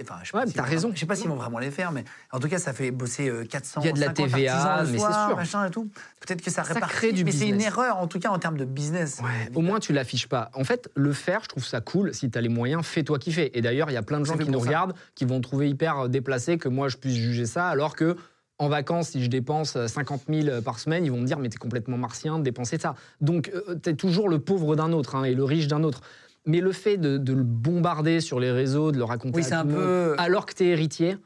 Enfin, 0.00 0.16
je 0.24 0.30
sais 0.30 0.36
Ouais, 0.36 0.44
pas 0.44 0.50
t'as 0.52 0.62
raison. 0.62 0.90
Je 0.92 0.98
sais 0.98 1.06
pas 1.06 1.14
s'ils 1.14 1.28
vont 1.28 1.36
vraiment 1.36 1.60
les 1.60 1.70
faire, 1.70 1.92
mais 1.92 2.04
en 2.32 2.40
tout 2.40 2.48
cas, 2.48 2.58
ça 2.58 2.72
fait 2.72 2.90
bosser 2.90 3.28
euh, 3.28 3.44
400, 3.44 3.80
Il 3.82 3.86
y 3.86 3.88
a 3.90 3.92
de 3.92 4.00
la 4.00 4.06
50 4.06 4.16
TVA, 4.30 4.82
mais 4.90 4.98
c'est 4.98 4.98
sûr. 4.98 5.36
machin 5.36 5.66
et 5.66 5.70
tout. 5.70 5.88
Peut-être 6.20 6.42
que 6.42 6.50
ça, 6.50 6.64
Ça 6.64 6.74
répartit, 6.74 6.94
crée 6.96 7.12
du 7.12 7.24
mais 7.24 7.30
c'est 7.30 7.48
une 7.48 7.60
erreur, 7.60 7.98
en 7.98 8.08
tout 8.08 8.18
cas 8.18 8.30
en 8.30 8.38
termes 8.40 8.56
de 8.56 8.64
business. 8.64 9.20
Au 9.54 9.60
moins, 9.60 9.78
tu 9.78 9.92
l'affiches 9.92 10.26
pas. 10.28 10.50
En 10.54 10.64
fait, 10.64 10.90
le 10.96 11.12
faire, 11.12 11.40
je 11.44 11.48
trouve 11.48 11.64
ça 11.64 11.80
cool. 11.80 12.12
Si 12.12 12.28
tu 12.28 12.36
as 12.36 12.40
les 12.40 12.48
moyens, 12.48 12.84
fais-toi 12.84 13.18
kiffer. 13.20 13.56
Et 13.56 13.62
d'ailleurs, 13.62 13.88
il 13.90 13.94
y 13.94 13.96
a 13.98 14.02
plein 14.02 14.18
de 14.18 14.24
gens 14.24 14.36
qui 14.36 14.48
nous 14.50 14.58
ça. 14.58 14.66
regardent, 14.66 14.94
qui 15.14 15.24
vont 15.26 15.40
trouver 15.40 15.68
hyper 15.68 16.08
déplacé 16.08 16.58
que 16.58 16.68
moi, 16.68 16.88
je 16.88 16.96
puisse 16.96 17.14
juger 17.14 17.46
ça, 17.46 17.68
alors 17.68 17.94
que 17.94 18.16
en 18.58 18.68
vacances, 18.68 19.08
si 19.10 19.22
je 19.22 19.28
dépense 19.28 19.76
50 19.86 20.22
000 20.28 20.62
par 20.62 20.78
semaine, 20.78 21.04
ils 21.04 21.10
vont 21.10 21.20
me 21.20 21.26
dire, 21.26 21.38
mais 21.40 21.48
t'es 21.48 21.56
complètement 21.58 21.96
martien 21.98 22.38
de 22.38 22.44
dépenser 22.44 22.78
ça. 22.78 22.94
Donc, 23.20 23.50
euh, 23.52 23.74
t'es 23.74 23.94
toujours 23.94 24.28
le 24.28 24.38
pauvre 24.38 24.76
d'un 24.76 24.92
autre 24.92 25.16
hein, 25.16 25.24
et 25.24 25.34
le 25.34 25.42
riche 25.42 25.66
d'un 25.66 25.82
autre. 25.82 26.02
Mais 26.46 26.60
le 26.60 26.72
fait 26.72 26.96
de, 26.96 27.16
de 27.18 27.32
le 27.32 27.42
bombarder 27.42 28.20
sur 28.20 28.38
les 28.38 28.50
réseaux, 28.50 28.92
de 28.92 28.98
le 28.98 29.04
raconter 29.04 29.40
Oui, 29.40 29.52
à 29.52 29.62
tout 29.62 29.68
peu- 29.68 30.14
alors 30.18 30.46
que 30.46 30.52
t'es 30.54 30.66
héritier, 30.66 31.16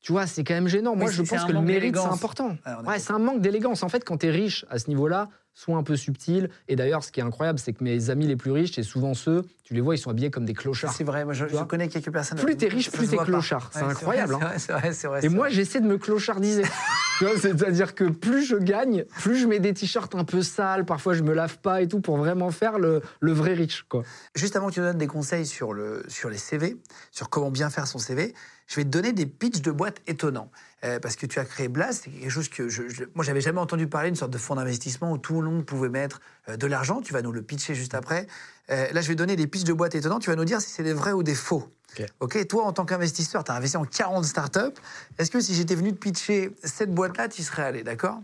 tu 0.00 0.12
vois, 0.12 0.26
c'est 0.26 0.44
quand 0.44 0.54
même 0.54 0.68
gênant. 0.68 0.94
Moi, 0.96 1.06
Oui, 1.08 1.14
je 1.14 1.22
pense 1.22 1.44
que 1.44 1.52
le 1.52 1.62
mérite, 1.62 1.96
c'est 1.96 2.04
important. 2.04 2.56
Ouais, 2.86 2.98
c'est 2.98 3.12
un 3.12 3.18
manque 3.18 3.40
d'élégance. 3.40 3.82
En 3.82 3.88
fait, 3.88 4.04
quand 4.04 4.18
tu 4.18 4.26
es 4.26 4.30
riche 4.30 4.66
à 4.68 4.78
ce 4.78 4.88
niveau-là, 4.88 5.30
sois 5.54 5.76
un 5.76 5.82
peu 5.82 5.96
subtil. 5.96 6.50
Et 6.68 6.76
d'ailleurs, 6.76 7.02
ce 7.04 7.10
qui 7.10 7.20
est 7.20 7.22
incroyable, 7.22 7.58
c'est 7.58 7.72
que 7.72 7.82
mes 7.82 8.10
amis 8.10 8.26
les 8.26 8.36
plus 8.36 8.50
riches, 8.50 8.72
c'est 8.74 8.82
souvent 8.82 9.14
ceux, 9.14 9.44
tu 9.62 9.72
les 9.72 9.80
vois, 9.80 9.94
ils 9.94 9.98
sont 9.98 10.10
habillés 10.10 10.30
comme 10.30 10.44
des 10.44 10.52
clochards. 10.52 10.92
C'est 10.92 11.04
vrai, 11.04 11.24
moi 11.24 11.32
je, 11.32 11.46
connais 11.64 11.88
quelques 11.88 12.12
personnes. 12.12 12.38
Plus 12.38 12.56
t'es 12.56 12.68
riche, 12.68 12.90
plus 12.90 13.08
t'es 13.08 13.16
clochard. 13.16 13.70
C'est 13.72 13.82
incroyable, 13.82 14.34
vrai, 14.34 14.44
hein. 14.44 14.76
Vrai, 14.78 14.90
vrai. 14.90 15.24
Et 15.24 15.28
moi, 15.30 15.48
j'essaie 15.48 15.80
de 15.80 15.86
me 15.86 15.96
clochardiser. 15.96 16.64
C'est-à-dire 17.18 17.94
que 17.94 18.04
plus 18.04 18.44
je 18.44 18.56
gagne, 18.56 19.04
plus 19.20 19.36
je 19.36 19.46
mets 19.46 19.60
des 19.60 19.74
t-shirts 19.74 20.14
un 20.14 20.24
peu 20.24 20.42
sales, 20.42 20.84
parfois 20.84 21.14
je 21.14 21.22
me 21.22 21.32
lave 21.32 21.58
pas 21.58 21.82
et 21.82 21.88
tout, 21.88 22.00
pour 22.00 22.16
vraiment 22.16 22.50
faire 22.50 22.78
le, 22.78 23.02
le 23.20 23.32
vrai 23.32 23.54
riche. 23.54 23.84
Quoi. 23.88 24.02
Juste 24.34 24.56
avant 24.56 24.68
que 24.68 24.74
tu 24.74 24.80
nous 24.80 24.86
donnes 24.86 24.98
des 24.98 25.06
conseils 25.06 25.46
sur, 25.46 25.72
le, 25.72 26.02
sur 26.08 26.30
les 26.30 26.38
CV, 26.38 26.76
sur 27.10 27.30
comment 27.30 27.50
bien 27.50 27.70
faire 27.70 27.86
son 27.86 27.98
CV, 27.98 28.34
je 28.66 28.76
vais 28.76 28.84
te 28.84 28.88
donner 28.88 29.12
des 29.12 29.26
pitchs 29.26 29.60
de 29.62 29.70
boîtes 29.70 30.00
étonnants. 30.06 30.50
Euh, 30.84 31.00
parce 31.00 31.16
que 31.16 31.24
tu 31.26 31.38
as 31.38 31.44
créé 31.44 31.68
Blast, 31.68 32.02
c'est 32.04 32.10
quelque 32.10 32.28
chose 32.30 32.48
que 32.48 32.68
je, 32.68 32.88
je- 32.88 33.04
moi 33.14 33.24
j'avais 33.24 33.40
jamais 33.40 33.60
entendu 33.60 33.86
parler, 33.86 34.10
une 34.10 34.16
sorte 34.16 34.30
de 34.32 34.38
fonds 34.38 34.54
d'investissement 34.56 35.12
où 35.12 35.18
tout 35.18 35.40
le 35.40 35.48
monde 35.50 35.64
pouvait 35.64 35.88
mettre 35.88 36.20
euh, 36.48 36.56
de 36.56 36.66
l'argent. 36.66 37.00
Tu 37.00 37.12
vas 37.12 37.22
nous 37.22 37.32
le 37.32 37.40
pitcher 37.42 37.74
juste 37.74 37.94
après. 37.94 38.26
Euh, 38.70 38.90
là, 38.92 39.00
je 39.00 39.08
vais 39.08 39.14
donner 39.14 39.36
des 39.36 39.46
pitchs 39.46 39.64
de 39.64 39.72
boîtes 39.72 39.94
étonnants. 39.94 40.18
Tu 40.18 40.28
vas 40.30 40.36
nous 40.36 40.44
dire 40.44 40.60
si 40.60 40.70
c'est 40.70 40.82
des 40.82 40.92
vrais 40.94 41.12
ou 41.12 41.22
des 41.22 41.34
faux. 41.34 41.70
Ok. 41.98 42.06
Ok, 42.20 42.46
toi, 42.48 42.64
en 42.64 42.72
tant 42.72 42.84
qu'investisseur, 42.84 43.44
tu 43.44 43.52
as 43.52 43.54
investi 43.54 43.76
en 43.76 43.84
40 43.84 44.24
startups. 44.24 44.78
Est-ce 45.18 45.30
que 45.30 45.40
si 45.40 45.54
j'étais 45.54 45.74
venu 45.74 45.92
te 45.92 45.98
pitcher 45.98 46.54
cette 46.62 46.92
boîte-là, 46.92 47.28
tu 47.28 47.40
y 47.40 47.44
serais 47.44 47.62
allé, 47.62 47.82
d'accord? 47.82 48.20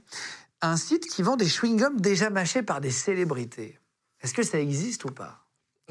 Un 0.61 0.77
site 0.77 1.07
qui 1.07 1.23
vend 1.23 1.37
des 1.37 1.47
chewing-gums 1.47 2.01
déjà 2.01 2.29
mâchés 2.31 2.63
par 2.63 2.81
des 2.83 2.91
célébrités. 2.91 3.79
Est-ce 4.23 4.35
que 4.35 4.43
ça 4.43 4.59
existe 4.61 5.05
ou 5.05 5.09
pas? 5.11 5.45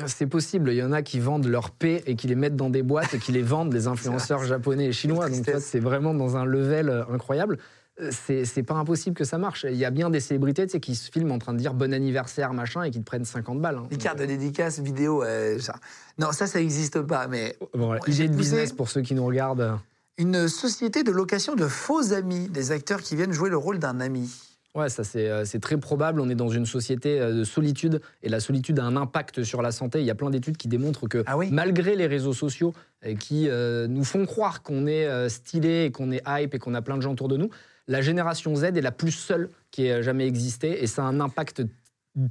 C'est 0.08 0.28
possible. 0.28 0.72
Il 0.72 0.78
y 0.78 0.84
en 0.84 0.92
a 0.92 1.02
qui 1.02 1.20
vendent 1.20 1.48
leur 1.48 1.72
paix 1.72 2.04
et 2.06 2.16
qui 2.16 2.28
les 2.28 2.36
mettent 2.36 2.56
dans 2.56 2.70
des 2.70 2.84
boîtes 2.84 3.14
et 3.14 3.20
qui 3.20 3.32
les 3.32 3.42
vendent, 3.42 3.74
les 3.74 3.88
influenceurs 3.94 4.44
japonais 4.44 4.86
et 4.88 4.92
chinois. 4.94 5.30
Donc, 5.30 5.46
c'est 5.60 5.80
vraiment 5.80 6.14
dans 6.14 6.38
un 6.38 6.46
level 6.46 6.90
euh, 6.90 7.04
incroyable. 7.12 7.58
Euh, 8.02 8.12
C'est 8.12 8.64
pas 8.64 8.76
impossible 8.76 9.16
que 9.16 9.26
ça 9.26 9.38
marche. 9.38 9.66
Il 9.70 9.76
y 9.76 9.84
a 9.86 9.92
bien 9.92 10.10
des 10.10 10.20
célébrités 10.22 10.66
tu 10.66 10.72
sais, 10.72 10.80
qui 10.80 10.96
se 10.96 11.12
filment 11.12 11.34
en 11.34 11.40
train 11.40 11.54
de 11.54 11.58
dire 11.60 11.74
bon 11.74 11.94
anniversaire, 11.94 12.54
machin, 12.54 12.84
et 12.84 12.92
qui 12.92 13.00
te 13.00 13.06
prennent 13.06 13.26
50 13.26 13.60
balles. 13.62 13.76
hein. 13.78 13.88
Les 13.92 13.98
cartes 13.98 14.20
de 14.20 14.26
dédicace 14.26 14.80
vidéo, 14.80 15.22
euh, 15.24 15.60
ça. 15.60 15.76
Non, 16.18 16.32
ça, 16.32 16.48
ça 16.48 16.60
n'existe 16.60 17.02
pas. 17.02 17.28
Mais 17.28 17.58
Bon, 17.74 17.88
voilà. 17.88 18.02
Idée 18.08 18.28
de 18.30 18.36
business 18.36 18.72
pour 18.72 18.90
ceux 18.90 19.02
qui 19.02 19.16
nous 19.16 19.26
regardent. 19.26 19.78
une 20.18 20.48
société 20.48 21.04
de 21.04 21.12
location 21.12 21.56
de 21.56 21.68
faux 21.68 22.14
amis, 22.14 22.48
des 22.50 22.72
acteurs 22.72 23.02
qui 23.02 23.16
viennent 23.18 23.34
jouer 23.34 23.50
le 23.50 23.58
rôle 23.58 23.80
d'un 23.80 24.00
ami. 24.00 24.30
Ouais, 24.76 24.90
ça 24.90 25.04
c'est 25.04 25.28
euh, 25.30 25.46
c'est 25.46 25.60
très 25.60 25.78
probable. 25.78 26.22
On 26.22 26.30
est 26.30 26.36
dans 26.36 26.50
une 26.50 26.66
société 26.66 27.20
euh, 27.20 27.34
de 27.34 27.44
solitude 27.44 28.02
et 28.22 28.30
la 28.30 28.40
solitude 28.40 28.78
a 28.80 28.84
un 28.84 28.96
impact 28.96 29.44
sur 29.44 29.62
la 29.62 29.72
santé. 29.72 30.00
Il 30.00 30.06
y 30.06 30.12
a 30.12 30.16
plein 30.16 30.30
d'études 30.30 30.58
qui 30.58 30.68
démontrent 30.68 31.08
que 31.08 31.24
Ah 31.26 31.38
oui 31.38 31.50
malgré 31.52 31.96
les 31.96 32.06
réseaux 32.06 32.34
sociaux 32.34 32.74
euh, 33.06 33.16
qui 33.16 33.50
euh, 33.50 33.88
nous 33.88 34.04
font 34.04 34.26
croire 34.26 34.62
qu'on 34.62 34.86
est 34.86 35.30
stylé 35.30 35.86
et 35.86 35.92
qu'on 35.92 36.12
est 36.12 36.22
hype 36.28 36.54
et 36.54 36.60
qu'on 36.60 36.76
a 36.76 36.82
plein 36.82 36.98
de 36.98 37.02
gens 37.02 37.14
autour 37.14 37.30
de 37.30 37.38
nous, 37.38 37.50
la 37.88 38.02
génération 38.02 38.56
Z 38.56 38.66
est 38.66 38.82
la 38.82 38.92
plus 38.92 39.12
seule 39.12 39.50
qui 39.72 39.88
ait 39.88 40.04
jamais 40.04 40.28
existé 40.28 40.84
et 40.84 40.88
ça 40.88 41.02
a 41.04 41.06
un 41.06 41.20
impact 41.20 41.64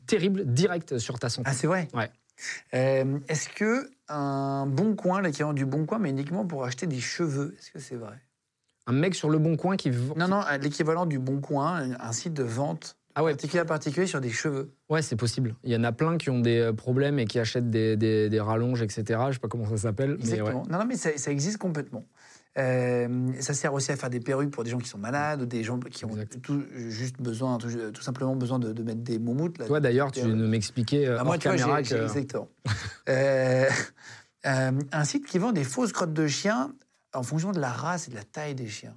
terrible, 0.06 0.44
direct 0.44 0.98
sur 0.98 1.18
ta 1.18 1.28
santé. 1.28 1.48
Ah, 1.50 1.54
c'est 1.54 1.66
vrai 1.66 1.88
Ouais. 1.94 2.10
Euh, 2.74 3.18
Est-ce 3.28 3.48
que 3.48 3.90
un 4.08 4.66
bon 4.66 4.94
coin, 4.94 5.20
l'équivalent 5.22 5.52
du 5.52 5.66
bon 5.66 5.86
coin, 5.86 5.98
mais 5.98 6.10
uniquement 6.10 6.46
pour 6.46 6.64
acheter 6.64 6.86
des 6.86 7.00
cheveux, 7.00 7.56
est-ce 7.58 7.72
que 7.72 7.78
c'est 7.80 7.96
vrai? 7.96 8.14
Un 8.88 8.92
mec 8.92 9.14
sur 9.14 9.30
le 9.30 9.38
bon 9.38 9.56
coin 9.56 9.76
qui 9.76 9.90
vend. 9.90 10.14
Non, 10.16 10.26
non, 10.28 10.40
l'équivalent 10.60 11.06
du 11.06 11.18
bon 11.18 11.40
coin, 11.40 11.88
un 12.00 12.12
site 12.12 12.32
de 12.34 12.42
vente 12.42 12.96
Ah 13.14 13.22
ouais, 13.22 13.32
particulier 13.32 13.60
à 13.60 13.64
particulier 13.64 14.06
sur 14.06 14.20
des 14.20 14.30
cheveux. 14.30 14.72
ouais, 14.88 15.02
c'est 15.02 15.14
possible. 15.16 15.54
Il 15.62 15.70
y 15.72 15.76
en 15.76 15.84
a 15.84 15.92
plein 15.92 16.16
qui 16.16 16.30
ont 16.30 16.40
des 16.40 16.58
euh, 16.58 16.72
problèmes 16.72 17.18
et 17.18 17.26
qui 17.26 17.38
achètent 17.38 17.70
des, 17.70 17.96
des- 17.96 18.28
des 18.30 18.40
rallonges, 18.40 18.82
etc. 18.82 19.04
Je 19.28 19.34
sais 19.34 19.38
pas 19.38 19.48
comment 19.48 19.68
ça 19.68 19.76
s'appelle. 19.76 20.16
mais 20.18 20.24
ouais. 20.24 20.30
Exactement. 20.38 20.66
Non, 20.70 20.78
non, 20.78 20.84
mais 20.86 20.96
ça, 20.96 21.10
ça 21.16 21.30
existe 21.30 21.58
complètement. 21.58 22.04
Euh, 22.56 23.28
ça 23.38 23.54
sert 23.54 23.72
aussi 23.72 23.92
à 23.92 23.96
faire 23.96 24.10
des 24.10 24.18
perruques 24.18 24.50
pour 24.50 24.64
des 24.64 24.70
gens 24.70 24.78
qui 24.78 24.88
sont 24.88 24.98
malades 24.98 25.42
ou 25.42 25.46
des 25.46 25.62
gens 25.62 25.78
qui 25.78 26.04
ont 26.06 26.10
tout, 26.42 26.64
juste 26.88 27.20
besoin, 27.20 27.56
tout, 27.58 27.68
tout 27.92 28.02
simplement 28.02 28.34
besoin 28.34 28.58
de, 28.58 28.72
de 28.72 28.82
mettre 28.82 29.02
des 29.02 29.18
moumoutes. 29.20 29.58
Là, 29.58 29.66
Toi 29.66 29.78
d'ailleurs, 29.80 30.10
tu 30.10 30.20
perruques. 30.22 30.34
nous 30.34 30.48
m'expliquais 30.48 31.06
euh, 31.06 31.18
Bah, 31.18 31.24
moi, 31.24 31.38
tu 31.38 31.46
vois, 31.46 31.56
caméra 31.56 31.82
j'ai- 31.84 31.94
que. 31.96 32.02
exactement. 32.02 32.48
Euh, 33.08 33.66
euh, 34.46 34.72
un 34.92 35.04
site 35.04 35.26
qui 35.26 35.38
vend 35.38 35.52
des 35.52 35.62
fausses 35.64 35.92
crottes 35.92 36.12
de 36.14 36.26
chiens 36.26 36.72
en 37.14 37.22
fonction 37.22 37.52
de 37.52 37.60
la 37.60 37.72
race 37.72 38.08
et 38.08 38.10
de 38.10 38.16
la 38.16 38.24
taille 38.24 38.54
des 38.54 38.68
chiens. 38.68 38.96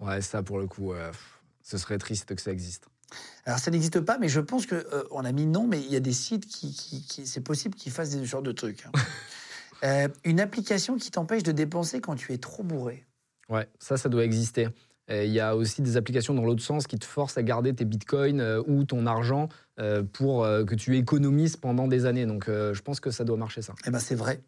Ouais, 0.00 0.20
ça 0.20 0.42
pour 0.42 0.58
le 0.58 0.66
coup, 0.66 0.92
euh, 0.92 1.12
ce 1.62 1.78
serait 1.78 1.98
triste 1.98 2.34
que 2.34 2.42
ça 2.42 2.50
existe. 2.52 2.86
Alors 3.44 3.58
ça 3.58 3.70
n'existe 3.70 4.00
pas, 4.00 4.18
mais 4.18 4.28
je 4.28 4.40
pense 4.40 4.66
que 4.66 4.74
euh, 4.74 5.04
on 5.10 5.24
a 5.24 5.32
mis 5.32 5.46
non, 5.46 5.66
mais 5.66 5.80
il 5.80 5.90
y 5.92 5.96
a 5.96 6.00
des 6.00 6.12
sites 6.12 6.46
qui, 6.46 6.72
qui- 6.74 7.02
qui- 7.02 7.26
c'est 7.26 7.40
possible 7.42 7.74
qu'ils 7.76 7.92
fassent 7.92 8.10
ce 8.12 8.24
genre 8.24 8.42
de 8.42 8.52
trucs. 8.52 8.86
hein. 8.86 8.92
Euh, 9.82 10.08
une 10.24 10.40
application 10.40 10.96
qui 10.96 11.10
t'empêche 11.10 11.42
de 11.42 11.52
dépenser 11.52 12.00
quand 12.00 12.14
tu 12.14 12.32
es 12.32 12.38
trop 12.38 12.62
bourré. 12.62 13.04
Ouais, 13.50 13.68
ça, 13.78 13.98
ça 13.98 14.08
doit 14.08 14.24
exister. 14.24 14.68
Il 15.08 15.30
y 15.30 15.40
a 15.40 15.54
aussi 15.54 15.82
des 15.82 15.96
applications 15.96 16.32
dans 16.34 16.44
l'autre 16.44 16.62
sens 16.62 16.86
qui 16.86 16.98
te 16.98 17.04
forcent 17.04 17.36
à 17.36 17.42
garder 17.42 17.74
tes 17.74 17.84
bitcoins 17.84 18.40
euh, 18.40 18.62
ou 18.66 18.84
ton 18.84 19.06
argent 19.06 19.48
euh, 19.78 20.02
pour 20.02 20.44
euh, 20.44 20.64
que 20.64 20.74
tu 20.74 20.96
économises 20.96 21.56
pendant 21.56 21.88
des 21.88 22.06
années. 22.06 22.26
Donc 22.26 22.46
je 22.48 22.80
pense 22.80 23.00
que 23.00 23.10
ça 23.10 23.24
doit 23.24 23.36
marcher 23.36 23.60
ça. 23.62 23.74
Eh 23.86 23.90
ben 23.90 23.98
c'est 23.98 24.14
vrai. 24.14 24.40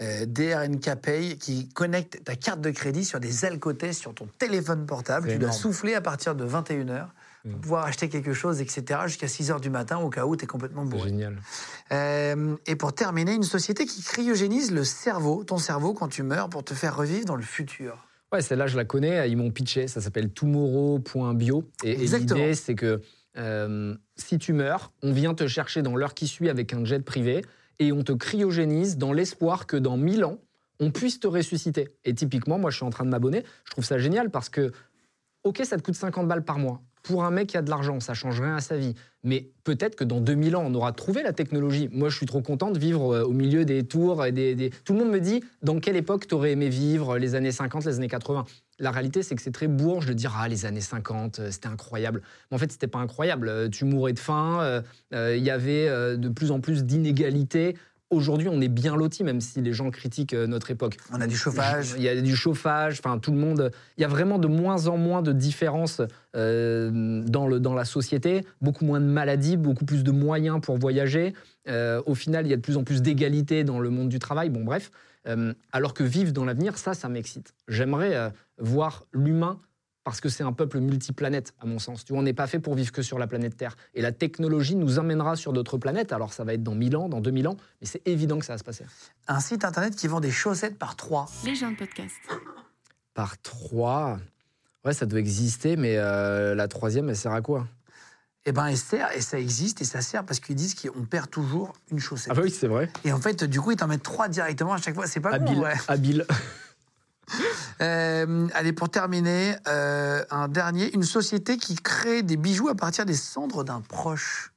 DRNK 0.00 0.94
Pay 0.96 1.36
qui 1.38 1.68
connecte 1.68 2.24
ta 2.24 2.34
carte 2.34 2.60
de 2.60 2.70
crédit 2.70 3.04
sur 3.04 3.20
des 3.20 3.44
alcotests 3.44 4.00
sur 4.00 4.14
ton 4.14 4.26
téléphone 4.38 4.86
portable. 4.86 5.28
Tu 5.28 5.38
dois 5.38 5.52
souffler 5.52 5.94
à 5.94 6.00
partir 6.00 6.34
de 6.34 6.44
21h 6.44 7.06
pour 7.42 7.52
Mm. 7.52 7.60
pouvoir 7.60 7.84
acheter 7.86 8.08
quelque 8.08 8.32
chose, 8.34 8.60
etc. 8.60 9.00
jusqu'à 9.06 9.26
6h 9.26 9.60
du 9.60 9.70
matin 9.70 9.98
au 9.98 10.10
cas 10.10 10.26
où 10.26 10.36
tu 10.36 10.44
es 10.44 10.46
complètement 10.46 10.84
bourré. 10.84 11.08
génial. 11.08 11.40
Euh, 11.92 12.56
et 12.66 12.76
pour 12.76 12.92
terminer, 12.92 13.34
une 13.34 13.42
société 13.42 13.86
qui 13.86 14.02
cryogénise 14.02 14.70
le 14.72 14.84
cerveau, 14.84 15.42
ton 15.44 15.56
cerveau 15.56 15.94
quand 15.94 16.08
tu 16.08 16.22
meurs 16.22 16.50
pour 16.50 16.64
te 16.64 16.74
faire 16.74 16.96
revivre 16.96 17.24
dans 17.24 17.36
le 17.36 17.42
futur. 17.42 18.06
Ouais, 18.32 18.42
celle-là, 18.42 18.66
je 18.66 18.76
la 18.76 18.84
connais. 18.84 19.28
Ils 19.30 19.36
m'ont 19.36 19.50
pitché. 19.50 19.88
Ça 19.88 20.00
s'appelle 20.00 20.30
tomorrow.bio. 20.30 21.64
Et, 21.82 21.92
et 21.92 22.06
l'idée, 22.06 22.54
c'est 22.54 22.74
que 22.74 23.00
euh, 23.36 23.94
si 24.16 24.38
tu 24.38 24.52
meurs, 24.52 24.92
on 25.02 25.12
vient 25.12 25.34
te 25.34 25.46
chercher 25.46 25.82
dans 25.82 25.96
l'heure 25.96 26.14
qui 26.14 26.26
suit 26.26 26.48
avec 26.48 26.72
un 26.72 26.84
jet 26.84 27.04
privé 27.04 27.44
et 27.78 27.92
on 27.92 28.02
te 28.02 28.12
cryogénise 28.12 28.98
dans 28.98 29.12
l'espoir 29.12 29.66
que 29.66 29.76
dans 29.76 29.96
1000 29.96 30.24
ans, 30.24 30.38
on 30.80 30.90
puisse 30.90 31.20
te 31.20 31.26
ressusciter. 31.26 31.88
Et 32.04 32.14
typiquement, 32.14 32.58
moi, 32.58 32.70
je 32.70 32.76
suis 32.76 32.86
en 32.86 32.90
train 32.90 33.04
de 33.04 33.10
m'abonner. 33.10 33.44
Je 33.64 33.70
trouve 33.70 33.84
ça 33.84 33.98
génial 33.98 34.30
parce 34.30 34.48
que, 34.48 34.72
OK, 35.44 35.60
ça 35.64 35.76
te 35.76 35.82
coûte 35.82 35.94
50 35.94 36.26
balles 36.26 36.44
par 36.44 36.58
mois. 36.58 36.82
Pour 37.02 37.24
un 37.24 37.30
mec 37.30 37.48
qui 37.48 37.56
a 37.56 37.62
de 37.62 37.70
l'argent, 37.70 37.98
ça 38.00 38.14
change 38.14 38.40
rien 38.40 38.56
à 38.56 38.60
sa 38.60 38.76
vie. 38.76 38.94
Mais 39.22 39.50
peut-être 39.64 39.96
que 39.96 40.04
dans 40.04 40.20
2000 40.20 40.56
ans, 40.56 40.64
on 40.66 40.74
aura 40.74 40.92
trouvé 40.92 41.22
la 41.22 41.32
technologie. 41.32 41.88
Moi, 41.92 42.08
je 42.08 42.16
suis 42.16 42.26
trop 42.26 42.40
content 42.40 42.70
de 42.70 42.78
vivre 42.78 43.14
euh, 43.14 43.22
au 43.24 43.32
milieu 43.32 43.64
des 43.66 43.82
tours. 43.84 44.24
Et 44.24 44.32
des, 44.32 44.54
des- 44.54 44.70
Tout 44.70 44.94
le 44.94 45.00
monde 45.00 45.10
me 45.10 45.20
dit 45.20 45.42
dans 45.62 45.78
quelle 45.78 45.96
époque 45.96 46.26
tu 46.26 46.34
aurais 46.34 46.52
aimé 46.52 46.68
vivre, 46.70 47.18
les 47.18 47.34
années 47.34 47.52
50, 47.52 47.84
les 47.84 47.96
années 47.96 48.08
80. 48.08 48.44
La 48.78 48.90
réalité, 48.90 49.22
c'est 49.22 49.34
que 49.36 49.42
c'est 49.42 49.52
très 49.52 49.68
bourge 49.68 50.06
de 50.06 50.14
dire 50.14 50.34
Ah, 50.38 50.48
les 50.48 50.64
années 50.64 50.80
50, 50.80 51.38
euh, 51.38 51.50
c'était 51.50 51.68
incroyable. 51.68 52.22
Mais 52.50 52.54
en 52.54 52.58
fait, 52.58 52.72
c'était 52.72 52.86
pas 52.86 52.98
incroyable. 53.00 53.48
Euh, 53.48 53.68
Tu 53.68 53.84
mourais 53.84 54.14
de 54.14 54.18
faim, 54.18 54.60
euh, 54.62 54.80
euh, 55.12 55.36
il 55.36 55.44
y 55.44 55.50
avait 55.50 55.86
euh, 55.88 56.16
de 56.16 56.28
plus 56.30 56.50
en 56.50 56.60
plus 56.60 56.84
d'inégalités. 56.84 57.76
Aujourd'hui, 58.10 58.48
on 58.48 58.60
est 58.60 58.68
bien 58.68 58.96
lotis, 58.96 59.22
même 59.22 59.40
si 59.40 59.60
les 59.62 59.72
gens 59.72 59.90
critiquent 59.90 60.34
euh, 60.34 60.48
notre 60.48 60.70
époque. 60.70 60.96
On 61.12 61.20
a 61.20 61.28
du 61.28 61.36
chauffage. 61.36 61.94
Il 61.96 62.02
y 62.02 62.08
a 62.08 62.20
du 62.20 62.34
chauffage, 62.34 62.98
enfin 62.98 63.18
tout 63.18 63.30
le 63.30 63.38
monde. 63.38 63.70
Il 63.96 64.02
y 64.02 64.04
a 64.04 64.08
vraiment 64.08 64.38
de 64.38 64.48
moins 64.48 64.88
en 64.88 64.96
moins 64.96 65.22
de 65.22 65.32
différences 65.32 66.02
euh, 66.36 67.22
dans, 67.24 67.46
le, 67.46 67.60
dans 67.60 67.74
la 67.74 67.84
société, 67.84 68.44
beaucoup 68.60 68.84
moins 68.84 69.00
de 69.00 69.06
maladies, 69.06 69.56
beaucoup 69.56 69.84
plus 69.84 70.02
de 70.02 70.10
moyens 70.10 70.60
pour 70.60 70.76
voyager. 70.76 71.34
Euh, 71.68 72.02
au 72.06 72.14
final, 72.14 72.46
il 72.46 72.50
y 72.50 72.52
a 72.52 72.56
de 72.56 72.62
plus 72.62 72.76
en 72.76 72.84
plus 72.84 73.00
d'égalité 73.00 73.62
dans 73.64 73.78
le 73.78 73.90
monde 73.90 74.08
du 74.08 74.18
travail. 74.18 74.50
Bon, 74.50 74.64
bref. 74.64 74.90
Euh, 75.28 75.52
alors 75.72 75.94
que 75.94 76.02
vivre 76.02 76.32
dans 76.32 76.44
l'avenir, 76.44 76.78
ça, 76.78 76.94
ça 76.94 77.08
m'excite. 77.08 77.54
J'aimerais 77.68 78.32
voir 78.58 79.04
l'humain 79.12 79.58
parce 80.10 80.20
que 80.20 80.28
c'est 80.28 80.42
un 80.42 80.52
peuple 80.52 80.80
multiplanète, 80.80 81.54
à 81.60 81.66
mon 81.66 81.78
sens. 81.78 82.04
Tu 82.04 82.12
vois, 82.12 82.20
on 82.20 82.24
n'est 82.24 82.32
pas 82.32 82.48
fait 82.48 82.58
pour 82.58 82.74
vivre 82.74 82.90
que 82.90 83.00
sur 83.00 83.16
la 83.16 83.28
planète 83.28 83.56
Terre. 83.56 83.76
Et 83.94 84.02
la 84.02 84.10
technologie 84.10 84.74
nous 84.74 84.98
emmènera 84.98 85.36
sur 85.36 85.52
d'autres 85.52 85.78
planètes. 85.78 86.12
Alors, 86.12 86.32
ça 86.32 86.42
va 86.42 86.52
être 86.52 86.64
dans 86.64 86.74
1000 86.74 86.96
ans, 86.96 87.08
dans 87.08 87.20
2000 87.20 87.46
ans, 87.46 87.56
mais 87.80 87.86
c'est 87.86 88.02
évident 88.08 88.40
que 88.40 88.44
ça 88.44 88.54
va 88.54 88.58
se 88.58 88.64
passer. 88.64 88.84
Un 89.28 89.38
site 89.38 89.64
internet 89.64 89.94
qui 89.94 90.08
vend 90.08 90.18
des 90.18 90.32
chaussettes 90.32 90.76
par 90.78 90.96
trois. 90.96 91.26
Les 91.44 91.54
gens 91.54 91.70
de 91.70 91.76
podcast. 91.76 92.16
Par 93.14 93.40
trois. 93.40 94.18
Ouais, 94.84 94.94
ça 94.94 95.06
doit 95.06 95.20
exister, 95.20 95.76
mais 95.76 95.96
euh, 95.96 96.56
la 96.56 96.66
troisième, 96.66 97.08
elle 97.08 97.16
sert 97.16 97.32
à 97.32 97.40
quoi? 97.40 97.68
Eh 98.46 98.50
ben, 98.52 98.66
elle 98.66 98.76
sert, 98.76 99.14
et 99.14 99.20
ça 99.20 99.38
existe, 99.38 99.80
et 99.80 99.84
ça 99.84 100.00
sert 100.00 100.24
parce 100.24 100.40
qu'ils 100.40 100.56
disent 100.56 100.74
qu'on 100.74 101.04
perd 101.04 101.30
toujours 101.30 101.72
une 101.92 102.00
chaussette. 102.00 102.32
Ah 102.32 102.34
bah 102.34 102.40
oui, 102.42 102.50
c'est 102.50 102.66
vrai. 102.66 102.90
Et 103.04 103.12
en 103.12 103.20
fait, 103.20 103.44
du 103.44 103.60
coup, 103.60 103.70
ils 103.70 103.76
t'en 103.76 103.86
mettent 103.86 104.02
trois 104.02 104.26
directement 104.26 104.72
à 104.72 104.78
chaque 104.78 104.96
fois. 104.96 105.06
C'est 105.06 105.20
pas 105.20 105.38
con, 105.38 105.46
Habile. 105.46 105.58
ouais. 105.60 105.74
Habile. 105.86 106.26
Euh, 107.80 108.46
allez, 108.52 108.74
pour 108.74 108.90
terminer, 108.90 109.54
euh, 109.66 110.22
un 110.30 110.48
dernier. 110.48 110.92
Une 110.94 111.02
société 111.02 111.56
qui 111.56 111.76
crée 111.76 112.22
des 112.22 112.36
bijoux 112.36 112.68
à 112.68 112.74
partir 112.74 113.06
des 113.06 113.14
cendres 113.14 113.64
d'un 113.64 113.80
proche. 113.80 114.52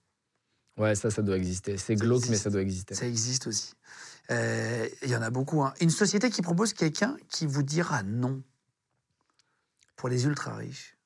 Ouais, 0.77 0.93
ça, 0.95 1.09
ça 1.09 1.21
doit 1.21 1.37
exister. 1.37 1.77
C'est 1.77 1.95
glauque, 1.95 2.17
existe. 2.17 2.31
mais 2.31 2.37
ça 2.37 2.49
doit 2.49 2.61
exister. 2.61 2.95
Ça 2.95 3.07
existe 3.07 3.47
aussi. 3.47 3.75
Euh, 4.29 4.89
Il 5.03 5.09
y 5.09 5.15
en 5.15 5.21
a 5.21 5.29
beaucoup. 5.29 5.63
hein. 5.63 5.73
Une 5.79 5.89
société 5.89 6.29
qui 6.29 6.41
propose 6.41 6.73
quelqu'un 6.73 7.15
qui 7.29 7.45
vous 7.45 7.63
dira 7.63 8.03
non. 8.03 8.41
Pour 9.95 10.09
les 10.09 10.25
ultra 10.25 10.55
riches. 10.57 10.97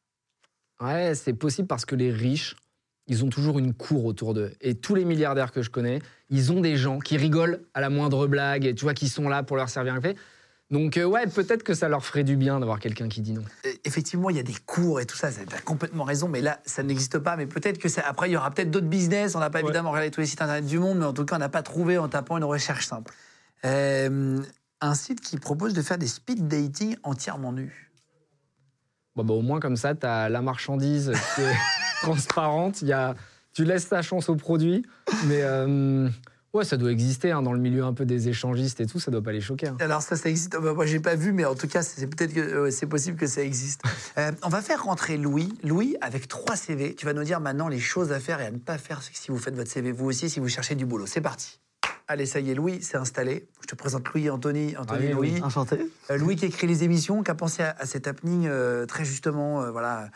Ouais, 0.81 1.13
c'est 1.13 1.33
possible 1.33 1.67
parce 1.67 1.85
que 1.85 1.93
les 1.95 2.11
riches, 2.11 2.55
ils 3.05 3.23
ont 3.25 3.29
toujours 3.29 3.59
une 3.59 3.75
cour 3.75 4.05
autour 4.05 4.33
d'eux. 4.33 4.53
Et 4.61 4.73
tous 4.73 4.95
les 4.95 5.05
milliardaires 5.05 5.51
que 5.51 5.61
je 5.61 5.69
connais, 5.69 5.99
ils 6.31 6.51
ont 6.51 6.61
des 6.61 6.77
gens 6.77 6.97
qui 6.97 7.15
rigolent 7.15 7.61
à 7.75 7.81
la 7.81 7.91
moindre 7.91 8.25
blague, 8.25 8.65
et 8.65 8.73
tu 8.73 8.85
vois, 8.85 8.95
qui 8.95 9.07
sont 9.07 9.29
là 9.29 9.43
pour 9.43 9.55
leur 9.55 9.69
servir 9.69 9.93
un 9.93 10.01
café. 10.01 10.17
Donc, 10.69 10.97
euh, 10.97 11.05
ouais, 11.05 11.25
peut-être 11.27 11.63
que 11.63 11.73
ça 11.73 11.87
leur 11.87 12.03
ferait 12.03 12.25
du 12.25 12.35
bien 12.35 12.59
d'avoir 12.59 12.79
quelqu'un 12.79 13.07
qui 13.07 13.21
dit 13.21 13.31
non. 13.31 13.43
Euh, 13.65 13.71
Effectivement, 13.85 14.29
il 14.29 14.35
y 14.35 14.39
a 14.39 14.43
des 14.43 14.55
cours 14.65 14.99
et 14.99 15.05
tout 15.05 15.15
ça, 15.15 15.31
tu 15.31 15.39
as 15.55 15.61
complètement 15.61 16.03
raison, 16.03 16.27
mais 16.27 16.41
là, 16.41 16.59
ça 16.65 16.83
n'existe 16.83 17.19
pas. 17.19 17.37
Mais 17.37 17.45
peut-être 17.47 17.77
que 17.77 17.87
ça, 17.87 18.01
après, 18.05 18.29
il 18.29 18.33
y 18.33 18.37
aura 18.37 18.51
peut-être 18.51 18.69
d'autres 18.69 18.87
business. 18.87 19.35
On 19.35 19.39
n'a 19.39 19.49
pas 19.49 19.59
Ouais. 19.59 19.63
évidemment 19.65 19.91
regardé 19.91 20.11
tous 20.11 20.19
les 20.19 20.27
sites 20.27 20.41
internet 20.41 20.65
du 20.65 20.77
monde, 20.79 20.97
mais 20.99 21.05
en 21.05 21.13
tout 21.13 21.23
cas, 21.23 21.37
on 21.37 21.39
n'a 21.39 21.47
pas 21.49 21.63
trouvé 21.63 21.97
en 21.97 22.09
tapant 22.09 22.37
une 22.37 22.43
recherche 22.43 22.85
simple. 22.85 23.13
Euh, 23.63 24.41
un 24.81 24.93
site 24.93 25.21
qui 25.21 25.37
propose 25.37 25.73
de 25.73 25.81
faire 25.81 25.97
des 25.97 26.07
speed 26.07 26.47
dating 26.49 26.97
entièrement 27.03 27.53
nus. 27.53 27.89
Bon, 29.15 29.23
bah, 29.23 29.33
au 29.33 29.41
moins, 29.41 29.59
comme 29.61 29.77
ça, 29.77 29.95
tu 29.95 30.05
as 30.05 30.27
la 30.27 30.41
marchandise 30.41 31.13
qui 31.35 31.41
est 31.41 31.55
transparente. 32.01 32.81
Il 32.81 32.89
y 32.89 32.93
a, 32.93 33.15
tu 33.53 33.63
laisses 33.63 33.87
ta 33.87 34.01
chance 34.01 34.27
au 34.27 34.35
produit. 34.35 34.85
Mais 35.27 35.41
euh, 35.43 36.09
ouais, 36.57 36.65
ça 36.65 36.77
doit 36.77 36.91
exister 36.91 37.31
hein, 37.31 37.41
dans 37.41 37.53
le 37.53 37.59
milieu 37.59 37.83
un 37.83 37.93
peu 37.93 38.05
des 38.05 38.27
échangistes 38.29 38.81
et 38.81 38.85
tout. 38.85 38.99
Ça 38.99 39.11
doit 39.11 39.21
pas 39.21 39.31
les 39.31 39.41
choquer. 39.41 39.67
hein. 39.67 39.77
Alors 39.79 40.01
ça, 40.01 40.15
ça 40.15 40.29
existe. 40.29 40.55
Euh, 40.55 40.59
bah, 40.59 40.73
moi, 40.73 40.85
j'ai 40.85 40.99
pas 40.99 41.15
vu, 41.15 41.31
mais 41.31 41.45
en 41.45 41.55
tout 41.55 41.67
cas, 41.67 41.83
c'est 41.83 42.07
peut-être 42.07 42.33
que 42.33 42.39
euh, 42.39 42.71
c'est 42.71 42.87
possible 42.87 43.17
que 43.17 43.27
ça 43.27 43.41
existe. 43.41 43.81
Euh, 44.17 44.31
on 44.41 44.49
va 44.49 44.61
faire 44.63 44.83
rentrer 44.83 45.15
Louis. 45.15 45.53
Louis, 45.63 45.95
avec 46.01 46.27
trois 46.27 46.55
CV, 46.55 46.95
tu 46.95 47.05
vas 47.05 47.13
nous 47.13 47.23
dire 47.23 47.39
maintenant 47.39 47.67
les 47.67 47.79
choses 47.79 48.11
à 48.11 48.19
faire 48.19 48.41
et 48.41 48.45
à 48.47 48.51
ne 48.51 48.57
pas 48.57 48.79
faire 48.79 49.01
si 49.03 49.29
vous 49.29 49.37
faites 49.37 49.55
votre 49.55 49.69
CV 49.69 49.91
vous 49.91 50.05
aussi, 50.05 50.27
si 50.27 50.39
vous 50.39 50.47
cherchez 50.49 50.73
du 50.73 50.87
boulot. 50.87 51.05
C'est 51.05 51.21
parti. 51.21 51.59
Allez, 52.09 52.25
ça 52.25 52.39
y 52.39 52.51
est, 52.51 52.55
Louis 52.55 52.81
s'est 52.81 52.95
installé. 52.97 53.47
Je 53.61 53.67
te 53.67 53.75
présente 53.75 54.07
Louis, 54.13 54.29
Anthony, 54.29 54.77
Anthony, 54.77 55.07
oui, 55.07 55.11
Louis. 55.11 55.41
Enchanté. 55.43 55.91
Euh, 56.09 56.17
Louis 56.17 56.37
qui 56.37 56.45
écrit 56.45 56.65
les 56.65 56.85
émissions, 56.85 57.21
qui 57.21 57.31
a 57.31 57.35
pensé 57.35 57.63
à, 57.63 57.75
à 57.79 57.85
cet 57.85 58.07
happening 58.07 58.47
euh, 58.47 58.85
très 58.85 59.03
justement, 59.03 59.61
euh, 59.61 59.71
voilà, 59.71 60.09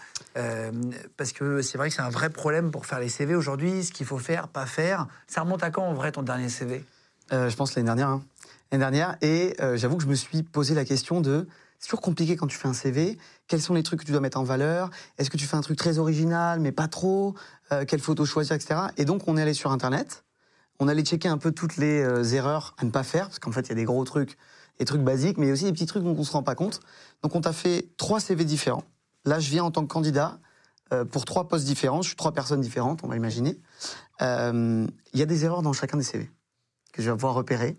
parce 1.18 1.34
que 1.34 1.62
c'est 1.62 1.78
vrai 1.78 1.89
que 1.89 1.96
c'est 1.96 2.02
un 2.02 2.10
vrai 2.10 2.30
problème 2.30 2.72
pour 2.72 2.86
faire 2.86 3.00
les 3.02 3.10
CV 3.10 3.36
aujourd'hui, 3.36 3.84
ce 3.84 3.92
qu'il 3.92 4.06
faut 4.06 4.18
faire, 4.20 4.48
pas 4.48 4.66
faire. 4.66 5.08
Ça 5.28 5.42
remonte 5.42 5.64
à 5.64 5.70
quand 5.70 5.84
en 5.84 5.94
vrai 5.94 6.12
ton 6.14 6.24
dernier 6.24 6.50
CV 6.50 6.86
je 7.32 7.56
pense 7.56 7.76
l'année 7.76 7.86
dernière. 7.86 8.10
hein. 8.10 8.24
L'année 8.74 8.82
dernière. 8.82 9.16
Et 9.22 9.56
j'avoue 9.76 9.96
que 9.96 10.04
je 10.04 10.10
me 10.10 10.16
suis 10.16 10.44
posé 10.44 10.76
la 10.76 10.84
question 10.84 11.22
de. 11.22 11.48
C'est 11.80 11.88
toujours 11.88 12.02
compliqué 12.02 12.36
quand 12.36 12.46
tu 12.48 12.58
fais 12.58 12.68
un 12.68 12.74
CV. 12.74 13.18
Quels 13.48 13.62
sont 13.62 13.74
les 13.74 13.84
trucs 13.84 14.02
que 14.02 14.06
tu 14.06 14.12
dois 14.12 14.20
mettre 14.20 14.38
en 14.38 14.44
valeur? 14.44 14.89
Est-ce 15.18 15.30
que 15.30 15.38
tu 15.38 15.46
fais 15.46 15.56
un 15.56 15.62
truc 15.62 15.78
très 15.78 15.98
original, 15.98 16.60
mais 16.60 16.74
pas 16.74 16.89
trop? 16.89 17.34
Euh, 17.72 17.86
Quelle 17.88 18.02
photo 18.02 18.26
choisir, 18.26 18.54
etc. 18.56 18.82
Et 18.98 19.06
donc, 19.06 19.28
on 19.30 19.38
est 19.38 19.42
allé 19.42 19.54
sur 19.54 19.72
Internet. 19.72 20.24
On 20.82 20.88
allait 20.88 21.03
checker 21.03 21.27
un 21.27 21.38
peu 21.38 21.51
toutes 21.51 21.77
les 21.77 22.01
euh, 22.01 22.23
erreurs 22.34 22.73
à 22.79 22.86
ne 22.86 22.89
pas 22.89 23.03
faire, 23.03 23.27
parce 23.27 23.38
qu'en 23.38 23.51
fait, 23.51 23.61
il 23.61 23.69
y 23.69 23.71
a 23.73 23.75
des 23.75 23.84
gros 23.84 24.03
trucs, 24.03 24.36
des 24.79 24.86
trucs 24.86 25.03
basiques, 25.03 25.38
mais 25.38 25.51
aussi 25.51 25.65
des 25.65 25.73
petits 25.73 25.86
trucs 25.86 26.03
dont 26.03 26.15
on 26.15 26.17
ne 26.17 26.23
se 26.23 26.32
rend 26.32 26.41
pas 26.41 26.55
compte. 26.55 26.79
Donc, 27.21 27.36
on 27.36 27.41
t'a 27.41 27.53
fait 27.53 27.89
trois 27.97 28.19
CV 28.19 28.45
différents. 28.45 28.84
Là, 29.23 29.39
je 29.39 29.47
viens 29.51 29.63
en 29.63 29.69
tant 29.69 29.84
que 29.84 29.93
candidat 29.93 30.39
euh, 30.91 31.05
pour 31.05 31.25
trois 31.25 31.47
postes 31.47 31.67
différents. 31.67 32.01
Je 32.01 32.07
suis 32.07 32.17
trois 32.17 32.32
personnes 32.32 32.61
différentes, 32.61 33.01
on 33.03 33.07
va 33.07 33.15
imaginer. 33.15 33.59
Euh, 34.23 34.88
Il 35.13 35.19
y 35.19 35.21
a 35.21 35.27
des 35.27 35.45
erreurs 35.45 35.61
dans 35.61 35.71
chacun 35.71 35.97
des 35.97 36.03
CV 36.03 36.32
que 36.93 37.03
je 37.03 37.11
vais 37.11 37.15
pouvoir 37.15 37.36
repérer. 37.36 37.77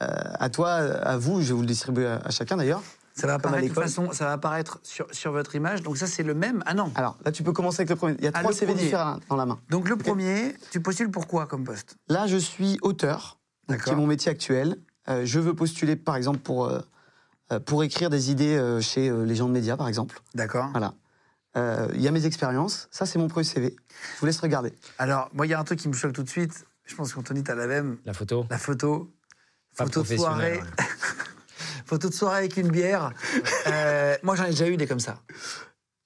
À 0.00 0.48
toi, 0.48 0.70
à 0.70 1.16
vous, 1.16 1.42
je 1.42 1.48
vais 1.48 1.54
vous 1.54 1.60
le 1.60 1.66
distribuer 1.68 2.08
à 2.08 2.30
chacun 2.30 2.56
d'ailleurs. 2.56 2.82
Ça 3.14 3.26
va 3.26 3.34
apparaître 3.34 3.62
de 3.62 3.68
toute 3.68 3.76
l'école. 3.76 3.84
façon, 3.84 4.12
ça 4.12 4.24
va 4.26 4.32
apparaître 4.32 4.80
sur, 4.82 5.06
sur 5.12 5.32
votre 5.32 5.54
image. 5.54 5.82
Donc 5.82 5.98
ça 5.98 6.06
c'est 6.06 6.22
le 6.22 6.34
même. 6.34 6.62
Ah 6.66 6.74
non. 6.74 6.90
Alors 6.94 7.18
là, 7.24 7.32
tu 7.32 7.42
peux 7.42 7.52
commencer 7.52 7.80
avec 7.82 7.90
le 7.90 7.96
premier. 7.96 8.14
Il 8.18 8.24
y 8.24 8.28
a 8.28 8.30
Ah, 8.34 8.40
trois 8.40 8.52
CV 8.52 8.72
premier. 8.72 8.82
différents 8.84 9.18
dans 9.28 9.36
la 9.36 9.46
main. 9.46 9.60
Donc 9.70 9.88
le 9.88 9.96
premier, 9.96 10.54
tu 10.70 10.80
postules 10.80 11.10
pour 11.10 11.26
quoi 11.26 11.46
comme 11.46 11.64
poste? 11.64 11.96
Là, 12.08 12.26
je 12.26 12.36
suis 12.38 12.78
auteur, 12.82 13.38
qui 13.68 13.72
D'accord. 13.74 13.92
est 13.92 13.96
mon 13.96 14.06
métier 14.06 14.30
actuel. 14.32 14.76
Euh, 15.08 15.22
je 15.24 15.40
veux 15.40 15.54
postuler, 15.54 15.96
par 15.96 16.16
exemple, 16.16 16.38
pour, 16.38 16.66
euh, 16.66 16.78
euh, 17.52 17.60
pour 17.60 17.82
écrire 17.84 18.08
des 18.08 18.30
idées 18.30 18.56
euh, 18.56 18.80
chez 18.80 19.08
euh, 19.08 19.24
les 19.24 19.34
gens 19.34 19.46
de 19.48 19.52
médias, 19.52 19.76
par 19.76 19.88
exemple. 19.88 20.20
D'accord. 20.34 20.68
Voilà. 20.70 20.94
Euh, 21.56 21.88
Il 21.94 22.00
y 22.00 22.08
a 22.08 22.12
mes 22.12 22.24
expériences. 22.24 22.88
Ça, 22.90 23.04
c'est 23.04 23.18
mon 23.18 23.28
premier 23.28 23.44
CV. 23.44 23.76
Je 24.14 24.20
vous 24.20 24.26
laisse 24.26 24.40
regarder. 24.40 24.72
Alors 24.98 25.28
moi 25.34 25.46
il 25.46 25.50
y 25.50 25.54
a 25.54 25.60
un 25.60 25.64
truc 25.64 25.78
qui 25.80 25.88
me 25.88 25.92
choque 25.92 26.12
tout 26.14 26.22
de 26.22 26.30
suite. 26.30 26.64
Je 26.84 26.94
pense 26.94 27.12
qu'Anthony 27.12 27.42
t'as 27.42 27.54
la 27.54 27.66
même. 27.66 27.98
La 28.06 28.14
photo. 28.14 28.46
La 28.48 28.56
photo. 28.58 29.12
Pas 29.76 29.84
photo 29.84 30.02
de 30.02 30.16
soirée. 30.16 30.60
Photo 31.86 32.08
de 32.08 32.14
soirée 32.14 32.38
avec 32.38 32.56
une 32.56 32.68
bière. 32.70 33.12
Euh, 33.66 34.16
moi, 34.22 34.34
j'en 34.36 34.44
ai 34.44 34.50
déjà 34.50 34.68
eu 34.68 34.76
des 34.76 34.86
comme 34.86 35.00
ça. 35.00 35.20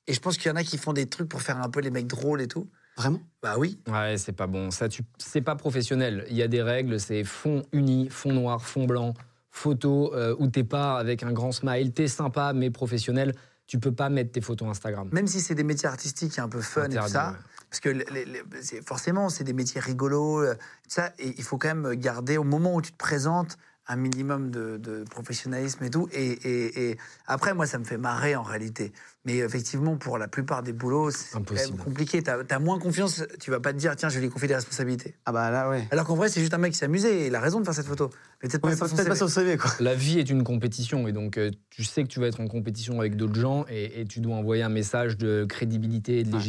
Et 0.06 0.12
je 0.12 0.20
pense 0.20 0.36
qu'il 0.36 0.48
y 0.48 0.52
en 0.52 0.56
a 0.56 0.62
qui 0.62 0.78
font 0.78 0.92
des 0.92 1.06
trucs 1.06 1.28
pour 1.28 1.42
faire 1.42 1.60
un 1.60 1.68
peu 1.70 1.80
les 1.80 1.90
mecs 1.90 2.06
drôles 2.06 2.40
et 2.42 2.46
tout. 2.48 2.68
Vraiment? 2.96 3.20
Bah 3.42 3.54
oui. 3.58 3.80
Ouais, 3.88 4.16
c'est 4.18 4.32
pas 4.32 4.46
bon. 4.46 4.70
Ça, 4.70 4.88
tu... 4.88 5.02
c'est 5.18 5.40
pas 5.40 5.56
professionnel. 5.56 6.24
Il 6.30 6.36
y 6.36 6.42
a 6.42 6.48
des 6.48 6.62
règles, 6.62 7.00
c'est 7.00 7.24
fond 7.24 7.62
uni, 7.72 8.08
fond 8.10 8.32
noir, 8.32 8.62
fond 8.62 8.84
blanc, 8.84 9.14
photo 9.50 10.14
euh, 10.14 10.36
où 10.38 10.48
t'es 10.48 10.64
pas 10.64 10.98
avec 10.98 11.22
un 11.22 11.32
grand 11.32 11.52
smile, 11.52 11.92
t'es 11.92 12.08
sympa 12.08 12.52
mais 12.54 12.70
professionnel. 12.70 13.34
Tu 13.66 13.78
peux 13.80 13.92
pas 13.92 14.08
mettre 14.10 14.30
tes 14.32 14.40
photos 14.40 14.68
Instagram. 14.68 15.08
Même 15.12 15.26
si 15.26 15.40
c'est 15.40 15.54
des 15.56 15.64
métiers 15.64 15.88
artistiques 15.88 16.38
un 16.38 16.48
peu 16.48 16.60
fun 16.60 16.88
et 16.90 16.96
tout 16.96 17.08
ça. 17.08 17.30
ouais. 17.32 17.36
Parce 17.68 17.80
que 17.80 17.88
les- 17.88 18.24
les- 18.24 18.42
c'est- 18.62 18.86
forcément, 18.86 19.28
c'est 19.28 19.42
des 19.44 19.52
métiers 19.52 19.80
rigolos. 19.80 20.40
euh, 20.42 20.54
tout 20.54 20.60
ça, 20.90 21.12
et 21.18 21.34
il 21.36 21.42
faut 21.42 21.58
quand 21.58 21.74
même 21.74 21.94
garder, 21.96 22.36
au 22.38 22.44
moment 22.44 22.76
où 22.76 22.80
tu 22.82 22.92
te 22.92 22.96
présentes, 22.96 23.56
un 23.88 23.96
minimum 23.96 24.50
de, 24.50 24.78
de 24.78 25.04
professionnalisme 25.04 25.84
et 25.84 25.90
tout. 25.90 26.08
Et, 26.12 26.26
et- 26.32 26.90
et 26.90 26.98
après, 27.26 27.54
moi, 27.54 27.66
ça 27.66 27.78
me 27.78 27.84
fait 27.84 27.98
marrer 27.98 28.34
en 28.36 28.42
réalité. 28.42 28.92
Mais 29.24 29.38
effectivement, 29.38 29.96
pour 29.96 30.18
la 30.18 30.28
plupart 30.28 30.62
des 30.62 30.72
boulots, 30.72 31.10
c'est 31.10 31.76
compliqué. 31.76 32.22
Tu 32.22 32.30
as, 32.30 32.58
moins 32.58 32.78
confiance. 32.78 33.22
Tu 33.40 33.50
vas 33.50 33.58
pas 33.60 33.72
te 33.72 33.78
dire, 33.78 33.94
tiens, 33.96 34.08
je 34.08 34.16
vais 34.16 34.22
lui 34.22 34.30
confier 34.30 34.48
des 34.48 34.54
responsabilités. 34.54 35.14
Ah 35.24 35.32
bah 35.32 35.50
là, 35.50 35.68
ouais. 35.68 35.86
Alors 35.90 36.04
qu'en 36.06 36.14
vrai, 36.14 36.28
c'est 36.28 36.40
juste 36.40 36.54
un 36.54 36.58
mec 36.58 36.72
qui 36.72 36.78
s'amusait 36.78 37.22
et 37.22 37.26
il 37.26 37.34
a 37.34 37.40
raison 37.40 37.58
de 37.60 37.64
faire 37.64 37.74
cette 37.74 37.86
photo. 37.86 38.10
Mais 38.42 38.48
peut-être 38.48 38.64
Ouais, 38.64 38.76
pas 38.76 38.86
sur 38.88 38.96
pas 39.26 39.28
CV, 39.28 39.56
quoi. 39.56 39.70
La 39.80 39.94
vie 39.94 40.18
est 40.20 40.30
une 40.30 40.44
compétition 40.44 41.08
et 41.08 41.12
donc 41.12 41.38
euh, 41.38 41.50
tu 41.70 41.82
sais 41.84 42.02
que 42.04 42.08
tu 42.08 42.20
vas 42.20 42.26
être 42.26 42.40
en 42.40 42.46
compétition 42.48 43.00
avec 43.00 43.16
d'autres 43.16 43.38
gens 43.40 43.64
et, 43.68 44.00
et 44.00 44.04
tu 44.04 44.20
dois 44.20 44.36
envoyer 44.36 44.62
un 44.62 44.68
message 44.68 45.16
de 45.16 45.44
crédibilité 45.48 46.20
et 46.20 46.24
de 46.24 46.36
Ouais. 46.36 46.42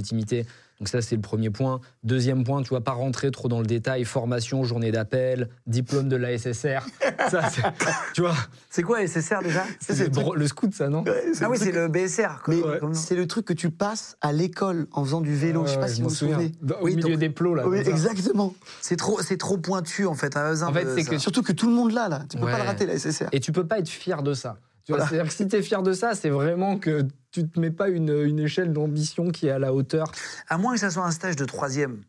Donc 0.80 0.90
ça, 0.90 1.02
c'est 1.02 1.16
le 1.16 1.22
premier 1.22 1.50
point. 1.50 1.82
Deuxième 2.04 2.44
point, 2.44 2.62
tu 2.62 2.74
vas 2.74 2.82
pas 2.82 2.92
rentrer 2.92 3.32
trop 3.32 3.48
dans 3.48 3.60
le 3.60 3.66
détail. 3.66 4.06
Formation, 4.06 4.64
journée 4.64 4.92
d'appel, 4.92 5.50
diplôme 5.66 6.08
de 6.08 6.16
la 6.16 6.38
SSR. 6.38 6.86
ça, 7.32 7.50
tu 8.14 8.22
vois, 8.22 8.36
C'est 8.70 8.84
quoi 8.84 9.06
SSR 9.08 9.40
déjà? 9.44 9.64
C'est 9.80 9.98
le, 10.16 10.48
scout, 10.48 10.74
ça, 10.74 10.88
non? 10.90 11.04
Ah 11.42 11.50
oui, 11.50 11.58
c'est 11.58 11.72
le 11.72 11.88
BSR. 11.88 12.44
Mais 12.48 12.62
c'est 12.94 13.16
le 13.16 13.26
truc 13.28 13.46
que 13.46 13.54
tu 13.54 13.72
passes 13.72 14.18
à 14.22 14.32
l'école 14.32 14.88
en 14.92 15.04
faisant 15.04 15.22
du 15.22 15.36
vélo. 15.36 15.66
je 15.66 15.72
sais 15.72 15.80
pas 15.80 15.88
si 15.88 16.02
vous 16.02 16.10
vous 16.10 16.16
souvenez. 16.16 16.52
Dans- 16.62 16.76
Au 16.76 16.84
Oui, 16.86 16.96
milieu 16.96 17.10
donc- 17.12 17.20
des 17.20 17.30
plots, 17.30 17.56
là. 17.56 17.68
Oui, 17.68 17.78
exactement. 17.80 18.54
C'est 18.82 18.98
trop, 18.98 19.20
c'est 19.22 19.38
trop 19.38 19.58
pointu 19.58 20.06
en 20.06 20.14
fait. 20.14 20.38
hein, 20.38 20.62
En 20.62 20.74
fait, 20.74 20.88
c'est 20.96 21.04
que 21.10 21.18
Surtout 21.18 21.42
que 21.42 21.52
tout 21.54 21.68
le 21.68 21.74
monde 21.76 21.92
l'a, 21.92 22.08
là. 22.08 22.22
Tu 22.30 22.38
peux 22.38 22.46
Ouais. 22.46 22.52
pas 22.52 22.60
le 22.60 22.64
rater, 22.66 22.86
la 22.86 22.94
SSR. 23.00 23.28
Et 23.32 23.40
tu 23.40 23.52
peux 23.52 23.66
pas 23.66 23.80
être 23.80 23.90
fier 23.90 24.22
de 24.22 24.34
ça. 24.34 24.58
Tu 24.86 24.92
vois, 24.94 24.98
Voilà. 25.00 25.10
C'est-à-dire 25.10 25.30
que 25.32 25.36
si 25.36 25.48
tu 25.48 25.56
es 25.58 25.62
fier 25.62 25.82
de 25.84 25.92
ça, 25.92 26.14
c'est 26.14 26.30
vraiment 26.30 26.78
que 26.78 27.06
tu 27.44 27.48
te 27.50 27.60
mets 27.60 27.72
pas 27.72 27.90
une, 27.90 28.10
une 28.10 28.40
échelle 28.40 28.74
d'ambition 28.74 29.30
qui 29.30 29.48
est 29.48 29.52
à 29.52 29.60
la 29.60 29.74
hauteur. 29.74 30.12
À 30.50 30.58
moins 30.58 30.74
que 30.74 30.80
ça 30.80 30.90
soit 30.90 31.04
un 31.06 31.12
stage 31.12 31.36
de 31.36 31.46
troisième. 31.46 32.02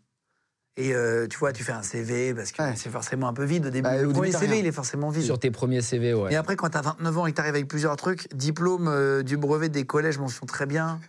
Et 0.76 0.95
euh, 0.95 1.26
tu 1.26 1.37
vois, 1.39 1.53
tu 1.53 1.64
fais 1.64 1.72
un 1.72 1.83
CV 1.83 2.33
parce 2.35 2.53
que 2.53 2.62
Ouais. 2.62 2.74
c'est 2.76 2.89
forcément 2.89 3.26
un 3.29 3.33
peu 3.33 3.45
vide 3.45 3.66
au 3.66 3.70
début. 3.70 3.83
Bah, 3.83 3.97
au 3.99 4.03
le 4.05 4.09
premier 4.12 4.31
t'as 4.31 4.39
CV, 4.39 4.53
rien. 4.53 4.61
il 4.62 4.66
est 4.66 4.72
forcément 4.72 5.11
vide. 5.11 5.24
Sur 5.24 5.39
tes 5.39 5.51
premiers 5.51 5.83
CV, 5.83 6.14
ouais. 6.14 6.33
Et 6.33 6.37
après, 6.37 6.55
quand 6.57 6.70
tu 6.70 6.79
as 6.79 6.83
29 6.83 7.18
ans 7.18 7.26
et 7.26 7.31
que 7.33 7.35
tu 7.37 7.41
arrives 7.41 7.55
avec 7.55 7.66
plusieurs 7.68 7.97
trucs, 7.97 8.33
diplôme 8.35 8.87
euh, 8.89 9.22
du 9.24 9.37
brevet 9.37 9.68
des 9.68 9.85
collèges, 9.85 10.18
mention 10.18 10.47
très 10.47 10.66
bien, 10.66 11.01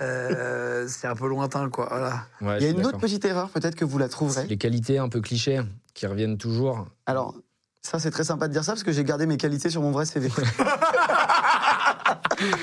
euh, 0.00 0.86
c'est 0.88 1.06
un 1.06 1.14
peu 1.16 1.26
lointain, 1.26 1.70
quoi. 1.70 1.86
Voilà. 1.90 2.26
Ouais, 2.42 2.58
Il 2.60 2.64
y 2.64 2.66
a 2.66 2.70
une 2.70 2.84
autre 2.84 2.98
petite 2.98 3.24
erreur, 3.24 3.48
peut-être 3.50 3.76
que 3.76 3.84
vous 3.86 3.96
la 3.98 4.08
trouverez. 4.08 4.46
Les 4.46 4.58
qualités 4.58 4.98
un 4.98 5.08
peu 5.08 5.20
clichés 5.22 5.60
qui 5.94 6.06
reviennent 6.06 6.36
toujours. 6.36 6.86
Alors, 7.06 7.34
ça, 7.84 7.98
c'est 7.98 8.10
très 8.10 8.24
sympa 8.24 8.48
de 8.48 8.52
dire 8.54 8.64
ça 8.64 8.72
parce 8.72 8.82
que 8.82 8.92
j'ai 8.92 9.04
gardé 9.04 9.26
mes 9.26 9.36
qualités 9.36 9.68
sur 9.68 9.82
mon 9.82 9.90
vrai 9.90 10.06
CV. 10.06 10.30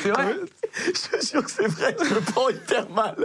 C'est 0.03 0.09
vrai 0.11 0.35
je 0.73 0.91
te 1.17 1.25
jure 1.25 1.43
que 1.43 1.51
c'est 1.51 1.67
vrai, 1.67 1.95
je 2.07 2.13
le 2.15 2.21
prends 2.21 2.49
hyper 2.49 2.89
mal. 2.89 3.15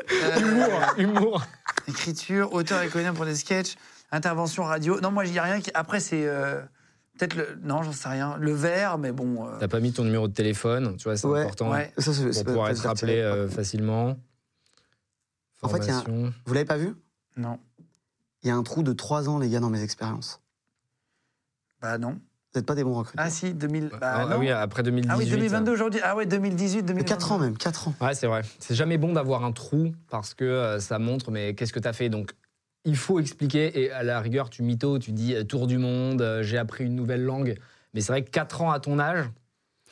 Humour, 0.40 0.80
humour. 0.98 1.42
Écriture, 1.88 2.52
auteur 2.52 2.82
et 2.82 2.88
comédien 2.88 3.14
pour 3.14 3.24
des 3.24 3.34
sketchs, 3.36 3.76
intervention 4.10 4.64
radio. 4.64 5.00
Non, 5.00 5.10
moi, 5.10 5.24
il 5.26 5.32
n'y 5.32 5.38
a 5.38 5.42
rien 5.42 5.60
qui. 5.60 5.70
Après, 5.74 6.00
c'est. 6.00 6.26
euh, 6.26 6.60
Peut-être 7.18 7.34
le. 7.34 7.58
Non, 7.62 7.82
j'en 7.82 7.92
sais 7.92 8.08
rien. 8.08 8.36
Le 8.38 8.52
verre, 8.52 8.98
mais 8.98 9.12
bon. 9.12 9.46
euh, 9.46 9.56
T'as 9.60 9.68
pas 9.68 9.80
mis 9.80 9.92
ton 9.92 10.04
numéro 10.04 10.28
de 10.28 10.32
téléphone, 10.34 10.96
tu 10.96 11.04
vois, 11.04 11.16
c'est 11.16 11.26
Ouais, 11.26 11.42
important 11.42 11.70
ouais. 11.70 11.92
Ça, 11.98 12.12
c'est- 12.12 12.32
c'est 12.32 12.44
pour 12.44 12.52
pouvoir 12.54 12.70
être 12.70 12.82
rappelé 12.82 13.20
euh, 13.20 13.48
facilement. 13.48 14.16
En 15.62 15.68
fait, 15.68 15.78
il 15.78 15.86
y 15.86 15.90
a 15.90 15.96
un- 15.96 16.02
Formation. 16.02 16.34
Vous 16.46 16.54
l'avez 16.54 16.66
pas 16.66 16.76
vu? 16.78 16.94
Non. 17.36 17.58
Il 18.42 18.48
y 18.48 18.50
a 18.50 18.56
un 18.56 18.62
trou 18.62 18.82
de 18.82 18.92
3 18.92 19.28
ans, 19.28 19.38
les 19.38 19.48
gars, 19.48 19.60
dans 19.60 19.70
mes 19.70 19.82
expériences. 19.82 20.40
Bah 21.80 21.98
non. 21.98 22.18
Vous 22.56 22.60
n'êtes 22.60 22.66
pas 22.66 22.74
des 22.74 22.84
bons 22.84 22.94
recruteurs. 22.94 23.26
Ah 23.26 23.28
si, 23.28 23.52
2000. 23.52 23.90
Bah, 23.90 23.98
ah, 24.02 24.26
non. 24.30 24.38
oui, 24.38 24.50
après 24.50 24.82
2018. 24.82 25.12
Ah 25.12 25.18
oui, 25.18 25.28
2022 25.28 25.72
aujourd'hui. 25.72 26.00
Ah 26.02 26.16
ouais, 26.16 26.24
2018, 26.24 26.84
2022. 26.84 27.04
4 27.04 27.32
ans 27.32 27.38
même, 27.38 27.56
4 27.58 27.88
ans. 27.88 27.94
Ouais, 28.00 28.14
c'est 28.14 28.26
vrai. 28.26 28.42
C'est 28.58 28.74
jamais 28.74 28.96
bon 28.96 29.12
d'avoir 29.12 29.44
un 29.44 29.52
trou 29.52 29.92
parce 30.08 30.32
que 30.32 30.44
euh, 30.44 30.80
ça 30.80 30.98
montre, 30.98 31.30
mais 31.30 31.54
qu'est-ce 31.54 31.72
que 31.72 31.80
tu 31.80 31.88
as 31.88 31.92
fait? 31.92 32.08
Donc, 32.08 32.32
il 32.86 32.96
faut 32.96 33.20
expliquer. 33.20 33.78
Et 33.82 33.90
à 33.90 34.02
la 34.02 34.20
rigueur, 34.20 34.48
tu 34.48 34.62
mytho, 34.62 34.98
tu 34.98 35.12
dis 35.12 35.34
euh, 35.34 35.44
tour 35.44 35.66
du 35.66 35.76
monde, 35.76 36.22
euh, 36.22 36.42
j'ai 36.42 36.56
appris 36.56 36.84
une 36.84 36.94
nouvelle 36.94 37.24
langue. 37.24 37.56
Mais 37.92 38.00
c'est 38.00 38.12
vrai 38.12 38.22
que 38.22 38.30
4 38.30 38.62
ans 38.62 38.70
à 38.70 38.80
ton 38.80 38.98
âge, 38.98 39.26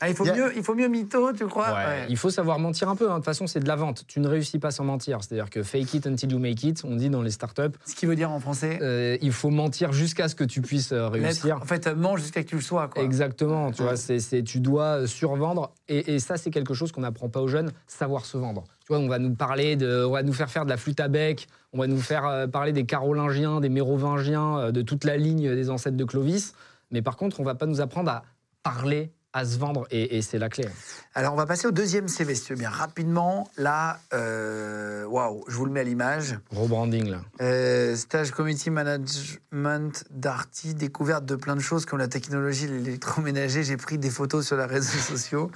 Ah, 0.05 0.09
il 0.11 0.15
faut 0.15 0.29
a- 0.29 0.33
mieux, 0.35 0.53
il 0.57 0.63
faut 0.63 0.75
mieux 0.75 0.89
mytho, 0.89 1.33
tu 1.33 1.47
crois 1.47 1.69
ouais, 1.69 1.75
Ouais. 1.75 2.07
il 2.09 2.17
faut 2.17 2.31
savoir 2.31 2.59
mentir 2.59 2.89
un 2.89 2.97
peu. 2.97 3.07
hein. 3.09 3.15
De 3.15 3.17
toute 3.17 3.25
façon, 3.25 3.47
c'est 3.47 3.61
de 3.61 3.69
la 3.69 3.77
vente. 3.77 4.05
Tu 4.07 4.21
ne 4.21 4.29
réussis 4.29 4.59
pas 4.59 4.71
sans 4.71 4.85
mentir. 4.85 5.19
C'est-à-dire 5.23 5.51
que 5.51 5.63
fake 5.63 5.95
it 5.95 6.07
until 6.07 6.31
you 6.33 6.39
make 6.39 6.63
it, 6.63 6.83
on 6.85 6.97
dit 6.97 7.11
dans 7.11 7.23
les 7.23 7.31
startups. 7.31 7.77
Ce 7.87 7.95
qui 7.95 8.07
veut 8.07 8.17
dire 8.17 8.31
en 8.31 8.41
français. 8.41 8.79
Euh, 8.83 9.17
il 9.23 9.33
faut 9.33 9.51
mentir 9.51 9.93
jusqu'à 9.93 10.29
ce 10.29 10.35
que 10.35 10.45
tu 10.45 10.61
puisses 10.61 10.93
euh, 10.93 11.09
réussir. 11.09 11.57
En 11.63 11.65
fait, 11.67 11.87
mange 11.89 12.21
jusqu'à 12.21 12.41
ce 12.41 12.45
que 12.45 12.51
tu 12.51 12.57
le 12.57 12.63
sois, 12.63 12.89
quoi. 12.89 13.03
Exactement, 13.03 13.71
tu 13.73 13.83
Ouais. 13.83 13.89
vois, 13.95 14.43
tu 14.45 14.61
dois 14.61 14.85
euh, 15.01 15.07
survendre 15.07 15.73
et, 15.89 16.15
et 16.15 16.19
ça 16.19 16.37
c'est 16.37 16.51
quelque 16.51 16.75
chose 16.75 16.93
qu'on 16.93 17.01
n'apprend 17.03 17.29
pas 17.29 17.41
aux 17.41 17.49
jeunes, 17.49 17.73
savoir 17.87 18.25
se 18.25 18.37
vendre. 18.37 18.65
Tu 18.81 18.89
vois, 18.89 18.99
on 18.99 19.09
va 19.09 19.19
nous 19.19 19.35
parler 19.35 19.77
de, 19.77 20.05
on 20.05 20.11
va 20.13 20.23
nous 20.23 20.33
faire 20.33 20.51
faire 20.51 20.65
de 20.65 20.71
la 20.71 20.77
flûte 20.77 21.01
à 21.01 21.09
bec, 21.09 21.47
on 21.73 21.79
va 21.79 21.87
nous 21.87 22.01
faire 22.01 22.27
euh, 22.27 22.47
parler 22.47 22.73
des 22.73 22.85
Carolingiens, 22.85 23.61
des 23.61 23.69
Mérovingiens, 23.71 24.59
euh, 24.59 24.73
de 24.73 24.83
toute 24.83 25.05
la 25.05 25.17
ligne 25.17 25.55
des 25.55 25.71
ancêtres 25.71 25.97
de 25.97 26.05
Clovis, 26.05 26.53
mais 26.91 27.01
par 27.01 27.17
contre 27.17 27.41
on 27.41 27.45
va 27.45 27.55
pas 27.55 27.67
nous 27.67 27.81
apprendre 27.81 28.11
à 28.11 28.25
parler, 28.63 29.11
à 29.37 29.45
se 29.45 29.59
vendre 29.59 29.87
et, 29.91 30.17
et 30.17 30.23
c'est 30.23 30.39
la 30.39 30.49
clé. 30.49 30.65
Alors, 31.13 31.33
on 31.33 31.37
va 31.37 31.45
passer 31.45 31.67
au 31.67 31.73
deuxième 31.73 32.07
CV, 32.07 32.37
si 32.37 32.45
tu 32.45 32.53
veux 32.55 32.59
bien. 32.59 32.71
Rapidement, 32.71 33.51
là, 33.57 33.99
euh, 34.13 35.05
waouh, 35.07 35.45
je 35.49 35.57
vous 35.57 35.65
le 35.67 35.73
mets 35.73 35.81
à 35.81 35.85
l'image. 35.85 36.39
Rebranding 36.53 37.09
là. 37.11 37.21
Euh, 37.41 37.97
stage 37.97 38.31
community 38.31 38.71
management 38.71 40.05
d'Arty, 40.11 40.75
découverte 40.75 41.25
de 41.25 41.35
plein 41.37 41.57
de 41.57 41.61
choses 41.61 41.85
comme 41.85 41.99
la 41.99 42.09
technologie, 42.09 42.69
l'électroménager. 42.69 43.65
J'ai 43.65 43.77
pris 43.77 43.99
des 43.99 44.11
photos 44.11 44.47
sur 44.47 44.57
les 44.57 44.65
réseaux 44.65 44.99
sociaux. 44.99 45.51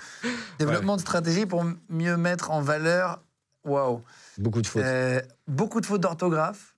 Développement 0.58 0.96
de 0.96 1.00
stratégie 1.00 1.46
pour 1.46 1.64
mieux 1.88 2.16
mettre 2.16 2.50
en 2.50 2.60
valeur. 2.60 3.22
Waouh. 3.64 4.02
Beaucoup 4.38 4.62
de 4.62 4.66
fautes. 4.66 4.82
Euh, 4.82 5.20
beaucoup 5.46 5.80
de 5.80 5.86
fautes 5.86 6.00
d'orthographe. 6.00 6.74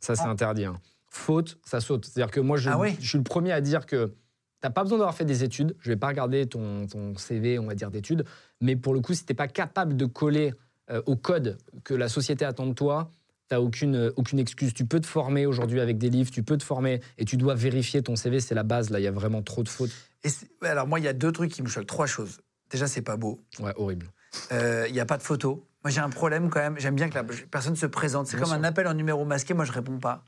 Ça, 0.00 0.16
c'est 0.16 0.22
interdit. 0.22 0.64
hein. 0.64 0.80
Faute, 1.10 1.58
ça 1.66 1.80
saute. 1.80 2.06
C'est-à-dire 2.06 2.30
que 2.30 2.40
moi, 2.40 2.56
je, 2.56 2.70
Ah 2.70 2.78
oui 2.78 2.96
je 3.00 3.08
suis 3.08 3.18
le 3.18 3.24
premier 3.24 3.52
à 3.52 3.60
dire 3.60 3.84
que 3.84 4.14
t'as 4.60 4.70
pas 4.70 4.82
besoin 4.82 4.98
d'avoir 4.98 5.14
fait 5.14 5.24
des 5.24 5.44
études. 5.44 5.76
Je 5.80 5.88
vais 5.90 5.96
pas 5.96 6.08
regarder 6.08 6.46
ton, 6.46 6.86
ton 6.86 7.16
CV, 7.16 7.58
on 7.58 7.66
va 7.66 7.74
dire, 7.74 7.90
d'études. 7.90 8.24
Mais 8.60 8.76
pour 8.76 8.94
le 8.94 9.00
coup, 9.00 9.14
si 9.14 9.24
t'es 9.24 9.34
pas 9.34 9.48
capable 9.48 9.96
de 9.96 10.06
coller 10.06 10.54
euh, 10.90 11.02
au 11.06 11.16
code 11.16 11.58
que 11.84 11.94
la 11.94 12.08
société 12.08 12.44
attend 12.44 12.66
de 12.66 12.74
toi, 12.74 13.10
tu 13.48 13.54
n'as 13.54 13.60
aucune, 13.60 13.96
euh, 13.96 14.12
aucune 14.16 14.38
excuse. 14.38 14.74
Tu 14.74 14.84
peux 14.84 15.00
te 15.00 15.06
former 15.06 15.46
aujourd'hui 15.46 15.80
avec 15.80 15.98
des 15.98 16.10
livres, 16.10 16.30
tu 16.30 16.42
peux 16.42 16.58
te 16.58 16.64
former 16.64 17.00
et 17.18 17.24
tu 17.24 17.36
dois 17.36 17.54
vérifier 17.54 18.02
ton 18.02 18.16
CV, 18.16 18.40
c'est 18.40 18.54
la 18.54 18.62
base. 18.62 18.90
Là, 18.90 19.00
il 19.00 19.04
y 19.04 19.08
a 19.08 19.12
vraiment 19.12 19.42
trop 19.42 19.62
de 19.62 19.68
fautes. 19.68 19.90
Et 20.24 20.30
alors 20.66 20.86
moi, 20.86 20.98
il 21.00 21.04
y 21.04 21.08
a 21.08 21.12
deux 21.12 21.32
trucs 21.32 21.50
qui 21.50 21.62
me 21.62 21.68
choquent. 21.68 21.86
Trois 21.86 22.06
choses. 22.06 22.40
Déjà, 22.70 22.86
c'est 22.86 23.02
pas 23.02 23.16
beau. 23.16 23.40
Ouais, 23.58 23.72
horrible. 23.76 24.10
Euh, 24.52 24.86
Il 24.88 24.92
n'y 24.92 25.00
a 25.00 25.06
pas 25.06 25.16
de 25.16 25.22
photo. 25.22 25.66
Moi, 25.82 25.90
j'ai 25.90 26.00
un 26.00 26.10
problème 26.10 26.50
quand 26.50 26.60
même. 26.60 26.78
J'aime 26.78 26.94
bien 26.94 27.08
que 27.08 27.14
la 27.14 27.24
personne 27.50 27.74
se 27.74 27.86
présente. 27.86 28.26
C'est 28.26 28.38
comme 28.38 28.52
un 28.52 28.64
appel 28.64 28.86
en 28.86 28.94
numéro 28.94 29.24
masqué. 29.24 29.54
Moi, 29.54 29.64
je 29.64 29.72
réponds 29.72 29.98
pas. 29.98 30.24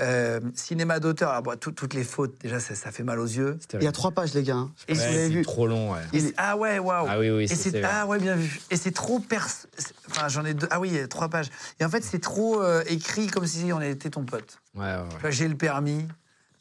Euh, 0.00 0.40
cinéma 0.54 0.98
d'auteur. 0.98 1.30
Alors, 1.30 1.42
bon, 1.42 1.58
tout- 1.58 1.72
toutes 1.72 1.92
les 1.94 2.04
fautes, 2.04 2.34
déjà, 2.40 2.58
ça, 2.58 2.74
ça 2.74 2.90
fait 2.90 3.02
mal 3.02 3.18
aux 3.18 3.26
yeux. 3.26 3.58
Il 3.74 3.82
y 3.82 3.86
a 3.86 3.92
trois 3.92 4.10
pages, 4.12 4.32
les 4.34 4.42
gars. 4.42 4.54
hein. 4.56 4.70
C'est- 4.88 5.42
trop 5.42 5.66
long, 5.66 5.92
ouais. 5.92 6.00
Et 6.14 6.32
ah 6.36 6.56
ouais, 6.56 6.78
waouh. 6.78 7.06
Ah 7.08 7.18
oui, 7.18 7.30
oui, 7.30 7.48
c'est 7.48 7.82
ah 7.84 8.06
ouais 8.06 8.18
bien 8.18 8.34
vu. 8.36 8.60
Et 8.70 8.76
c'est 8.76 8.92
trop 8.92 9.18
pers. 9.20 9.48
c'est- 9.48 9.92
Enfin 10.10 10.28
j'en 10.28 10.44
ai 10.44 10.54
deux. 10.54 10.66
Ah 10.70 10.80
oui, 10.80 10.88
il 10.88 10.96
y 10.96 11.00
a 11.00 11.06
trois 11.08 11.28
pages. 11.28 11.50
Et 11.78 11.84
en 11.84 11.88
fait 11.90 12.02
c'est 12.02 12.18
trop 12.20 12.62
euh, 12.62 12.82
écrit 12.86 13.26
comme 13.26 13.46
si 13.46 13.72
on 13.72 13.80
était 13.80 14.10
ton 14.10 14.24
pote. 14.24 14.58
Ouais, 14.74 14.94
J'ai 15.30 15.48
le 15.48 15.54
permis. 15.56 16.06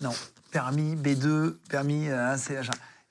Non, 0.02 0.12
permis 0.52 0.96
B2, 0.96 1.58
permis 1.70 2.10
euh, 2.10 2.36
C. 2.38 2.56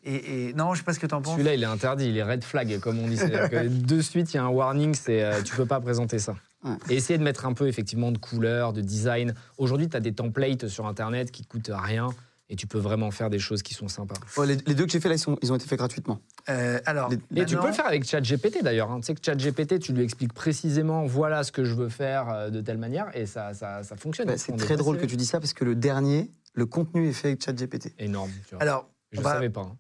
Et, 0.04 0.48
et 0.48 0.52
non, 0.54 0.74
je 0.74 0.78
sais 0.78 0.84
pas 0.84 0.94
ce 0.94 0.98
que 1.00 1.06
t'en 1.06 1.20
penses. 1.20 1.34
Celui-là, 1.34 1.54
il 1.54 1.62
est 1.62 1.66
interdit, 1.66 2.08
il 2.08 2.16
est 2.16 2.22
red 2.22 2.44
flag, 2.44 2.78
comme 2.80 2.98
on 2.98 3.08
dit. 3.08 3.16
Que 3.16 3.66
de 3.68 4.00
suite, 4.00 4.32
il 4.32 4.36
y 4.36 4.40
a 4.40 4.44
un 4.44 4.48
warning, 4.48 4.94
c'est 4.94 5.22
euh, 5.22 5.42
tu 5.42 5.54
peux 5.56 5.66
pas 5.66 5.80
présenter 5.80 6.18
ça. 6.18 6.34
Ouais. 6.64 6.72
Et 6.90 6.94
essayer 6.96 7.18
de 7.18 7.22
mettre 7.24 7.46
un 7.46 7.52
peu 7.52 7.68
effectivement 7.68 8.11
de 8.12 8.18
couleur, 8.18 8.72
de 8.72 8.80
design. 8.80 9.34
Aujourd'hui, 9.59 9.88
tu 9.88 9.96
as 9.96 10.00
des 10.00 10.12
templates 10.12 10.66
sur 10.68 10.86
Internet 10.86 11.30
qui 11.30 11.44
coûtent 11.44 11.70
rien 11.72 12.09
et 12.50 12.56
tu 12.56 12.66
peux 12.66 12.78
vraiment 12.78 13.11
faire 13.11 13.30
des 13.30 13.38
choses 13.38 13.62
qui 13.62 13.74
sont 13.74 13.88
sympas. 13.88 14.14
Ouais, 14.36 14.46
les, 14.46 14.56
les 14.66 14.74
deux 14.74 14.86
que 14.86 14.90
j'ai 14.90 15.00
fait 15.00 15.09
là, 15.09 15.14
ils, 15.14 15.18
sont- 15.20 15.38
ils 15.42 15.52
ont 15.52 15.56
été 15.56 15.66
faits 15.66 15.78
gratuitement. 15.78 16.18
Euh, 16.48 16.80
alors, 16.86 17.11
Les- 17.30 17.42
Et 17.42 17.44
tu 17.44 17.56
peux 17.56 17.66
le 17.66 17.72
faire 17.72 17.86
avec 17.86 18.04
ChatGPT 18.04 18.62
d'ailleurs. 18.64 18.90
hein. 18.90 19.00
Tu 19.00 19.06
sais 19.06 19.14
que 19.14 19.20
ChatGPT, 19.24 19.78
tu 19.78 19.92
lui 19.92 20.02
expliques 20.02 20.32
précisément 20.32 21.04
voilà 21.06 21.44
ce 21.44 21.52
que 21.52 21.64
je 21.64 21.74
veux 21.74 21.90
faire 21.90 22.28
euh, 22.30 22.50
de 22.50 22.61
telle 22.61 22.78
manière 22.78 23.14
et 23.14 23.26
ça, 23.26 23.52
ça, 23.54 23.82
ça 23.84 23.96
fonctionne. 23.96 24.26
Bah, 24.26 24.38
c'est 24.38 24.56
très 24.56 24.76
drôle 24.76 24.98
que 24.98 25.06
tu 25.06 25.16
dis 25.16 25.26
ça 25.26 25.40
parce 25.40 25.52
que 25.52 25.64
le 25.64 25.74
dernier, 25.74 26.30
le 26.54 26.64
contenu 26.66 27.09
est 27.09 27.12
fait 27.12 27.28
avec 27.28 27.44
ChatGPT. 27.44 27.92
Énorme. 27.98 28.30
tu 28.48 28.54
vois. 28.54 28.62
Alors, 28.62 28.88
je 29.12 29.18
ne 29.18 29.22
va- 29.24 29.32
savais 29.34 29.50
pas. 29.50 29.61
hein. 29.61 29.76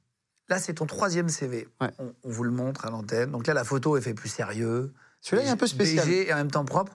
là 0.48 0.58
c'est 0.58 0.74
ton 0.74 0.86
troisième 0.86 1.28
CV. 1.30 1.66
Ouais. 1.80 1.88
On, 1.98 2.12
on 2.22 2.30
vous 2.30 2.44
le 2.44 2.50
montre 2.52 2.84
à 2.86 2.90
l'antenne. 2.90 3.30
Donc 3.30 3.46
là 3.46 3.54
la 3.54 3.64
photo 3.64 3.96
est 3.96 4.00
fait 4.02 4.14
plus 4.14 4.28
sérieux. 4.28 4.92
Celui-là 5.20 5.42
il 5.44 5.48
est 5.48 5.52
un 5.52 5.56
peu 5.56 5.66
spécial. 5.66 6.08
Et 6.08 6.32
en 6.32 6.36
même 6.36 6.50
temps 6.50 6.64
propre. 6.64 6.92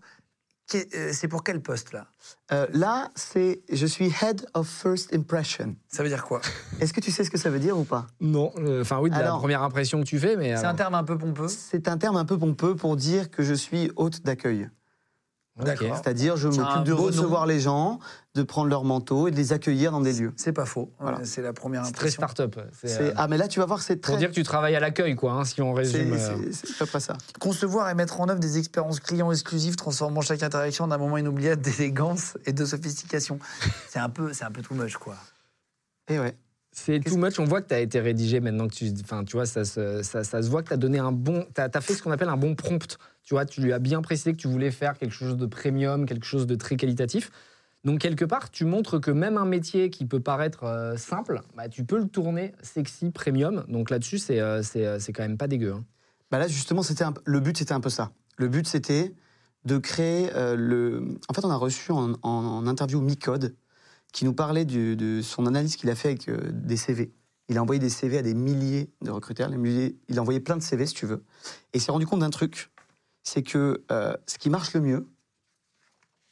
Euh, 0.75 1.11
C'est 1.11 1.27
pour 1.27 1.43
quel 1.43 1.61
poste 1.61 1.91
là? 1.91 2.07
Euh, 2.51 2.65
là, 2.71 3.09
c'est 3.15 3.61
je 3.71 3.85
suis 3.85 4.11
head 4.21 4.45
of 4.53 4.67
first 4.67 5.13
impression. 5.13 5.75
Ça 5.89 6.03
veut 6.03 6.09
dire 6.09 6.23
quoi? 6.23 6.41
Est-ce 6.79 6.93
que 6.93 7.01
tu 7.01 7.11
sais 7.11 7.23
ce 7.23 7.29
que 7.29 7.37
ça 7.37 7.49
veut 7.49 7.59
dire 7.59 7.77
ou 7.77 7.83
pas? 7.83 8.07
Non, 8.21 8.51
euh, 8.57 8.81
enfin 8.81 8.99
oui, 8.99 9.09
de 9.09 9.15
la 9.15 9.31
première 9.31 9.61
impression 9.61 9.99
que 10.01 10.05
tu 10.07 10.19
fais, 10.19 10.35
mais. 10.35 10.49
C'est 10.55 10.59
alors- 10.59 10.71
un 10.71 10.75
terme 10.75 10.95
un 10.95 11.03
peu 11.03 11.17
pompeux. 11.17 11.47
C'est 11.49 11.87
un 11.87 11.97
terme 11.97 12.15
un 12.15 12.25
peu 12.25 12.37
pompeux 12.37 12.75
pour 12.75 12.95
dire 12.95 13.29
que 13.29 13.43
je 13.43 13.53
suis 13.53 13.91
hôte 13.97 14.21
d'accueil. 14.23 14.69
C'est-à-dire, 15.61 16.35
je 16.35 16.47
un 16.47 16.51
m'occupe 16.51 16.83
de 16.85 16.91
nom. 16.91 16.97
recevoir 17.03 17.45
les 17.45 17.59
gens, 17.59 17.99
de 18.33 18.41
prendre 18.41 18.69
leur 18.69 18.83
manteau 18.83 19.27
et 19.27 19.31
de 19.31 19.35
les 19.35 19.53
accueillir 19.53 19.91
dans 19.91 20.01
des 20.01 20.13
lieux. 20.13 20.33
C'est 20.35 20.51
pas 20.51 20.65
faux. 20.65 20.91
Voilà. 20.99 21.19
Euh, 21.19 21.21
C'est 21.25 21.43
la 21.43 21.53
première 21.53 21.85
C'est 21.85 21.91
très 21.91 22.07
impression. 22.07 22.21
start-up. 22.23 22.59
C'est- 22.73 23.01
euh, 23.01 23.13
Ah, 23.15 23.27
mais 23.27 23.37
là, 23.37 23.47
tu 23.47 23.59
vas 23.59 23.67
voir, 23.67 23.81
c'est 23.83 24.01
très. 24.01 24.13
Pour 24.13 24.17
dire 24.19 24.29
que 24.29 24.33
tu 24.33 24.41
travailles 24.43 24.75
à 24.75 24.79
l'accueil, 24.79 25.15
quoi, 25.15 25.33
hein, 25.33 25.45
si 25.45 25.61
on 25.61 25.73
résume. 25.73 26.17
c'est- 26.17 26.65
c'est 26.77 26.91
pas 26.91 26.99
ça. 26.99 27.17
Concevoir 27.39 27.87
et 27.89 27.93
mettre 27.93 28.19
en 28.19 28.27
œuvre 28.29 28.39
des 28.39 28.57
expériences 28.57 28.99
clients 28.99 29.31
exclusives, 29.31 29.75
transformant 29.75 30.21
chaque 30.21 30.41
interaction 30.41 30.87
d'un 30.87 30.97
moment 30.97 31.17
inoubliable 31.17 31.61
d'élégance 31.61 32.35
et 32.47 32.53
de 32.53 32.65
sophistication. 32.65 33.37
C'est 33.89 33.99
un 33.99 34.09
peu, 34.09 34.33
c'est 34.33 34.45
un 34.45 34.51
peu 34.51 34.63
too 34.63 34.73
much, 34.73 34.97
quoi. 34.97 35.15
Et 36.09 36.19
ouais. 36.19 36.35
C'est 36.75 36.99
Qu'est-ce 36.99 37.13
too 37.13 37.21
much. 37.21 37.37
On 37.39 37.45
voit 37.45 37.61
que 37.61 37.67
tu 37.67 37.75
as 37.75 37.79
été 37.81 37.99
rédigé 37.99 38.39
maintenant 38.39 38.67
que 38.67 38.73
tu. 38.73 38.91
Enfin, 39.03 39.23
tu 39.23 39.33
vois, 39.37 39.45
ça, 39.45 39.63
se- 39.63 40.01
ça, 40.01 40.23
ça 40.23 40.41
se 40.41 40.49
voit 40.49 40.63
que 40.63 40.69
tu 40.69 40.73
as 40.73 40.77
donné 40.77 40.97
un 40.97 41.11
bon. 41.11 41.45
Tu 41.53 41.61
as, 41.61 41.69
fait 41.81 41.93
ce 41.93 42.01
qu'on 42.01 42.09
appelle 42.09 42.29
un 42.29 42.37
bon 42.37 42.55
prompt. 42.55 42.97
Tu 43.23 43.33
vois, 43.33 43.45
tu 43.45 43.61
lui 43.61 43.71
as 43.73 43.79
bien 43.79 44.01
précisé 44.01 44.33
que 44.33 44.37
tu 44.37 44.47
voulais 44.47 44.71
faire 44.71 44.97
quelque 44.97 45.13
chose 45.13 45.37
de 45.37 45.45
premium, 45.45 46.05
quelque 46.05 46.25
chose 46.25 46.45
de 46.45 46.55
très 46.55 46.75
qualitatif. 46.75 47.31
Donc, 47.85 47.99
quelque 47.99 48.25
part, 48.25 48.49
tu 48.51 48.65
montres 48.65 48.99
que 48.99 49.11
même 49.11 49.37
un 49.37 49.45
métier 49.45 49.89
qui 49.89 50.05
peut 50.05 50.19
paraître 50.19 50.63
euh, 50.63 50.95
simple, 50.97 51.41
bah, 51.55 51.67
tu 51.69 51.83
peux 51.83 51.97
le 51.97 52.07
tourner 52.07 52.53
sexy, 52.61 53.11
premium. 53.11 53.65
Donc 53.67 53.89
là-dessus, 53.89 54.19
c'est 54.19 54.39
euh, 54.39 54.61
euh, 54.77 54.99
quand 55.13 55.23
même 55.23 55.37
pas 55.37 55.47
dégueu. 55.47 55.73
hein. 55.73 55.85
Bah 56.31 56.39
là, 56.39 56.47
justement, 56.47 56.81
un- 57.01 57.13
le 57.25 57.39
but, 57.39 57.57
c'était 57.57 57.73
un 57.73 57.79
peu 57.81 57.89
ça. 57.89 58.11
Le 58.37 58.47
but, 58.47 58.67
c'était 58.67 59.13
de 59.65 59.77
créer 59.77 60.29
euh, 60.33 60.55
le. 60.55 61.17
En 61.29 61.33
fait, 61.33 61.45
on 61.45 61.49
a 61.51 61.55
reçu 61.55 61.91
en, 61.91 62.13
en- 62.23 62.67
interview 62.67 63.01
Micode 63.01 63.55
qui 64.13 64.25
nous 64.25 64.33
parlait 64.33 64.65
de 64.65 65.21
son 65.21 65.45
analyse 65.45 65.75
qu'il 65.75 65.89
a 65.89 65.95
fait 65.95 66.09
avec 66.09 66.29
des 66.29 66.77
CV. 66.77 67.13
Il 67.49 67.57
a 67.57 67.61
envoyé 67.61 67.79
des 67.79 67.89
CV 67.89 68.17
à 68.17 68.21
des 68.21 68.33
milliers 68.33 68.91
de 69.01 69.11
recruteurs. 69.11 69.49
il 69.51 70.17
a 70.17 70.21
envoyé 70.21 70.39
plein 70.39 70.55
de 70.55 70.61
CV, 70.61 70.85
si 70.85 70.93
tu 70.93 71.05
veux. 71.05 71.23
Et 71.73 71.77
il 71.77 71.81
s'est 71.81 71.91
rendu 71.91 72.05
compte 72.05 72.19
d'un 72.21 72.29
truc 72.29 72.71
c'est 73.23 73.43
que 73.43 73.83
euh, 73.91 74.15
ce 74.27 74.37
qui 74.37 74.49
marche 74.49 74.73
le 74.73 74.81
mieux, 74.81 75.07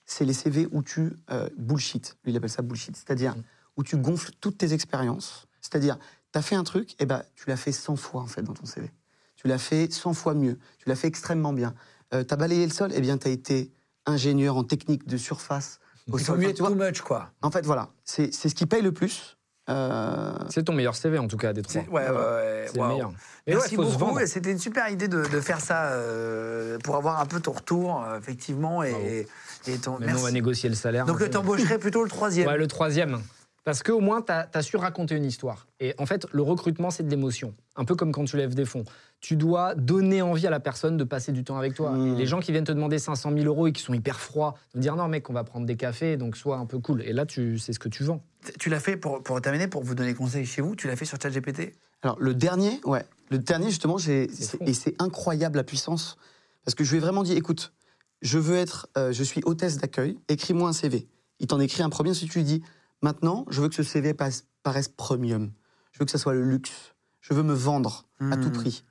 c'est 0.05 0.25
les 0.25 0.33
CV 0.33 0.67
où 0.71 0.83
tu 0.83 1.13
euh, 1.31 1.49
bullshit. 1.57 2.17
Lui, 2.23 2.33
il 2.33 2.37
appelle 2.37 2.49
ça 2.49 2.61
bullshit. 2.61 2.95
C'est-à-dire 2.95 3.35
où 3.77 3.83
tu 3.83 3.97
gonfles 3.97 4.31
toutes 4.41 4.57
tes 4.57 4.73
expériences. 4.73 5.47
C'est-à-dire, 5.61 5.97
tu 6.33 6.39
as 6.39 6.41
fait 6.41 6.55
un 6.55 6.63
truc, 6.63 6.95
et 6.99 7.05
ben, 7.05 7.23
tu 7.35 7.45
l'as 7.47 7.57
fait 7.57 7.71
100 7.71 7.95
fois, 7.95 8.21
en 8.21 8.27
fait, 8.27 8.41
dans 8.41 8.53
ton 8.53 8.65
CV. 8.65 8.91
Tu 9.37 9.47
l'as 9.47 9.57
fait 9.57 9.91
100 9.91 10.13
fois 10.13 10.33
mieux. 10.33 10.59
Tu 10.77 10.89
l'as 10.89 10.95
fait 10.95 11.07
extrêmement 11.07 11.53
bien. 11.53 11.73
Euh, 12.13 12.23
tu 12.23 12.33
as 12.33 12.37
balayé 12.37 12.65
le 12.65 12.73
sol, 12.73 12.93
et 12.93 12.99
bien, 12.99 13.17
tu 13.17 13.27
as 13.27 13.31
été 13.31 13.71
ingénieur 14.05 14.57
en 14.57 14.63
technique 14.63 15.07
de 15.07 15.17
surface. 15.17 15.79
Au 16.11 16.17
sol. 16.17 16.37
mieux 16.37 16.43
Enfin, 16.43 16.49
être 16.49 16.55
tu 16.57 16.61
vois, 16.61 16.71
too 16.71 16.75
much, 16.75 17.01
quoi. 17.01 17.31
en 17.41 17.51
fait, 17.51 17.65
voilà. 17.65 17.89
C'est 18.03 18.33
c'est 18.33 18.49
ce 18.49 18.55
qui 18.55 18.65
paye 18.65 18.81
le 18.81 18.91
plus. 18.91 19.37
Euh, 19.69 20.33
C'est 20.49 20.63
ton 20.63 20.73
meilleur 20.73 20.95
CV, 20.95 21.17
en 21.17 21.27
tout 21.27 21.37
cas, 21.37 21.53
des 21.53 21.61
trois. 21.61 21.73
C'est- 21.81 21.89
Ouais, 21.89 22.09
ouais, 22.09 22.15
ouais. 22.17 22.65
C'est 22.71 22.79
le 22.79 22.87
meilleur. 22.87 23.11
Mais 23.47 23.53
Merci 23.53 23.75
beaucoup. 23.77 24.19
C'était 24.25 24.51
une 24.51 24.59
super 24.59 24.89
idée 24.89 25.07
de, 25.07 25.23
de 25.23 25.39
faire 25.41 25.61
ça 25.61 25.91
euh, 25.91 26.77
pour 26.83 26.95
avoir 26.95 27.19
un 27.19 27.25
peu 27.25 27.39
ton 27.39 27.51
retour, 27.53 28.03
euh, 28.03 28.17
effectivement. 28.17 28.83
Et, 28.83 29.27
et 29.67 29.77
ton, 29.77 29.91
Maintenant, 29.93 29.97
on 29.97 29.99
va 29.99 30.05
merci. 30.21 30.33
négocier 30.33 30.69
le 30.69 30.75
salaire. 30.75 31.05
Donc, 31.05 31.27
t'embaucherais 31.29 31.77
plutôt 31.77 32.03
le 32.03 32.09
troisième. 32.09 32.47
Ouais, 32.47 32.57
le 32.57 32.67
troisième. 32.67 33.21
Parce 33.63 33.83
qu'au 33.83 33.99
moins, 33.99 34.21
tu 34.21 34.31
as, 34.31 34.61
su 34.63 34.75
raconter 34.75 35.15
une 35.15 35.25
histoire. 35.25 35.67
Et 35.79 35.93
en 35.99 36.07
fait, 36.07 36.25
le 36.31 36.41
recrutement, 36.41 36.89
c'est 36.89 37.03
de 37.03 37.09
l'émotion. 37.09 37.53
Un 37.75 37.85
peu 37.85 37.95
comme 37.95 38.11
quand 38.11 38.25
tu 38.25 38.35
lèves 38.35 38.55
des 38.55 38.65
fonds. 38.65 38.85
Tu 39.19 39.35
dois 39.35 39.75
donner 39.75 40.23
envie 40.23 40.47
à 40.47 40.49
la 40.49 40.59
personne 40.59 40.97
de 40.97 41.03
passer 41.03 41.31
du 41.31 41.43
temps 41.43 41.57
avec 41.57 41.75
toi. 41.75 41.91
Mmh. 41.91 42.07
Et 42.07 42.17
les 42.17 42.25
gens 42.25 42.39
qui 42.39 42.51
viennent 42.51 42.63
te 42.63 42.71
demander 42.71 42.97
500 42.97 43.31
000 43.31 43.45
euros 43.45 43.67
et 43.67 43.71
qui 43.71 43.83
sont 43.83 43.93
hyper 43.93 44.19
froids, 44.19 44.55
vont 44.73 44.81
dire 44.81 44.95
non, 44.95 45.07
mec, 45.07 45.29
on 45.29 45.33
va 45.33 45.43
prendre 45.43 45.67
des 45.67 45.75
cafés, 45.75 46.17
donc 46.17 46.37
sois 46.37 46.57
un 46.57 46.65
peu 46.65 46.79
cool. 46.79 47.03
Et 47.03 47.13
là, 47.13 47.27
tu 47.27 47.59
c'est 47.59 47.73
ce 47.73 47.79
que 47.79 47.89
tu 47.89 48.03
vends. 48.03 48.23
Tu 48.57 48.69
l'as 48.69 48.79
fait 48.79 48.97
pour, 48.97 49.21
pour 49.21 49.39
terminer, 49.41 49.67
pour 49.67 49.83
vous 49.83 49.93
donner 49.93 50.15
conseil 50.15 50.45
chez 50.47 50.63
vous, 50.63 50.75
tu 50.75 50.87
l'as 50.87 50.95
fait 50.95 51.05
sur 51.05 51.21
ChatGPT? 51.21 51.75
Alors, 52.01 52.17
le 52.19 52.33
dernier, 52.33 52.81
ouais. 52.85 53.05
Le 53.29 53.37
dernier, 53.37 53.69
justement, 53.69 53.97
et 53.97 54.73
c'est 54.73 54.95
incroyable 54.99 55.57
la 55.57 55.63
puissance. 55.63 56.17
Parce 56.65 56.75
que 56.75 56.83
je 56.83 56.91
lui 56.91 56.97
ai 56.97 56.99
vraiment 56.99 57.23
dit 57.23 57.33
écoute, 57.33 57.73
je 58.21 58.37
veux 58.37 58.57
être, 58.57 58.87
euh, 58.97 59.11
je 59.11 59.23
suis 59.23 59.41
hôtesse 59.45 59.77
d'accueil, 59.77 60.17
écris-moi 60.27 60.69
un 60.69 60.73
CV. 60.73 61.07
Il 61.39 61.47
t'en 61.47 61.59
écrit 61.59 61.81
un 61.81 61.89
premier, 61.89 62.13
si 62.13 62.27
tu 62.27 62.39
lui 62.39 62.45
dis 62.45 62.63
maintenant, 63.01 63.45
je 63.49 63.61
veux 63.61 63.69
que 63.69 63.75
ce 63.75 63.83
CV 63.83 64.13
paraisse 64.13 64.87
premium. 64.89 65.51
Je 65.91 65.99
veux 65.99 66.05
que 66.05 66.11
ça 66.11 66.17
soit 66.17 66.33
le 66.33 66.43
luxe. 66.43 66.93
Je 67.21 67.33
veux 67.33 67.43
me 67.43 67.53
vendre 67.53 68.05
à 68.31 68.37
tout 68.37 68.47
Mhm. 68.49 68.53
prix. 68.53 68.83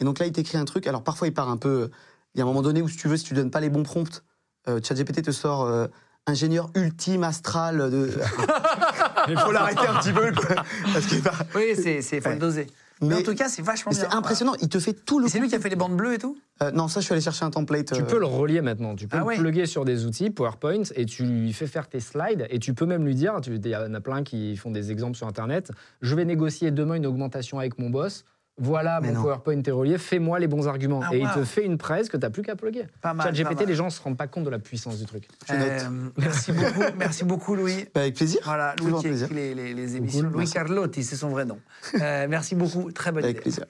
Et 0.00 0.04
donc 0.04 0.18
là, 0.18 0.26
il 0.26 0.32
t'écrit 0.32 0.58
un 0.58 0.64
truc. 0.64 0.86
Alors, 0.86 1.02
parfois, 1.02 1.26
il 1.28 1.34
part 1.34 1.48
un 1.48 1.56
peu. 1.56 1.90
Il 2.34 2.38
y 2.38 2.40
a 2.40 2.44
un 2.44 2.46
moment 2.46 2.62
donné 2.62 2.82
où, 2.82 2.88
si 2.88 2.96
tu 2.96 3.08
veux, 3.08 3.16
si 3.16 3.24
tu 3.24 3.34
donnes 3.34 3.50
pas 3.50 3.60
les 3.60 3.70
bons 3.70 3.82
prompts, 3.82 4.22
euh, 4.68 4.80
ChatGPT 4.82 5.22
te 5.22 5.30
sort. 5.30 5.62
euh, 5.64 5.86
ingénieur 6.26 6.68
ultime 6.74 7.24
astral 7.24 7.90
de. 7.90 8.10
Il 9.28 9.38
faut 9.38 9.50
l'arrêter 9.50 9.86
un 9.86 9.94
petit 9.98 10.12
peu. 10.12 10.30
quoi. 10.32 10.56
Parce 10.92 11.06
va- 11.20 11.32
Oui, 11.54 11.72
c'est 11.74 12.02
c'est 12.02 12.20
faut 12.20 12.28
Ouais. 12.28 12.34
le 12.34 12.38
doser. 12.40 12.66
Mais, 13.00 13.08
Mais- 13.08 13.14
en 13.16 13.22
tout 13.22 13.34
cas, 13.34 13.48
c'est 13.48 13.62
vachement 13.62 13.92
bien. 13.92 14.00
c'est 14.00 14.14
impressionnant. 14.14 14.54
Il 14.60 14.68
te 14.68 14.78
fait 14.80 14.92
tout 14.92 15.18
le. 15.20 15.28
C'est 15.28 15.38
lui 15.38 15.48
qui 15.48 15.54
a 15.54 15.60
fait 15.60 15.68
les 15.68 15.76
bandes 15.76 15.96
bleues 15.96 16.14
et 16.14 16.18
tout? 16.18 16.36
Euh, 16.62 16.70
non, 16.72 16.88
ça, 16.88 17.00
je 17.00 17.04
suis 17.04 17.12
allé 17.12 17.20
chercher 17.22 17.44
un 17.44 17.50
template. 17.50 17.92
Tu 17.92 18.00
euh, 18.02 18.04
peux 18.04 18.18
le 18.18 18.26
relier 18.26 18.60
maintenant. 18.60 18.96
Tu 18.96 19.06
peux 19.06 19.16
Ah 19.16 19.20
le 19.20 19.26
ouais. 19.26 19.36
plugger 19.38 19.66
sur 19.66 19.84
des 19.84 20.04
outils 20.06 20.30
PowerPoint 20.30 20.82
et 20.96 21.04
tu 21.06 21.24
lui 21.24 21.52
fais 21.52 21.66
faire 21.66 21.88
tes 21.88 22.00
slides. 22.00 22.46
Et 22.50 22.58
tu 22.58 22.74
peux 22.74 22.86
même 22.86 23.04
lui 23.04 23.14
dire 23.14 23.40
tu- 23.42 23.54
il 23.54 23.66
y 23.66 23.76
en 23.76 23.94
a 23.94 24.00
plein 24.00 24.22
qui 24.24 24.56
font 24.56 24.70
des 24.70 24.90
exemples 24.90 25.16
sur 25.16 25.26
Internet. 25.28 25.70
Je 26.02 26.14
vais 26.14 26.24
négocier 26.24 26.70
demain 26.70 26.94
une 26.94 27.06
augmentation 27.06 27.58
avec 27.58 27.78
mon 27.78 27.90
boss. 27.90 28.24
Voilà, 28.58 29.00
Mais 29.00 29.08
mon 29.08 29.14
non. 29.14 29.22
PowerPoint 29.22 29.62
est 29.62 29.70
relié. 29.70 29.98
Fais-moi 29.98 30.38
les 30.38 30.46
bons 30.48 30.66
arguments. 30.66 31.00
Ah, 31.04 31.14
et 31.14 31.20
il 31.20 31.28
te 31.30 31.44
fait 31.44 31.64
une 31.64 31.78
presse 31.78 32.08
que 32.08 32.16
tu 32.16 32.22
n'as 32.22 32.30
plus 32.30 32.42
qu'à 32.42 32.56
plugger. 32.56 32.86
Pas 33.00 33.14
mal. 33.14 33.26
pas 33.28 33.32
ChatGPT, 33.34 33.60
mal. 33.60 33.68
les 33.68 33.74
gens 33.74 33.84
ne 33.86 33.90
se 33.90 34.02
rendent 34.02 34.16
pas 34.16 34.26
compte 34.26 34.44
de 34.44 34.50
la 34.50 34.58
puissance 34.58 34.98
du 34.98 35.06
truc. 35.06 35.28
Je 35.48 35.54
note. 35.54 35.62
Euh, 35.68 35.88
merci 36.16 36.52
beaucoup, 36.52 36.82
merci 36.98 37.24
beaucoup, 37.24 37.54
Louis. 37.54 37.86
Bah, 37.94 38.00
avec 38.02 38.16
plaisir. 38.16 38.40
Voilà, 38.44 38.74
Louis 38.80 38.92
qui 38.94 38.98
a 39.06 39.08
plaisir. 39.10 39.26
écrit 39.26 39.36
les, 39.36 39.54
les- 39.54 39.74
les 39.74 39.96
émissions. 39.96 40.20
Cool, 40.20 40.28
Louis 40.30 40.38
merci. 40.40 40.54
Carlotti, 40.54 41.04
c'est 41.04 41.16
son 41.16 41.28
vrai 41.28 41.44
nom. 41.44 41.58
Euh, 42.00 42.26
merci 42.28 42.54
beaucoup, 42.54 42.90
très 42.92 43.12
bonne 43.12 43.24
Avec 43.24 43.36
idée. 43.36 43.42
plaisir. 43.42 43.64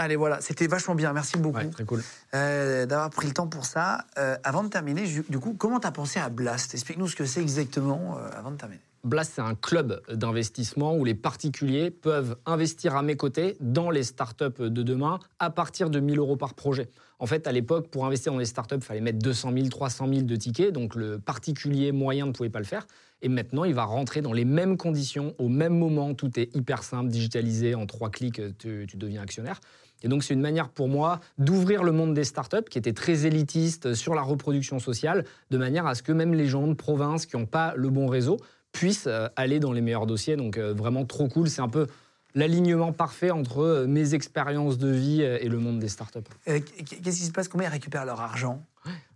Allez, 0.00 0.14
voilà, 0.14 0.40
c'était 0.40 0.68
vachement 0.68 0.94
bien. 0.94 1.12
Merci 1.12 1.38
beaucoup 1.38 1.58
Ouais, 1.58 1.70
très 1.70 1.84
cool. 1.84 2.02
euh, 2.34 2.86
d'avoir 2.86 3.10
pris 3.10 3.26
le 3.26 3.32
temps 3.32 3.48
pour 3.48 3.64
ça. 3.64 4.04
Euh, 4.16 4.36
avant 4.44 4.62
de 4.62 4.68
terminer, 4.68 5.02
du 5.28 5.38
coup, 5.40 5.56
comment 5.58 5.80
t'as 5.80 5.90
pensé 5.90 6.20
à 6.20 6.28
Blast? 6.28 6.72
Explique-nous 6.74 7.08
ce 7.08 7.16
que 7.16 7.24
c'est 7.24 7.40
exactement 7.42 8.16
euh, 8.16 8.28
avant 8.38 8.52
de 8.52 8.56
terminer. 8.56 8.80
Blast, 9.08 9.32
c'est 9.36 9.40
un 9.40 9.54
club 9.54 10.02
d'investissement 10.12 10.94
où 10.94 11.02
les 11.02 11.14
particuliers 11.14 11.90
peuvent 11.90 12.36
investir 12.44 12.94
à 12.94 13.02
mes 13.02 13.16
côtés 13.16 13.56
dans 13.58 13.88
les 13.88 14.02
startups 14.02 14.60
de 14.60 14.82
demain 14.82 15.18
à 15.38 15.48
partir 15.48 15.88
de 15.88 15.98
1000 15.98 16.18
euros 16.18 16.36
par 16.36 16.52
projet. 16.52 16.90
En 17.18 17.26
fait, 17.26 17.46
à 17.46 17.52
l'époque, 17.52 17.88
pour 17.88 18.04
investir 18.04 18.32
dans 18.32 18.38
les 18.38 18.44
startups, 18.44 18.76
il 18.76 18.82
fallait 18.82 19.00
mettre 19.00 19.18
200 19.18 19.52
000, 19.54 19.68
300 19.68 20.08
000 20.08 20.22
de 20.22 20.36
tickets, 20.36 20.72
donc 20.72 20.94
le 20.94 21.18
particulier 21.18 21.90
moyen 21.90 22.26
ne 22.26 22.32
pouvait 22.32 22.50
pas 22.50 22.58
le 22.58 22.66
faire. 22.66 22.86
Et 23.22 23.28
maintenant, 23.28 23.64
il 23.64 23.74
va 23.74 23.84
rentrer 23.84 24.20
dans 24.20 24.34
les 24.34 24.44
mêmes 24.44 24.76
conditions, 24.76 25.34
au 25.38 25.48
même 25.48 25.76
moment, 25.76 26.12
tout 26.14 26.38
est 26.38 26.54
hyper 26.54 26.82
simple, 26.82 27.08
digitalisé, 27.08 27.74
en 27.74 27.86
trois 27.86 28.10
clics, 28.10 28.40
tu 28.58 28.86
deviens 28.94 29.22
actionnaire. 29.22 29.58
Et 30.02 30.08
donc, 30.08 30.22
c'est 30.22 30.34
une 30.34 30.40
manière 30.40 30.68
pour 30.68 30.86
moi 30.86 31.18
d'ouvrir 31.38 31.82
le 31.82 31.90
monde 31.90 32.14
des 32.14 32.22
startups, 32.22 32.68
qui 32.70 32.78
était 32.78 32.92
très 32.92 33.26
élitiste 33.26 33.94
sur 33.94 34.14
la 34.14 34.22
reproduction 34.22 34.78
sociale, 34.78 35.24
de 35.50 35.58
manière 35.58 35.86
à 35.86 35.96
ce 35.96 36.04
que 36.04 36.12
même 36.12 36.34
les 36.34 36.46
gens 36.46 36.68
de 36.68 36.74
province 36.74 37.26
qui 37.26 37.36
n'ont 37.36 37.46
pas 37.46 37.74
le 37.74 37.90
bon 37.90 38.06
réseau 38.06 38.36
puissent 38.72 39.06
euh, 39.06 39.28
aller 39.36 39.60
dans 39.60 39.72
les 39.72 39.80
meilleurs 39.80 40.06
dossiers. 40.06 40.36
Donc, 40.36 40.56
euh, 40.58 40.72
vraiment 40.74 41.04
trop 41.04 41.28
cool. 41.28 41.48
C'est 41.48 41.62
un 41.62 41.68
peu 41.68 41.86
l'alignement 42.34 42.92
parfait 42.92 43.30
entre 43.30 43.60
euh, 43.60 43.86
mes 43.86 44.14
expériences 44.14 44.78
de 44.78 44.88
vie 44.90 45.22
et 45.22 45.48
le 45.48 45.58
monde 45.58 45.78
des 45.78 45.88
startups. 45.88 46.18
Euh, 46.48 46.60
Qu'est-ce 46.86 47.18
qui 47.18 47.24
se 47.24 47.32
passe? 47.32 47.48
Combien 47.48 47.68
ils 47.68 47.72
récupèrent 47.72 48.04
leur 48.04 48.20
argent? 48.20 48.64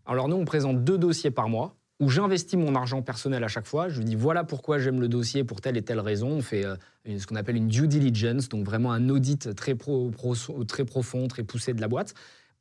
Alors 0.07 0.29
nous, 0.29 0.37
on 0.37 0.45
présente 0.45 0.83
deux 0.83 0.99
dossiers 0.99 1.31
par 1.31 1.49
mois 1.49 1.77
où 2.01 2.09
j'investis 2.09 2.59
mon 2.59 2.75
argent 2.75 3.01
personnel 3.03 3.45
à 3.45 3.49
chaque 3.49 3.67
fois. 3.67 3.89
Je 3.89 4.03
dis 4.03 4.17
voilà 4.17 4.43
pourquoi 4.43 4.81
j'aime 4.81 5.01
le 5.01 5.07
dossier 5.07 5.45
pour 5.45 5.61
telle 5.61 5.77
et 5.77 5.83
telle 5.83 6.01
raison. 6.01 6.29
On 6.31 6.43
fait 6.43 6.65
euh, 6.65 6.75
ce 7.07 7.27
qu'on 7.29 7.37
appelle 7.37 7.55
une 7.57 7.69
due 7.69 7.87
diligence, 7.87 8.49
donc 8.49 8.65
vraiment 8.65 8.91
un 8.93 9.09
audit 9.09 9.55
très, 9.55 9.77
pro- 9.77 10.11
pro- 10.11 10.35
très 10.67 10.85
profond, 10.85 11.29
très 11.29 11.45
poussé 11.45 11.75
de 11.75 11.81
la 11.81 11.87
boîte. 11.87 12.15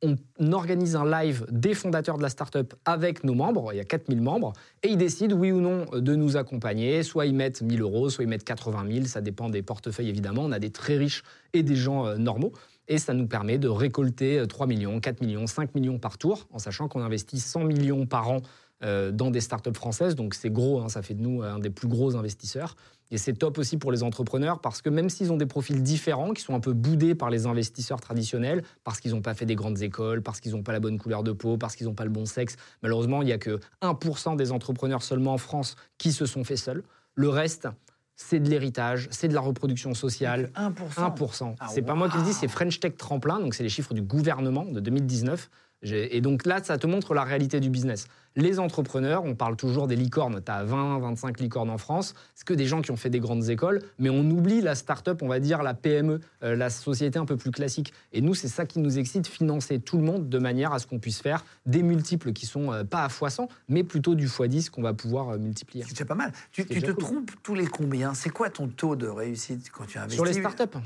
On 0.04 0.52
organise 0.52 0.96
un 0.96 1.08
live 1.08 1.46
des 1.48 1.74
fondateurs 1.74 2.18
de 2.18 2.22
la 2.22 2.28
startup 2.28 2.74
avec 2.84 3.22
nos 3.22 3.34
membres, 3.34 3.72
il 3.72 3.76
y 3.76 3.80
a 3.80 3.84
4000 3.84 4.20
membres, 4.20 4.52
et 4.82 4.88
ils 4.88 4.96
décident 4.96 5.36
oui 5.36 5.52
ou 5.52 5.60
non 5.60 5.86
de 5.92 6.14
nous 6.16 6.36
accompagner. 6.36 7.04
Soit 7.04 7.26
ils 7.26 7.34
mettent 7.34 7.62
1000 7.62 7.80
euros, 7.82 8.10
soit 8.10 8.24
ils 8.24 8.28
mettent 8.28 8.42
80 8.42 8.84
000, 8.92 9.06
ça 9.06 9.20
dépend 9.20 9.48
des 9.48 9.62
portefeuilles 9.62 10.08
évidemment. 10.08 10.42
On 10.42 10.50
a 10.50 10.58
des 10.58 10.70
très 10.70 10.96
riches 10.96 11.22
et 11.52 11.62
des 11.62 11.76
gens 11.76 12.06
euh, 12.06 12.16
normaux. 12.16 12.52
Et 12.88 12.98
ça 12.98 13.14
nous 13.14 13.28
permet 13.28 13.58
de 13.58 13.68
récolter 13.68 14.40
euh, 14.40 14.46
3 14.46 14.66
millions, 14.66 14.98
4 14.98 15.20
millions, 15.20 15.46
5 15.46 15.74
millions 15.74 15.98
par 15.98 16.18
tour, 16.18 16.48
en 16.50 16.58
sachant 16.58 16.88
qu'on 16.88 17.02
investit 17.02 17.38
100 17.38 17.64
millions 17.64 18.06
par 18.06 18.28
an 18.28 18.38
euh, 18.38 18.42
dans 18.82 19.30
des 19.30 19.40
startups 19.40 19.74
françaises. 19.74 20.14
Donc 20.16 20.34
c'est 20.34 20.50
gros, 20.50 20.80
hein, 20.80 20.88
ça 20.88 21.02
fait 21.02 21.14
de 21.14 21.22
nous 21.22 21.42
un 21.42 21.58
des 21.58 21.70
plus 21.70 21.88
gros 21.88 22.16
investisseurs. 22.16 22.74
Et 23.10 23.18
c'est 23.18 23.34
top 23.34 23.58
aussi 23.58 23.76
pour 23.76 23.92
les 23.92 24.02
entrepreneurs 24.02 24.58
parce 24.60 24.80
que 24.80 24.88
même 24.88 25.10
s'ils 25.10 25.30
ont 25.32 25.36
des 25.36 25.44
profils 25.46 25.82
différents, 25.82 26.32
qui 26.32 26.42
sont 26.42 26.54
un 26.54 26.60
peu 26.60 26.72
boudés 26.72 27.14
par 27.14 27.28
les 27.28 27.46
investisseurs 27.46 28.00
traditionnels, 28.00 28.62
parce 28.84 29.00
qu'ils 29.00 29.10
n'ont 29.12 29.20
pas 29.20 29.34
fait 29.34 29.44
des 29.44 29.54
grandes 29.54 29.82
écoles, 29.82 30.22
parce 30.22 30.40
qu'ils 30.40 30.52
n'ont 30.52 30.62
pas 30.62 30.72
la 30.72 30.80
bonne 30.80 30.98
couleur 30.98 31.22
de 31.22 31.32
peau, 31.32 31.58
parce 31.58 31.76
qu'ils 31.76 31.86
n'ont 31.86 31.94
pas 31.94 32.04
le 32.04 32.10
bon 32.10 32.24
sexe, 32.24 32.56
malheureusement, 32.82 33.20
il 33.20 33.26
n'y 33.26 33.32
a 33.32 33.38
que 33.38 33.60
1% 33.82 34.34
des 34.36 34.50
entrepreneurs 34.50 35.02
seulement 35.02 35.34
en 35.34 35.38
France 35.38 35.76
qui 35.98 36.10
se 36.10 36.24
sont 36.24 36.42
faits 36.42 36.56
seuls. 36.58 36.82
Le 37.14 37.28
reste, 37.28 37.68
c'est 38.16 38.40
de 38.40 38.48
l'héritage, 38.48 39.08
c'est 39.10 39.28
de 39.28 39.34
la 39.34 39.40
reproduction 39.42 39.92
sociale. 39.92 40.50
1%. 40.56 40.72
1%. 41.14 41.54
Ah, 41.60 41.66
c'est 41.68 41.82
pas 41.82 41.94
moi 41.94 42.08
qui 42.08 42.16
le 42.16 42.22
dis, 42.24 42.32
c'est 42.32 42.48
French 42.48 42.80
Tech 42.80 42.96
Tremplin, 42.96 43.40
donc 43.40 43.52
c'est 43.54 43.62
les 43.62 43.68
chiffres 43.68 43.92
du 43.92 44.02
gouvernement 44.02 44.64
de 44.64 44.80
2019. 44.80 45.50
J'ai- 45.82 46.16
Et 46.16 46.20
donc 46.20 46.46
là, 46.46 46.62
ça 46.62 46.78
te 46.78 46.86
montre 46.86 47.12
la 47.12 47.24
réalité 47.24 47.58
du 47.60 47.68
business. 47.68 48.06
Les 48.36 48.58
entrepreneurs, 48.58 49.24
on 49.24 49.34
parle 49.34 49.56
toujours 49.56 49.86
des 49.86 49.96
licornes. 49.96 50.40
Tu 50.44 50.50
as 50.50 50.64
20, 50.64 50.98
25 51.00 51.40
licornes 51.40 51.70
en 51.70 51.78
France. 51.78 52.14
C'est 52.34 52.46
que 52.46 52.54
des 52.54 52.66
gens 52.66 52.80
qui 52.80 52.90
ont 52.90 52.96
fait 52.96 53.10
des 53.10 53.20
grandes 53.20 53.50
écoles, 53.50 53.82
mais 53.98 54.08
on 54.08 54.28
oublie 54.30 54.60
la 54.60 54.74
start-up, 54.74 55.22
on 55.22 55.28
va 55.28 55.38
dire 55.38 55.62
la 55.62 55.74
PME, 55.74 56.20
euh, 56.42 56.56
la 56.56 56.70
société 56.70 57.18
un 57.18 57.26
peu 57.26 57.36
plus 57.36 57.50
classique. 57.50 57.92
Et 58.12 58.20
nous, 58.20 58.34
c'est 58.34 58.48
ça 58.48 58.64
qui 58.64 58.78
nous 58.78 58.98
excite, 58.98 59.26
financer 59.26 59.78
tout 59.80 59.98
le 59.98 60.04
monde 60.04 60.28
de 60.28 60.38
manière 60.38 60.72
à 60.72 60.78
ce 60.78 60.86
qu'on 60.86 60.98
puisse 60.98 61.20
faire 61.20 61.44
des 61.66 61.82
multiples 61.82 62.32
qui 62.32 62.46
sont 62.46 62.72
euh, 62.72 62.84
pas 62.84 63.04
à 63.04 63.08
x100, 63.08 63.48
mais 63.68 63.84
plutôt 63.84 64.14
du 64.14 64.28
x10 64.28 64.70
qu'on 64.70 64.82
va 64.82 64.94
pouvoir 64.94 65.30
euh, 65.30 65.38
multiplier. 65.38 65.84
C'est 65.84 65.90
déjà 65.90 66.04
pas 66.06 66.14
mal. 66.14 66.32
Tu, 66.52 66.64
te 66.64 66.90
cool. 66.90 66.96
trompes 66.96 67.30
tous 67.42 67.54
les 67.54 67.66
combien? 67.66 68.14
C'est 68.14 68.30
quoi 68.30 68.48
ton 68.48 68.68
taux 68.68 68.96
de 68.96 69.06
réussite 69.06 69.70
quand 69.70 69.86
tu 69.86 69.98
investis? 69.98 70.16
Sur 70.16 70.24
les 70.24 70.32
startups 70.32 70.78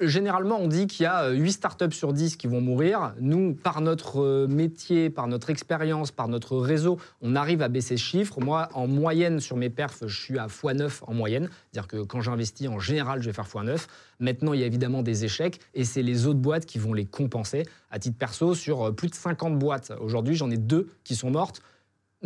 Généralement, 0.00 0.58
on 0.60 0.68
dit 0.68 0.86
qu'il 0.86 1.04
y 1.04 1.06
a 1.06 1.24
euh, 1.24 1.32
8 1.32 1.52
startups 1.52 1.92
sur 1.92 2.12
10 2.12 2.36
qui 2.36 2.46
vont 2.46 2.60
mourir. 2.60 3.14
Nous, 3.20 3.54
par 3.54 3.80
notre 3.80 4.20
euh, 4.20 4.46
métier, 4.46 5.08
par 5.08 5.28
notre 5.28 5.48
expérience, 5.48 6.10
par 6.10 6.28
notre 6.28 6.58
réseau, 6.58 6.98
on 7.22 7.34
arrive 7.34 7.62
à 7.62 7.68
baisser 7.68 7.96
ce 7.96 8.02
chiffre. 8.02 8.38
Moi, 8.40 8.68
en 8.74 8.86
moyenne, 8.86 9.40
sur 9.40 9.56
mes 9.56 9.70
perfs, 9.70 10.06
je 10.06 10.20
suis 10.20 10.38
à 10.38 10.46
x9 10.46 11.00
en 11.06 11.14
moyenne. 11.14 11.48
C'est-à-dire 11.72 11.88
que 11.88 12.02
quand 12.02 12.20
j'investis, 12.20 12.68
en 12.68 12.78
général, 12.78 13.22
je 13.22 13.26
vais 13.26 13.32
faire 13.32 13.46
x9. 13.46 13.86
Maintenant, 14.20 14.52
il 14.52 14.60
y 14.60 14.62
a 14.62 14.66
évidemment 14.66 15.02
des 15.02 15.24
échecs 15.24 15.58
et 15.72 15.84
c'est 15.84 16.02
les 16.02 16.26
autres 16.26 16.40
boîtes 16.40 16.66
qui 16.66 16.78
vont 16.78 16.92
les 16.92 17.06
compenser. 17.06 17.64
À 17.90 17.98
titre 17.98 18.18
perso, 18.18 18.54
sur 18.54 18.88
euh, 18.88 18.92
plus 18.92 19.08
de 19.08 19.14
50 19.14 19.58
boîtes, 19.58 19.90
aujourd'hui, 20.00 20.34
j'en 20.34 20.50
ai 20.50 20.58
deux 20.58 20.90
qui 21.02 21.16
sont 21.16 21.30
mortes. 21.30 21.62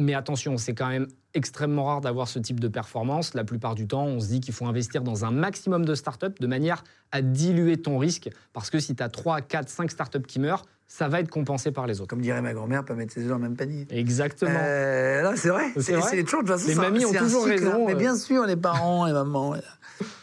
Mais 0.01 0.14
attention, 0.14 0.57
c'est 0.57 0.72
quand 0.74 0.88
même 0.88 1.07
extrêmement 1.34 1.84
rare 1.84 2.01
d'avoir 2.01 2.26
ce 2.26 2.38
type 2.38 2.59
de 2.59 2.68
performance. 2.68 3.34
La 3.34 3.44
plupart 3.44 3.74
du 3.74 3.86
temps, 3.86 4.05
on 4.07 4.18
se 4.18 4.28
dit 4.28 4.40
qu'il 4.40 4.55
faut 4.55 4.64
investir 4.66 5.03
dans 5.03 5.26
un 5.26 5.30
maximum 5.30 5.84
de 5.84 5.94
startups 5.94 6.34
de 6.40 6.46
manière 6.46 6.82
à 7.12 7.20
diluer 7.20 7.76
ton 7.76 7.98
risque. 7.98 8.30
Parce 8.55 8.70
que 8.70 8.78
si 8.80 8.96
tu 8.96 9.03
as 9.03 9.11
3, 9.11 9.42
4, 9.42 9.68
5 9.68 9.90
startups 9.90 10.22
qui 10.26 10.40
meurent, 10.40 10.64
ça 10.88 11.07
va 11.09 11.20
être 11.20 11.28
compensé 11.28 11.70
par 11.70 11.86
les 11.86 12.01
autres. 12.01 12.09
Comme 12.09 12.22
dirait 12.22 12.40
ma 12.40 12.55
grand-mère, 12.55 12.82
pas 12.84 12.94
mettre 12.94 13.12
ses 13.12 13.20
œufs 13.24 13.28
dans 13.28 13.34
le 13.36 13.42
même 13.42 13.57
panier. 13.57 13.86
Exactement. 13.90 14.59
Euh, 14.61 15.32
c'est 15.36 15.51
vrai. 15.51 15.66
C'est 15.76 16.24
toujours 16.24 16.42
de 16.42 16.48
toute 16.48 16.57
façon. 16.57 16.66
Les 16.68 16.78
un- 16.78 16.82
mamies 16.82 17.05
ont 17.05 17.12
toujours 17.12 17.44
cycle, 17.44 17.59
raison, 17.64 17.82
hein. 17.82 17.84
Mais 17.88 17.92
euh. 17.94 17.96
bien 17.98 18.16
sûr, 18.16 18.46
les 18.46 18.57
parents, 18.57 19.05
les 19.07 19.12
mamans. 19.12 19.55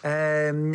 Euh, 0.05 0.73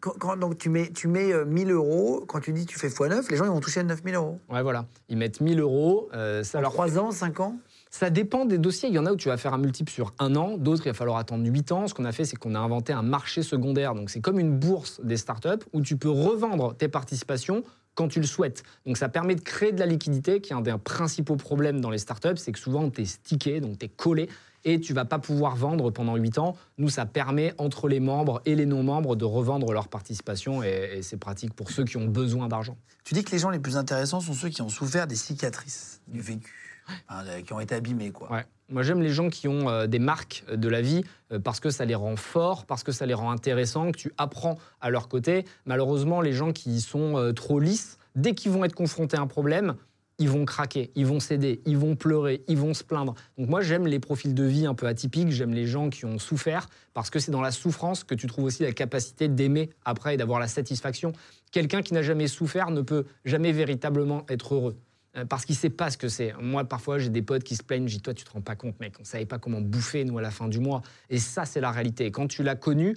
quand, 0.00 0.12
quand- 0.18 0.36
donc 0.36 0.58
tu 0.58 0.70
mets, 0.70 0.90
tu 0.90 1.06
mets 1.06 1.32
euh, 1.32 1.44
1000 1.44 1.70
euros, 1.70 2.24
quand 2.26 2.40
tu 2.40 2.52
dis 2.52 2.66
tu 2.66 2.78
fais 2.78 2.88
x9, 2.88 3.30
les 3.30 3.36
gens 3.36 3.44
ils 3.44 3.50
vont 3.50 3.60
toucher 3.60 3.82
9000 3.84 4.14
euros. 4.16 4.40
Ouais, 4.50 4.62
voilà. 4.62 4.86
Ils 5.08 5.16
mettent 5.16 5.40
1000 5.40 5.60
euros. 5.60 6.08
euh, 6.14 6.42
ça, 6.42 6.58
En 6.58 6.62
leur 6.62 6.72
3 6.72 6.98
ans, 6.98 7.10
5 7.12 7.38
ans? 7.40 7.56
Ça 7.90 8.10
dépend 8.10 8.44
des 8.44 8.58
dossiers. 8.58 8.88
Il 8.88 8.94
y 8.94 8.98
en 8.98 9.06
a 9.06 9.12
où 9.12 9.16
tu 9.16 9.28
vas 9.28 9.36
faire 9.36 9.54
un 9.54 9.58
multiple 9.58 9.90
sur 9.90 10.12
un 10.18 10.36
an, 10.36 10.56
d'autres, 10.56 10.82
il 10.86 10.90
va 10.90 10.94
falloir 10.94 11.16
attendre 11.16 11.46
8 11.46 11.72
ans. 11.72 11.88
Ce 11.88 11.94
qu'on 11.94 12.04
a 12.04 12.12
fait, 12.12 12.24
c'est 12.24 12.36
qu'on 12.36 12.54
a 12.54 12.58
inventé 12.58 12.92
un 12.92 13.02
marché 13.02 13.42
secondaire. 13.42 13.94
Donc, 13.94 14.10
c'est 14.10 14.20
comme 14.20 14.38
une 14.38 14.58
bourse 14.58 15.00
des 15.02 15.16
startups 15.16 15.64
où 15.72 15.80
tu 15.80 15.96
peux 15.96 16.10
revendre 16.10 16.74
tes 16.74 16.88
participations 16.88 17.62
quand 17.94 18.08
tu 18.08 18.20
le 18.20 18.26
souhaites. 18.26 18.62
Donc, 18.86 18.96
ça 18.96 19.08
permet 19.08 19.34
de 19.34 19.40
créer 19.40 19.72
de 19.72 19.80
la 19.80 19.86
liquidité, 19.86 20.40
qui 20.40 20.52
est 20.52 20.56
un 20.56 20.60
des 20.60 20.74
principaux 20.82 21.36
problèmes 21.36 21.80
dans 21.80 21.90
les 21.90 21.98
startups. 21.98 22.36
C'est 22.36 22.52
que 22.52 22.58
souvent, 22.58 22.88
tu 22.90 23.02
es 23.02 23.04
stické, 23.06 23.60
donc 23.60 23.78
tu 23.78 23.86
es 23.86 23.88
collé. 23.88 24.28
Et 24.64 24.80
tu 24.80 24.92
vas 24.92 25.04
pas 25.04 25.20
pouvoir 25.20 25.54
vendre 25.56 25.90
pendant 25.90 26.16
8 26.16 26.38
ans. 26.38 26.56
Nous, 26.78 26.88
ça 26.88 27.06
permet 27.06 27.54
entre 27.58 27.88
les 27.88 28.00
membres 28.00 28.42
et 28.44 28.54
les 28.54 28.66
non-membres 28.66 29.16
de 29.16 29.24
revendre 29.24 29.72
leur 29.72 29.88
participation 29.88 30.64
et, 30.64 30.96
et 30.96 31.02
c'est 31.02 31.16
pratique 31.16 31.54
pour 31.54 31.70
ceux 31.70 31.84
qui 31.84 31.96
ont 31.96 32.06
besoin 32.06 32.48
d'argent. 32.48 32.76
Tu 33.04 33.14
dis 33.14 33.24
que 33.24 33.30
les 33.30 33.38
gens 33.38 33.50
les 33.50 33.60
plus 33.60 33.76
intéressants 33.76 34.20
sont 34.20 34.34
ceux 34.34 34.48
qui 34.48 34.60
ont 34.60 34.68
souffert 34.68 35.06
des 35.06 35.14
cicatrices 35.14 36.02
du 36.08 36.20
vécu, 36.20 36.67
Euh, 37.10 37.42
qui 37.42 37.52
ont 37.52 37.60
été 37.60 37.74
abîmés. 37.74 38.10
Quoi. 38.10 38.30
Ouais. 38.30 38.46
Moi, 38.70 38.82
j'aime 38.82 39.00
les 39.00 39.08
gens 39.08 39.30
qui 39.30 39.48
ont 39.48 39.70
euh, 39.70 39.86
des 39.86 39.98
marques 39.98 40.44
de 40.52 40.68
la 40.68 40.82
vie 40.82 41.02
euh, 41.32 41.38
parce 41.38 41.58
que 41.58 41.70
ça 41.70 41.86
les 41.86 41.94
rend 41.94 42.16
forts, 42.16 42.66
parce 42.66 42.82
que 42.82 42.92
ça 42.92 43.06
les 43.06 43.14
rend 43.14 43.30
intéressants, 43.30 43.92
que 43.92 43.96
tu 43.96 44.12
apprends 44.18 44.58
à 44.82 44.90
leur 44.90 45.08
côté. 45.08 45.46
Malheureusement, 45.64 46.20
les 46.20 46.34
gens 46.34 46.52
qui 46.52 46.82
sont 46.82 47.16
euh, 47.16 47.32
trop 47.32 47.60
lisses, 47.60 47.96
dès 48.14 48.34
qu'ils 48.34 48.52
vont 48.52 48.64
être 48.64 48.74
confrontés 48.74 49.16
à 49.16 49.20
un 49.22 49.26
problème, 49.26 49.74
ils 50.18 50.28
vont 50.28 50.44
craquer, 50.44 50.90
ils 50.96 51.06
vont 51.06 51.18
céder, 51.18 51.62
ils 51.64 51.78
vont 51.78 51.96
pleurer, 51.96 52.42
ils 52.46 52.58
vont 52.58 52.74
se 52.74 52.84
plaindre. 52.84 53.14
Donc 53.38 53.48
moi, 53.48 53.62
j'aime 53.62 53.86
les 53.86 54.00
profils 54.00 54.34
de 54.34 54.44
vie 54.44 54.66
un 54.66 54.74
peu 54.74 54.86
atypiques, 54.86 55.30
j'aime 55.30 55.54
les 55.54 55.66
gens 55.66 55.88
qui 55.88 56.04
ont 56.04 56.18
souffert, 56.18 56.68
parce 56.92 57.08
que 57.08 57.20
c'est 57.20 57.30
dans 57.30 57.40
la 57.40 57.52
souffrance 57.52 58.04
que 58.04 58.14
tu 58.14 58.26
trouves 58.26 58.44
aussi 58.44 58.64
la 58.64 58.72
capacité 58.72 59.28
d'aimer 59.28 59.70
après 59.86 60.14
et 60.14 60.16
d'avoir 60.18 60.40
la 60.40 60.48
satisfaction. 60.48 61.12
Quelqu'un 61.52 61.80
qui 61.80 61.94
n'a 61.94 62.02
jamais 62.02 62.26
souffert 62.26 62.70
ne 62.70 62.82
peut 62.82 63.06
jamais 63.24 63.52
véritablement 63.52 64.26
être 64.28 64.54
heureux. 64.54 64.76
Euh, 65.16 65.24
Parce 65.24 65.44
qu'il 65.44 65.56
sait 65.56 65.70
pas 65.70 65.90
ce 65.90 65.98
que 65.98 66.08
c'est. 66.08 66.34
Moi, 66.40 66.64
parfois, 66.64 66.98
j'ai 66.98 67.08
des 67.08 67.22
potes 67.22 67.44
qui 67.44 67.56
se 67.56 67.62
plaignent. 67.62 67.88
Je 67.88 67.96
dis, 67.96 68.02
toi, 68.02 68.14
tu 68.14 68.24
te 68.24 68.30
rends 68.30 68.40
pas 68.40 68.56
compte, 68.56 68.78
mec. 68.80 68.94
On 69.00 69.04
savait 69.04 69.26
pas 69.26 69.38
comment 69.38 69.60
bouffer, 69.60 70.04
nous, 70.04 70.18
à 70.18 70.22
la 70.22 70.30
fin 70.30 70.48
du 70.48 70.60
mois. 70.60 70.82
Et 71.10 71.18
ça, 71.18 71.44
c'est 71.44 71.60
la 71.60 71.70
réalité. 71.70 72.06
Et 72.06 72.10
quand 72.10 72.28
tu 72.28 72.42
l'as 72.42 72.56
connu, 72.56 72.96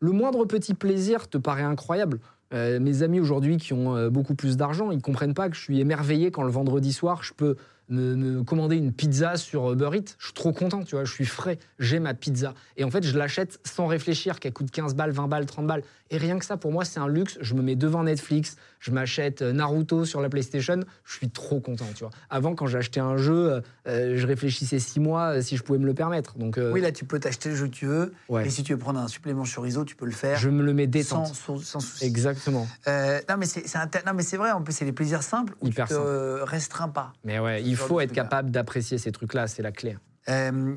le 0.00 0.12
moindre 0.12 0.44
petit 0.44 0.74
plaisir 0.74 1.28
te 1.28 1.38
paraît 1.38 1.62
incroyable. 1.62 2.20
Euh, 2.52 2.80
mes 2.80 3.02
amis 3.02 3.20
aujourd'hui 3.20 3.58
qui 3.58 3.72
ont 3.72 3.96
euh, 3.96 4.10
beaucoup 4.10 4.34
plus 4.34 4.56
d'argent, 4.56 4.90
ils 4.90 5.00
comprennent 5.00 5.34
pas 5.34 5.48
que 5.48 5.54
je 5.54 5.60
suis 5.60 5.78
émerveillé 5.78 6.32
quand 6.32 6.42
le 6.42 6.50
vendredi 6.50 6.92
soir, 6.92 7.22
je 7.22 7.32
peux 7.32 7.56
me, 7.90 8.14
me 8.14 8.42
commander 8.42 8.76
une 8.76 8.92
pizza 8.92 9.36
sur 9.36 9.72
Uber 9.72 9.90
Eats. 9.94 10.14
Je 10.18 10.26
suis 10.26 10.34
trop 10.34 10.52
content, 10.52 10.82
tu 10.84 10.94
vois. 10.94 11.04
Je 11.04 11.12
suis 11.12 11.26
frais. 11.26 11.58
J'ai 11.78 11.98
ma 11.98 12.14
pizza. 12.14 12.54
Et 12.76 12.84
en 12.84 12.90
fait, 12.90 13.02
je 13.04 13.16
l'achète 13.16 13.60
sans 13.64 13.86
réfléchir, 13.86 14.40
qu'elle 14.40 14.52
coûte 14.52 14.70
15 14.70 14.94
balles, 14.94 15.10
20 15.10 15.28
balles, 15.28 15.46
30 15.46 15.66
balles. 15.66 15.82
Et 16.12 16.16
rien 16.16 16.38
que 16.38 16.44
ça, 16.44 16.56
pour 16.56 16.72
moi, 16.72 16.84
c'est 16.84 16.98
un 16.98 17.06
luxe. 17.06 17.38
Je 17.40 17.54
me 17.54 17.62
mets 17.62 17.76
devant 17.76 18.02
Netflix, 18.02 18.56
je 18.80 18.90
m'achète 18.90 19.42
euh, 19.42 19.52
Naruto 19.52 20.04
sur 20.04 20.20
la 20.20 20.28
PlayStation. 20.28 20.80
Je 21.04 21.12
suis 21.14 21.30
trop 21.30 21.60
content, 21.60 21.84
tu 21.94 22.02
vois. 22.02 22.10
Avant, 22.30 22.56
quand 22.56 22.66
j'achetais 22.66 22.98
un 22.98 23.16
jeu, 23.16 23.52
euh, 23.52 23.60
euh, 23.86 24.16
je 24.16 24.26
réfléchissais 24.26 24.80
six 24.80 24.98
mois 24.98 25.40
si 25.40 25.56
je 25.56 25.62
pouvais 25.62 25.78
me 25.78 25.86
le 25.86 25.94
permettre. 25.94 26.36
Donc, 26.36 26.58
euh, 26.58 26.72
Oui, 26.72 26.80
là, 26.80 26.90
tu 26.90 27.04
peux 27.04 27.20
t'acheter 27.20 27.50
le 27.50 27.54
jeu 27.54 27.66
que 27.66 27.74
tu 27.74 27.86
veux. 27.86 28.12
Ouais. 28.28 28.44
Et 28.44 28.50
si 28.50 28.64
tu 28.64 28.72
veux 28.72 28.78
prendre 28.78 28.98
un 28.98 29.06
supplément 29.06 29.44
chorizo, 29.44 29.84
tu 29.84 29.94
peux 29.94 30.06
le 30.06 30.10
faire. 30.10 30.36
je 30.36 30.50
me 30.50 30.62
le 30.62 30.74
mets 30.74 30.88
détente. 30.88 31.34
sans, 31.34 31.58
sans 31.58 31.80
souci. 31.80 32.04
Exactement. 32.04 32.66
Euh, 32.88 33.20
non, 33.28 33.36
mais 33.36 34.22
c'est 34.22 34.36
vrai, 34.36 34.50
en 34.50 34.62
plus, 34.62 34.72
c'est 34.72 34.84
les 34.84 34.92
plaisirs 34.92 35.22
simples 35.22 35.54
où 35.60 35.68
Hyper 35.68 35.86
tu 35.86 35.94
te 35.94 36.42
restreins 36.42 36.88
pas. 36.88 37.12
Mais 37.24 37.38
ouais, 37.38 37.62
il 37.62 37.76
genre 37.76 37.79
faut 37.88 37.98
de 37.98 38.04
être 38.04 38.12
capable 38.12 38.50
d'apprécier 38.50 38.98
ces 38.98 39.12
trucs-là, 39.12 39.46
c'est 39.48 39.62
la 39.62 39.72
clé. 39.72 39.96
Euh, 40.28 40.76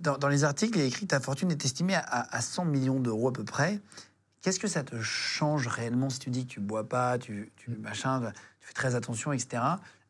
dans, 0.00 0.16
dans 0.18 0.28
les 0.28 0.44
articles, 0.44 0.78
il 0.78 0.82
est 0.82 0.88
écrit 0.88 1.02
que 1.06 1.10
ta 1.10 1.20
fortune 1.20 1.50
est 1.50 1.64
estimée 1.64 1.94
à, 1.94 2.34
à 2.34 2.40
100 2.40 2.64
millions 2.64 3.00
d'euros 3.00 3.28
à 3.28 3.32
peu 3.32 3.44
près. 3.44 3.80
Qu'est-ce 4.42 4.58
que 4.58 4.68
ça 4.68 4.82
te 4.82 5.00
change 5.02 5.66
réellement 5.66 6.08
si 6.08 6.18
tu 6.18 6.30
dis 6.30 6.46
que 6.46 6.52
tu 6.52 6.60
bois 6.60 6.88
pas, 6.88 7.18
tu, 7.18 7.52
tu 7.56 7.70
machin, 7.72 8.32
tu 8.60 8.66
fais 8.66 8.72
très 8.72 8.94
attention, 8.94 9.32
etc. 9.32 9.62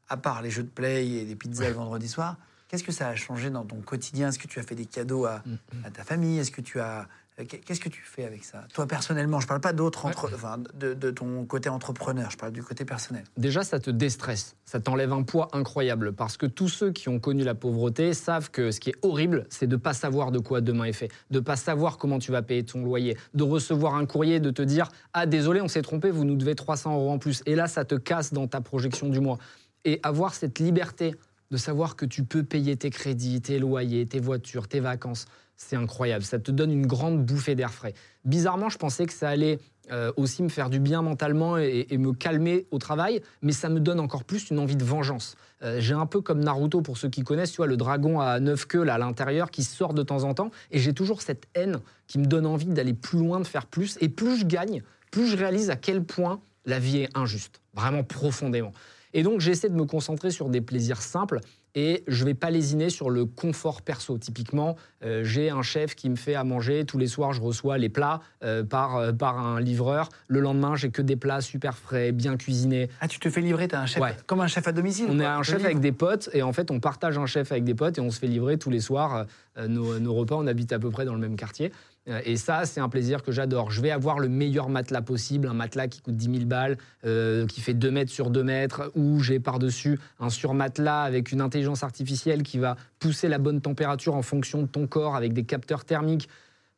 À 0.08 0.16
part 0.16 0.42
les 0.42 0.50
jeux 0.50 0.62
de 0.62 0.68
play 0.68 1.06
et 1.08 1.24
les 1.24 1.34
pizzas 1.34 1.68
le 1.68 1.74
vendredi 1.74 2.08
soir, 2.08 2.36
qu'est-ce 2.68 2.84
que 2.84 2.92
ça 2.92 3.08
a 3.08 3.16
changé 3.16 3.50
dans 3.50 3.64
ton 3.64 3.80
quotidien? 3.80 4.28
Est-ce 4.28 4.38
que 4.38 4.46
tu 4.46 4.60
as 4.60 4.62
fait 4.62 4.76
des 4.76 4.86
cadeaux 4.86 5.24
à, 5.26 5.42
Mm, 5.44 5.56
à 5.84 5.90
ta 5.90 6.04
famille? 6.04 6.38
Est-ce 6.38 6.52
que 6.52 6.60
tu 6.60 6.78
as 6.78 7.08
Qu'est-ce 7.44 7.80
que 7.80 7.88
tu 7.88 8.02
fais 8.02 8.24
avec 8.24 8.44
ça? 8.44 8.64
Toi, 8.74 8.86
personnellement, 8.86 9.40
je 9.40 9.46
parle 9.46 9.60
pas 9.60 9.72
d'autres, 9.72 10.06
enfin, 10.06 10.58
de, 10.74 10.94
de 10.94 11.10
ton 11.10 11.44
côté 11.44 11.68
entrepreneur, 11.68 12.30
je 12.30 12.36
parle 12.36 12.52
du 12.52 12.62
côté 12.62 12.84
personnel. 12.84 13.24
Déjà, 13.36 13.62
ça 13.62 13.78
te 13.78 13.90
déstresse, 13.90 14.56
ça 14.64 14.80
t'enlève 14.80 15.12
un 15.12 15.22
poids 15.22 15.48
incroyable 15.52 16.12
parce 16.12 16.36
que 16.36 16.46
tous 16.46 16.68
ceux 16.68 16.92
qui 16.92 17.08
ont 17.08 17.18
connu 17.18 17.42
la 17.44 17.54
pauvreté 17.54 18.14
savent 18.14 18.50
que 18.50 18.70
ce 18.70 18.80
qui 18.80 18.90
est 18.90 18.96
horrible, 19.02 19.46
c'est 19.50 19.66
de 19.66 19.76
pas 19.76 19.94
savoir 19.94 20.32
de 20.32 20.38
quoi 20.38 20.60
demain 20.60 20.84
est 20.84 20.92
fait, 20.92 21.10
de 21.30 21.40
pas 21.40 21.56
savoir 21.56 21.98
comment 21.98 22.18
tu 22.18 22.32
vas 22.32 22.42
payer 22.42 22.64
ton 22.64 22.82
loyer, 22.82 23.16
de 23.34 23.42
recevoir 23.42 23.94
un 23.94 24.06
courrier, 24.06 24.40
de 24.40 24.50
te 24.50 24.62
dire 24.62 24.88
ah 25.12 25.26
désolé, 25.26 25.60
on 25.60 25.68
s'est 25.68 25.82
trompé, 25.82 26.10
vous 26.10 26.24
nous 26.24 26.36
devez 26.36 26.54
300 26.54 26.94
euros 26.94 27.10
en 27.10 27.18
plus. 27.18 27.42
Et 27.46 27.54
là, 27.54 27.66
ça 27.66 27.84
te 27.84 27.94
casse 27.94 28.32
dans 28.32 28.46
ta 28.46 28.60
projection 28.60 29.08
du 29.08 29.20
mois. 29.20 29.38
Et 29.84 30.00
avoir 30.02 30.34
cette 30.34 30.58
liberté 30.58 31.14
de 31.50 31.56
savoir 31.56 31.96
que 31.96 32.04
tu 32.04 32.24
peux 32.24 32.44
payer 32.44 32.76
tes 32.76 32.90
crédits, 32.90 33.40
tes 33.40 33.58
loyers, 33.58 34.06
tes 34.06 34.20
voitures, 34.20 34.68
tes 34.68 34.80
vacances, 34.80 35.26
c'est 35.60 35.76
incroyable. 35.76 36.24
Ça 36.24 36.38
te 36.38 36.50
donne 36.50 36.72
une 36.72 36.86
grande 36.86 37.24
bouffée 37.24 37.54
d'air 37.54 37.72
frais. 37.72 37.92
Bizarrement, 38.24 38.70
je 38.70 38.78
pensais 38.78 39.04
que 39.06 39.12
ça 39.12 39.28
allait 39.28 39.58
euh, 39.92 40.10
aussi 40.16 40.42
me 40.42 40.48
faire 40.48 40.70
du 40.70 40.80
bien 40.80 41.02
mentalement 41.02 41.58
et, 41.58 41.86
me 41.98 42.12
calmer 42.12 42.66
au 42.70 42.78
travail, 42.78 43.20
mais 43.42 43.52
ça 43.52 43.68
me 43.68 43.78
donne 43.78 44.00
encore 44.00 44.24
plus 44.24 44.50
une 44.50 44.58
envie 44.58 44.76
de 44.76 44.84
vengeance. 44.84 45.36
Euh, 45.62 45.78
j'ai 45.78 45.94
un 45.94 46.06
peu 46.06 46.22
comme 46.22 46.40
Naruto, 46.40 46.80
pour 46.80 46.96
ceux 46.96 47.10
qui 47.10 47.22
connaissent, 47.22 47.52
tu 47.52 47.66
le 47.66 47.76
dragon 47.76 48.20
à 48.20 48.40
neuf 48.40 48.66
queues 48.66 48.84
là, 48.84 48.94
à 48.94 48.98
l'intérieur 48.98 49.50
qui 49.50 49.62
sort 49.62 49.92
de 49.92 50.02
temps 50.02 50.24
en 50.24 50.32
temps, 50.32 50.50
et 50.70 50.78
j'ai 50.78 50.94
toujours 50.94 51.20
cette 51.20 51.46
haine 51.54 51.80
qui 52.06 52.18
me 52.18 52.24
donne 52.24 52.46
envie 52.46 52.66
d'aller 52.66 52.94
plus 52.94 53.18
loin, 53.18 53.38
de 53.38 53.46
faire 53.46 53.66
plus, 53.66 53.98
et 54.00 54.08
plus 54.08 54.38
je 54.38 54.46
gagne, 54.46 54.82
plus 55.10 55.26
je 55.26 55.36
réalise 55.36 55.68
à 55.68 55.76
quel 55.76 56.02
point 56.02 56.40
la 56.64 56.78
vie 56.78 56.98
est 56.98 57.16
injuste, 57.16 57.60
vraiment 57.74 58.02
profondément. 58.02 58.72
Et 59.12 59.22
donc 59.22 59.40
j'essaie 59.40 59.68
de 59.68 59.74
me 59.74 59.84
concentrer 59.84 60.30
sur 60.30 60.48
des 60.48 60.60
plaisirs 60.60 61.02
simples 61.02 61.40
et 61.74 62.02
je 62.08 62.24
vais 62.24 62.34
pas 62.34 62.50
lésiner 62.50 62.90
sur 62.90 63.10
le 63.10 63.26
confort 63.26 63.82
perso. 63.82 64.18
Typiquement, 64.18 64.76
euh, 65.04 65.22
j'ai 65.24 65.50
un 65.50 65.62
chef 65.62 65.94
qui 65.94 66.10
me 66.10 66.16
fait 66.16 66.34
à 66.34 66.44
manger. 66.44 66.84
Tous 66.84 66.98
les 66.98 67.06
soirs, 67.06 67.32
je 67.32 67.40
reçois 67.40 67.78
les 67.78 67.88
plats 67.88 68.20
euh, 68.42 68.64
par, 68.64 68.96
euh, 68.96 69.12
par 69.12 69.38
un 69.38 69.60
livreur. 69.60 70.08
Le 70.28 70.40
lendemain, 70.40 70.74
j'ai 70.76 70.90
que 70.90 71.02
des 71.02 71.16
plats 71.16 71.40
super 71.40 71.76
frais, 71.76 72.12
bien 72.12 72.36
cuisinés. 72.36 72.88
Ah, 73.00 73.08
tu 73.08 73.18
te 73.20 73.30
fais 73.30 73.40
livrer, 73.40 73.68
t'as 73.68 73.80
un 73.80 73.86
chef, 73.86 74.02
Ouais. 74.02 74.16
comme 74.26 74.40
un 74.40 74.46
chef 74.48 74.66
à 74.66 74.72
domicile 74.72 75.06
On 75.10 75.20
est 75.20 75.24
un 75.24 75.42
chef 75.42 75.56
livre. 75.56 75.66
avec 75.66 75.80
des 75.80 75.92
potes 75.92 76.28
et 76.32 76.42
en 76.42 76.52
fait, 76.52 76.70
on 76.70 76.80
partage 76.80 77.18
un 77.18 77.26
chef 77.26 77.52
avec 77.52 77.64
des 77.64 77.74
potes 77.74 77.98
et 77.98 78.00
on 78.00 78.10
se 78.10 78.18
fait 78.18 78.26
livrer 78.26 78.58
tous 78.58 78.70
les 78.70 78.80
soirs 78.80 79.26
nos, 79.68 79.98
nos 79.98 80.14
repas. 80.14 80.36
On 80.36 80.46
habite 80.46 80.72
à 80.72 80.78
peu 80.78 80.90
près 80.90 81.04
dans 81.04 81.14
le 81.14 81.20
même 81.20 81.36
quartier. 81.36 81.72
Euh, 82.10 82.20
Et 82.24 82.36
ça, 82.36 82.64
c'est 82.66 82.80
un 82.80 82.88
plaisir 82.88 83.22
que 83.22 83.32
j'adore. 83.32 83.70
Je 83.70 83.80
vais 83.80 83.90
avoir 83.90 84.18
le 84.18 84.28
meilleur 84.28 84.68
matelas 84.68 85.02
possible, 85.02 85.48
un 85.48 85.54
matelas 85.54 85.88
qui 85.88 86.00
coûte 86.00 86.16
10 86.16 86.38
000 86.38 86.44
balles, 86.46 86.76
euh, 87.04 87.46
qui 87.46 87.60
fait 87.60 87.74
2 87.74 87.90
mètres 87.90 88.10
sur 88.10 88.30
2 88.30 88.42
mètres, 88.42 88.90
où 88.94 89.20
j'ai 89.20 89.40
par-dessus 89.40 89.98
un 90.18 90.30
surmatelas 90.30 91.02
avec 91.02 91.32
une 91.32 91.40
intelligence 91.40 91.82
artificielle 91.82 92.42
qui 92.42 92.58
va 92.58 92.76
pousser 92.98 93.28
la 93.28 93.38
bonne 93.38 93.60
température 93.60 94.14
en 94.14 94.22
fonction 94.22 94.62
de 94.62 94.66
ton 94.66 94.86
corps 94.86 95.16
avec 95.16 95.32
des 95.32 95.44
capteurs 95.44 95.84
thermiques. 95.84 96.28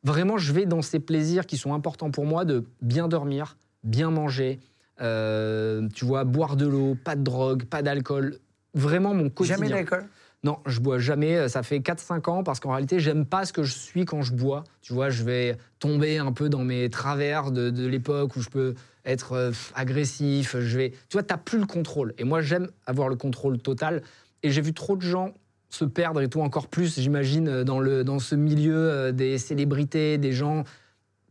Vraiment, 0.03 0.37
je 0.37 0.51
vais 0.51 0.65
dans 0.65 0.81
ces 0.81 0.99
plaisirs 0.99 1.45
qui 1.45 1.57
sont 1.57 1.73
importants 1.73 2.11
pour 2.11 2.25
moi 2.25 2.45
de 2.45 2.65
bien 2.81 3.07
dormir, 3.07 3.57
bien 3.83 4.11
manger, 4.11 4.59
euh, 5.01 5.87
tu 5.93 6.05
vois, 6.05 6.23
boire 6.23 6.55
de 6.55 6.67
l'eau, 6.67 6.95
pas 7.01 7.15
de 7.15 7.23
drogue, 7.23 7.63
pas 7.65 7.81
d'alcool. 7.81 8.37
Vraiment 8.73 9.13
mon 9.13 9.29
quotidien. 9.29 9.57
Jamais 9.57 9.69
d'alcool? 9.69 10.05
Non, 10.43 10.59
je 10.65 10.79
bois 10.81 10.99
jamais. 10.99 11.47
Ça 11.47 11.63
fait 11.63 11.79
4-5 11.79 12.29
ans 12.29 12.43
parce 12.43 12.59
qu'en 12.59 12.71
réalité, 12.71 12.99
j'aime 12.99 13.25
pas 13.25 13.45
ce 13.45 13.53
que 13.53 13.63
je 13.63 13.73
suis 13.73 14.03
quand 14.03 14.21
je 14.21 14.33
bois. 14.33 14.65
Tu 14.81 14.93
vois, 14.93 15.09
je 15.09 15.23
vais 15.23 15.57
tomber 15.79 16.17
un 16.17 16.33
peu 16.33 16.49
dans 16.49 16.63
mes 16.63 16.89
travers 16.89 17.51
de, 17.51 17.87
l'époque 17.87 18.35
où 18.35 18.41
je 18.41 18.49
peux 18.49 18.75
être 19.05 19.33
euh, 19.33 19.51
agressif. 19.73 20.57
Je 20.59 20.77
vais, 20.77 20.89
tu 20.91 21.13
vois, 21.13 21.23
t'as 21.23 21.37
plus 21.37 21.59
le 21.59 21.65
contrôle. 21.65 22.13
Et 22.17 22.25
moi, 22.25 22.41
j'aime 22.41 22.69
avoir 22.85 23.07
le 23.07 23.15
contrôle 23.15 23.57
total. 23.57 24.01
Et 24.43 24.51
j'ai 24.51 24.61
vu 24.61 24.73
trop 24.73 24.97
de 24.97 25.01
gens 25.01 25.33
se 25.73 25.85
perdre 25.85 26.21
et 26.21 26.29
tout 26.29 26.41
encore 26.41 26.67
plus, 26.67 26.99
j'imagine, 26.99 27.47
euh, 27.47 27.63
dans, 27.63 27.79
le, 27.79 28.03
dans 28.03 28.19
ce 28.19 28.35
milieu 28.35 28.75
euh, 28.75 29.11
des 29.11 29.37
célébrités, 29.37 30.17
des 30.17 30.31
gens. 30.31 30.65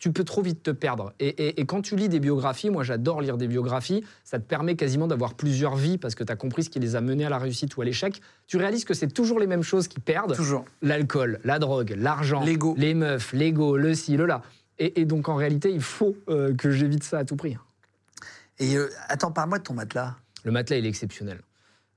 Tu 0.02 0.10
peux 0.10 0.24
trop 0.24 0.42
vite 0.42 0.64
te 0.64 0.72
perdre. 0.72 1.12
Et, 1.20 1.28
et- 1.28 1.60
et 1.60 1.64
quand 1.64 1.80
tu 1.80 1.94
lis 1.94 2.08
des 2.08 2.18
biographies, 2.18 2.70
moi 2.70 2.82
j'adore 2.82 3.20
lire 3.22 3.36
des 3.36 3.46
biographies, 3.46 4.02
ça 4.24 4.40
te 4.40 4.44
permet 4.44 4.74
quasiment 4.74 5.06
d'avoir 5.06 5.34
plusieurs 5.34 5.76
vies 5.76 5.96
parce 5.96 6.16
que 6.16 6.24
tu 6.24 6.32
as 6.32 6.34
compris 6.34 6.64
ce 6.64 6.70
qui 6.70 6.80
les 6.80 6.96
a 6.96 7.00
menés 7.00 7.24
à 7.24 7.30
la 7.30 7.38
réussite 7.38 7.76
ou 7.76 7.82
à 7.82 7.84
l'échec. 7.84 8.20
Tu 8.48 8.56
réalises 8.56 8.84
que 8.84 8.94
c'est 8.94 9.06
toujours 9.06 9.38
les 9.38 9.46
mêmes 9.46 9.62
choses 9.62 9.86
qui 9.86 10.00
perdent 10.00 10.34
Toujours. 10.34 10.64
l'alcool, 10.82 11.38
la 11.44 11.60
drogue, 11.60 11.94
l'argent, 11.96 12.42
L'ego. 12.42 12.74
les 12.76 12.94
meufs, 12.94 13.32
l'ego, 13.32 13.76
le 13.76 13.94
ci, 13.94 14.16
le 14.16 14.26
là. 14.26 14.42
Et, 14.80 15.00
et 15.00 15.04
donc 15.04 15.28
en 15.28 15.36
réalité, 15.36 15.70
il 15.70 15.80
faut 15.80 16.16
euh, 16.28 16.52
que 16.52 16.72
j'évite 16.72 17.04
ça 17.04 17.18
à 17.18 17.24
tout 17.24 17.36
prix. 17.36 17.56
Et 18.58 18.76
euh, 18.76 18.88
attends, 19.08 19.30
parle-moi 19.30 19.58
de 19.58 19.62
ton 19.62 19.74
matelas. 19.74 20.16
Le 20.42 20.50
matelas, 20.50 20.78
il 20.78 20.84
est 20.84 20.88
exceptionnel. 20.88 21.38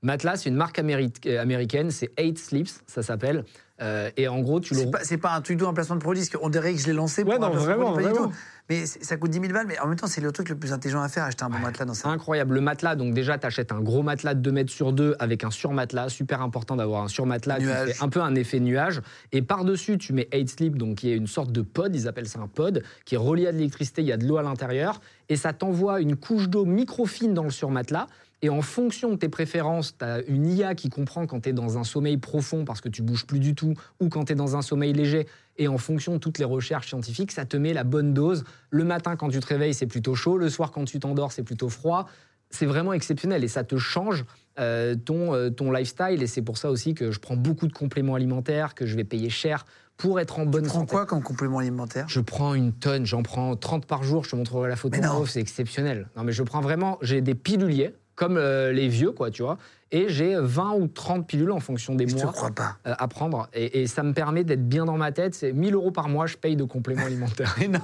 Matelas, 0.02 0.36
c'est 0.36 0.48
une 0.48 0.54
marque 0.54 0.78
euh, 0.78 1.40
américaine, 1.40 1.90
c'est 1.90 2.12
Eight 2.16 2.38
Sleeps, 2.38 2.82
ça 2.86 3.02
s'appelle. 3.02 3.44
Euh, 3.82 4.10
et 4.16 4.26
en 4.28 4.40
gros, 4.40 4.60
tu 4.60 4.74
le. 4.74 4.80
C'est 5.02 5.18
pas, 5.18 5.34
un 5.34 5.40
truc 5.42 5.58
de 5.58 5.64
placement 5.66 5.96
de 5.96 6.00
produit, 6.00 6.22
parce 6.24 6.42
qu'on 6.42 6.48
dirait 6.48 6.72
que 6.72 6.80
je 6.80 6.86
l'ai 6.86 6.92
lancé 6.92 7.22
pour 7.24 7.32
Ouais, 7.34 7.36
un 7.36 7.48
non, 7.48 7.54
de 7.54 7.58
vraiment, 7.58 7.90
produit, 7.92 8.04
pas 8.04 8.08
du 8.10 8.14
vraiment. 8.14 8.32
tout. 8.32 8.36
Mais 8.68 8.84
ça 8.86 9.16
coûte 9.16 9.30
10 9.30 9.40
000 9.40 9.52
balles, 9.52 9.66
mais 9.68 9.78
en 9.78 9.86
même 9.86 9.96
temps, 9.96 10.08
c'est 10.08 10.20
le 10.20 10.32
truc 10.32 10.48
le 10.48 10.56
plus 10.56 10.72
intelligent 10.72 11.00
à 11.00 11.08
faire, 11.08 11.22
acheter 11.22 11.44
un 11.44 11.50
bon 11.50 11.58
matelas 11.58 11.84
dans 11.84 11.94
sa 11.94 12.08
Incroyable. 12.08 12.54
Le 12.54 12.60
matelas, 12.60 12.96
donc 12.96 13.14
déjà, 13.14 13.38
tu 13.38 13.46
achètes 13.46 13.70
un 13.70 13.80
gros 13.80 14.02
matelas 14.02 14.34
de 14.34 14.40
2 14.40 14.50
mètres 14.50 14.72
sur 14.72 14.92
2 14.92 15.14
avec 15.20 15.44
un 15.44 15.50
surmatelas. 15.52 16.08
Super 16.08 16.42
important 16.42 16.74
d'avoir 16.74 17.04
un 17.04 17.08
surmatelas 17.08 17.58
qui 17.58 17.64
Nuage. 17.66 17.90
fait 17.92 18.02
un 18.02 18.08
peu 18.08 18.20
un 18.22 18.34
effet 18.34 18.58
nuage. 18.58 19.02
Et 19.30 19.42
par-dessus, 19.42 19.98
tu 19.98 20.12
mets 20.14 20.28
8 20.32 20.48
Sleep, 20.48 20.76
donc 20.78 20.96
qui 20.96 21.12
est 21.12 21.16
une 21.16 21.28
sorte 21.28 21.52
de 21.52 21.62
pod, 21.62 21.94
ils 21.94 22.08
appellent 22.08 22.28
ça 22.28 22.40
un 22.40 22.48
pod, 22.48 22.82
qui 23.04 23.14
est 23.14 23.18
relié 23.18 23.46
à 23.46 23.52
de 23.52 23.58
l'électricité, 23.58 24.02
il 24.02 24.08
y 24.08 24.12
a 24.12 24.16
de 24.16 24.26
l'eau 24.26 24.38
à 24.38 24.42
l'intérieur. 24.42 25.00
Et 25.28 25.36
ça 25.36 25.52
t'envoie 25.52 26.00
une 26.00 26.16
couche 26.16 26.48
d'eau 26.48 26.64
microfine 26.64 27.34
dans 27.34 27.44
le 27.44 27.50
surmatelas. 27.50 28.06
Et 28.42 28.50
en 28.50 28.60
fonction 28.60 29.10
de 29.10 29.16
tes 29.16 29.28
préférences, 29.28 29.96
tu 29.98 30.04
as 30.04 30.20
une 30.26 30.46
IA 30.46 30.74
qui 30.74 30.90
comprend 30.90 31.26
quand 31.26 31.40
tu 31.40 31.48
es 31.48 31.52
dans 31.52 31.78
un 31.78 31.84
sommeil 31.84 32.18
profond 32.18 32.64
parce 32.64 32.80
que 32.80 32.88
tu 32.88 33.02
bouges 33.02 33.26
plus 33.26 33.40
du 33.40 33.54
tout 33.54 33.74
ou 34.00 34.08
quand 34.08 34.26
tu 34.26 34.32
es 34.32 34.36
dans 34.36 34.56
un 34.56 34.62
sommeil 34.62 34.92
léger. 34.92 35.26
Et 35.56 35.68
en 35.68 35.78
fonction 35.78 36.12
de 36.12 36.18
toutes 36.18 36.38
les 36.38 36.44
recherches 36.44 36.88
scientifiques, 36.88 37.32
ça 37.32 37.46
te 37.46 37.56
met 37.56 37.72
la 37.72 37.82
bonne 37.84 38.12
dose. 38.12 38.44
Le 38.70 38.84
matin, 38.84 39.16
quand 39.16 39.30
tu 39.30 39.40
te 39.40 39.46
réveilles, 39.46 39.72
c'est 39.72 39.86
plutôt 39.86 40.14
chaud. 40.14 40.36
Le 40.36 40.50
soir, 40.50 40.70
quand 40.70 40.84
tu 40.84 40.98
t'endors, 41.00 41.32
c'est 41.32 41.42
plutôt 41.44 41.70
froid. 41.70 42.06
C'est 42.50 42.66
vraiment 42.66 42.92
exceptionnel 42.92 43.42
et 43.42 43.48
ça 43.48 43.64
te 43.64 43.76
change 43.78 44.24
euh, 44.58 44.94
ton, 44.94 45.34
euh, 45.34 45.50
ton 45.50 45.72
lifestyle. 45.72 46.22
Et 46.22 46.26
c'est 46.26 46.42
pour 46.42 46.58
ça 46.58 46.70
aussi 46.70 46.94
que 46.94 47.10
je 47.10 47.18
prends 47.18 47.36
beaucoup 47.36 47.66
de 47.66 47.72
compléments 47.72 48.14
alimentaires, 48.14 48.74
que 48.74 48.84
je 48.86 48.96
vais 48.96 49.04
payer 49.04 49.30
cher 49.30 49.64
pour 49.96 50.20
être 50.20 50.38
en 50.38 50.44
bonne 50.46 50.64
Tu 50.64 50.68
prends 50.68 50.80
santé. 50.80 50.90
quoi 50.92 51.06
comme 51.06 51.22
complément 51.22 51.58
alimentaire? 51.58 52.04
Je 52.08 52.20
prends 52.20 52.54
une 52.54 52.72
tonne, 52.72 53.06
j'en 53.06 53.22
prends 53.22 53.56
30 53.56 53.86
par 53.86 54.02
jour, 54.02 54.24
je 54.24 54.30
te 54.30 54.36
montrerai 54.36 54.68
la 54.68 54.76
photo 54.76 54.98
c'est 55.26 55.40
exceptionnel. 55.40 56.08
Non 56.16 56.22
mais 56.22 56.32
je 56.32 56.42
prends 56.42 56.60
vraiment, 56.60 56.98
j'ai 57.00 57.22
des 57.22 57.34
piluliers, 57.34 57.94
comme 58.16 58.36
euh, 58.38 58.72
les 58.72 58.88
vieux 58.88 59.12
quoi, 59.12 59.30
tu 59.30 59.42
vois, 59.42 59.58
et 59.92 60.08
j'ai 60.08 60.34
20 60.36 60.72
ou 60.74 60.88
30 60.88 61.26
pilules 61.26 61.52
en 61.52 61.60
fonction 61.60 61.94
des 61.94 62.08
Je 62.08 62.16
mois 62.16 62.32
crois 62.32 62.50
pas. 62.50 62.76
euh, 62.86 62.94
à 62.98 63.06
prendre. 63.08 63.48
Et, 63.54 63.82
et 63.82 63.86
ça 63.86 64.02
me 64.02 64.12
permet 64.12 64.42
d'être 64.42 64.68
bien 64.68 64.84
dans 64.86 64.96
ma 64.96 65.12
tête, 65.12 65.34
c'est 65.34 65.52
1000 65.52 65.74
euros 65.74 65.90
par 65.92 66.08
mois, 66.08 66.26
je 66.26 66.36
paye 66.36 66.56
de 66.56 66.64
compléments 66.64 67.04
alimentaires. 67.06 67.54
Mais 67.60 67.68
non. 67.68 67.80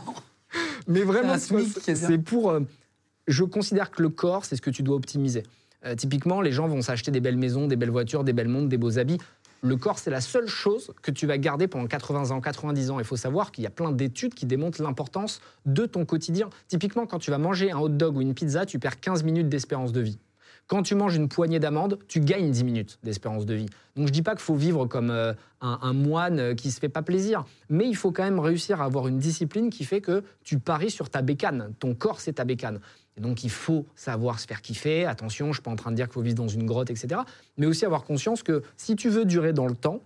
Mais 0.88 1.02
vraiment, 1.02 1.36
C'est 1.38 2.18
pour. 2.18 2.50
euh, 2.50 2.60
je 3.28 3.44
considère 3.44 3.90
que 3.92 4.02
le 4.02 4.09
corps, 4.09 4.44
c'est 4.44 4.56
ce 4.56 4.62
que 4.62 4.70
tu 4.70 4.82
dois 4.82 4.96
optimiser. 4.96 5.44
Typiquement, 5.96 6.40
les 6.40 6.52
gens 6.52 6.68
vont 6.68 6.80
s'acheter 6.80 7.10
des 7.10 7.20
belles 7.20 7.36
maisons, 7.36 7.66
des 7.66 7.74
belles 7.74 7.90
voitures, 7.90 8.22
des 8.22 8.32
belles 8.32 8.46
montres, 8.48 8.68
des 8.68 8.76
beaux 8.78 8.98
habits. 9.00 9.18
Le 9.64 9.76
corps, 9.76 10.01
c'est 10.01 10.10
la 10.10 10.20
seule 10.20 10.48
chose 10.48 10.93
que 11.02 11.12
tu 11.12 11.28
vas 11.28 11.39
garder 11.39 11.68
pendant 11.68 11.86
80 11.86 12.32
ans, 12.32 12.40
90 12.40 12.90
ans. 12.90 12.98
Il 12.98 13.05
faut 13.05 13.16
savoir 13.16 13.52
qu'il 13.52 13.62
y 13.62 13.66
a 13.68 13.70
plein 13.70 13.93
d'études 13.93 14.34
qui 14.34 14.44
démontrent 14.44 14.82
l'importance 14.82 15.40
de 15.66 15.86
ton 15.86 16.05
quotidien. 16.05 16.51
Typiquement, 16.66 17.06
quand 17.06 17.20
tu 17.20 17.30
vas 17.30 17.39
manger 17.39 17.70
un 17.70 17.78
hot 17.78 17.90
dog 17.90 18.16
ou 18.16 18.22
une 18.22 18.34
pizza, 18.34 18.66
tu 18.66 18.80
perds 18.80 18.98
15 18.98 19.22
minutes 19.22 19.48
d'espérance 19.48 19.93
de 19.93 20.01
vie. 20.01 20.18
Quand 20.66 20.82
tu 20.82 20.94
manges 20.94 21.16
une 21.16 21.28
poignée 21.28 21.59
d'amandes, 21.59 21.98
tu 22.09 22.20
gagnes 22.20 22.51
10 22.51 22.64
minutes 22.64 22.98
d'espérance 23.02 23.44
de 23.44 23.55
vie. 23.55 23.66
Donc 23.97 24.06
je 24.06 24.12
dis 24.12 24.22
pas 24.22 24.32
qu'il 24.32 24.40
faut 24.40 24.55
vivre 24.55 24.86
comme 24.86 25.10
euh, 25.10 25.34
un, 25.60 25.93
moine 25.93 26.39
euh, 26.39 26.55
qui 26.55 26.70
se 26.70 26.80
fait 26.80 26.89
pas 26.89 27.02
plaisir, 27.02 27.44
mais 27.68 27.86
il 27.86 27.94
faut 27.94 28.10
quand 28.10 28.22
même 28.22 28.40
réussir 28.40 28.80
à 28.80 28.84
avoir 28.84 29.09
une 29.09 29.18
discipline 29.18 29.68
qui 29.70 29.84
fait 29.84 30.01
que 30.01 30.24
tu 30.44 30.59
paries 30.59 30.90
sur 30.90 31.10
ta 31.10 31.20
bécane. 31.20 31.74
Ton 31.78 31.94
corps, 31.94 32.20
c'est 32.20 32.34
ta 32.34 32.44
bécane. 32.44 32.80
Et 33.18 33.20
donc 33.20 33.44
il 33.44 33.51
faut 33.51 33.84
savoir 33.94 34.40
se 34.40 34.47
faire 34.47 34.62
kiffer. 34.62 35.05
Attention, 35.05 35.47
je 35.47 35.51
ne 35.51 35.55
suis 35.55 35.62
pas 35.62 35.70
en 35.70 35.76
train 35.76 35.90
de 35.90 35.97
dire 35.97 36.06
qu'il 36.06 36.14
faut 36.14 36.22
vivre 36.22 36.36
dans 36.36 36.48
une 36.48 36.64
grotte, 36.64 36.90
etc. 36.90 37.20
Mais 37.59 37.66
aussi 37.66 37.84
avoir 37.84 38.05
conscience 38.05 38.43
que 38.43 38.62
si 38.76 38.97
tu 38.97 39.10
veux 39.10 39.26
durer 39.26 39.52
dans 39.52 39.66
le 39.66 39.74
temps, 39.74 40.02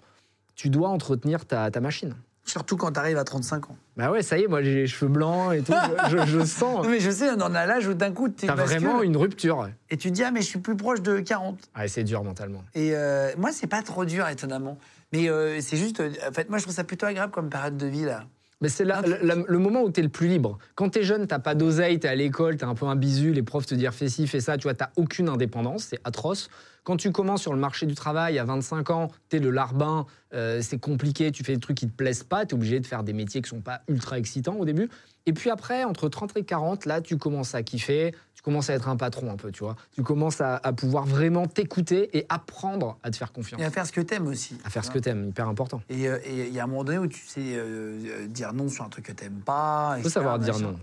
tu 0.57 0.71
dois 0.71 0.89
entretenir 0.89 1.45
ta 1.47 1.71
machine. 1.81 2.17
Surtout 2.47 2.77
quand 2.77 2.93
tu 2.93 3.01
arrives 3.01 3.19
à 3.19 3.25
35 3.25 3.71
ans. 3.71 3.77
Bah 3.97 4.11
ouais, 4.13 4.23
ça 4.23 4.39
y 4.39 4.45
est, 4.45 4.47
moi 4.47 4.63
j'ai 4.63 4.75
les 4.75 4.87
cheveux 4.87 5.11
blancs 5.11 5.53
et 5.53 5.63
tout. 5.63 5.73
je, 6.11 6.25
je 6.27 6.45
sens. 6.45 6.85
Non, 6.85 6.89
mais 6.91 7.01
je 7.01 7.11
sais, 7.11 7.29
on 7.31 7.41
en 7.41 7.55
a 7.55 7.67
l'âge 7.67 7.87
où 7.89 7.95
d'un 7.95 8.13
coup, 8.13 8.29
tu 8.29 8.47
T'as 8.47 8.55
vraiment 8.55 9.03
une 9.03 9.17
rupture. 9.17 9.59
ouais. 9.59 9.75
Et 9.91 9.97
tu 9.97 10.09
te 10.11 10.15
dis, 10.15 10.23
ah, 10.23 10.31
mais 10.31 10.41
je 10.43 10.47
suis 10.47 10.61
plus 10.61 10.77
proche 10.77 11.03
de 11.03 11.19
40. 11.21 11.59
Ouais, 11.77 11.89
c'est 11.89 12.05
dur 12.05 12.23
mentalement. 12.23 12.63
Et 12.75 12.95
euh, 12.95 13.33
moi, 13.37 13.51
c'est 13.53 13.67
pas 13.67 13.83
trop 13.83 14.05
dur, 14.05 14.29
étonnamment. 14.29 14.79
Mais 15.13 15.29
euh, 15.29 15.61
c'est 15.61 15.77
juste. 15.77 16.01
euh, 16.01 16.11
En 16.29 16.33
fait, 16.33 16.49
moi, 16.49 16.59
je 16.59 16.63
trouve 16.65 16.75
ça 16.75 16.85
plutôt 16.85 17.07
agréable 17.07 17.33
comme 17.33 17.51
période 17.51 17.77
de 17.77 17.87
vie, 17.87 18.05
là. 18.05 18.25
Mais 18.61 18.69
c'est 18.69 18.85
là, 18.85 19.03
Ah, 19.05 19.35
le 19.47 19.59
moment 19.59 19.83
où 19.83 19.91
tu 19.91 20.01
es 20.01 20.03
le 20.03 20.09
plus 20.09 20.29
libre. 20.29 20.57
Quand 20.77 20.89
tu 20.91 21.01
es 21.01 21.03
jeune, 21.03 21.27
t'as 21.27 21.39
pas 21.41 21.55
d'oseille, 21.55 21.99
tu 22.01 22.07
es 22.07 22.11
à 22.11 22.15
l'école, 22.15 22.57
tu 22.57 22.65
es 22.65 22.67
un 22.67 22.75
peu 22.75 22.87
un 22.87 22.97
bisu, 22.97 23.33
les 23.33 23.43
profs 23.43 23.67
te 23.67 23.75
disent 23.75 23.91
fais 23.91 24.09
ci, 24.09 24.27
fais 24.27 24.41
ça, 24.41 24.57
tu 24.57 24.63
vois, 24.63 24.75
tu 24.75 24.85
aucune 24.97 25.29
indépendance, 25.29 25.89
c'est 25.91 26.01
atroce. 26.05 26.49
Quand 26.87 26.97
tu 26.97 27.11
commences 27.11 27.43
sur 27.43 27.53
le 27.53 27.59
marché 27.59 27.85
du 27.85 27.97
travail 27.97 28.39
à 28.39 28.45
25 28.45 28.91
ans, 28.91 29.11
tu 29.29 29.37
es 29.37 29.39
le 29.41 29.51
larbin, 29.51 30.07
euh, 30.33 30.61
c'est 30.63 30.79
compliqué, 30.79 31.33
tu 31.33 31.43
fais 31.43 31.55
des 31.55 31.59
trucs 31.59 31.77
qui 31.77 31.89
te 31.89 31.93
plaisent 31.93 32.23
pas, 32.23 32.47
tu 32.47 32.53
es 32.53 32.55
obligé 32.55 32.79
de 32.79 32.87
faire 32.87 33.03
des 33.03 33.13
métiers 33.13 33.43
qui 33.43 33.49
sont 33.49 33.61
pas 33.61 33.81
ultra 33.89 34.21
excitants 34.21 34.55
au 34.55 34.65
début. 34.65 34.89
Et 35.27 35.33
puis 35.33 35.51
après, 35.51 35.83
entre 35.83 36.09
30 36.09 36.37
et 36.37 36.45
40, 36.45 36.85
là, 36.85 37.01
tu 37.01 37.19
commences 37.19 37.57
à 37.57 37.65
kiffer, 37.65 38.15
tu 38.35 38.43
commences 38.43 38.71
à 38.71 38.75
être 38.75 38.89
un 38.89 38.97
patron 38.97 39.33
un 39.33 39.37
peu, 39.37 39.51
tu 39.51 39.65
vois. 39.65 39.75
Tu 39.97 40.05
commences 40.05 40.41
à, 40.41 40.61
à 40.63 40.73
pouvoir 40.73 41.07
vraiment 41.07 41.49
t'écouter 41.49 42.17
et 42.17 42.25
apprendre 42.29 42.99
à 43.03 43.11
te 43.11 43.17
faire 43.17 43.33
confiance. 43.33 43.61
Et 43.61 43.65
à 43.65 43.71
faire 43.73 43.85
ce 43.85 43.91
que 43.91 44.01
t'aimes 44.01 44.29
aussi. 44.29 44.57
À 44.65 44.71
faire 44.71 44.85
ce 44.85 44.93
que 44.93 45.01
t'aimes, 45.01 45.31
hyper 45.31 45.49
important. 45.49 45.83
Et 45.89 46.09
euh, 46.09 46.21
et 46.25 46.47
il 46.47 46.55
y 46.55 46.61
a 46.61 46.63
un 46.63 46.69
moment 46.69 46.85
donné 46.85 46.99
où 46.99 47.09
tu 47.09 47.27
sais 47.27 47.41
euh, 47.41 48.29
dire 48.29 48.53
non 48.53 48.69
sur 48.69 48.85
un 48.85 48.89
truc 48.91 49.07
que 49.07 49.13
t'aimes 49.13 49.43
pas. 49.45 49.95
Il 49.97 50.05
faut 50.05 50.09
savoir 50.09 50.39
dire 50.39 50.61
non. 50.61 50.77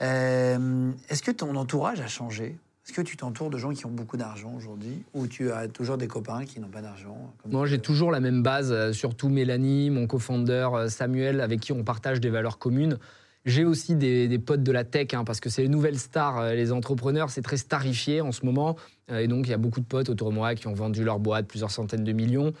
Euh, 0.00 0.90
Est-ce 1.10 1.22
que 1.22 1.30
ton 1.30 1.54
entourage 1.54 2.00
a 2.00 2.06
changé? 2.06 2.56
Est-ce 2.86 2.92
que 2.92 3.00
tu 3.00 3.16
t'entoures 3.16 3.48
de 3.48 3.56
gens 3.56 3.72
qui 3.72 3.86
ont 3.86 3.90
beaucoup 3.90 4.18
d'argent 4.18 4.52
aujourd'hui 4.54 5.04
Ou 5.14 5.26
tu 5.26 5.50
as 5.50 5.68
toujours 5.68 5.96
des 5.96 6.06
copains 6.06 6.44
qui 6.44 6.60
n'ont 6.60 6.68
pas 6.68 6.82
d'argent 6.82 7.32
Moi, 7.48 7.64
j'ai 7.64 7.78
toujours 7.78 8.10
la 8.10 8.20
même 8.20 8.42
base, 8.42 8.72
euh, 8.72 8.92
surtout 8.92 9.30
Mélanie, 9.30 9.88
mon 9.88 10.06
co-founder 10.06 10.68
euh, 10.74 10.88
Samuel, 10.88 11.40
avec 11.40 11.60
qui 11.60 11.72
on 11.72 11.82
partage 11.82 12.20
des 12.20 12.28
valeurs 12.28 12.58
communes. 12.58 12.98
J'ai 13.46 13.64
aussi 13.64 13.94
des, 13.94 14.28
des 14.28 14.38
potes 14.38 14.62
de 14.62 14.70
la 14.70 14.84
tech, 14.84 15.14
hein, 15.14 15.24
parce 15.24 15.40
que 15.40 15.48
c'est 15.48 15.62
les 15.62 15.68
nouvelles 15.68 15.98
stars, 15.98 16.38
euh, 16.38 16.54
les 16.54 16.72
entrepreneurs, 16.72 17.30
c'est 17.30 17.40
très 17.40 17.56
starifié 17.56 18.20
en 18.20 18.32
ce 18.32 18.44
moment. 18.44 18.76
Et 19.08 19.28
donc, 19.28 19.46
il 19.46 19.50
y 19.50 19.54
a 19.54 19.58
beaucoup 19.58 19.80
de 19.80 19.86
potes 19.86 20.10
autour 20.10 20.28
de 20.28 20.34
moi 20.34 20.54
qui 20.54 20.66
ont 20.66 20.74
vendu 20.74 21.04
leur 21.04 21.20
boîte 21.20 21.46
plusieurs 21.46 21.70
centaines 21.70 22.04
de 22.04 22.12
millions. 22.12 22.52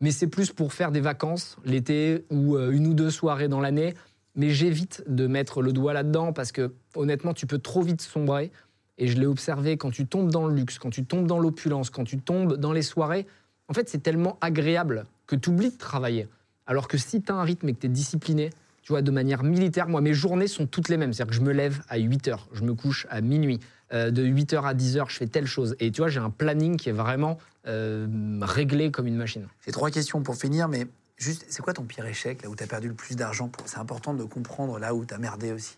Mais 0.00 0.10
c'est 0.10 0.26
plus 0.26 0.52
pour 0.52 0.72
faire 0.72 0.90
des 0.90 1.00
vacances 1.00 1.56
l'été 1.64 2.24
ou 2.30 2.58
une 2.58 2.86
ou 2.86 2.92
deux 2.92 3.10
soirées 3.10 3.48
dans 3.48 3.60
l'année. 3.60 3.94
Mais 4.34 4.50
j'évite 4.50 5.02
de 5.06 5.26
mettre 5.26 5.62
le 5.62 5.72
doigt 5.72 5.94
là-dedans 5.94 6.34
parce 6.34 6.52
que, 6.52 6.74
honnêtement, 6.94 7.32
tu 7.32 7.46
peux 7.46 7.58
trop 7.58 7.80
vite 7.80 8.02
sombrer. 8.02 8.52
Et 8.98 9.08
je 9.08 9.18
l'ai 9.18 9.26
observé, 9.26 9.76
quand 9.76 9.90
tu 9.90 10.06
tombes 10.06 10.30
dans 10.30 10.46
le 10.46 10.54
luxe, 10.54 10.78
quand 10.78 10.90
tu 10.90 11.04
tombes 11.04 11.26
dans 11.26 11.38
l'opulence, 11.38 11.90
quand 11.90 12.04
tu 12.04 12.18
tombes 12.18 12.54
dans 12.56 12.72
les 12.72 12.82
soirées, 12.82 13.26
en 13.68 13.74
fait, 13.74 13.88
c'est 13.88 14.02
tellement 14.02 14.38
agréable 14.40 15.04
que 15.26 15.36
tu 15.36 15.50
oublies 15.50 15.70
de 15.72 15.76
travailler. 15.78 16.28
Alors 16.66 16.88
que 16.88 16.96
si 16.98 17.20
tu 17.22 17.30
as 17.30 17.34
un 17.34 17.42
rythme 17.42 17.68
et 17.68 17.74
que 17.74 17.80
tu 17.80 17.86
es 17.86 17.90
discipliné, 17.90 18.50
tu 18.82 18.92
vois, 18.92 19.02
de 19.02 19.10
manière 19.10 19.42
militaire, 19.42 19.88
moi, 19.88 20.00
mes 20.00 20.14
journées 20.14 20.46
sont 20.46 20.66
toutes 20.66 20.88
les 20.88 20.96
mêmes. 20.96 21.12
C'est-à-dire 21.12 21.30
que 21.30 21.36
je 21.36 21.40
me 21.42 21.52
lève 21.52 21.82
à 21.88 21.98
8 21.98 22.28
heures, 22.28 22.48
je 22.52 22.62
me 22.62 22.74
couche 22.74 23.06
à 23.10 23.20
minuit. 23.20 23.60
Euh, 23.92 24.10
de 24.10 24.22
8 24.24 24.52
heures 24.54 24.66
à 24.66 24.74
10 24.74 24.96
heures, 24.96 25.10
je 25.10 25.16
fais 25.16 25.26
telle 25.26 25.46
chose. 25.46 25.76
Et 25.80 25.90
tu 25.90 26.00
vois, 26.00 26.08
j'ai 26.08 26.20
un 26.20 26.30
planning 26.30 26.76
qui 26.76 26.88
est 26.88 26.92
vraiment 26.92 27.38
euh, 27.66 28.06
réglé 28.42 28.90
comme 28.92 29.06
une 29.08 29.16
machine. 29.16 29.46
J'ai 29.64 29.72
trois 29.72 29.90
questions 29.90 30.22
pour 30.22 30.36
finir, 30.36 30.68
mais 30.68 30.86
juste, 31.16 31.44
c'est 31.48 31.62
quoi 31.62 31.72
ton 31.72 31.82
pire 31.84 32.06
échec, 32.06 32.42
là 32.42 32.48
où 32.48 32.54
tu 32.56 32.62
as 32.62 32.66
perdu 32.68 32.88
le 32.88 32.94
plus 32.94 33.16
d'argent 33.16 33.48
pour- 33.48 33.68
C'est 33.68 33.78
important 33.78 34.14
de 34.14 34.22
comprendre 34.24 34.78
là 34.78 34.94
où 34.94 35.04
tu 35.04 35.12
as 35.14 35.18
merdé 35.18 35.52
aussi. 35.52 35.76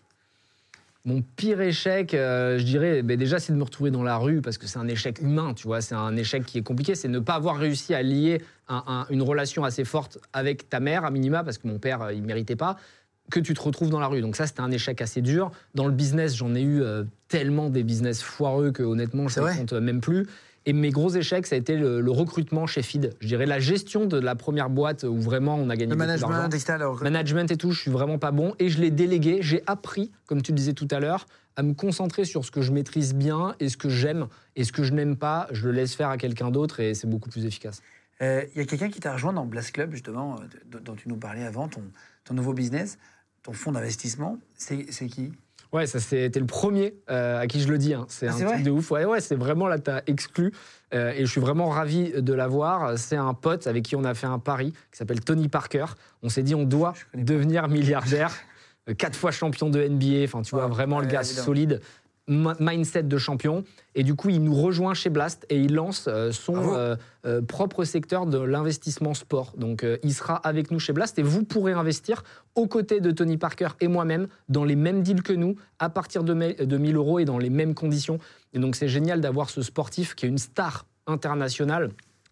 Mon 1.09 1.23
pire 1.35 1.59
échec, 1.59 2.13
euh, 2.13 2.59
je 2.59 2.63
dirais, 2.63 3.01
ben 3.01 3.17
déjà, 3.17 3.39
c'est 3.39 3.51
de 3.51 3.57
me 3.57 3.63
retrouver 3.63 3.89
dans 3.89 4.03
la 4.03 4.17
rue 4.17 4.41
parce 4.41 4.59
que 4.59 4.67
c'est 4.67 4.77
un 4.77 4.87
échec 4.87 5.19
humain, 5.21 5.55
tu 5.55 5.63
vois. 5.65 5.81
C'est 5.81 5.95
un 5.95 6.15
échec 6.15 6.45
qui 6.45 6.59
est 6.59 6.61
compliqué. 6.61 6.93
C'est 6.93 7.07
ne 7.07 7.17
pas 7.17 7.33
avoir 7.33 7.57
réussi 7.57 7.95
à 7.95 8.03
lier 8.03 8.43
un- 8.67 8.83
un- 8.85 9.05
une 9.09 9.23
relation 9.23 9.63
assez 9.63 9.85
forte 9.85 10.19
avec 10.33 10.69
ta 10.69 10.79
mère, 10.79 11.05
à 11.05 11.09
minima, 11.09 11.43
parce 11.43 11.57
que 11.57 11.67
mon 11.67 11.79
père, 11.79 12.03
euh, 12.03 12.13
il 12.13 12.21
méritait 12.21 12.55
pas, 12.55 12.77
que 13.31 13.39
tu 13.39 13.55
te 13.55 13.61
retrouves 13.61 13.89
dans 13.89 13.99
la 13.99 14.05
rue. 14.05 14.21
Donc 14.21 14.35
ça, 14.35 14.45
c'était 14.45 14.61
un 14.61 14.69
échec 14.71 15.01
assez 15.01 15.21
dur. 15.21 15.49
Dans 15.73 15.87
le 15.87 15.93
business, 15.93 16.35
j'en 16.35 16.53
ai 16.53 16.61
eu 16.61 16.83
euh, 16.83 17.03
tellement 17.27 17.71
des 17.71 17.81
business 17.83 18.21
foireux 18.21 18.69
que 18.71 18.83
honnêtement, 18.83 19.27
je 19.27 19.39
ne 19.39 19.45
compte 19.57 19.73
même 19.73 20.01
plus. 20.01 20.27
Et 20.65 20.73
mes 20.73 20.89
gros 20.89 21.09
échecs, 21.09 21.47
ça 21.47 21.55
a 21.55 21.57
été 21.57 21.75
le, 21.75 22.01
le 22.01 22.11
recrutement 22.11 22.67
chez 22.67 22.81
Feed. 22.81 23.15
Je 23.19 23.27
dirais 23.27 23.45
la 23.45 23.59
gestion 23.59 24.05
de 24.05 24.17
la 24.17 24.35
première 24.35 24.69
boîte 24.69 25.03
où 25.03 25.17
vraiment 25.17 25.55
on 25.55 25.69
a 25.69 25.75
gagné 25.75 25.91
Le 25.91 25.97
management, 25.97 26.53
etc. 26.53 26.77
management 27.01 27.51
et 27.51 27.57
tout, 27.57 27.71
je 27.71 27.79
suis 27.79 27.91
vraiment 27.91 28.19
pas 28.19 28.31
bon. 28.31 28.53
Et 28.59 28.69
je 28.69 28.79
l'ai 28.79 28.91
délégué. 28.91 29.39
J'ai 29.41 29.63
appris, 29.67 30.11
comme 30.25 30.41
tu 30.41 30.51
le 30.51 30.57
disais 30.57 30.73
tout 30.73 30.87
à 30.91 30.99
l'heure, 30.99 31.25
à 31.55 31.63
me 31.63 31.73
concentrer 31.73 32.25
sur 32.25 32.45
ce 32.45 32.51
que 32.51 32.61
je 32.61 32.71
maîtrise 32.71 33.13
bien 33.15 33.55
et 33.59 33.69
ce 33.69 33.77
que 33.77 33.89
j'aime. 33.89 34.27
Et 34.55 34.63
ce 34.63 34.71
que 34.71 34.83
je 34.83 34.93
n'aime 34.93 35.15
pas, 35.17 35.47
je 35.51 35.67
le 35.67 35.73
laisse 35.73 35.95
faire 35.95 36.09
à 36.09 36.17
quelqu'un 36.17 36.51
d'autre 36.51 36.79
et 36.79 36.93
c'est 36.93 37.07
beaucoup 37.07 37.29
plus 37.29 37.45
efficace. 37.45 37.81
Euh, 38.21 38.43
Il 38.53 38.59
y 38.59 38.61
a 38.61 38.65
quelqu'un 38.65 38.89
qui 38.89 38.99
t'a 38.99 39.13
rejoint 39.13 39.33
dans 39.33 39.45
Blast 39.45 39.71
Club, 39.71 39.91
justement, 39.93 40.37
euh, 40.39 40.79
dont 40.79 40.95
tu 40.95 41.07
nous 41.07 41.17
parlais 41.17 41.43
avant, 41.43 41.67
ton, 41.67 41.83
ton 42.25 42.33
nouveau 42.33 42.53
business, 42.53 42.97
ton 43.43 43.53
fonds 43.53 43.71
d'investissement. 43.71 44.37
C'est 44.55 44.85
qui? 45.07 45.31
Ouais, 45.71 45.85
ça 45.85 45.99
c'était 45.99 46.39
le 46.39 46.45
premier 46.47 46.95
euh, 47.11 47.39
à 47.39 47.45
qui 47.47 47.61
je 47.61 47.67
le 47.67 47.77
dis. 47.77 47.93
hein. 47.93 48.05
C'est 48.09 48.27
Ah, 48.27 48.33
un 48.33 48.45
truc 48.51 48.63
de 48.63 48.71
ouf. 48.71 48.89
Ouais, 48.91 49.05
ouais, 49.05 49.21
c'est 49.21 49.35
vraiment 49.35 49.67
là, 49.67 49.77
t'as 49.77 50.01
exclu. 50.07 50.51
Euh, 50.95 51.11
et 51.15 51.25
je 51.25 51.31
suis 51.31 51.41
vraiment 51.41 51.69
ravi 51.69 52.11
de 52.11 52.33
l'avoir. 52.33 52.97
C'est 52.97 53.15
un 53.17 53.33
pote 53.35 53.67
avec 53.67 53.83
qui 53.83 53.95
on 53.95 54.03
a 54.03 54.15
fait 54.15 54.25
un 54.25 54.39
pari 54.39 54.71
qui 54.71 54.97
s'appelle 54.97 55.19
Tony 55.21 55.47
Parker. 55.47 55.85
On 56.23 56.29
s'est 56.29 56.41
dit, 56.41 56.55
on 56.55 56.63
doit 56.63 56.93
devenir 57.15 57.67
milliardaire. 57.67 58.31
Euh, 58.87 58.93
Quatre 58.93 59.17
fois 59.17 59.29
champion 59.31 59.69
de 59.69 59.83
NBA. 59.85 60.23
Enfin, 60.23 60.41
tu 60.41 60.55
vois, 60.55 60.63
Ouais, 60.63 60.71
vraiment 60.71 60.99
le 61.01 61.05
gars 61.05 61.21
évidemment. 61.21 61.45
solide. 61.45 61.81
Mi- 62.29 62.53
Mindset 62.59 63.03
de 63.03 63.17
champion. 63.17 63.65
Et 63.95 64.03
du 64.03 64.15
coup, 64.15 64.29
il 64.29 64.41
nous 64.41 64.53
rejoint 64.55 64.93
chez 64.93 65.09
Blast 65.09 65.45
et 65.49 65.57
il 65.57 65.73
lance 65.73 66.05
euh, 66.07 66.31
son 66.31 66.75
euh, 66.75 66.95
euh, 67.25 67.41
propre 67.41 67.83
secteur 67.83 68.25
de 68.25 68.37
l'investissement 68.39 69.13
sport. 69.13 69.53
Donc, 69.57 69.85
il 70.03 70.13
sera 70.13 70.35
avec 70.35 70.71
nous 70.71 70.79
chez 70.79 70.93
Blast 70.93 71.19
et 71.19 71.23
vous 71.23 71.43
pourrez 71.43 71.73
investir 71.73 72.23
aux 72.55 72.67
côtés 72.67 73.01
de 73.01 73.11
Tony 73.11 73.37
Parker 73.37 73.69
et 73.81 73.87
moi-même 73.89 74.27
dans 74.47 74.63
les 74.63 74.75
mêmes 74.77 75.01
deals 75.03 75.23
que 75.23 75.33
nous, 75.33 75.55
à 75.79 75.89
partir 75.89 76.23
de, 76.23 76.33
de 76.63 76.77
1000 76.77 76.95
euros 76.95 77.19
et 77.19 77.25
dans 77.25 77.37
les 77.39 77.49
mêmes 77.49 77.73
conditions. 77.73 78.19
Et 78.53 78.59
donc, 78.59 78.75
c'est 78.75 78.87
génial 78.87 79.19
d'avoir 79.19 79.49
ce 79.49 79.61
sportif 79.61 80.15
qui 80.15 80.25
est 80.25 80.29
une 80.29 80.37
star 80.37 80.85
internationale 81.07 81.89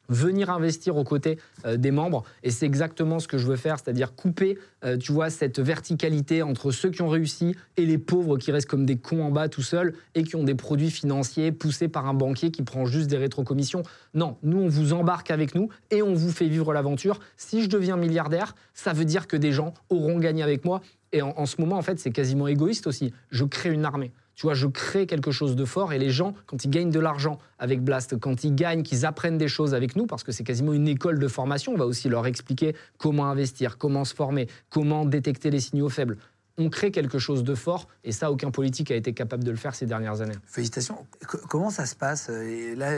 venir 0.10 0.50
investir 0.50 0.96
aux 0.96 1.04
côtés 1.04 1.38
euh, 1.66 1.78
des 1.78 1.92
membres. 1.92 2.24
Et 2.44 2.52
c'est 2.52 2.66
exactement 2.66 3.20
ce 3.20 3.28
que 3.28 3.38
je 3.38 3.46
veux 3.46 3.56
faire 3.56 3.78
c'est-à-dire 3.80 4.16
couper 4.16 4.58
euh, 4.84 4.98
tu 4.98 5.12
vois 5.12 5.30
cette 5.30 5.60
verticalité 5.60 6.42
entre 6.42 6.72
ceux 6.72 6.90
qui 6.90 7.02
ont 7.02 7.10
réussi 7.10 7.56
et 7.78 7.86
les 7.86 7.98
pauvres 7.98 8.38
qui 8.38 8.52
restent 8.52 8.70
comme 8.70 8.86
des 8.86 8.98
cons 8.98 9.24
en 9.24 9.32
bas 9.32 9.50
tout 9.50 9.62
seuls 9.62 9.94
et 10.16 10.24
qui 10.24 10.36
ont 10.36 10.44
des 10.44 10.56
produits 10.56 10.92
financiers 10.92 11.52
poussés 11.52 11.88
par 11.88 12.08
un 12.08 12.14
banquier 12.14 12.52
qui 12.52 12.64
prend 12.64 12.86
juste 12.86 13.08
des 13.08 13.18
rétrocommissions. 13.18 13.84
Non 14.14 14.38
nous 14.44 14.60
on 14.60 14.68
vous 14.68 14.94
embarque 14.94 15.32
avec 15.32 15.56
nous 15.56 15.70
et 15.92 16.02
on 16.02 16.14
vous 16.14 16.32
fait 16.32 16.48
vivre 16.48 16.74
l'aventure. 16.74 17.20
Si 17.38 17.64
je 17.64 17.70
deviens 17.70 17.98
milliardaire 17.98 18.56
ça 18.74 18.94
veut 18.94 19.06
dire 19.06 19.28
que 19.28 19.38
des 19.38 19.52
gens 19.52 19.74
auront 19.90 20.20
gagné 20.20 20.44
avec 20.44 20.66
moi. 20.66 20.82
Et 21.14 21.22
en, 21.22 21.34
en 21.38 21.46
ce 21.46 21.60
moment 21.60 21.78
en 21.78 21.82
fait 21.82 22.00
c'est 22.00 22.12
quasiment 22.12 22.48
égoïste 22.48 22.88
aussi. 22.88 23.14
Je 23.32 23.46
crée 23.46 23.70
une 23.70 23.86
armée 23.86 24.12
tu 24.38 24.44
vois, 24.44 24.54
je 24.54 24.68
crée 24.68 25.08
quelque 25.08 25.32
chose 25.32 25.56
de 25.56 25.66
fort 25.66 25.94
et 25.94 25.98
les 25.98 26.12
gens, 26.12 26.36
quand 26.46 26.64
ils 26.64 26.70
gagnent 26.70 26.92
de 26.92 27.00
l'argent 27.00 27.40
avec 27.58 27.84
Blast, 27.84 28.20
quand 28.20 28.44
ils 28.44 28.54
gagnent, 28.54 28.84
qu'ils 28.84 29.04
apprennent 29.04 29.40
des 29.40 29.48
choses 29.48 29.74
avec 29.74 29.96
nous, 29.96 30.06
parce 30.06 30.24
que 30.24 30.32
c'est 30.32 30.44
quasiment 30.44 30.74
une 30.74 30.88
école 30.88 31.18
de 31.18 31.28
formation, 31.28 31.74
on 31.74 31.78
va 31.78 31.88
aussi 31.88 32.08
leur 32.08 32.28
expliquer 32.28 32.76
comment 33.00 33.26
investir, 33.26 33.80
comment 33.80 34.06
se 34.06 34.14
former, 34.14 34.48
comment 34.70 35.06
détecter 35.06 35.50
les 35.50 35.60
signaux 35.60 35.90
faibles. 35.90 36.18
On 36.60 36.70
crée 36.70 36.92
quelque 36.92 37.18
chose 37.18 37.44
de 37.44 37.56
fort 37.56 37.88
et 38.04 38.12
ça, 38.12 38.32
aucun 38.32 38.52
politique 38.52 38.92
a 38.92 38.96
été 38.96 39.12
capable 39.12 39.44
de 39.44 39.50
le 39.50 39.58
faire 39.58 39.74
ces 39.74 39.88
dernières 39.88 40.22
années. 40.22 40.36
Félicitations. 40.46 40.98
Co- 41.28 41.40
comment 41.50 41.72
ça 41.72 41.88
se 41.88 41.96
passe? 41.96 42.30
Là, 42.30 42.92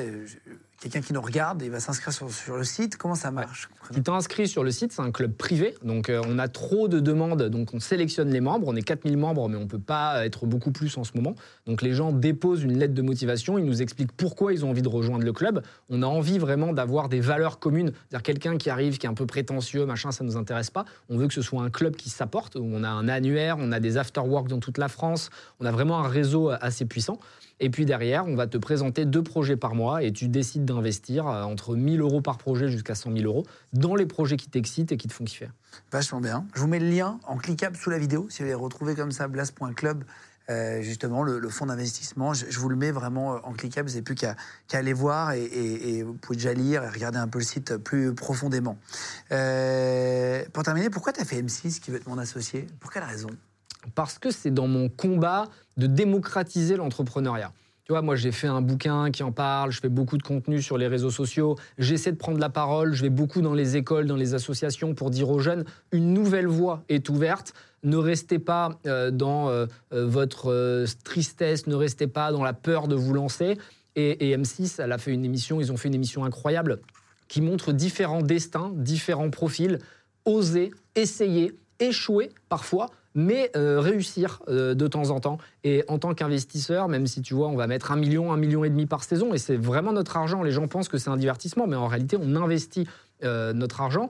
quelqu'un 0.81 1.01
qui 1.01 1.13
nous 1.13 1.21
regarde, 1.21 1.61
il 1.61 1.71
va 1.71 1.79
s'inscrire 1.79 2.13
sur, 2.13 2.31
sur 2.31 2.57
le 2.57 2.63
site. 2.63 2.97
Comment 2.97 3.15
ça 3.15 3.31
marche 3.31 3.69
Tu 3.93 4.01
t'inscris 4.01 4.47
sur 4.47 4.63
le 4.63 4.71
site, 4.71 4.93
c'est 4.93 5.01
un 5.01 5.11
club 5.11 5.33
privé, 5.33 5.75
donc 5.83 6.09
euh, 6.09 6.21
on 6.27 6.39
a 6.39 6.47
trop 6.47 6.87
de 6.87 6.99
demandes, 6.99 7.43
donc 7.43 7.73
on 7.73 7.79
sélectionne 7.79 8.29
les 8.29 8.39
membres, 8.39 8.67
on 8.67 8.75
est 8.75 8.81
4000 8.81 9.17
membres, 9.17 9.49
mais 9.49 9.57
on 9.57 9.61
ne 9.61 9.65
peut 9.65 9.79
pas 9.79 10.25
être 10.25 10.45
beaucoup 10.45 10.71
plus 10.71 10.97
en 10.97 11.03
ce 11.03 11.11
moment. 11.15 11.35
Donc 11.65 11.81
les 11.81 11.93
gens 11.93 12.11
déposent 12.11 12.63
une 12.63 12.77
lettre 12.77 12.93
de 12.93 13.01
motivation, 13.01 13.57
ils 13.57 13.65
nous 13.65 13.81
expliquent 13.81 14.11
pourquoi 14.13 14.53
ils 14.53 14.63
ont 14.65 14.69
envie 14.69 14.81
de 14.81 14.87
rejoindre 14.87 15.25
le 15.25 15.33
club. 15.33 15.61
On 15.89 16.01
a 16.01 16.07
envie 16.07 16.37
vraiment 16.37 16.73
d'avoir 16.73 17.09
des 17.09 17.19
valeurs 17.19 17.59
communes, 17.59 17.91
c'est-à-dire 18.09 18.23
quelqu'un 18.23 18.57
qui 18.57 18.69
arrive, 18.69 18.97
qui 18.97 19.05
est 19.05 19.09
un 19.09 19.13
peu 19.13 19.25
prétentieux, 19.25 19.85
machin, 19.85 20.11
ça 20.11 20.23
ne 20.23 20.29
nous 20.29 20.37
intéresse 20.37 20.69
pas. 20.69 20.85
On 21.09 21.17
veut 21.17 21.27
que 21.27 21.33
ce 21.33 21.41
soit 21.41 21.61
un 21.61 21.69
club 21.69 21.95
qui 21.95 22.09
s'apporte, 22.09 22.55
où 22.55 22.63
on 22.63 22.83
a 22.83 22.89
un 22.89 23.07
annuaire, 23.09 23.57
on 23.59 23.71
a 23.71 23.79
des 23.79 23.97
after-work 23.97 24.47
dans 24.47 24.59
toute 24.59 24.77
la 24.77 24.87
France, 24.87 25.29
on 25.59 25.65
a 25.65 25.71
vraiment 25.71 25.99
un 25.99 26.07
réseau 26.07 26.49
assez 26.61 26.85
puissant. 26.85 27.19
Et 27.59 27.69
puis 27.69 27.85
derrière, 27.85 28.25
on 28.25 28.35
va 28.35 28.47
te 28.47 28.57
présenter 28.57 29.05
deux 29.05 29.23
projets 29.23 29.57
par 29.57 29.75
mois 29.75 30.03
et 30.03 30.11
tu 30.11 30.27
décides 30.27 30.65
d'investir 30.65 31.27
euh, 31.27 31.43
entre 31.43 31.75
1000 31.75 32.01
euros 32.01 32.21
par 32.21 32.37
projet 32.37 32.69
jusqu'à 32.69 32.95
100 32.95 33.13
000 33.13 33.25
euros 33.25 33.45
dans 33.73 33.95
les 33.95 34.05
projets 34.05 34.37
qui 34.37 34.49
t'excitent 34.49 34.91
et 34.91 34.97
qui 34.97 35.07
te 35.07 35.13
font 35.13 35.25
kiffer. 35.25 35.49
Vachement 35.91 36.21
bien. 36.21 36.45
Je 36.55 36.61
vous 36.61 36.67
mets 36.67 36.79
le 36.79 36.89
lien 36.89 37.19
en 37.27 37.37
cliquable 37.37 37.75
sous 37.75 37.89
la 37.89 37.97
vidéo. 37.97 38.27
Si 38.29 38.39
vous 38.39 38.45
voulez 38.45 38.53
retrouver 38.55 38.95
comme 38.95 39.11
ça, 39.11 39.27
blast.club, 39.27 40.03
euh, 40.49 40.81
justement, 40.81 41.21
le, 41.21 41.37
le 41.37 41.49
fonds 41.49 41.67
d'investissement. 41.67 42.33
Je, 42.33 42.57
vous 42.57 42.69
le 42.69 42.75
mets 42.75 42.91
vraiment 42.91 43.35
euh, 43.35 43.39
en 43.43 43.53
cliquable. 43.53 43.87
Vous 43.87 43.93
n'avez 43.93 44.03
plus 44.03 44.15
qu'à 44.15 44.35
aller 44.71 44.93
voir 44.93 45.33
et 45.33 46.01
vous 46.03 46.13
pouvez 46.13 46.37
déjà 46.37 46.53
lire 46.53 46.83
et 46.83 46.89
regarder 46.89 47.19
un 47.19 47.27
peu 47.27 47.39
le 47.39 47.45
site 47.45 47.77
plus 47.77 48.15
profondément. 48.15 48.77
Euh, 49.31 50.43
pour 50.53 50.63
terminer, 50.63 50.89
pourquoi 50.89 51.13
tu 51.13 51.21
as 51.21 51.25
fait 51.25 51.41
M6 51.41 51.79
qui 51.79 51.91
veut 51.91 51.97
être 51.97 52.07
mon 52.07 52.17
associé? 52.17 52.67
Pour 52.79 52.91
quelle 52.91 53.03
raison? 53.03 53.29
Parce 53.95 54.19
que 54.19 54.31
c'est 54.31 54.51
dans 54.51 54.67
mon 54.67 54.89
combat 54.89 55.45
de 55.77 55.87
démocratiser 55.87 56.75
l'entrepreneuriat. 56.75 57.51
Tu 57.89 57.93
vois, 57.93 58.03
moi, 58.03 58.15
j'ai 58.15 58.31
fait 58.31 58.45
un 58.45 58.61
bouquin 58.61 59.09
qui 59.09 59.23
en 59.23 59.31
parle, 59.31 59.71
je 59.71 59.79
fais 59.79 59.89
beaucoup 59.89 60.19
de 60.19 60.21
contenu 60.21 60.61
sur 60.61 60.77
les 60.77 60.85
réseaux 60.85 61.09
sociaux, 61.09 61.55
j'essaie 61.79 62.11
de 62.11 62.17
prendre 62.17 62.37
la 62.37 62.49
parole, 62.49 62.93
je 62.93 63.01
vais 63.01 63.09
beaucoup 63.09 63.41
dans 63.41 63.55
les 63.55 63.77
écoles, 63.77 64.05
dans 64.05 64.15
les 64.15 64.35
associations 64.35 64.93
pour 64.93 65.09
dire 65.09 65.31
aux 65.31 65.39
jeunes, 65.39 65.65
une 65.91 66.13
nouvelle 66.13 66.45
voie 66.45 66.83
est 66.87 67.09
ouverte. 67.09 67.53
Ne 67.81 67.97
restez 67.97 68.37
pas 68.37 68.77
euh, 68.85 69.09
dans 69.09 69.49
euh, 69.49 69.65
euh, 69.91 70.05
votre 70.05 70.85
tristesse, 71.03 71.65
ne 71.65 71.73
restez 71.73 72.05
pas 72.05 72.31
dans 72.31 72.43
la 72.43 72.53
peur 72.53 72.87
de 72.87 72.93
vous 72.93 73.13
lancer. 73.15 73.57
Et 73.95 74.37
M6, 74.37 74.75
elle 74.83 74.91
a 74.91 74.99
fait 74.99 75.11
une 75.11 75.25
émission, 75.25 75.59
ils 75.59 75.71
ont 75.71 75.77
fait 75.77 75.87
une 75.87 75.95
émission 75.95 76.23
incroyable 76.23 76.81
qui 77.27 77.41
montre 77.41 77.73
différents 77.73 78.21
destins, 78.21 78.71
différents 78.75 79.31
profils, 79.31 79.79
oser, 80.25 80.69
essayer, 80.95 81.57
échouer 81.79 82.29
parfois 82.49 82.91
mais 83.15 83.51
euh, 83.55 83.79
réussir 83.79 84.41
euh, 84.47 84.73
de 84.73 84.87
temps 84.87 85.09
en 85.09 85.19
temps. 85.19 85.37
Et 85.63 85.83
en 85.87 85.99
tant 85.99 86.13
qu'investisseur, 86.13 86.87
même 86.87 87.07
si 87.07 87.21
tu 87.21 87.33
vois, 87.33 87.47
on 87.47 87.55
va 87.55 87.67
mettre 87.67 87.91
un 87.91 87.95
million, 87.95 88.31
un 88.31 88.37
million 88.37 88.63
et 88.63 88.69
demi 88.69 88.85
par 88.85 89.03
saison, 89.03 89.33
et 89.33 89.37
c'est 89.37 89.57
vraiment 89.57 89.93
notre 89.93 90.17
argent. 90.17 90.43
Les 90.43 90.51
gens 90.51 90.67
pensent 90.67 90.89
que 90.89 90.97
c'est 90.97 91.09
un 91.09 91.17
divertissement, 91.17 91.67
mais 91.67 91.75
en 91.75 91.87
réalité, 91.87 92.17
on 92.19 92.35
investit 92.35 92.87
euh, 93.23 93.53
notre 93.53 93.81
argent. 93.81 94.09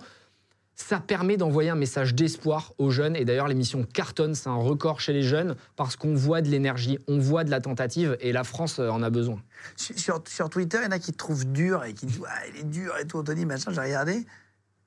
Ça 0.76 1.00
permet 1.00 1.36
d'envoyer 1.36 1.70
un 1.70 1.76
message 1.76 2.16
d'espoir 2.16 2.74
aux 2.78 2.90
jeunes. 2.90 3.18
Et 3.18 3.26
d'ailleurs, 3.26 3.50
l'émission 3.50 3.84
cartonne, 3.84 4.34
c'est 4.34 4.48
un 4.48 4.56
record 4.56 5.02
chez 5.02 5.12
les 5.12 5.24
jeunes 5.24 5.56
parce 5.76 5.98
qu'on 5.98 6.14
voit 6.14 6.42
de 6.42 6.48
l'énergie, 6.48 7.00
on 7.10 7.20
voit 7.20 7.44
de 7.44 7.52
la 7.52 7.60
tentative, 7.60 8.16
et 8.22 8.32
la 8.32 8.46
France 8.46 8.80
en 8.80 9.04
a 9.04 9.10
besoin. 9.10 9.42
Sur, 9.76 10.22
Twitter, 10.50 10.78
il 10.82 10.86
y 10.86 10.88
en 10.88 10.92
a 10.92 11.00
qui 11.00 11.12
te 11.12 11.18
trouvent 11.18 11.52
dur 11.52 11.84
et 11.84 11.94
qui 11.94 12.06
disent 12.06 12.20
ouais, 12.20 12.30
il 12.54 12.62
est 12.62 12.64
dur 12.64 12.96
et 12.98 13.06
tout, 13.06 13.18
Anthony, 13.18 13.46
machin, 13.46 13.72
j'ai 13.74 13.82
regardé. 13.82 14.26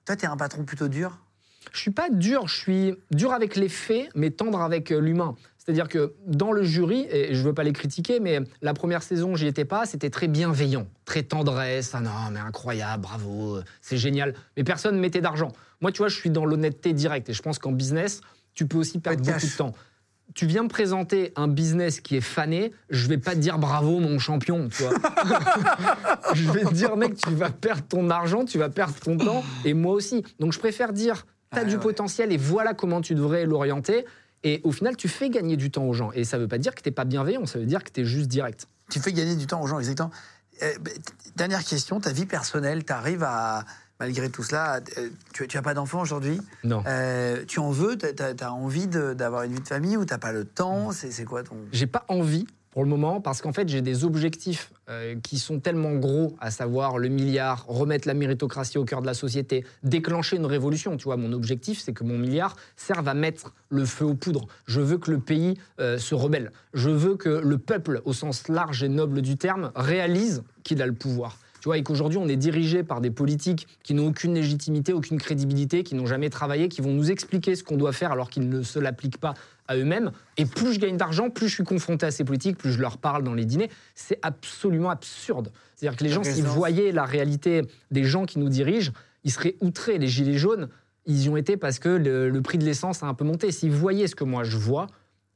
Toi, 0.07 0.17
t'es 0.17 0.27
un 0.27 0.39
patron 0.39 0.65
plutôt 0.65 0.89
dur? 0.89 1.19
Je 1.73 1.79
suis 1.79 1.91
pas 1.91 2.11
dur, 2.11 2.49
je 2.49 2.57
suis 2.57 2.95
dur 3.11 3.33
avec 3.33 3.57
les 3.57 3.69
faits, 3.69 4.09
mais 4.15 4.31
tendre 4.31 4.61
avec 4.61 4.91
euh, 4.91 5.01
l'humain. 5.01 5.37
C'est-à-dire 5.65 5.89
que 5.89 6.15
dans 6.27 6.51
le 6.51 6.65
jury, 6.65 7.07
et 7.09 7.35
je 7.35 7.43
veux 7.43 7.55
pas 7.55 7.63
les 7.63 7.73
critiquer, 7.73 8.19
mais 8.19 8.41
la 8.63 8.75
première 8.75 9.03
saison, 9.05 9.37
j'y 9.37 9.47
étais 9.47 9.65
pas, 9.65 9.87
c'était 9.87 10.11
très 10.11 10.27
bienveillant, 10.27 10.89
très 11.05 11.23
tendresse, 11.23 11.93
ah 11.95 12.01
non, 12.01 12.11
mais 12.33 12.41
incroyable, 12.41 13.05
bravo, 13.05 13.61
c'est 13.81 13.97
génial. 13.97 14.35
Mais 14.57 14.65
personne 14.65 14.97
ne 14.97 15.01
mettait 15.01 15.21
d'argent. 15.21 15.53
Moi, 15.81 15.93
tu 15.93 15.99
vois, 15.99 16.09
je 16.09 16.17
suis 16.17 16.31
dans 16.31 16.45
l'honnêteté 16.45 16.93
directe, 16.93 17.29
et 17.29 17.33
je 17.33 17.43
pense 17.43 17.61
qu'en 17.61 17.71
business, 17.71 18.23
tu 18.55 18.67
peux 18.67 18.79
aussi 18.79 18.99
perdre 18.99 19.23
beaucoup 19.23 19.47
de 19.47 19.57
temps. 19.57 19.73
Tu 20.35 20.47
viens 20.47 20.65
me 20.65 20.69
présenter 20.69 21.33
un 21.37 21.47
business 21.47 22.01
qui 22.01 22.17
est 22.17 22.23
fané, 22.23 22.73
je 22.91 23.07
vais 23.07 23.19
pas 23.19 23.35
te 23.35 23.39
dire 23.39 23.59
bravo 23.59 24.01
mon 24.01 24.19
champion, 24.19 24.69
tu 24.69 24.83
vois. 24.83 24.95
je 26.35 26.51
vais 26.51 26.65
te 26.65 26.75
dire 26.75 26.97
mec, 26.97 27.17
tu 27.17 27.35
vas 27.35 27.51
perdre 27.51 27.83
ton 27.83 28.11
argent, 28.11 28.45
tu 28.45 28.59
vas 28.59 28.71
perdre 28.71 28.95
ton 28.95 29.17
temps, 29.17 29.45
et 29.65 29.75
moi 29.75 29.93
aussi. 29.93 30.25
Donc 30.41 30.53
je 30.53 30.59
préfère 30.59 30.93
dire 30.93 31.25
tu 31.53 31.59
as 31.59 31.65
du 31.65 31.79
potentiel 31.79 32.33
et 32.33 32.37
voilà 32.37 32.75
comment 32.75 33.01
tu 33.01 33.15
devrais 33.15 33.47
l'orienter. 33.47 34.05
Et 34.45 34.61
au 34.65 34.73
final, 34.73 34.97
tu 34.97 35.09
fais 35.09 35.31
gagner 35.31 35.57
du 35.57 35.71
temps 35.71 35.85
aux 35.85 35.93
gens. 35.93 36.11
Et 36.13 36.25
ça 36.25 36.37
ne 36.37 36.43
veut 36.43 36.49
pas 36.49 36.59
dire 36.59 36.75
que 36.75 36.83
tu 36.83 36.89
n'es 36.89 36.95
pas 36.95 37.05
bienveillant, 37.05 37.47
ça 37.47 37.59
veut 37.59 37.67
dire 37.67 37.85
que 37.85 37.91
tu 37.91 38.01
es 38.01 38.05
juste 38.05 38.29
direct. 38.29 38.67
Tu 38.91 38.99
fais 38.99 39.13
gagner 39.13 39.37
du 39.37 39.47
temps 39.47 39.63
aux 39.63 39.67
gens, 39.67 39.79
exactement. 39.79 40.11
Euh, 40.63 40.73
bah, 40.81 40.91
dernière 41.37 41.65
question, 41.65 42.01
ta 42.01 42.13
vie 42.13 42.27
personnelle, 42.27 42.85
tu 42.85 42.93
arrives 42.93 43.23
à, 43.23 43.65
malgré 44.01 44.29
tout 44.31 44.43
cela, 44.43 44.81
euh, 44.99 45.11
tu 45.33 45.47
n'as 45.55 45.63
pas 45.63 45.75
d'enfant 45.75 46.01
aujourd'hui? 46.01 46.41
Non. 46.65 46.83
Euh, 46.87 47.45
tu 47.47 47.61
en 47.61 47.71
veux? 47.71 47.97
Tu 47.97 48.07
as, 48.23 48.53
envie 48.53 48.89
d'avoir 48.89 49.45
une 49.45 49.53
vie 49.55 49.61
de 49.61 49.69
famille 49.69 49.97
ou 49.97 50.05
tu 50.05 50.13
n'as 50.13 50.19
pas 50.19 50.33
le 50.33 50.45
temps? 50.45 50.91
C'est 50.93 51.25
quoi 51.25 51.45
ton... 51.45 51.57
J'ai 51.73 51.87
pas 51.87 52.05
envie 52.09 52.47
pour 52.73 52.83
le 52.83 52.89
moment, 52.89 53.21
parce 53.21 53.43
qu'en 53.43 53.53
fait, 53.53 53.69
j'ai 53.69 53.83
des 53.83 54.05
objectifs 54.05 54.73
euh, 54.89 55.15
qui 55.23 55.39
sont 55.39 55.61
tellement 55.61 55.93
gros, 55.93 56.35
à 56.41 56.51
savoir 56.51 56.97
le 56.97 57.09
milliard, 57.09 57.67
remettre 57.69 58.09
la 58.09 58.15
méritocratie 58.15 58.79
au 58.79 58.85
cœur 58.87 59.03
de 59.03 59.07
la 59.07 59.13
société, 59.13 59.65
déclencher 59.83 60.37
une 60.37 60.47
révolution. 60.47 60.97
Tu 60.97 61.05
vois, 61.05 61.19
mon 61.19 61.35
objectif, 61.35 61.81
c'est 61.81 61.93
que 61.93 62.03
mon 62.03 62.17
milliard 62.17 62.57
serve 62.77 63.07
à 63.09 63.15
mettre 63.15 63.53
le 63.69 63.85
feu 63.85 64.07
aux 64.07 64.15
poudres. 64.15 64.47
Je 64.65 64.81
veux 64.81 64.97
que 64.97 65.11
le 65.11 65.21
pays 65.21 65.59
euh, 65.81 65.99
se 65.99 66.15
rebelle. 66.15 66.51
Je 66.73 66.89
veux 66.89 67.17
que 67.17 67.29
le 67.29 67.59
peuple, 67.59 68.01
au 68.07 68.15
sens 68.15 68.49
large 68.49 68.83
et 68.83 68.89
noble 68.89 69.21
du 69.21 69.37
terme, 69.37 69.71
réalise 69.77 70.43
qu'il 70.65 70.81
a 70.81 70.87
le 70.87 70.95
pouvoir. 70.95 71.39
Tu 71.61 71.69
vois, 71.69 71.79
et 71.79 71.85
qu'aujourd'hui, 71.85 72.19
on 72.19 72.27
est 72.27 72.37
dirigé 72.37 72.83
par 72.83 73.01
des 73.01 73.13
politiques 73.13 73.69
qui 73.85 73.95
n'ont 73.95 74.09
aucune 74.09 74.35
légitimité, 74.35 74.93
aucune 74.93 75.19
crédibilité, 75.19 75.85
qui 75.85 75.95
n'ont 75.95 76.07
jamais 76.07 76.29
travaillé, 76.29 76.69
qui 76.69 76.81
vont 76.81 76.91
nous 76.91 77.13
expliquer 77.13 77.55
ce 77.55 77.63
qu'on 77.63 77.77
doit 77.77 77.93
faire 77.93 78.11
alors 78.11 78.31
qu'ils 78.31 78.49
ne 78.49 78.63
se 78.63 78.81
l'appliquent 78.81 79.19
pas 79.19 79.35
à 79.69 79.77
eux-mêmes. 79.77 80.13
Et 80.37 80.47
plus 80.47 80.75
je 80.75 80.81
gagne 80.81 80.97
d'argent, 80.97 81.31
plus 81.31 81.49
je 81.49 81.55
suis 81.55 81.65
confronté 81.65 82.07
à 82.07 82.11
ces 82.11 82.25
politiques, 82.25 82.59
plus 82.59 82.73
je 82.73 82.81
leur 82.81 82.99
parle 82.99 83.23
dans 83.23 83.35
les 83.35 83.45
dîners. 83.45 83.71
C'est 83.95 84.19
absolument 84.23 84.91
absurde. 84.91 85.53
C'est-à-dire 85.75 85.97
que 85.97 86.05
les 86.05 86.11
gens, 86.11 86.25
s'ils 86.25 86.45
voyaient 86.45 86.93
la 86.93 87.05
réalité 87.05 87.63
des 87.91 88.05
gens 88.05 88.25
qui 88.25 88.39
nous 88.39 88.49
dirigent, 88.49 88.93
ils 89.25 89.31
seraient 89.31 89.57
outrés. 89.61 89.99
Les 89.99 90.09
gilets 90.09 90.39
jaunes, 90.39 90.69
ils 91.07 91.25
y 91.25 91.29
ont 91.29 91.37
été 91.37 91.57
parce 91.57 91.79
que 91.79 91.89
le, 91.89 92.43
prix 92.43 92.59
de 92.59 92.65
l'essence 92.65 93.03
a 93.03 93.07
un 93.07 93.15
peu 93.15 93.25
monté. 93.25 93.51
S'ils 93.51 93.73
voyaient 93.73 94.07
ce 94.07 94.15
que 94.15 94.25
moi 94.25 94.45
je 94.45 94.57
vois, 94.57 94.87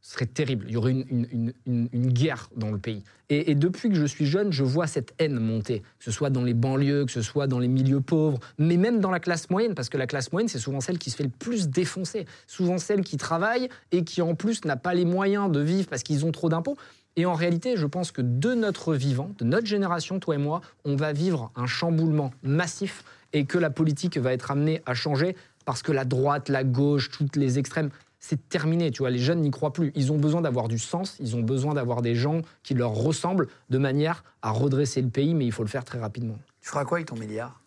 ce 0.07 0.13
serait 0.13 0.27
terrible. 0.27 0.67
Il 0.69 0.75
y 0.75 0.77
aurait 0.77 0.93
une, 0.93 1.53
une, 1.67 2.13
guerre 2.13 2.49
dans 2.57 2.71
le 2.71 2.79
pays. 2.79 3.03
Et, 3.29 3.57
depuis 3.57 3.89
que 3.89 3.97
je 3.97 4.05
suis 4.05 4.25
jeune, 4.25 4.53
je 4.53 4.63
vois 4.63 4.87
cette 4.87 5.13
haine 5.19 5.41
monter, 5.41 5.81
que 5.81 6.05
ce 6.05 6.13
soit 6.13 6.31
dans 6.31 6.45
les 6.45 6.55
banlieues, 6.55 7.07
que 7.07 7.11
ce 7.11 7.23
soit 7.23 7.49
dans 7.49 7.59
les 7.59 7.67
milieux 7.67 8.01
pauvres, 8.01 8.39
mais 8.57 8.77
même 8.77 9.01
dans 9.01 9.11
la 9.11 9.19
classe 9.19 9.51
moyenne, 9.51 9.75
parce 9.75 9.89
que 9.89 9.99
la 9.99 10.07
classe 10.07 10.31
moyenne, 10.31 10.47
c'est 10.47 10.61
souvent 10.61 10.81
celle 10.81 10.99
qui 10.99 11.11
se 11.11 11.17
fait 11.17 11.25
le 11.25 11.29
plus 11.29 11.71
défoncer, 11.71 12.25
souvent 12.47 12.79
celle 12.79 13.01
qui 13.01 13.17
travaille 13.17 13.69
et 13.91 14.05
qui 14.05 14.23
en 14.23 14.37
plus 14.37 14.65
n'a 14.65 14.77
pas 14.77 14.95
les 14.95 15.05
moyens 15.05 15.51
de 15.51 15.59
vivre 15.59 15.89
parce 15.89 16.05
qu'ils 16.05 16.25
ont 16.25 16.31
trop 16.31 16.49
d'impôts. 16.49 16.77
Et 17.17 17.27
en 17.27 17.35
réalité, 17.35 17.77
je 17.77 17.87
pense 17.87 18.13
que 18.13 18.23
de 18.23 18.55
notre 18.55 18.95
vivant, 18.95 19.33
de 19.39 19.45
notre 19.45 19.67
génération, 19.67 20.21
toi 20.21 20.37
et 20.37 20.39
moi, 20.39 20.61
on 20.85 20.95
va 20.95 21.13
vivre 21.13 21.51
un 21.57 21.67
chamboulement 21.67 22.31
massif 22.45 23.03
et 23.33 23.45
que 23.45 23.59
la 23.59 23.71
politique 23.71 24.19
va 24.19 24.33
être 24.33 24.53
amenée 24.53 24.83
à 24.87 24.95
changer 24.95 25.35
parce 25.65 25.83
que 25.83 25.91
la 25.91 26.05
droite, 26.05 26.49
la 26.49 26.63
gauche, 26.63 27.11
toutes 27.11 27.35
les 27.35 27.59
extrêmes 27.59 27.91
c'est 28.29 28.49
terminé. 28.49 28.91
Tu 28.91 28.99
vois, 28.99 29.11
les 29.11 29.19
jeunes 29.19 29.41
n'y 29.41 29.51
croient 29.51 29.73
plus. 29.73 29.93
Ils 29.95 30.11
ont 30.11 30.19
besoin 30.19 30.41
d'avoir 30.41 30.67
du 30.67 30.79
sens, 30.79 31.17
ils 31.21 31.37
ont 31.37 31.43
besoin 31.43 31.75
d'avoir 31.75 32.03
des 32.03 32.17
gens 32.17 32.43
qui 32.65 32.75
leur 32.75 32.91
ressemblent 32.91 33.47
de 33.71 33.79
manière 33.79 34.25
à 34.43 34.51
redresser 34.51 35.01
le 35.01 35.09
pays, 35.09 35.35
mais 35.35 35.47
il 35.47 35.53
faut 35.53 35.63
le 35.63 35.69
faire 35.69 35.85
très 35.85 36.01
rapidement. 36.01 36.37
Tu 36.61 36.69
feras 36.69 36.85
quoi 36.85 36.99
avec 36.99 37.07
ton 37.07 37.17
milliard? 37.17 37.61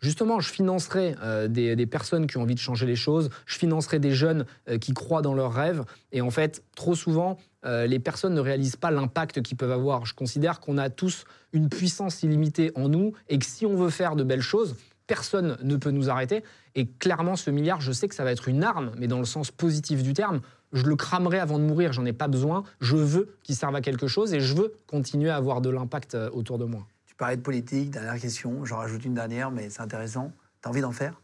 Justement, 0.00 0.40
je 0.40 0.50
financerai 0.50 1.14
euh, 1.22 1.48
des, 1.48 1.86
personnes 1.86 2.26
qui 2.26 2.36
ont 2.36 2.42
envie 2.42 2.56
de 2.56 2.60
changer 2.60 2.86
les 2.86 2.96
choses, 2.96 3.30
je 3.46 3.56
financerai 3.56 4.00
des 4.00 4.10
jeunes 4.10 4.46
euh, 4.68 4.76
qui 4.76 4.92
croient 4.92 5.22
dans 5.22 5.32
leurs 5.32 5.54
rêves. 5.54 5.84
Et 6.10 6.20
en 6.20 6.30
fait, 6.30 6.62
trop 6.74 6.96
souvent, 6.96 7.38
euh, 7.64 7.86
les 7.86 8.00
personnes 8.00 8.34
ne 8.34 8.40
réalisent 8.40 8.76
pas 8.76 8.90
l'impact 8.90 9.42
qu'ils 9.42 9.56
peuvent 9.56 9.70
avoir. 9.70 10.04
Je 10.04 10.14
considère 10.14 10.58
qu'on 10.58 10.76
a 10.76 10.90
tous 10.90 11.24
une 11.52 11.68
puissance 11.68 12.24
illimitée 12.24 12.72
en 12.74 12.88
nous 12.88 13.12
et 13.28 13.38
que 13.38 13.46
si 13.46 13.64
on 13.64 13.76
veut 13.76 13.90
faire 13.90 14.16
de 14.16 14.24
belles 14.24 14.42
choses, 14.42 14.74
personne 15.06 15.56
ne 15.62 15.76
peut 15.76 15.90
nous 15.90 16.10
arrêter. 16.10 16.42
Et 16.74 16.86
clairement, 16.86 17.36
ce 17.36 17.50
milliard, 17.50 17.80
je 17.80 17.92
sais 17.92 18.08
que 18.08 18.14
ça 18.14 18.24
va 18.24 18.32
être 18.32 18.48
une 18.48 18.64
arme, 18.64 18.92
mais 18.98 19.06
dans 19.06 19.18
le 19.18 19.24
sens 19.24 19.50
positif 19.50 20.02
du 20.02 20.12
terme. 20.12 20.40
Je 20.72 20.84
le 20.84 20.96
cramerai 20.96 21.38
avant 21.38 21.58
de 21.58 21.64
mourir, 21.64 21.92
j'en 21.92 22.06
ai 22.06 22.14
pas 22.14 22.28
besoin. 22.28 22.64
Je 22.80 22.96
veux 22.96 23.36
qu'il 23.42 23.54
serve 23.54 23.74
à 23.76 23.82
quelque 23.82 24.06
chose 24.06 24.32
et 24.32 24.40
je 24.40 24.54
veux 24.54 24.72
continuer 24.86 25.28
à 25.28 25.36
avoir 25.36 25.60
de 25.60 25.68
l'impact 25.68 26.14
euh, 26.14 26.30
autour 26.32 26.58
de 26.58 26.64
moi. 26.64 26.86
Tu 27.04 27.14
parlais 27.14 27.36
de 27.36 27.42
politique, 27.42 27.90
dernière 27.90 28.18
question, 28.18 28.64
j'en 28.64 28.78
rajoute 28.78 29.04
une 29.04 29.14
dernière, 29.14 29.50
mais 29.50 29.68
c'est 29.68 29.82
intéressant. 29.82 30.32
Tu 30.62 30.68
as 30.68 30.70
envie 30.70 30.80
d'en 30.80 30.92
faire? 30.92 31.20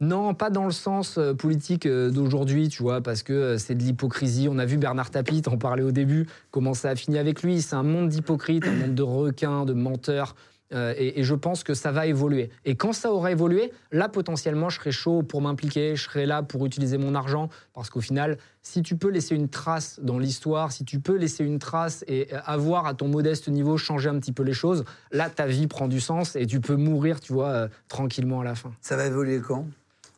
Non, 0.00 0.32
pas 0.32 0.50
dans 0.50 0.64
le 0.64 0.70
sens 0.70 1.18
euh, 1.18 1.34
politique 1.34 1.86
euh, 1.86 2.10
d'aujourd'hui, 2.10 2.68
tu 2.68 2.82
vois, 2.82 3.00
parce 3.00 3.22
que 3.22 3.56
c'est 3.56 3.74
de 3.74 3.82
l'hypocrisie. 3.82 4.48
On 4.50 4.58
a 4.58 4.64
vu 4.64 4.78
Bernard 4.78 5.10
Tapie, 5.10 5.42
en 5.46 5.58
parlait 5.58 5.82
au 5.82 5.90
début, 5.90 6.26
comment 6.50 6.74
ça 6.74 6.90
a 6.90 6.96
fini 6.96 7.18
avec 7.18 7.42
lui. 7.42 7.62
C'est 7.62 7.74
un 7.74 7.82
monde 7.82 8.08
d'hypocrites, 8.08 8.64
un 8.66 8.74
monde 8.74 8.94
de 8.94 9.02
requins, 9.02 9.64
de 9.64 9.74
menteurs. 9.74 10.36
Euh, 10.72 10.94
et, 10.98 11.22
je 11.22 11.34
pense 11.34 11.64
que 11.64 11.72
ça 11.72 11.92
va 11.92 12.06
évoluer. 12.06 12.50
Et 12.64 12.74
quand 12.74 12.92
ça 12.92 13.10
aura 13.10 13.30
évolué, 13.30 13.72
là, 13.90 14.08
potentiellement, 14.08 14.68
je 14.68 14.78
serai 14.78 14.92
chaud 14.92 15.22
pour 15.22 15.40
m'impliquer, 15.40 15.96
je 15.96 16.02
serai 16.02 16.26
là 16.26 16.42
pour 16.42 16.66
utiliser 16.66 16.98
mon 16.98 17.14
argent. 17.14 17.48
Parce 17.72 17.88
qu'au 17.88 18.00
final, 18.00 18.36
si 18.62 18.82
tu 18.82 18.96
peux 18.96 19.08
laisser 19.08 19.34
une 19.34 19.48
trace 19.48 19.98
dans 20.02 20.18
l'histoire, 20.18 20.72
si 20.72 20.84
tu 20.84 21.00
peux 21.00 21.16
laisser 21.16 21.44
une 21.44 21.58
trace 21.58 22.04
et 22.06 22.28
avoir 22.44 22.86
à 22.86 22.94
ton 22.94 23.08
modeste 23.08 23.48
niveau 23.48 23.78
changé 23.78 24.10
un 24.10 24.18
petit 24.18 24.32
peu 24.32 24.42
les 24.42 24.52
choses, 24.52 24.84
là, 25.10 25.30
ta 25.30 25.46
vie 25.46 25.66
prend 25.66 25.88
du 25.88 26.00
sens 26.00 26.36
et 26.36 26.46
tu 26.46 26.60
peux 26.60 26.76
mourir, 26.76 27.20
tu 27.20 27.32
vois, 27.32 27.48
euh, 27.48 27.68
tranquillement 27.88 28.40
à 28.40 28.44
la 28.44 28.54
fin. 28.54 28.72
Ça 28.82 28.96
va 28.96 29.06
évoluer 29.06 29.40
quand? 29.40 29.66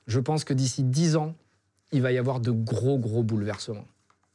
Je 0.09 0.19
pense 0.19 0.43
que 0.43 0.53
d'ici 0.53 0.83
10 0.83 1.15
ans, 1.17 1.37
il 1.93 2.03
va 2.03 2.11
y 2.11 2.19
avoir 2.19 2.41
de 2.41 2.51
gros, 2.51 2.99
gros 2.99 3.23
bouleversements. 3.23 3.87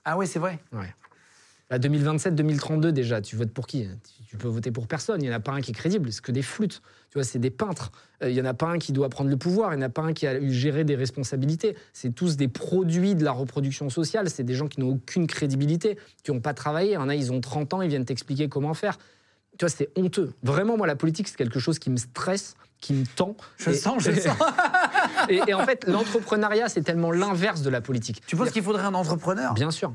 Ah 0.06 0.18
oui, 0.18 0.28
c'est 0.28 0.40
vrai? 0.40 0.60
Ouais. 0.72 0.94
2027-2032 1.72 2.92
déjà, 2.92 3.22
tu 3.22 3.36
votes 3.36 3.52
pour 3.52 3.68
qui 3.68 3.88
tu 4.36 4.44
peux 4.44 4.48
voter 4.48 4.72
pour 4.72 4.88
personne. 4.88 5.22
Il 5.22 5.30
n'y 5.30 5.34
en 5.34 5.38
a 5.38 5.40
pas 5.40 5.54
un 5.54 5.62
qui 5.62 5.72
est 5.72 5.74
crédible. 5.74 6.12
C'est 6.12 6.22
que 6.22 6.32
des 6.32 6.42
flûtes. 6.42 6.82
Tu 7.10 7.16
vois, 7.16 7.24
c'est 7.24 7.40
des 7.40 7.50
peintres. 7.50 7.92
Euh, 8.22 8.30
il 8.30 8.34
n'y 8.34 8.42
en 8.42 8.46
a 8.46 8.54
pas 8.54 8.68
un 8.68 8.78
qui 8.78 8.92
doit 8.92 9.10
prendre 9.10 9.30
le 9.30 9.38
pouvoir. 9.38 9.74
Il 9.74 9.78
n'y 9.78 9.84
en 9.84 9.88
a 9.88 9.90
pas 9.90 10.04
un 10.04 10.14
qui 10.14 10.28
a 10.28 10.40
eu 10.40 10.52
géré 10.52 10.84
des 10.84 10.96
responsabilités. 10.96 11.76
C'est 11.94 12.14
tous 12.14 12.36
des 12.36 12.48
produits 12.48 13.16
de 13.16 13.24
la 13.24 13.32
reproduction 13.32 13.90
sociale. 13.90 14.30
C'est 14.30 14.44
des 14.44 14.54
gens 14.54 14.68
qui 14.68 14.80
n'ont 14.82 14.90
aucune 14.90 15.28
crédibilité, 15.28 15.98
qui 16.24 16.32
n'ont 16.32 16.42
pas 16.42 16.54
travaillé. 16.54 16.92
Il 16.92 16.96
y 16.96 16.98
en 16.98 17.10
a, 17.10 17.16
ils 17.16 17.32
ont 17.32 17.42
30 17.42 17.74
ans, 17.74 17.82
ils 17.82 17.90
viennent 17.90 18.06
t'expliquer 18.06 18.50
comment 18.50 18.74
faire. 18.74 18.98
Tu 19.58 19.66
vois, 19.66 19.70
c'est 19.70 19.90
honteux. 19.96 20.34
Vraiment, 20.44 20.76
moi, 20.76 20.86
la 20.86 20.98
politique, 20.98 21.30
c'est 21.30 21.38
quelque 21.38 21.60
chose 21.60 21.80
qui 21.80 21.90
me 21.90 21.98
stresse, 21.98 22.56
qui 22.82 22.94
me 22.94 23.06
tend. 23.16 23.38
Je 23.58 23.72
sens, 23.72 24.04
je 24.04 24.12
sens. 24.20 24.38
et, 25.30 25.40
et, 25.48 25.54
en 25.54 25.66
fait, 25.66 25.88
l'entrepreneuriat, 25.88 26.68
c'est 26.68 26.82
tellement 26.82 27.12
l'inverse 27.12 27.62
de 27.62 27.70
la 27.70 27.80
politique. 27.80 28.22
Tu 28.28 28.36
penses 28.36 28.52
qu'il 28.52 28.64
faudrait 28.64 28.84
un 28.84 28.94
entrepreneur? 28.94 29.54
Bien 29.54 29.72
sûr. 29.72 29.94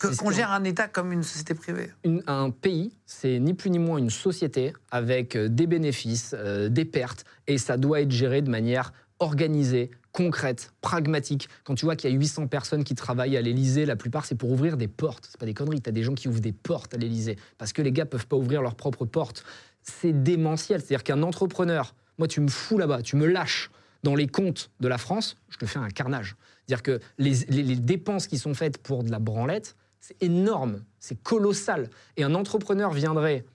Qu'on 0.00 0.30
gère 0.30 0.52
un 0.52 0.64
État 0.64 0.88
comme 0.88 1.12
une 1.12 1.22
société 1.22 1.54
privée 1.54 1.90
Un 2.26 2.50
pays, 2.50 2.92
c'est 3.06 3.38
ni 3.38 3.54
plus 3.54 3.70
ni 3.70 3.78
moins 3.78 3.98
une 3.98 4.10
société 4.10 4.74
avec 4.90 5.36
euh, 5.36 5.48
des 5.48 5.66
bénéfices, 5.66 6.34
euh, 6.36 6.68
des 6.68 6.84
pertes, 6.84 7.24
et 7.46 7.58
ça 7.58 7.76
doit 7.76 8.00
être 8.00 8.10
géré 8.10 8.42
de 8.42 8.50
manière 8.50 8.92
organisée, 9.20 9.90
concrète, 10.12 10.72
pragmatique. 10.80 11.48
Quand 11.62 11.74
tu 11.74 11.84
vois 11.84 11.96
qu'il 11.96 12.10
y 12.10 12.12
a 12.12 12.16
800 12.16 12.48
personnes 12.48 12.84
qui 12.84 12.94
travaillent 12.94 13.36
à 13.36 13.40
l'Élysée, 13.40 13.86
la 13.86 13.96
plupart 13.96 14.26
c'est 14.26 14.34
pour 14.34 14.50
ouvrir 14.50 14.76
des 14.76 14.88
portes. 14.88 15.28
C'est 15.30 15.38
pas 15.38 15.46
des 15.46 15.54
conneries. 15.54 15.80
Tu 15.80 15.88
as 15.88 15.92
des 15.92 16.02
gens 16.02 16.14
qui 16.14 16.28
ouvrent 16.28 16.40
des 16.40 16.52
portes 16.52 16.92
à 16.94 16.96
l'Élysée 16.98 17.38
parce 17.56 17.72
que 17.72 17.80
les 17.80 17.92
gars 17.92 18.04
peuvent 18.04 18.26
pas 18.26 18.36
ouvrir 18.36 18.62
leurs 18.62 18.74
propres 18.74 19.04
portes. 19.04 19.44
C'est 19.82 20.22
démentiel. 20.22 20.80
C'est-à-dire 20.80 21.04
qu'un 21.04 21.22
entrepreneur, 21.22 21.94
moi 22.18 22.28
tu 22.28 22.40
me 22.40 22.48
fous 22.48 22.78
là-bas, 22.78 23.02
tu 23.02 23.16
me 23.16 23.26
lâches 23.26 23.70
dans 24.02 24.14
les 24.14 24.26
comptes 24.26 24.70
de 24.80 24.88
la 24.88 24.98
France, 24.98 25.36
je 25.48 25.56
te 25.56 25.64
fais 25.64 25.78
un 25.78 25.88
carnage. 25.88 26.36
C'est-à-dire 26.66 26.82
que 26.82 27.00
les 27.18 27.76
dépenses 27.76 28.26
qui 28.26 28.38
sont 28.38 28.54
faites 28.54 28.78
pour 28.78 29.04
de 29.04 29.10
la 29.10 29.18
branlette, 29.18 29.76
c'est 30.06 30.22
énorme, 30.22 30.84
c'est 30.98 31.22
colossal. 31.22 31.88
Et 32.18 32.24
un 32.24 32.34
entrepreneur 32.34 32.92
viendrait, 32.92 33.46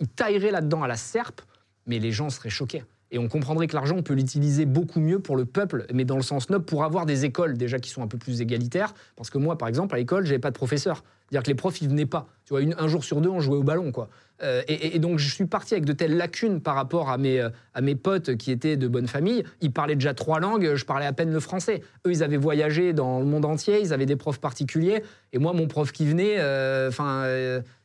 il 0.00 0.08
taillerait 0.08 0.50
là-dedans 0.50 0.82
à 0.82 0.88
la 0.88 0.96
serpe, 0.96 1.42
mais 1.84 1.98
les 1.98 2.10
gens 2.10 2.30
seraient 2.30 2.48
choqués. 2.48 2.84
Et 3.10 3.18
on 3.18 3.28
comprendrait 3.28 3.66
que 3.66 3.74
l'argent, 3.74 3.96
on 3.98 4.02
peut 4.02 4.14
l'utiliser 4.14 4.64
beaucoup 4.64 4.98
mieux 4.98 5.18
pour 5.18 5.36
le 5.36 5.44
peuple, 5.44 5.84
mais 5.92 6.06
dans 6.06 6.16
le 6.16 6.22
sens 6.22 6.48
noble, 6.48 6.64
pour 6.64 6.84
avoir 6.84 7.04
des 7.04 7.26
écoles 7.26 7.58
déjà 7.58 7.78
qui 7.78 7.90
sont 7.90 8.00
un 8.02 8.06
peu 8.06 8.16
plus 8.16 8.40
égalitaires. 8.40 8.94
Parce 9.14 9.28
que 9.28 9.36
moi, 9.36 9.58
par 9.58 9.68
exemple, 9.68 9.94
à 9.94 9.98
l'école, 9.98 10.24
j'avais 10.24 10.38
pas 10.38 10.50
de 10.50 10.56
professeur. 10.56 11.04
C'est-à-dire 11.28 11.42
que 11.42 11.50
les 11.50 11.54
profs, 11.54 11.80
ils 11.82 11.88
venaient 11.88 12.06
pas. 12.06 12.26
Tu 12.44 12.54
vois, 12.54 12.62
un 12.78 12.88
jour 12.88 13.04
sur 13.04 13.20
deux, 13.20 13.28
on 13.28 13.40
jouait 13.40 13.56
au 13.56 13.62
ballon, 13.62 13.92
quoi. 13.92 14.08
Euh, 14.42 14.62
et, 14.68 14.98
donc, 14.98 15.18
je 15.18 15.28
suis 15.28 15.46
parti 15.46 15.74
avec 15.74 15.84
de 15.84 15.92
telles 15.92 16.16
lacunes 16.16 16.60
par 16.60 16.74
rapport 16.74 17.10
à 17.10 17.18
mes, 17.18 17.40
euh, 17.40 17.50
à 17.74 17.80
mes 17.80 17.94
potes 17.94 18.36
qui 18.36 18.50
étaient 18.50 18.76
de 18.76 18.88
bonne 18.88 19.08
famille. 19.08 19.42
Ils 19.60 19.72
parlaient 19.72 19.96
déjà 19.96 20.14
trois 20.14 20.40
langues, 20.40 20.74
je 20.74 20.84
parlais 20.84 21.06
à 21.06 21.12
peine 21.12 21.32
le 21.32 21.40
français. 21.40 21.82
Eux, 22.06 22.12
ils 22.12 22.22
avaient 22.22 22.36
voyagé 22.36 22.92
dans 22.92 23.18
le 23.18 23.26
monde 23.26 23.44
entier, 23.44 23.80
ils 23.80 23.92
avaient 23.92 24.06
des 24.06 24.16
profs 24.16 24.40
particuliers. 24.40 25.02
Et 25.32 25.38
moi, 25.38 25.52
mon 25.52 25.66
prof 25.66 25.90
qui 25.92 26.06
venait, 26.06 26.36
euh, 26.38 26.88
enfin, 26.88 27.24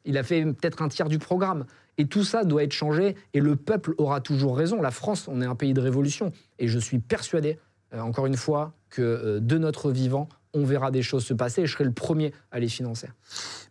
il 0.05 0.17
a 0.17 0.23
fait 0.23 0.43
peut-être 0.45 0.81
un 0.81 0.89
tiers 0.89 1.09
du 1.09 1.19
programme. 1.19 1.65
Et 1.97 2.05
tout 2.05 2.23
ça 2.23 2.43
doit 2.43 2.63
être 2.63 2.73
changé. 2.73 3.15
Et 3.33 3.39
le 3.39 3.55
peuple 3.55 3.93
aura 3.97 4.21
toujours 4.21 4.57
raison. 4.57 4.81
La 4.81 4.91
France, 4.91 5.27
on 5.27 5.41
est 5.41 5.45
un 5.45 5.55
pays 5.55 5.73
de 5.73 5.81
révolution. 5.81 6.31
Et 6.59 6.67
je 6.67 6.79
suis 6.79 6.99
persuadé, 6.99 7.59
encore 7.91 8.25
une 8.25 8.37
fois, 8.37 8.73
que 8.89 9.39
de 9.39 9.57
notre 9.57 9.91
vivant, 9.91 10.29
on 10.53 10.65
verra 10.65 10.91
des 10.91 11.01
choses 11.01 11.25
se 11.25 11.33
passer. 11.33 11.61
Et 11.61 11.67
je 11.67 11.73
serai 11.73 11.83
le 11.83 11.91
premier 11.91 12.33
à 12.51 12.59
les 12.59 12.69
financer. 12.69 13.09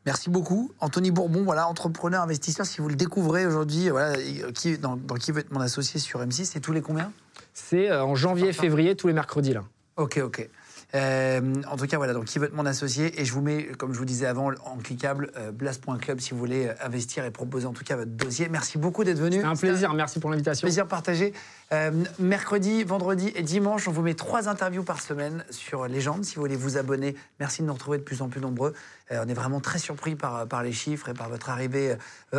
Merci 0.05 0.31
beaucoup. 0.31 0.73
Anthony 0.81 1.11
Bourbon, 1.11 1.43
voilà, 1.43 1.69
entrepreneur, 1.69 2.23
investisseur. 2.23 2.67
Si 2.67 2.81
vous 2.81 2.89
le 2.89 2.97
découvrez 2.97 3.47
aujourd'hui, 3.47 3.89
voilà, 3.89 4.17
qui, 4.55 4.79
dans, 4.79 4.97
dans 4.97 5.15
Qui 5.15 5.33
veut 5.33 5.41
être 5.41 5.53
mon 5.53 5.61
associé 5.61 6.01
sur 6.01 6.21
M6, 6.21 6.45
c'est 6.45 6.61
tous 6.61 6.73
les 6.73 6.83
combien? 6.83 7.13
C'est 7.55 7.91
euh, 7.91 8.05
en 8.05 8.15
janvier, 8.15 8.53
février, 8.53 8.97
tous 8.97 9.07
les 9.07 9.13
mercredis, 9.13 9.53
là. 9.53 9.63
Ok, 9.97 10.21
ok. 10.23 10.49
Euh, 10.94 11.55
en 11.70 11.77
tout 11.77 11.86
cas, 11.86 11.97
voilà, 11.97 12.12
donc 12.12 12.27
qui 12.27 12.39
veut 12.39 12.47
être 12.47 12.55
mon 12.55 12.66
associé 12.66 13.20
Et 13.20 13.24
je 13.24 13.32
vous 13.32 13.40
mets, 13.40 13.64
comme 13.78 13.94
je 13.94 13.98
vous 13.98 14.05
disais 14.05 14.27
avant, 14.27 14.51
en 14.64 14.77
cliquable, 14.77 15.31
euh, 15.36 15.51
blast.club 15.51 16.20
si 16.20 16.32
vous 16.32 16.39
voulez 16.39 16.66
euh, 16.66 16.74
investir 16.85 17.24
et 17.24 17.31
proposer 17.31 17.66
en 17.66 17.73
tout 17.73 17.85
cas 17.85 17.97
votre 17.97 18.10
dossier. 18.10 18.48
Merci 18.51 18.78
beaucoup 18.78 19.02
d'être 19.05 19.19
venu. 19.19 19.43
Un 19.43 19.56
plaisir. 19.56 19.94
Merci 19.94 20.20
pour 20.20 20.31
l'invitation. 20.31 20.66
Plaisir 20.66 20.86
partagé. 20.86 21.32
Euh, 21.73 21.90
mercredi, 22.19 22.85
vendredi 22.85 23.32
et 23.35 23.43
dimanche, 23.43 23.89
on 23.89 23.93
vous 23.93 24.02
met 24.02 24.14
trois 24.14 24.48
interviews 24.48 24.82
par 24.82 25.01
semaine 25.01 25.44
sur 25.51 25.86
Légende. 25.86 26.24
Si 26.24 26.36
vous 26.36 26.43
voulez 26.43 26.56
vous 26.56 26.77
abonner, 26.77 27.16
merci 27.40 27.62
de 27.62 27.66
nous 27.66 27.73
retrouver 27.73 27.98
de 27.98 28.02
plus 28.02 28.20
en 28.20 28.28
plus 28.28 28.40
nombreux. 28.40 28.74
On 29.10 29.28
est 29.28 29.35
vraiment 29.35 29.60
très 29.60 29.78
surpris 29.78 30.14
par, 30.14 30.47
par 30.48 30.62
les 30.62 30.73
chiffres 30.73 31.10
et 31.10 31.14
par 31.14 31.28
votre 31.28 31.51
arrivée 31.51 31.97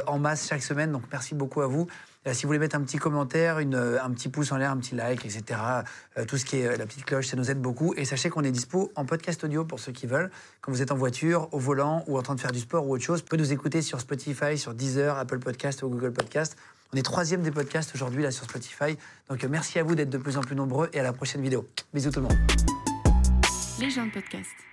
en 0.08 0.18
masse 0.18 0.48
chaque 0.48 0.64
semaine. 0.64 0.92
Donc 0.92 1.04
merci 1.12 1.36
beaucoup 1.36 1.62
à 1.62 1.68
vous. 1.68 1.88
Euh, 2.26 2.34
si 2.34 2.44
vous 2.44 2.48
voulez 2.48 2.60
mettre 2.60 2.76
un 2.76 2.82
petit 2.82 2.98
commentaire, 2.98 3.58
euh, 3.60 3.98
un 4.02 4.12
petit 4.12 4.30
pouce 4.30 4.52
en 4.52 4.58
l'air, 4.58 4.72
un 4.72 4.78
petit 4.78 4.96
like, 4.96 5.26
etc., 5.26 5.60
euh, 6.18 6.26
tout 6.26 6.38
ce 6.38 6.46
qui 6.46 6.58
est 6.58 6.78
la 6.78 6.86
petite 6.86 7.06
cloche, 7.06 7.28
ça 7.28 7.38
nous 7.38 7.52
aide 7.52 7.60
beaucoup. 7.60 7.94
Et 7.96 8.06
sachez 8.06 8.30
qu'on 8.30 8.44
est 8.44 8.52
dispo 8.52 8.92
en 8.96 9.06
podcast 9.06 9.44
audio 9.44 9.66
pour 9.66 9.80
ceux 9.80 9.92
qui 9.92 10.08
veulent. 10.08 10.32
Quand 10.62 10.72
vous 10.72 10.82
êtes 10.82 10.92
en 10.92 10.96
voiture, 10.96 11.50
au 11.52 11.60
volant 11.60 12.04
ou 12.08 12.18
en 12.18 12.22
train 12.22 12.36
de 12.36 12.40
faire 12.40 12.52
du 12.52 12.60
sport 12.60 12.88
ou 12.88 12.96
autre 12.96 13.04
chose, 13.04 13.20
vous 13.20 13.26
pouvez 13.26 13.42
nous 13.42 13.52
écouter 13.52 13.82
sur 13.82 14.00
Spotify, 14.00 14.58
sur 14.58 14.74
Deezer, 14.74 15.18
Apple 15.18 15.40
Podcast 15.40 15.84
ou 15.84 15.90
Google 15.90 16.14
Podcast. 16.14 16.56
On 16.94 16.98
est 16.98 17.04
troisième 17.04 17.42
des 17.42 17.52
podcasts 17.52 17.94
aujourd'hui 17.96 18.24
là 18.24 18.32
sur 18.32 18.46
Spotify. 18.46 18.98
Donc 19.30 19.44
merci 19.46 19.80
à 19.80 19.84
vous 19.84 19.96
d'être 19.96 20.12
de 20.12 20.18
plus 20.18 20.38
en 20.38 20.42
plus 20.42 20.56
nombreux 20.56 20.90
et 20.94 21.00
à 21.00 21.04
la 21.04 21.12
prochaine 21.12 21.42
vidéo. 21.42 21.68
Bisous 21.94 22.12
tout 22.12 22.20
le 22.20 22.28
monde. 22.28 22.38
Légende 23.80 24.12
podcast. 24.12 24.73